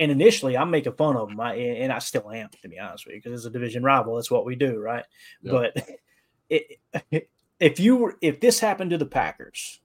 and 0.00 0.10
initially 0.10 0.58
I'm 0.58 0.72
making 0.72 0.94
fun 0.94 1.16
of 1.16 1.28
them, 1.28 1.38
I, 1.38 1.54
and 1.54 1.92
I 1.92 2.00
still 2.00 2.28
am 2.32 2.48
to 2.62 2.68
be 2.68 2.80
honest 2.80 3.06
with 3.06 3.14
you, 3.14 3.20
because 3.22 3.38
it's 3.38 3.46
a 3.46 3.50
division 3.50 3.84
rival. 3.84 4.16
That's 4.16 4.30
what 4.30 4.44
we 4.44 4.56
do, 4.56 4.80
right? 4.80 5.04
Yep. 5.42 5.52
But 5.52 5.88
it, 6.48 7.28
if 7.60 7.78
you 7.78 7.94
were 7.94 8.16
if 8.20 8.40
this 8.40 8.58
happened 8.58 8.90
to 8.90 8.98
the 8.98 9.06
Packers, 9.06 9.78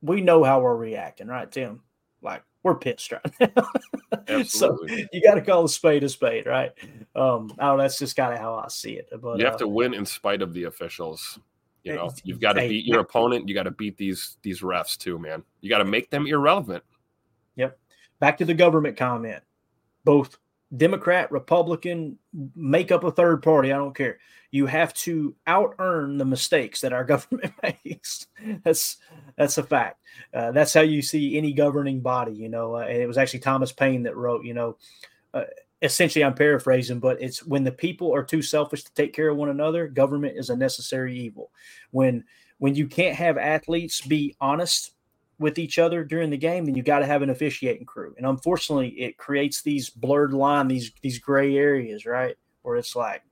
we 0.00 0.20
know 0.20 0.44
how 0.44 0.60
we're 0.60 0.76
reacting, 0.76 1.26
right, 1.26 1.50
Tim? 1.50 1.82
We're 2.62 2.74
pissed 2.74 3.12
right 3.12 3.54
now. 3.56 4.42
so 4.44 4.78
you 5.12 5.22
got 5.22 5.34
to 5.34 5.42
call 5.42 5.64
a 5.64 5.68
spade 5.68 6.02
a 6.02 6.08
spade, 6.08 6.46
right? 6.46 6.72
Um, 7.14 7.52
oh, 7.58 7.76
that's 7.76 7.98
just 7.98 8.16
kind 8.16 8.32
of 8.32 8.40
how 8.40 8.56
I 8.56 8.68
see 8.68 8.94
it. 8.94 9.08
But 9.20 9.38
you 9.38 9.44
have 9.44 9.54
uh, 9.54 9.58
to 9.58 9.68
win 9.68 9.94
in 9.94 10.04
spite 10.04 10.42
of 10.42 10.52
the 10.52 10.64
officials. 10.64 11.38
You 11.84 11.94
know, 11.94 12.10
you've 12.24 12.40
got 12.40 12.54
to 12.54 12.68
beat 12.68 12.84
your 12.84 13.00
opponent. 13.00 13.48
You 13.48 13.54
got 13.54 13.62
to 13.62 13.70
beat 13.70 13.96
these 13.96 14.36
these 14.42 14.60
refs 14.60 14.98
too, 14.98 15.18
man. 15.18 15.42
You 15.60 15.70
got 15.70 15.78
to 15.78 15.84
make 15.84 16.10
them 16.10 16.26
irrelevant. 16.26 16.82
Yep. 17.56 17.78
Back 18.20 18.38
to 18.38 18.44
the 18.44 18.54
government 18.54 18.96
comment. 18.96 19.42
Both 20.04 20.38
Democrat, 20.76 21.30
Republican, 21.32 22.18
make 22.54 22.92
up 22.92 23.04
a 23.04 23.10
third 23.10 23.42
party. 23.42 23.72
I 23.72 23.76
don't 23.76 23.96
care. 23.96 24.18
You 24.50 24.66
have 24.66 24.92
to 24.94 25.34
out 25.46 25.74
earn 25.78 26.18
the 26.18 26.24
mistakes 26.24 26.80
that 26.80 26.92
our 26.92 27.04
government 27.12 27.52
makes. 27.62 28.26
that's 28.64 28.98
that's 29.36 29.58
a 29.58 29.62
fact. 29.62 30.00
Uh, 30.34 30.52
that's 30.52 30.74
how 30.74 30.80
you 30.80 31.00
see 31.00 31.36
any 31.36 31.52
governing 31.52 32.00
body. 32.00 32.32
You 32.32 32.48
know, 32.48 32.76
uh, 32.76 32.80
and 32.80 32.98
it 32.98 33.06
was 33.06 33.18
actually 33.18 33.40
Thomas 33.40 33.72
Paine 33.72 34.02
that 34.02 34.16
wrote. 34.16 34.44
You 34.44 34.54
know, 34.54 34.76
uh, 35.32 35.44
essentially, 35.80 36.24
I'm 36.24 36.34
paraphrasing, 36.34 37.00
but 37.00 37.20
it's 37.20 37.44
when 37.44 37.64
the 37.64 37.72
people 37.72 38.14
are 38.14 38.24
too 38.24 38.42
selfish 38.42 38.84
to 38.84 38.94
take 38.94 39.14
care 39.14 39.28
of 39.28 39.36
one 39.36 39.50
another, 39.50 39.88
government 39.88 40.36
is 40.36 40.50
a 40.50 40.56
necessary 40.56 41.18
evil. 41.18 41.50
When 41.90 42.24
when 42.58 42.74
you 42.74 42.86
can't 42.88 43.16
have 43.16 43.38
athletes 43.38 44.00
be 44.00 44.36
honest 44.40 44.92
with 45.38 45.58
each 45.58 45.78
other 45.78 46.04
during 46.04 46.30
the 46.30 46.36
game, 46.36 46.64
then 46.64 46.74
you 46.74 46.82
got 46.82 46.98
to 46.98 47.06
have 47.06 47.22
an 47.22 47.30
officiating 47.30 47.86
crew. 47.86 48.14
And 48.16 48.26
unfortunately, 48.26 48.88
it 48.88 49.16
creates 49.16 49.62
these 49.62 49.88
blurred 49.88 50.32
line, 50.32 50.68
these 50.68 50.92
these 51.02 51.18
gray 51.18 51.56
areas, 51.56 52.06
right? 52.06 52.36
Where 52.62 52.76
it's 52.76 52.96
like 52.96 53.22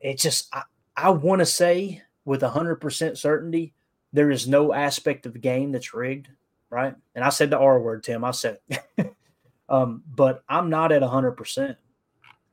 it 0.00 0.18
just 0.18 0.48
I, 0.54 0.62
I 0.96 1.10
want 1.10 1.40
to 1.40 1.46
say 1.46 2.02
with 2.24 2.42
hundred 2.42 2.76
percent 2.76 3.18
certainty 3.18 3.74
there 4.12 4.30
is 4.30 4.48
no 4.48 4.72
aspect 4.72 5.26
of 5.26 5.32
the 5.32 5.38
game 5.38 5.70
that's 5.72 5.94
rigged, 5.94 6.28
right? 6.68 6.94
And 7.14 7.24
I 7.24 7.28
said 7.28 7.50
the 7.50 7.58
R 7.58 7.80
word, 7.80 8.02
Tim. 8.02 8.24
I 8.24 8.32
said, 8.32 8.58
um, 9.68 10.02
but 10.14 10.42
I'm 10.48 10.68
not 10.68 10.92
at 10.92 11.02
hundred 11.02 11.32
percent. 11.32 11.76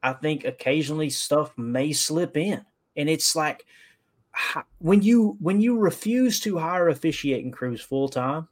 I 0.03 0.13
think 0.13 0.45
occasionally 0.45 1.09
stuff 1.09 1.57
may 1.57 1.91
slip 1.93 2.37
in, 2.37 2.63
and 2.95 3.09
it's 3.09 3.35
like 3.35 3.65
when 4.79 5.01
you 5.01 5.37
when 5.39 5.61
you 5.61 5.77
refuse 5.77 6.39
to 6.41 6.57
hire 6.57 6.89
officiating 6.89 7.51
crews 7.51 7.81
full 7.81 8.09
time 8.09 8.47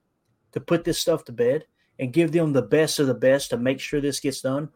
to 0.51 0.59
put 0.59 0.83
this 0.83 0.99
stuff 0.99 1.25
to 1.25 1.31
bed 1.31 1.65
and 1.99 2.13
give 2.13 2.31
them 2.31 2.53
the 2.53 2.61
best 2.61 2.99
of 2.99 3.07
the 3.07 3.13
best 3.13 3.49
to 3.49 3.57
make 3.57 3.79
sure 3.79 4.01
this 4.01 4.19
gets 4.19 4.41
done. 4.41 4.69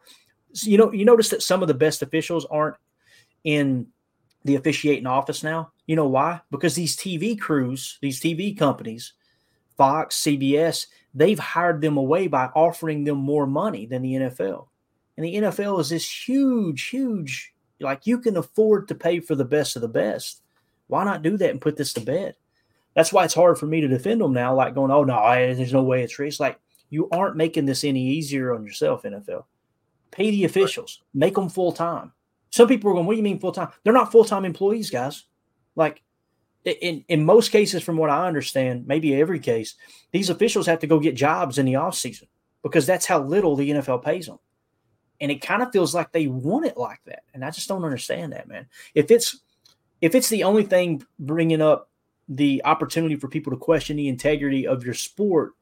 You 0.54 0.78
know, 0.78 0.92
you 0.92 1.04
notice 1.04 1.28
that 1.30 1.42
some 1.42 1.62
of 1.62 1.68
the 1.68 1.74
best 1.74 2.02
officials 2.02 2.46
aren't 2.46 2.76
in 3.44 3.86
the 4.44 4.56
officiating 4.56 5.06
office 5.06 5.42
now. 5.42 5.72
You 5.86 5.96
know 5.96 6.08
why? 6.08 6.40
Because 6.50 6.74
these 6.74 6.96
TV 6.96 7.38
crews, 7.38 7.98
these 8.00 8.20
TV 8.20 8.56
companies, 8.56 9.12
Fox, 9.76 10.22
CBS, 10.22 10.86
they've 11.14 11.38
hired 11.38 11.80
them 11.80 11.96
away 11.96 12.26
by 12.26 12.46
offering 12.46 13.04
them 13.04 13.18
more 13.18 13.46
money 13.46 13.86
than 13.86 14.02
the 14.02 14.14
NFL. 14.14 14.66
And 15.16 15.26
the 15.26 15.34
NFL 15.34 15.80
is 15.80 15.90
this 15.90 16.28
huge, 16.28 16.88
huge, 16.88 17.52
like 17.80 18.06
you 18.06 18.18
can 18.18 18.36
afford 18.36 18.88
to 18.88 18.94
pay 18.94 19.20
for 19.20 19.34
the 19.34 19.44
best 19.44 19.76
of 19.76 19.82
the 19.82 19.88
best. 19.88 20.42
Why 20.90 21.04
not 21.04 21.22
do 21.22 21.36
that 21.36 21.50
and 21.50 21.60
put 21.60 21.76
this 21.76 21.92
to 21.94 22.00
bed? 22.00 22.34
That's 22.94 23.12
why 23.12 23.24
it's 23.24 23.34
hard 23.34 23.58
for 23.58 23.66
me 23.66 23.80
to 23.80 23.88
defend 23.88 24.20
them 24.20 24.32
now, 24.32 24.54
like 24.54 24.74
going, 24.74 24.90
oh, 24.90 25.04
no, 25.04 25.16
there's 25.54 25.72
no 25.72 25.82
way 25.82 26.02
it's 26.02 26.18
race. 26.18 26.40
Like, 26.40 26.58
you 26.90 27.08
aren't 27.10 27.36
making 27.36 27.66
this 27.66 27.84
any 27.84 28.04
easier 28.04 28.52
on 28.52 28.64
yourself, 28.64 29.04
NFL. 29.04 29.44
Pay 30.10 30.32
the 30.32 30.44
officials, 30.44 31.02
make 31.14 31.36
them 31.36 31.48
full 31.48 31.72
time. 31.72 32.12
Some 32.50 32.66
people 32.66 32.90
are 32.90 32.94
going, 32.94 33.06
what 33.06 33.12
do 33.12 33.18
you 33.18 33.22
mean 33.22 33.38
full 33.38 33.52
time? 33.52 33.68
They're 33.84 33.92
not 33.92 34.10
full 34.10 34.24
time 34.24 34.44
employees, 34.44 34.90
guys. 34.90 35.24
Like, 35.76 36.02
in, 36.64 37.04
in 37.08 37.24
most 37.24 37.52
cases, 37.52 37.82
from 37.82 37.96
what 37.96 38.10
I 38.10 38.26
understand, 38.26 38.86
maybe 38.86 39.14
every 39.14 39.38
case, 39.38 39.76
these 40.10 40.28
officials 40.28 40.66
have 40.66 40.80
to 40.80 40.86
go 40.86 40.98
get 40.98 41.14
jobs 41.14 41.58
in 41.58 41.66
the 41.66 41.76
off 41.76 41.94
season 41.94 42.28
because 42.62 42.86
that's 42.86 43.06
how 43.06 43.22
little 43.22 43.56
the 43.56 43.70
NFL 43.70 44.04
pays 44.04 44.26
them. 44.26 44.38
And 45.20 45.30
it 45.30 45.42
kind 45.42 45.62
of 45.62 45.72
feels 45.72 45.94
like 45.94 46.12
they 46.12 46.26
want 46.26 46.66
it 46.66 46.76
like 46.76 47.00
that. 47.06 47.22
And 47.32 47.44
I 47.44 47.50
just 47.50 47.68
don't 47.68 47.84
understand 47.84 48.32
that, 48.32 48.48
man. 48.48 48.66
If 48.94 49.10
it's 49.10 49.40
if 50.00 50.14
it's 50.14 50.28
the 50.28 50.44
only 50.44 50.62
thing 50.62 51.02
bringing 51.18 51.60
up 51.60 51.90
the 52.28 52.62
opportunity 52.64 53.16
for 53.16 53.28
people 53.28 53.50
to 53.50 53.58
question 53.58 53.96
the 53.96 54.08
integrity 54.08 54.66
of 54.66 54.84
your 54.84 54.94
sport, 54.94 55.52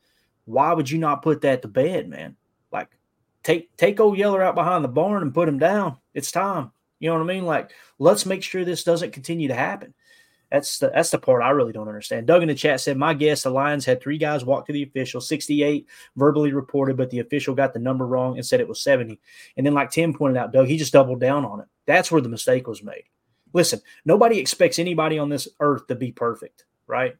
why 0.44 0.72
would 0.72 0.90
you 0.90 0.98
not 0.98 1.22
put 1.22 1.40
that 1.42 1.62
to 1.62 1.68
bed, 1.68 2.08
man? 2.08 2.36
Like, 2.70 2.88
take 3.42 3.74
take 3.76 4.00
old 4.00 4.18
Yeller 4.18 4.42
out 4.42 4.54
behind 4.54 4.84
the 4.84 4.88
barn 4.88 5.22
and 5.22 5.34
put 5.34 5.48
him 5.48 5.58
down. 5.58 5.96
It's 6.14 6.30
time. 6.30 6.70
You 7.00 7.10
know 7.10 7.14
what 7.14 7.30
I 7.30 7.34
mean? 7.34 7.46
Like, 7.46 7.70
let's 7.98 8.26
make 8.26 8.42
sure 8.42 8.64
this 8.64 8.84
doesn't 8.84 9.12
continue 9.12 9.48
to 9.48 9.54
happen. 9.54 9.94
That's 10.50 10.78
the 10.78 10.88
that's 10.88 11.10
the 11.10 11.18
part 11.18 11.42
I 11.42 11.50
really 11.50 11.72
don't 11.72 11.88
understand. 11.88 12.26
Doug 12.26 12.42
in 12.42 12.48
the 12.48 12.54
chat 12.54 12.80
said, 12.80 12.96
"My 12.96 13.12
guess: 13.12 13.42
the 13.42 13.50
Lions 13.50 13.84
had 13.84 14.00
three 14.00 14.16
guys 14.16 14.44
walk 14.44 14.66
to 14.66 14.72
the 14.72 14.82
official, 14.82 15.20
68 15.20 15.86
verbally 16.16 16.52
reported, 16.52 16.96
but 16.96 17.10
the 17.10 17.18
official 17.18 17.54
got 17.54 17.74
the 17.74 17.78
number 17.78 18.06
wrong 18.06 18.36
and 18.36 18.46
said 18.46 18.60
it 18.60 18.68
was 18.68 18.80
70." 18.80 19.20
And 19.56 19.66
then, 19.66 19.74
like 19.74 19.90
Tim 19.90 20.14
pointed 20.14 20.38
out, 20.38 20.52
Doug, 20.52 20.66
he 20.66 20.78
just 20.78 20.92
doubled 20.92 21.20
down 21.20 21.44
on 21.44 21.60
it. 21.60 21.66
That's 21.86 22.10
where 22.10 22.22
the 22.22 22.30
mistake 22.30 22.66
was 22.66 22.82
made. 22.82 23.04
Listen, 23.58 23.80
nobody 24.04 24.38
expects 24.38 24.78
anybody 24.78 25.18
on 25.18 25.30
this 25.30 25.48
earth 25.58 25.88
to 25.88 25.96
be 25.96 26.12
perfect, 26.12 26.64
right? 26.86 27.16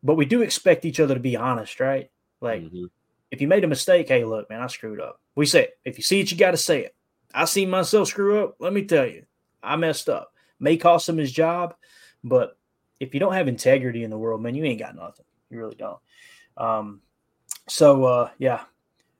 But 0.00 0.14
we 0.14 0.24
do 0.24 0.42
expect 0.42 0.84
each 0.84 1.00
other 1.00 1.14
to 1.14 1.20
be 1.20 1.36
honest, 1.36 1.80
right? 1.80 2.08
Like, 2.40 2.62
mm-hmm. 2.62 2.84
if 3.32 3.40
you 3.40 3.48
made 3.48 3.64
a 3.64 3.66
mistake, 3.66 4.06
hey, 4.06 4.24
look, 4.24 4.48
man, 4.48 4.60
I 4.60 4.68
screwed 4.68 5.00
up. 5.00 5.20
We 5.34 5.44
say 5.44 5.64
it. 5.64 5.78
If 5.84 5.98
you 5.98 6.04
see 6.04 6.20
it, 6.20 6.30
you 6.30 6.36
got 6.36 6.52
to 6.52 6.56
say 6.56 6.84
it. 6.84 6.94
I 7.34 7.46
seen 7.46 7.68
myself 7.68 8.06
screw 8.06 8.44
up. 8.44 8.54
Let 8.60 8.74
me 8.74 8.84
tell 8.84 9.06
you, 9.06 9.26
I 9.60 9.74
messed 9.74 10.08
up. 10.08 10.32
May 10.60 10.76
cost 10.76 11.08
him 11.08 11.16
his 11.16 11.32
job, 11.32 11.74
but 12.22 12.56
if 13.00 13.12
you 13.12 13.18
don't 13.18 13.34
have 13.34 13.48
integrity 13.48 14.04
in 14.04 14.10
the 14.10 14.18
world, 14.18 14.40
man, 14.40 14.54
you 14.54 14.62
ain't 14.62 14.78
got 14.78 14.94
nothing. 14.94 15.26
You 15.50 15.58
really 15.58 15.74
don't. 15.74 15.98
Um, 16.56 17.00
so 17.68 18.04
uh, 18.04 18.30
yeah, 18.38 18.60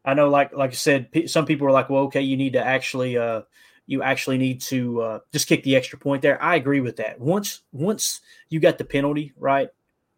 I 0.04 0.14
know. 0.14 0.30
Like 0.30 0.52
like 0.52 0.70
I 0.70 0.74
said, 0.74 1.08
some 1.26 1.44
people 1.44 1.66
are 1.66 1.72
like, 1.72 1.90
well, 1.90 2.04
okay, 2.04 2.22
you 2.22 2.36
need 2.36 2.52
to 2.52 2.64
actually 2.64 3.18
uh, 3.18 3.42
you 3.86 4.02
actually 4.02 4.38
need 4.38 4.60
to 4.62 5.00
uh, 5.00 5.18
just 5.32 5.48
kick 5.48 5.62
the 5.62 5.76
extra 5.76 5.98
point 5.98 6.22
there. 6.22 6.42
I 6.42 6.56
agree 6.56 6.80
with 6.80 6.96
that. 6.96 7.20
Once 7.20 7.62
once 7.72 8.20
you 8.48 8.60
got 8.60 8.78
the 8.78 8.84
penalty 8.84 9.32
right 9.36 9.68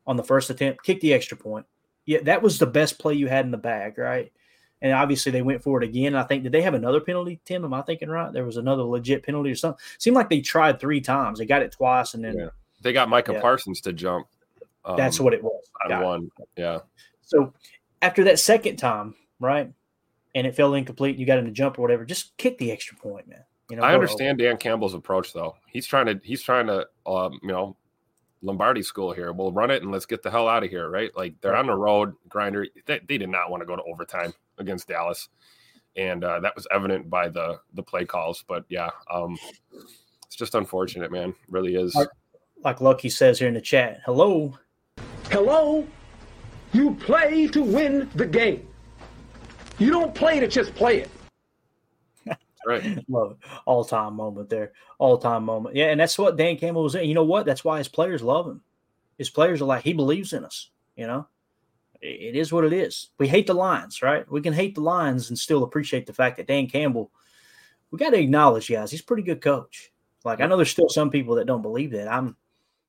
on 0.07 0.17
the 0.17 0.25
first 0.25 0.51
attempt, 0.51 0.83
kick 0.83 1.01
the 1.01 1.13
extra 1.13 1.37
point. 1.37 1.67
Yeah, 2.07 2.21
that 2.23 2.43
was 2.43 2.59
the 2.59 2.67
best 2.67 2.99
play 2.99 3.15
you 3.15 3.29
had 3.29 3.45
in 3.45 3.51
the 3.51 3.59
bag, 3.59 3.99
right? 3.99 4.33
And 4.81 4.93
obviously 4.93 5.33
they 5.33 5.43
went 5.43 5.63
for 5.63 5.83
it 5.83 5.89
again. 5.89 6.15
I 6.15 6.23
think 6.23 6.45
did 6.45 6.53
they 6.53 6.63
have 6.63 6.75
another 6.75 7.01
penalty, 7.01 7.41
Tim? 7.45 7.65
Am 7.65 7.75
I 7.75 7.83
thinking 7.83 8.09
right? 8.09 8.33
There 8.33 8.47
was 8.47 8.57
another 8.57 8.83
legit 8.83 9.23
penalty 9.23 9.51
or 9.51 9.57
something. 9.57 9.81
Seemed 9.99 10.17
like 10.17 10.31
they 10.31 10.41
tried 10.41 10.81
three 10.81 11.01
times. 11.01 11.39
They 11.39 11.47
got 11.47 11.63
it 11.63 11.73
twice, 11.73 12.15
and 12.15 12.25
then 12.25 12.39
yeah. 12.39 12.49
they 12.81 12.93
got 12.93 13.09
Micah 13.09 13.35
yeah. 13.35 13.41
Parsons 13.41 13.81
to 13.83 13.93
jump. 13.93 14.27
Um, 14.85 14.97
That's 14.97 15.21
what 15.21 15.35
it 15.35 15.43
was. 15.43 15.63
On 15.91 16.03
one, 16.03 16.31
yeah. 16.57 16.79
So 17.21 17.53
after 18.01 18.25
that 18.25 18.39
second 18.39 18.77
time, 18.77 19.15
right, 19.39 19.71
and 20.35 20.47
it 20.47 20.55
fell 20.55 20.75
incomplete, 20.75 21.19
you 21.19 21.27
got 21.27 21.39
him 21.39 21.45
to 21.45 21.51
jump 21.51 21.79
or 21.79 21.83
whatever. 21.83 22.05
Just 22.05 22.37
kick 22.37 22.57
the 22.59 22.73
extra 22.73 22.97
point, 22.97 23.29
man. 23.29 23.45
You 23.71 23.77
know, 23.77 23.83
I 23.83 23.93
understand 23.93 24.39
Dan 24.39 24.57
Campbell's 24.57 24.95
approach 24.95 25.33
though. 25.33 25.57
He's 25.67 25.87
trying 25.87 26.07
to 26.07 26.21
he's 26.25 26.43
trying 26.43 26.67
to 26.69 26.89
um, 27.07 27.39
you 27.43 27.49
know 27.49 27.77
Lombardi 28.41 28.83
school 28.83 29.13
here. 29.13 29.33
We'll 29.33 29.53
run 29.53 29.71
it 29.71 29.83
and 29.83 29.93
let's 29.93 30.07
get 30.07 30.23
the 30.23 30.31
hell 30.31 30.49
out 30.49 30.65
of 30.65 30.71
here, 30.71 30.89
right? 30.89 31.15
Like 31.15 31.35
they're 31.41 31.57
on 31.57 31.67
the 31.67 31.75
road, 31.75 32.15
grinder. 32.29 32.67
They, 32.87 33.01
they 33.07 33.19
did 33.19 33.29
not 33.29 33.51
want 33.51 33.61
to 33.61 33.67
go 33.67 33.77
to 33.77 33.83
overtime 33.83 34.33
against 34.57 34.89
Dallas, 34.89 35.29
and 35.97 36.25
uh, 36.25 36.41
that 36.41 36.55
was 36.57 36.67
evident 36.71 37.11
by 37.11 37.29
the 37.29 37.61
the 37.75 37.83
play 37.83 38.07
calls. 38.07 38.43
But 38.49 38.65
yeah, 38.71 38.89
um, 39.13 39.37
it's 40.27 40.37
just 40.37 40.55
unfortunate, 40.55 41.13
man. 41.13 41.31
It 41.31 41.37
really 41.51 41.75
is. 41.75 41.95
Like, 41.95 42.09
like 42.65 42.81
Lucky 42.81 43.11
says 43.11 43.39
here 43.39 43.49
in 43.49 43.55
the 43.55 43.61
chat. 43.61 44.01
Hello, 44.07 44.57
hello. 45.31 45.87
You 46.73 46.95
play 46.95 47.49
to 47.49 47.63
win 47.63 48.09
the 48.15 48.27
game. 48.27 48.67
You 49.79 49.91
don't 49.91 50.15
play 50.15 50.41
to 50.41 50.49
just 50.49 50.75
play 50.75 51.01
it 51.01 51.11
right. 52.69 53.05
Love 53.09 53.33
it. 53.33 53.39
All 53.65 53.85
time 53.85 54.15
moment 54.15 54.49
there. 54.49 54.73
All 54.99 55.19
time 55.19 55.45
moment. 55.45 55.75
Yeah, 55.75 55.87
and 55.87 56.01
that's 56.01 56.19
what 56.19 56.37
Dan 56.37 56.57
Campbell 56.57 56.83
was 56.83 56.93
saying. 56.93 57.09
You 57.09 57.15
know 57.15 57.25
what? 57.25 57.47
That's 57.47 57.65
why 57.65 57.79
his 57.79 57.89
players 57.89 58.23
love 58.23 58.47
him. 58.47 58.63
His 59.17 59.31
players 59.31 59.61
are 59.61 59.67
like, 59.67 59.83
he 59.83 59.93
believes 59.93 60.33
in 60.33 60.45
us. 60.45 60.71
You 60.97 61.07
know, 61.07 61.27
it 62.01 62.37
is 62.37 62.53
what 62.53 62.65
it 62.65 62.73
is. 62.73 63.11
We 63.19 63.29
hate 63.29 63.47
the 63.47 63.55
Lions, 63.55 64.03
right? 64.03 64.31
We 64.31 64.41
can 64.41 64.53
hate 64.53 64.75
the 64.75 64.81
Lions 64.81 65.31
and 65.31 65.39
still 65.39 65.63
appreciate 65.63 66.07
the 66.07 66.13
fact 66.13 66.37
that 66.37 66.47
Dan 66.47 66.69
Campbell, 66.69 67.11
we 67.91 67.99
got 67.99 68.11
to 68.11 68.19
acknowledge, 68.19 68.69
guys, 68.69 68.91
he's 68.91 69.01
a 69.01 69.05
pretty 69.05 69.23
good 69.23 69.41
coach. 69.41 69.93
Like, 70.25 70.41
I 70.41 70.47
know 70.47 70.57
there's 70.57 70.71
still 70.71 70.89
some 70.89 71.11
people 71.11 71.37
that 71.37 71.47
don't 71.47 71.63
believe 71.63 71.93
that. 71.93 72.13
I'm, 72.13 72.37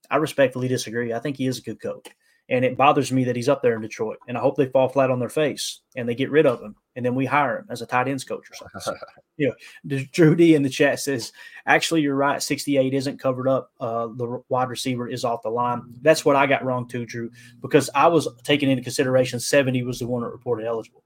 I 0.09 0.17
respectfully 0.17 0.67
disagree. 0.67 1.13
I 1.13 1.19
think 1.19 1.37
he 1.37 1.45
is 1.45 1.59
a 1.59 1.63
good 1.63 1.79
coach. 1.79 2.07
And 2.49 2.65
it 2.65 2.77
bothers 2.77 3.11
me 3.11 3.23
that 3.25 3.35
he's 3.35 3.49
up 3.49 3.61
there 3.61 3.75
in 3.75 3.81
Detroit. 3.81 4.17
And 4.27 4.37
I 4.37 4.41
hope 4.41 4.57
they 4.57 4.65
fall 4.65 4.89
flat 4.89 5.11
on 5.11 5.19
their 5.19 5.29
face 5.29 5.81
and 5.95 6.09
they 6.09 6.15
get 6.15 6.31
rid 6.31 6.47
of 6.47 6.61
him. 6.61 6.75
And 6.95 7.05
then 7.05 7.13
we 7.13 7.25
hire 7.25 7.59
him 7.59 7.67
as 7.69 7.81
a 7.81 7.85
tight 7.85 8.07
ends 8.07 8.23
coach 8.23 8.49
or 8.49 8.55
something. 8.55 8.81
So, 8.81 8.95
you 9.37 9.53
know, 9.87 10.03
Drew 10.11 10.35
D 10.35 10.55
in 10.55 10.63
the 10.63 10.69
chat 10.69 10.99
says, 10.99 11.31
actually, 11.67 12.01
you're 12.01 12.15
right. 12.15 12.41
68 12.41 12.93
isn't 12.93 13.19
covered 13.19 13.47
up. 13.47 13.71
Uh, 13.79 14.07
the 14.07 14.41
wide 14.49 14.69
receiver 14.69 15.07
is 15.07 15.23
off 15.23 15.43
the 15.43 15.49
line. 15.49 15.83
That's 16.01 16.25
what 16.25 16.35
I 16.35 16.47
got 16.47 16.65
wrong 16.65 16.87
too, 16.87 17.05
Drew, 17.05 17.31
because 17.61 17.89
I 17.93 18.07
was 18.07 18.27
taking 18.43 18.69
into 18.71 18.83
consideration 18.83 19.39
70 19.39 19.83
was 19.83 19.99
the 19.99 20.07
one 20.07 20.23
that 20.23 20.29
reported 20.29 20.65
eligible. 20.65 21.03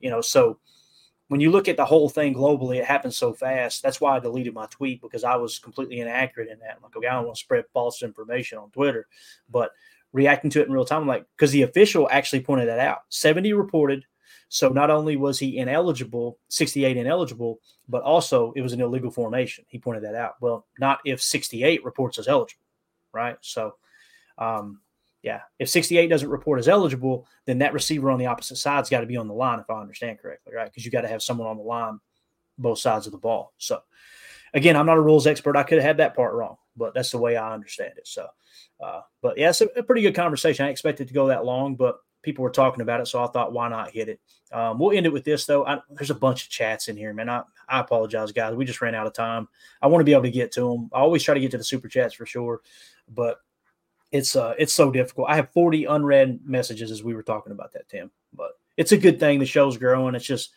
You 0.00 0.10
know, 0.10 0.22
so 0.22 0.58
when 1.28 1.40
you 1.40 1.50
look 1.50 1.68
at 1.68 1.76
the 1.76 1.84
whole 1.84 2.08
thing 2.08 2.34
globally, 2.34 2.78
it 2.78 2.86
happens 2.86 3.16
so 3.16 3.34
fast. 3.34 3.82
That's 3.82 4.00
why 4.00 4.16
I 4.16 4.20
deleted 4.20 4.54
my 4.54 4.66
tweet 4.70 5.02
because 5.02 5.24
I 5.24 5.36
was 5.36 5.58
completely 5.58 6.00
inaccurate 6.00 6.48
in 6.48 6.58
that. 6.60 6.76
I'm 6.76 6.82
like, 6.82 6.96
okay, 6.96 7.06
I 7.06 7.14
don't 7.14 7.26
want 7.26 7.36
to 7.36 7.40
spread 7.40 7.64
false 7.72 8.02
information 8.02 8.58
on 8.58 8.70
Twitter, 8.70 9.06
but 9.50 9.70
reacting 10.18 10.50
to 10.50 10.60
it 10.60 10.66
in 10.66 10.72
real 10.72 10.84
time. 10.84 11.02
I'm 11.02 11.08
like, 11.08 11.24
because 11.36 11.52
the 11.52 11.62
official 11.62 12.08
actually 12.10 12.40
pointed 12.40 12.68
that 12.68 12.80
out. 12.80 12.98
70 13.08 13.52
reported. 13.54 14.04
So 14.48 14.68
not 14.68 14.90
only 14.90 15.16
was 15.16 15.38
he 15.38 15.58
ineligible, 15.58 16.38
68 16.48 16.96
ineligible, 16.96 17.60
but 17.88 18.02
also 18.02 18.52
it 18.56 18.62
was 18.62 18.72
an 18.72 18.80
illegal 18.80 19.10
formation. 19.10 19.64
He 19.68 19.78
pointed 19.78 20.04
that 20.04 20.14
out. 20.14 20.34
Well, 20.40 20.66
not 20.78 21.00
if 21.04 21.22
68 21.22 21.84
reports 21.84 22.18
as 22.18 22.28
eligible, 22.28 22.64
right? 23.12 23.36
So, 23.40 23.74
um, 24.38 24.80
yeah, 25.22 25.40
if 25.58 25.68
68 25.68 26.08
doesn't 26.08 26.28
report 26.28 26.58
as 26.58 26.68
eligible, 26.68 27.26
then 27.46 27.58
that 27.58 27.72
receiver 27.72 28.10
on 28.10 28.18
the 28.18 28.26
opposite 28.26 28.56
side's 28.56 28.88
got 28.88 29.00
to 29.00 29.06
be 29.06 29.16
on 29.16 29.28
the 29.28 29.34
line, 29.34 29.60
if 29.60 29.68
I 29.68 29.80
understand 29.80 30.18
correctly, 30.18 30.54
right? 30.54 30.66
Because 30.66 30.84
you 30.84 30.90
got 30.90 31.02
to 31.02 31.08
have 31.08 31.22
someone 31.22 31.48
on 31.48 31.56
the 31.56 31.62
line 31.62 32.00
both 32.56 32.78
sides 32.78 33.06
of 33.06 33.12
the 33.12 33.18
ball. 33.18 33.52
So, 33.58 33.80
again, 34.54 34.76
I'm 34.76 34.86
not 34.86 34.96
a 34.96 35.02
rules 35.02 35.26
expert. 35.26 35.56
I 35.56 35.62
could 35.62 35.78
have 35.78 35.86
had 35.86 35.96
that 35.98 36.16
part 36.16 36.34
wrong, 36.34 36.56
but 36.78 36.94
that's 36.94 37.10
the 37.10 37.18
way 37.18 37.36
I 37.36 37.52
understand 37.52 37.92
it. 37.96 38.06
So, 38.06 38.26
uh, 38.80 39.00
but 39.20 39.36
yeah, 39.36 39.50
it's 39.50 39.60
a, 39.60 39.66
a, 39.76 39.82
pretty 39.82 40.02
good 40.02 40.14
conversation. 40.14 40.64
I 40.64 40.70
expected 40.70 41.08
to 41.08 41.14
go 41.14 41.26
that 41.26 41.44
long, 41.44 41.74
but 41.74 41.98
people 42.22 42.42
were 42.42 42.50
talking 42.50 42.80
about 42.80 43.00
it, 43.00 43.06
so 43.06 43.22
I 43.22 43.26
thought, 43.26 43.52
why 43.52 43.68
not 43.68 43.90
hit 43.90 44.08
it? 44.08 44.20
Um, 44.52 44.78
we'll 44.78 44.96
end 44.96 45.06
it 45.06 45.12
with 45.12 45.24
this 45.24 45.44
though. 45.44 45.66
I, 45.66 45.80
there's 45.90 46.10
a 46.10 46.14
bunch 46.14 46.44
of 46.44 46.50
chats 46.50 46.88
in 46.88 46.96
here, 46.96 47.12
man. 47.12 47.28
I, 47.28 47.42
I 47.68 47.80
apologize, 47.80 48.32
guys. 48.32 48.54
We 48.54 48.64
just 48.64 48.80
ran 48.80 48.94
out 48.94 49.06
of 49.06 49.12
time. 49.12 49.48
I 49.82 49.88
want 49.88 50.00
to 50.00 50.04
be 50.04 50.12
able 50.12 50.22
to 50.22 50.30
get 50.30 50.52
to 50.52 50.62
them. 50.62 50.90
I 50.92 51.00
always 51.00 51.22
try 51.22 51.34
to 51.34 51.40
get 51.40 51.50
to 51.50 51.58
the 51.58 51.64
super 51.64 51.88
chats 51.88 52.14
for 52.14 52.24
sure, 52.24 52.60
but 53.12 53.38
it's 54.10 54.36
uh 54.36 54.54
it's 54.58 54.72
so 54.72 54.90
difficult. 54.90 55.28
I 55.28 55.36
have 55.36 55.52
40 55.52 55.84
unread 55.84 56.40
messages 56.42 56.90
as 56.90 57.02
we 57.02 57.14
were 57.14 57.22
talking 57.22 57.52
about 57.52 57.72
that, 57.72 57.88
Tim. 57.90 58.10
But 58.32 58.52
it's 58.78 58.92
a 58.92 58.96
good 58.96 59.20
thing. 59.20 59.38
The 59.38 59.44
show's 59.44 59.76
growing. 59.76 60.14
It's 60.14 60.24
just 60.24 60.50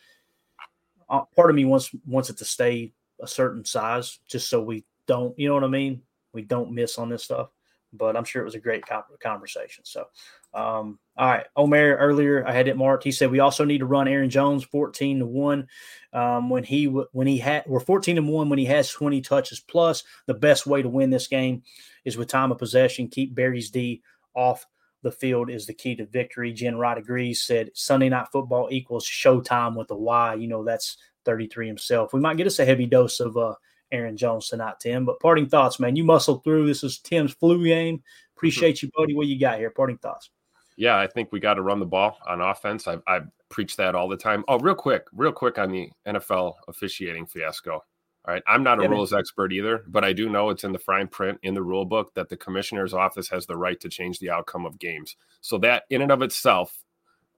uh, 1.10 1.24
part 1.36 1.50
of 1.50 1.56
me 1.56 1.66
wants 1.66 1.94
wants 2.06 2.30
it 2.30 2.38
to 2.38 2.46
stay 2.46 2.92
a 3.20 3.26
certain 3.26 3.64
size, 3.64 4.18
just 4.26 4.48
so 4.48 4.60
we 4.60 4.84
don't, 5.06 5.38
you 5.38 5.48
know 5.48 5.54
what 5.54 5.64
I 5.64 5.68
mean? 5.68 6.02
We 6.32 6.42
don't 6.42 6.72
miss 6.72 6.98
on 6.98 7.08
this 7.08 7.24
stuff. 7.24 7.50
But 7.94 8.16
I'm 8.16 8.24
sure 8.24 8.40
it 8.40 8.46
was 8.46 8.54
a 8.54 8.60
great 8.60 8.84
conversation. 9.22 9.84
So 9.84 10.06
um, 10.54 10.98
all 11.16 11.28
right, 11.28 11.46
Omer 11.56 11.96
earlier 11.96 12.46
I 12.46 12.52
had 12.52 12.68
it 12.68 12.76
marked. 12.76 13.04
He 13.04 13.12
said 13.12 13.30
we 13.30 13.40
also 13.40 13.64
need 13.64 13.78
to 13.78 13.86
run 13.86 14.08
Aaron 14.08 14.30
Jones 14.30 14.64
14 14.64 15.18
to 15.18 15.26
one 15.26 15.68
um, 16.14 16.48
when 16.48 16.64
he 16.64 16.86
when 16.86 17.26
he 17.26 17.36
had 17.36 17.64
we're 17.66 17.80
14 17.80 18.16
to 18.16 18.22
one 18.22 18.48
when 18.48 18.58
he 18.58 18.64
has 18.66 18.90
20 18.90 19.20
touches 19.20 19.60
plus. 19.60 20.04
The 20.26 20.34
best 20.34 20.66
way 20.66 20.80
to 20.80 20.88
win 20.88 21.10
this 21.10 21.26
game 21.26 21.62
is 22.04 22.16
with 22.16 22.28
time 22.28 22.50
of 22.50 22.58
possession. 22.58 23.08
Keep 23.08 23.34
Barry's 23.34 23.70
D 23.70 24.02
off 24.34 24.66
the 25.02 25.12
field 25.12 25.50
is 25.50 25.66
the 25.66 25.74
key 25.74 25.96
to 25.96 26.06
victory. 26.06 26.52
Jen 26.52 26.76
Wright 26.76 26.98
agrees. 26.98 27.42
Said 27.42 27.70
Sunday 27.74 28.08
night 28.08 28.28
football 28.32 28.68
equals 28.70 29.06
showtime 29.06 29.76
with 29.76 29.90
a 29.90 29.96
Y. 29.96 30.34
You 30.34 30.48
know 30.48 30.64
that's 30.64 30.96
33 31.24 31.66
himself. 31.66 32.12
We 32.12 32.20
might 32.20 32.36
get 32.36 32.46
us 32.46 32.58
a 32.58 32.64
heavy 32.64 32.86
dose 32.86 33.20
of 33.20 33.36
uh, 33.36 33.54
Aaron 33.92 34.16
Jones 34.16 34.48
tonight, 34.48 34.80
Tim. 34.80 35.04
But 35.04 35.20
parting 35.20 35.48
thoughts, 35.48 35.78
man. 35.78 35.94
You 35.94 36.04
muscled 36.04 36.42
through. 36.42 36.66
This 36.66 36.82
is 36.82 36.98
Tim's 36.98 37.32
flu 37.32 37.64
game. 37.64 38.02
Appreciate 38.36 38.82
you, 38.82 38.90
buddy. 38.96 39.14
What 39.14 39.28
you 39.28 39.38
got 39.38 39.58
here? 39.58 39.70
Parting 39.70 39.98
thoughts 39.98 40.30
yeah, 40.76 40.98
I 40.98 41.06
think 41.06 41.30
we 41.32 41.40
got 41.40 41.54
to 41.54 41.62
run 41.62 41.80
the 41.80 41.86
ball 41.86 42.18
on 42.26 42.40
offense. 42.40 42.88
I, 42.88 42.98
I 43.06 43.20
preach 43.48 43.76
that 43.76 43.94
all 43.94 44.08
the 44.08 44.16
time. 44.16 44.44
Oh, 44.48 44.58
real 44.58 44.74
quick, 44.74 45.06
real 45.12 45.32
quick 45.32 45.58
on 45.58 45.70
the 45.70 45.90
NFL 46.06 46.54
officiating 46.68 47.26
fiasco. 47.26 47.74
All 47.74 48.34
right, 48.34 48.42
I'm 48.46 48.62
not 48.62 48.78
a 48.78 48.82
yeah, 48.82 48.88
rules 48.88 49.12
man. 49.12 49.20
expert 49.20 49.52
either, 49.52 49.84
but 49.88 50.04
I 50.04 50.12
do 50.12 50.28
know 50.28 50.50
it's 50.50 50.64
in 50.64 50.72
the 50.72 50.78
fine 50.78 51.08
print 51.08 51.38
in 51.42 51.54
the 51.54 51.62
rule 51.62 51.84
book 51.84 52.14
that 52.14 52.28
the 52.28 52.36
commissioner's 52.36 52.94
office 52.94 53.28
has 53.28 53.46
the 53.46 53.56
right 53.56 53.78
to 53.80 53.88
change 53.88 54.20
the 54.20 54.30
outcome 54.30 54.64
of 54.64 54.78
games. 54.78 55.16
So 55.40 55.58
that 55.58 55.84
in 55.90 56.02
and 56.02 56.12
of 56.12 56.22
itself 56.22 56.84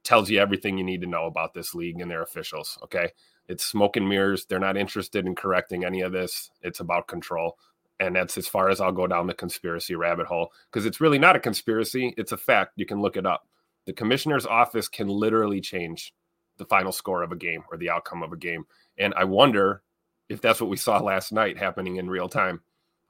tells 0.03 0.29
you 0.29 0.39
everything 0.39 0.77
you 0.77 0.85
need 0.85 1.01
to 1.01 1.07
know 1.07 1.25
about 1.25 1.55
this 1.55 1.75
league 1.75 2.01
and 2.01 2.11
their 2.11 2.23
officials. 2.23 2.79
Okay, 2.85 3.11
it's 3.49 3.65
smoke 3.65 3.97
and 3.97 4.09
mirrors. 4.09 4.47
They're 4.47 4.59
not 4.59 4.77
interested 4.77 5.27
in 5.27 5.35
correcting 5.35 5.85
any 5.85 6.01
of 6.01 6.13
this. 6.13 6.51
It's 6.63 6.81
about 6.81 7.09
control 7.09 7.57
and 8.01 8.17
that's 8.17 8.37
as 8.37 8.49
far 8.49 8.69
as 8.71 8.81
I'll 8.81 8.93
go 8.93 9.07
down 9.07 9.27
the 9.27 9.35
conspiracy 9.35 9.95
rabbit 9.95 10.27
hole 10.27 10.53
because 10.71 10.87
it's 10.87 11.01
really 11.01 11.19
not 11.19 11.37
a 11.37 11.41
conspiracy. 11.41 12.15
It's 12.17 12.33
a 12.33 12.37
fact. 12.37 12.73
You 12.77 12.87
can 12.87 13.01
look 13.01 13.17
it 13.17 13.27
up. 13.27 13.47
The 13.87 13.93
commissioner's 13.93 14.47
office 14.47 14.89
can 14.89 15.09
literally 15.09 15.61
change 15.61 16.13
the 16.57 16.65
final 16.65 16.93
score 16.93 17.23
of 17.23 17.33
a 17.33 17.37
game 17.37 17.63
or 17.71 17.77
the 17.77 17.91
outcome 17.91 18.23
of 18.23 18.33
a 18.33 18.37
game. 18.37 18.65
And 18.99 19.15
I 19.15 19.25
wonder 19.25 19.83
if 20.29 20.41
that's 20.41 20.61
what 20.61 20.71
we 20.71 20.77
saw 20.77 20.99
last 20.99 21.33
night 21.33 21.59
happening 21.59 21.97
in 21.97 22.09
real 22.09 22.29
time. 22.29 22.61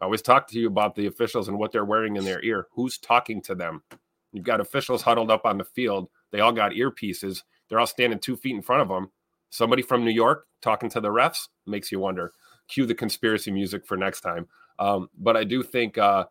I 0.00 0.04
always 0.04 0.22
talk 0.22 0.48
to 0.48 0.58
you 0.58 0.66
about 0.66 0.94
the 0.94 1.06
officials 1.06 1.48
and 1.48 1.58
what 1.58 1.72
they're 1.72 1.84
wearing 1.84 2.16
in 2.16 2.24
their 2.24 2.42
ear. 2.42 2.66
Who's 2.72 2.98
talking 2.98 3.40
to 3.42 3.54
them? 3.54 3.82
You've 4.32 4.44
got 4.44 4.60
officials 4.60 5.02
huddled 5.02 5.30
up 5.30 5.46
on 5.46 5.58
the 5.58 5.64
field. 5.64 6.08
They 6.32 6.40
all 6.40 6.52
got 6.52 6.72
earpieces. 6.72 7.42
They're 7.68 7.78
all 7.78 7.86
standing 7.86 8.18
two 8.18 8.36
feet 8.36 8.56
in 8.56 8.62
front 8.62 8.82
of 8.82 8.88
them. 8.88 9.10
Somebody 9.54 9.82
from 9.82 10.04
New 10.04 10.10
York 10.10 10.48
talking 10.62 10.90
to 10.90 11.00
the 11.00 11.10
refs 11.10 11.46
makes 11.64 11.92
you 11.92 12.00
wonder. 12.00 12.32
Cue 12.66 12.86
the 12.86 12.94
conspiracy 12.94 13.52
music 13.52 13.86
for 13.86 13.96
next 13.96 14.22
time. 14.22 14.48
Um, 14.80 15.08
but 15.16 15.36
I 15.36 15.44
do 15.44 15.62
think, 15.62 15.96
uh, 15.96 16.24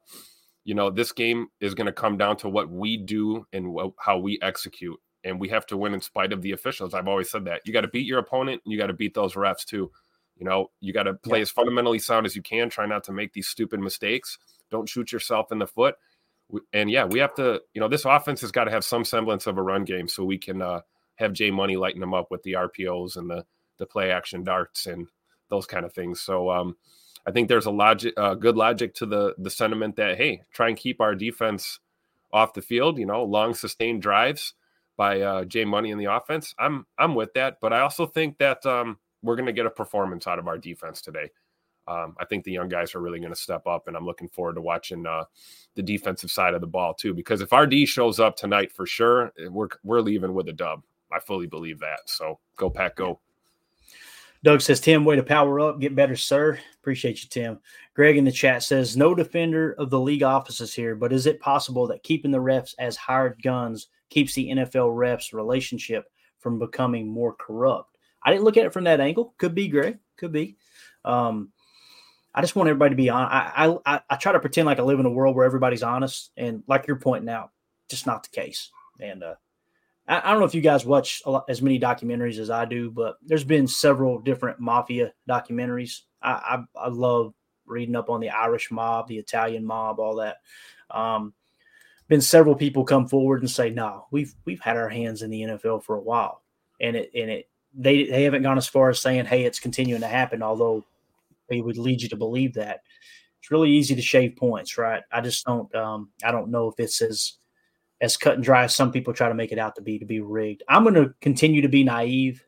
you 0.66 0.76
know, 0.76 0.90
this 0.90 1.14
game 1.14 1.48
is 1.62 1.74
going 1.74 1.86
to 1.86 1.94
come 1.94 2.18
down 2.18 2.36
to 2.38 2.50
what 2.50 2.70
we 2.70 2.98
do 2.98 3.48
and 3.54 3.74
wh- 3.74 3.96
how 3.98 4.18
we 4.18 4.40
execute. 4.42 5.00
And 5.24 5.40
we 5.40 5.48
have 5.48 5.66
to 5.68 5.78
win 5.78 5.94
in 5.94 6.02
spite 6.02 6.34
of 6.34 6.42
the 6.42 6.52
officials. 6.52 6.94
I've 6.94 7.08
always 7.08 7.32
said 7.32 7.46
that. 7.46 7.62
You 7.64 7.72
got 7.72 7.82
to 7.82 7.88
beat 7.88 8.06
your 8.06 8.20
opponent 8.20 8.62
and 8.66 8.74
you 8.74 8.78
got 8.78 8.88
to 8.88 8.94
beat 8.94 9.14
those 9.14 9.36
refs 9.36 9.64
too. 9.64 9.90
You 10.36 10.46
know, 10.46 10.72
you 10.82 10.92
got 10.92 11.04
to 11.04 11.14
play 11.14 11.38
yeah. 11.38 11.44
as 11.44 11.50
fundamentally 11.50 12.00
sound 12.00 12.26
as 12.26 12.36
you 12.36 12.42
can. 12.42 12.70
Try 12.70 12.88
not 12.88 13.06
to 13.06 13.14
make 13.14 13.32
these 13.32 13.48
stupid 13.48 13.80
mistakes. 13.80 14.38
Don't 14.70 14.90
shoot 14.90 15.14
yourself 15.14 15.50
in 15.54 15.60
the 15.60 15.68
foot. 15.68 15.96
And 16.74 16.92
yeah, 16.92 17.06
we 17.06 17.20
have 17.20 17.36
to, 17.36 17.62
you 17.74 17.80
know, 17.80 17.88
this 17.88 18.04
offense 18.04 18.42
has 18.42 18.52
got 18.52 18.66
to 18.66 18.72
have 18.72 18.84
some 18.84 19.06
semblance 19.06 19.48
of 19.48 19.58
a 19.58 19.64
run 19.64 19.86
game 19.86 20.10
so 20.10 20.26
we 20.26 20.38
can 20.38 20.62
uh, 20.62 20.82
have 21.16 21.34
Jay 21.34 21.52
Money 21.52 21.78
lighten 21.78 22.02
them 22.02 22.14
up 22.14 22.32
with 22.32 22.44
the 22.44 22.54
RPOs 22.54 23.18
and 23.18 23.30
the 23.30 23.46
the 23.78 23.86
play 23.86 24.12
action 24.12 24.44
darts 24.44 24.86
and 24.86 25.08
those 25.50 25.66
kind 25.66 25.86
of 25.86 25.94
things. 25.94 26.22
So 26.22 26.50
um, 26.50 26.76
I 27.26 27.32
think 27.32 27.48
there's 27.48 27.66
a 27.66 27.72
logic, 27.72 28.14
uh, 28.18 28.36
good 28.36 28.58
logic 28.58 28.94
to 28.96 29.06
the 29.06 29.36
the 29.38 29.50
sentiment 29.50 29.96
that 29.98 30.18
hey, 30.18 30.42
try 30.52 30.70
and 30.70 30.78
keep 30.78 31.02
our 31.02 31.16
defense 31.16 31.80
off 32.32 32.54
the 32.54 32.62
field. 32.62 32.98
You 32.98 33.06
know, 33.06 33.24
long 33.24 33.54
sustained 33.54 34.02
drives 34.02 34.54
by 34.98 35.22
uh, 35.22 35.46
Jay 35.46 35.66
Money 35.66 35.92
in 35.92 35.98
the 35.98 36.14
offense. 36.14 36.54
I'm 36.60 36.86
I'm 36.98 37.16
with 37.16 37.34
that, 37.34 37.58
but 37.62 37.74
I 37.74 37.82
also 37.82 38.06
think 38.06 38.38
that 38.40 38.66
um, 38.66 38.98
we're 39.22 39.36
going 39.36 39.48
to 39.48 39.54
get 39.54 39.66
a 39.66 39.72
performance 39.72 40.28
out 40.28 40.40
of 40.40 40.48
our 40.48 40.58
defense 40.58 41.02
today. 41.02 41.30
Um, 41.88 42.16
I 42.20 42.26
think 42.26 42.46
the 42.46 42.52
young 42.52 42.70
guys 42.70 42.96
are 42.96 43.02
really 43.02 43.20
going 43.20 43.34
to 43.34 43.40
step 43.40 43.68
up, 43.68 43.88
and 43.88 43.98
I'm 43.98 44.06
looking 44.06 44.30
forward 44.30 44.56
to 44.56 44.62
watching 44.62 45.06
uh, 45.06 45.26
the 45.76 45.84
defensive 45.84 46.32
side 46.32 46.54
of 46.54 46.62
the 46.62 46.68
ball 46.68 46.94
too. 46.94 47.14
Because 47.14 47.42
if 47.42 47.52
our 47.52 47.68
D 47.68 47.86
shows 47.86 48.20
up 48.20 48.38
tonight 48.38 48.72
for 48.72 48.86
sure, 48.86 49.34
eh, 49.40 49.48
we're 49.50 49.70
we're 49.84 50.02
leaving 50.02 50.34
with 50.34 50.48
a 50.50 50.54
dub. 50.54 50.84
I 51.14 51.20
fully 51.20 51.48
believe 51.48 51.80
that. 51.80 52.00
So 52.06 52.40
go 52.58 52.70
pack, 52.70 52.96
go. 52.96 53.20
Doug 54.44 54.60
says, 54.60 54.82
Tim, 54.82 55.06
way 55.06 55.16
to 55.16 55.24
power 55.24 55.62
up, 55.62 55.80
get 55.80 55.96
better, 55.96 56.18
sir. 56.18 56.60
Appreciate 56.76 57.24
you, 57.24 57.30
Tim. 57.30 57.60
Greg 57.94 58.18
in 58.18 58.26
the 58.26 58.32
chat 58.32 58.62
says, 58.62 58.98
no 58.98 59.16
defender 59.16 59.74
of 59.74 59.90
the 59.90 60.00
league 60.00 60.24
offices 60.24 60.74
here, 60.74 60.96
but 60.96 61.14
is 61.14 61.28
it 61.28 61.40
possible 61.40 61.88
that 61.88 62.04
keeping 62.04 62.32
the 62.32 62.40
refs 62.40 62.76
as 62.78 62.98
hired 62.98 63.42
guns 63.42 63.88
keeps 64.10 64.34
the 64.34 64.50
NFL 64.50 64.98
refs 64.98 65.32
relationship 65.32 66.12
from 66.40 66.60
becoming 66.60 67.08
more 67.08 67.34
corrupt? 67.34 67.98
I 68.22 68.32
didn't 68.32 68.44
look 68.44 68.58
at 68.58 68.66
it 68.66 68.74
from 68.74 68.84
that 68.84 69.00
angle. 69.00 69.34
Could 69.38 69.56
be, 69.56 69.70
Greg. 69.70 70.00
Could 70.18 70.34
be. 70.34 70.58
Um, 71.06 71.52
I 72.36 72.42
just 72.42 72.56
want 72.56 72.68
everybody 72.68 72.92
to 72.92 73.02
be 73.02 73.10
on. 73.10 73.28
I, 73.30 73.78
I 73.86 74.02
I 74.10 74.16
try 74.16 74.32
to 74.32 74.40
pretend 74.40 74.66
like 74.66 74.80
I 74.80 74.84
live 74.84 75.00
in 75.00 75.06
a 75.06 75.12
world 75.12 75.36
where 75.36 75.46
everybody's 75.46 75.84
honest, 75.84 76.32
and 76.36 76.64
like 76.68 76.88
you're 76.88 76.96
pointing 76.98 77.30
out, 77.30 77.52
just 77.90 78.08
not 78.08 78.24
the 78.24 78.30
case. 78.30 78.72
And 79.00 79.24
uh, 79.24 79.36
I, 80.08 80.22
I 80.24 80.32
don't 80.32 80.40
know 80.40 80.46
if 80.46 80.56
you 80.56 80.62
guys 80.62 80.86
watch 80.86 81.22
lot, 81.26 81.46
as 81.50 81.62
many 81.62 81.80
documentaries 81.80 82.40
as 82.40 82.50
I 82.50 82.66
do, 82.66 82.92
but 82.92 83.18
there's 83.26 83.44
been 83.44 83.68
several 83.68 84.20
different 84.20 84.60
mafia 84.60 85.14
documentaries. 85.30 86.02
I, 86.22 86.64
I, 86.76 86.86
I 86.86 86.90
love 86.90 87.34
reading 87.66 87.96
up 87.96 88.10
on 88.10 88.20
the 88.20 88.30
Irish 88.30 88.72
mob, 88.72 89.08
the 89.08 89.18
Italian 89.18 89.66
mob, 89.66 90.00
all 90.00 90.16
that. 90.18 90.38
Um, 90.92 91.34
been 92.08 92.22
several 92.22 92.56
people 92.56 92.84
come 92.84 93.08
forward 93.08 93.42
and 93.42 93.50
say, 93.50 93.70
"No, 93.70 94.08
we've 94.12 94.34
we've 94.46 94.60
had 94.60 94.78
our 94.78 94.90
hands 94.90 95.22
in 95.22 95.30
the 95.30 95.42
NFL 95.42 95.84
for 95.84 95.96
a 95.96 96.02
while," 96.02 96.44
and 96.82 96.96
it 96.96 97.10
and 97.16 97.32
it 97.32 97.50
they 97.74 98.06
they 98.06 98.24
haven't 98.24 98.44
gone 98.44 98.58
as 98.58 98.68
far 98.68 98.90
as 98.90 99.00
saying, 99.00 99.26
"Hey, 99.26 99.46
it's 99.46 99.60
continuing 99.60 100.02
to 100.02 100.08
happen," 100.08 100.44
although 100.44 100.84
they 101.50 101.62
would 101.62 101.78
lead 101.78 102.02
you 102.02 102.10
to 102.10 102.16
believe 102.18 102.54
that. 102.56 102.82
It's 103.40 103.52
really 103.52 103.72
easy 103.72 103.96
to 103.96 104.02
shave 104.02 104.36
points, 104.38 104.78
right? 104.78 105.04
I 105.12 105.22
just 105.22 105.46
don't 105.46 105.74
um, 105.76 106.10
I 106.24 106.32
don't 106.32 106.52
know 106.52 106.68
if 106.68 106.76
it's 106.78 107.02
as 107.02 107.38
as 108.02 108.18
cut 108.18 108.36
and 108.36 108.44
dry 108.44 108.66
as 108.66 108.76
some 108.76 108.92
people 108.92 109.14
try 109.14 109.30
to 109.30 109.36
make 109.36 109.52
it 109.52 109.60
out 109.60 109.76
to 109.76 109.82
be 109.82 110.00
to 110.00 110.06
be 110.06 110.20
rigged. 110.20 110.64
I'm 110.70 110.84
going 110.84 110.96
to 110.96 111.14
continue 111.22 111.62
to 111.62 111.70
be 111.70 111.84
naive 111.84 112.44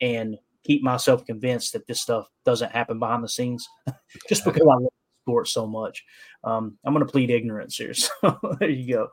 and 0.00 0.36
keep 0.64 0.82
myself 0.82 1.24
convinced 1.26 1.72
that 1.72 1.86
this 1.86 2.00
stuff 2.00 2.28
doesn't 2.44 2.72
happen 2.72 2.98
behind 2.98 3.24
the 3.24 3.28
scenes, 3.28 3.68
just 4.28 4.44
because 4.44 4.62
I 4.62 4.74
love 4.74 4.92
sports 5.22 5.52
so 5.52 5.66
much. 5.66 6.04
Um, 6.44 6.76
I'm 6.84 6.92
going 6.92 7.04
to 7.04 7.10
plead 7.10 7.30
ignorance 7.30 7.76
here. 7.76 7.94
So 8.22 8.38
there 8.58 8.68
you 8.68 8.94
go. 8.94 9.08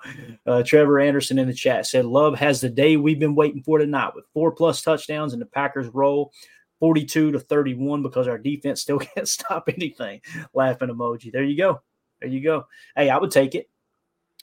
Uh, 0.45 0.63
Trevor 0.63 0.99
Anderson 0.99 1.39
in 1.39 1.47
the 1.47 1.53
chat 1.53 1.87
said, 1.87 2.05
"Love 2.05 2.37
has 2.37 2.61
the 2.61 2.69
day 2.69 2.97
we've 2.97 3.19
been 3.19 3.35
waiting 3.35 3.63
for 3.63 3.77
tonight 3.79 4.13
with 4.15 4.25
four 4.33 4.51
plus 4.51 4.81
touchdowns 4.81 5.33
and 5.33 5.41
the 5.41 5.47
Packers 5.47 5.87
roll." 5.93 6.31
42 6.79 7.33
to 7.33 7.39
31 7.39 8.01
because 8.01 8.27
our 8.27 8.37
defense 8.37 8.81
still 8.81 8.99
can't 9.15 9.27
stop 9.27 9.67
anything. 9.67 10.21
Laughing 10.53 10.89
emoji. 10.89 11.29
There 11.29 11.43
you 11.43 11.57
go. 11.57 11.81
There 12.21 12.29
you 12.29 12.41
go. 12.41 12.67
Hey, 12.95 13.09
I 13.09 13.17
would 13.17 13.31
take 13.31 13.55
it. 13.55 13.68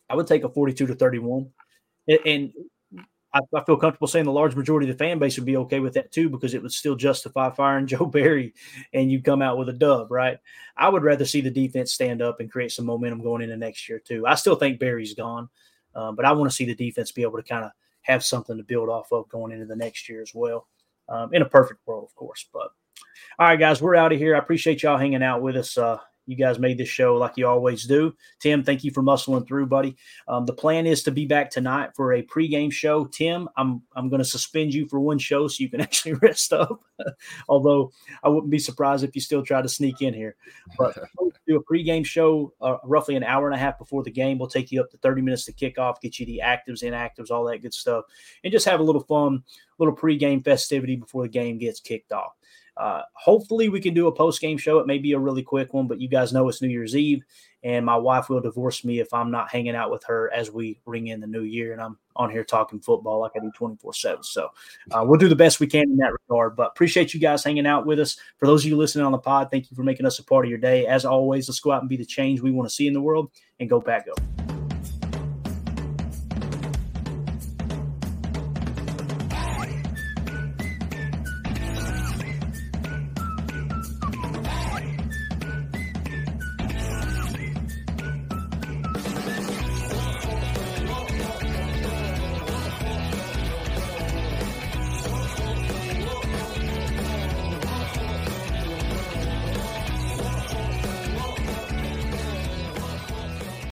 I 0.09 0.17
would 0.17 0.27
take 0.27 0.45
a 0.45 0.49
42 0.49 0.87
to 0.87 0.95
31. 0.95 1.51
And 2.25 2.53
I, 3.35 3.41
I, 3.55 3.65
feel 3.65 3.77
comfortable 3.77 4.07
saying 4.07 4.25
the 4.25 4.33
large 4.33 4.55
majority 4.55 4.89
of 4.89 4.97
the 4.97 5.05
fan 5.05 5.19
base 5.19 5.37
would 5.37 5.45
be 5.45 5.57
okay 5.59 5.81
with 5.81 5.95
that 5.95 6.13
too, 6.13 6.29
because 6.31 6.55
it 6.55 6.63
would 6.63 6.73
still 6.73 6.95
justify 6.95 7.51
firing 7.51 7.87
Joe 7.89 8.07
Barry 8.07 8.55
and 8.93 9.11
you 9.11 9.21
come 9.21 9.43
out 9.43 9.59
with 9.59 9.69
a 9.69 9.73
dub, 9.73 10.11
right? 10.11 10.39
I 10.77 10.89
would 10.89 11.03
rather 11.03 11.25
see 11.25 11.41
the 11.41 11.51
defense 11.51 11.93
stand 11.93 12.23
up 12.23 12.41
and 12.41 12.51
create 12.51 12.73
some 12.73 12.87
momentum 12.87 13.23
going 13.23 13.43
into 13.43 13.57
next 13.57 13.89
year 13.89 13.99
too. 13.99 14.27
I 14.27 14.37
still 14.37 14.57
think 14.57 14.79
Barry's 14.79 15.15
gone, 15.15 15.49
um, 15.95 16.17
but 16.17 16.25
I 16.25 16.33
want 16.33 16.51
to 16.51 16.57
see 16.57 16.65
the 16.65 16.75
defense 16.75 17.13
be 17.13 17.23
able 17.23 17.39
to 17.39 17.49
kind 17.49 17.65
of 17.65 17.73
have 18.03 18.25
something 18.25 18.57
to 18.57 18.63
build 18.63 18.89
off 18.89 19.13
of 19.13 19.29
going 19.29 19.53
into 19.53 19.67
the 19.67 19.77
next 19.77 20.09
year 20.09 20.23
as 20.23 20.33
well. 20.35 20.69
Um, 21.09 21.33
in 21.35 21.43
a 21.43 21.49
perfect 21.49 21.87
world, 21.87 22.05
of 22.05 22.15
course. 22.17 22.47
But 22.53 22.71
all 23.39 23.47
right, 23.47 23.59
guys, 23.59 23.81
we're 23.81 23.95
out 23.95 24.13
of 24.13 24.19
here. 24.19 24.35
I 24.35 24.39
appreciate 24.39 24.83
y'all 24.83 24.99
hanging 24.99 25.23
out 25.23 25.43
with 25.43 25.57
us. 25.57 25.77
Uh, 25.77 25.99
You 26.27 26.37
guys 26.37 26.59
made 26.59 26.79
this 26.79 26.89
show 26.89 27.15
like 27.17 27.37
you 27.37 27.47
always 27.47 27.85
do. 27.85 28.15
Tim, 28.41 28.65
thank 28.65 28.83
you 28.83 28.91
for 28.91 29.03
muscling 29.03 29.47
through, 29.47 29.67
buddy. 29.67 29.97
Um, 30.27 30.45
the 30.45 30.53
plan 30.53 30.87
is 30.87 31.03
to 31.05 31.11
be 31.13 31.25
back 31.25 31.51
tonight 31.51 31.91
for 31.95 32.13
a 32.13 32.23
pregame 32.23 32.73
show. 32.73 33.07
Tim, 33.07 33.49
I'm 33.57 33.83
I'm 33.95 34.09
going 34.09 34.19
to 34.19 34.25
suspend 34.25 34.75
you 34.75 34.87
for 34.89 35.01
one 35.01 35.19
show 35.19 35.47
so 35.49 35.63
you 35.63 35.71
can 35.71 35.81
actually 35.87 36.15
rest 36.15 36.53
up. 36.53 36.83
Although 37.49 37.93
I 38.23 38.29
wouldn't 38.29 38.51
be 38.51 38.59
surprised 38.59 39.05
if 39.05 39.15
you 39.15 39.21
still 39.21 39.43
try 39.43 39.63
to 39.63 39.69
sneak 39.69 40.03
in 40.03 40.15
here. 40.15 40.37
But 40.77 40.99
we'll 41.19 41.33
do 41.47 41.57
a 41.57 41.65
pregame 41.65 42.05
show 42.05 42.53
uh, 42.61 42.79
roughly 42.85 43.17
an 43.17 43.25
hour 43.25 43.47
and 43.47 43.55
a 43.55 43.59
half 43.59 43.79
before 43.79 44.03
the 44.03 44.11
game. 44.11 44.39
We'll 44.39 44.49
take 44.49 44.73
you 44.73 44.81
up 44.81 44.91
to 44.91 44.99
30 44.99 45.23
minutes 45.23 45.45
to 45.45 45.53
kick 45.53 45.79
off, 45.79 46.01
get 46.01 46.19
you 46.19 46.27
the 46.27 46.43
actives, 46.45 46.83
inactives, 46.83 47.31
all 47.31 47.45
that 47.45 47.63
good 47.63 47.75
stuff, 47.75 48.05
and 48.43 48.53
just 48.53 48.67
have 48.67 48.81
a 48.81 48.85
little 48.85 49.03
fun, 49.03 49.45
little 49.79 49.95
pregame 49.95 50.45
festivity 50.45 50.97
before 50.97 51.23
the 51.23 51.29
game 51.29 51.59
gets 51.59 51.81
kicked 51.81 52.13
off. 52.13 52.33
Uh, 52.77 53.03
hopefully, 53.15 53.69
we 53.69 53.81
can 53.81 53.95
do 53.95 54.07
a 54.07 54.13
post 54.13 54.41
game 54.41 54.59
show. 54.59 54.79
It 54.79 54.87
may 54.87 54.99
be 54.99 55.13
a 55.13 55.19
really 55.19 55.43
quick 55.43 55.73
one, 55.73 55.87
but 55.87 56.01
you 56.01 56.09
guys 56.09 56.33
know 56.33 56.49
it's 56.49 56.61
New 56.61 56.69
Year's 56.69 56.95
Eve, 56.97 57.23
and 57.63 57.85
my 57.85 57.97
wife 57.97 58.29
will 58.29 58.41
divorce 58.41 58.85
me 58.85 59.01
if 59.01 59.13
I'm 59.13 59.31
not 59.31 59.51
hanging 59.51 59.75
out 59.75 59.91
with 59.91 60.05
her 60.05 60.33
as 60.33 60.53
we 60.53 60.79
ring 60.87 61.09
in 61.09 61.21
the 61.21 61.27
new 61.27 61.43
year 61.43 61.73
and 61.73 61.83
I'm 61.83 61.99
on 62.15 62.31
here 62.31 62.45
talking 62.45 62.79
football 62.79 63.21
like 63.21 63.33
I 63.35 63.41
do 63.41 63.51
24 63.51 63.93
7. 63.93 64.23
So 64.23 64.51
uh, 64.93 65.05
we'll 65.05 65.19
do 65.19 65.29
the 65.29 65.35
best 65.35 65.59
we 65.59 65.67
can 65.67 65.83
in 65.83 65.97
that 65.97 66.13
regard. 66.13 66.55
But 66.55 66.69
appreciate 66.69 67.13
you 67.13 67.19
guys 67.21 67.43
hanging 67.43 67.67
out 67.67 67.85
with 67.85 67.99
us. 67.99 68.19
For 68.39 68.47
those 68.47 68.65
of 68.65 68.71
you 68.71 68.77
listening 68.77 69.05
on 69.05 69.13
the 69.13 69.19
pod, 69.19 69.51
thank 69.51 69.71
you 69.71 69.77
for 69.77 69.83
making 69.83 70.07
us 70.07 70.19
a 70.19 70.25
part 70.25 70.45
of 70.45 70.49
your 70.49 70.61
day. 70.61 70.87
As 70.87 71.05
always, 71.05 71.49
let's 71.49 71.61
go 71.61 71.73
out 71.73 71.83
and 71.83 71.89
be 71.89 71.97
the 71.97 72.07
change 72.07 72.41
we 72.41 72.53
want 72.53 72.69
to 72.69 72.75
see 72.75 72.87
in 72.87 72.93
the 72.93 73.01
world 73.01 73.33
and 73.59 73.69
go 73.69 73.81
back 73.81 74.07
up. 74.09 74.56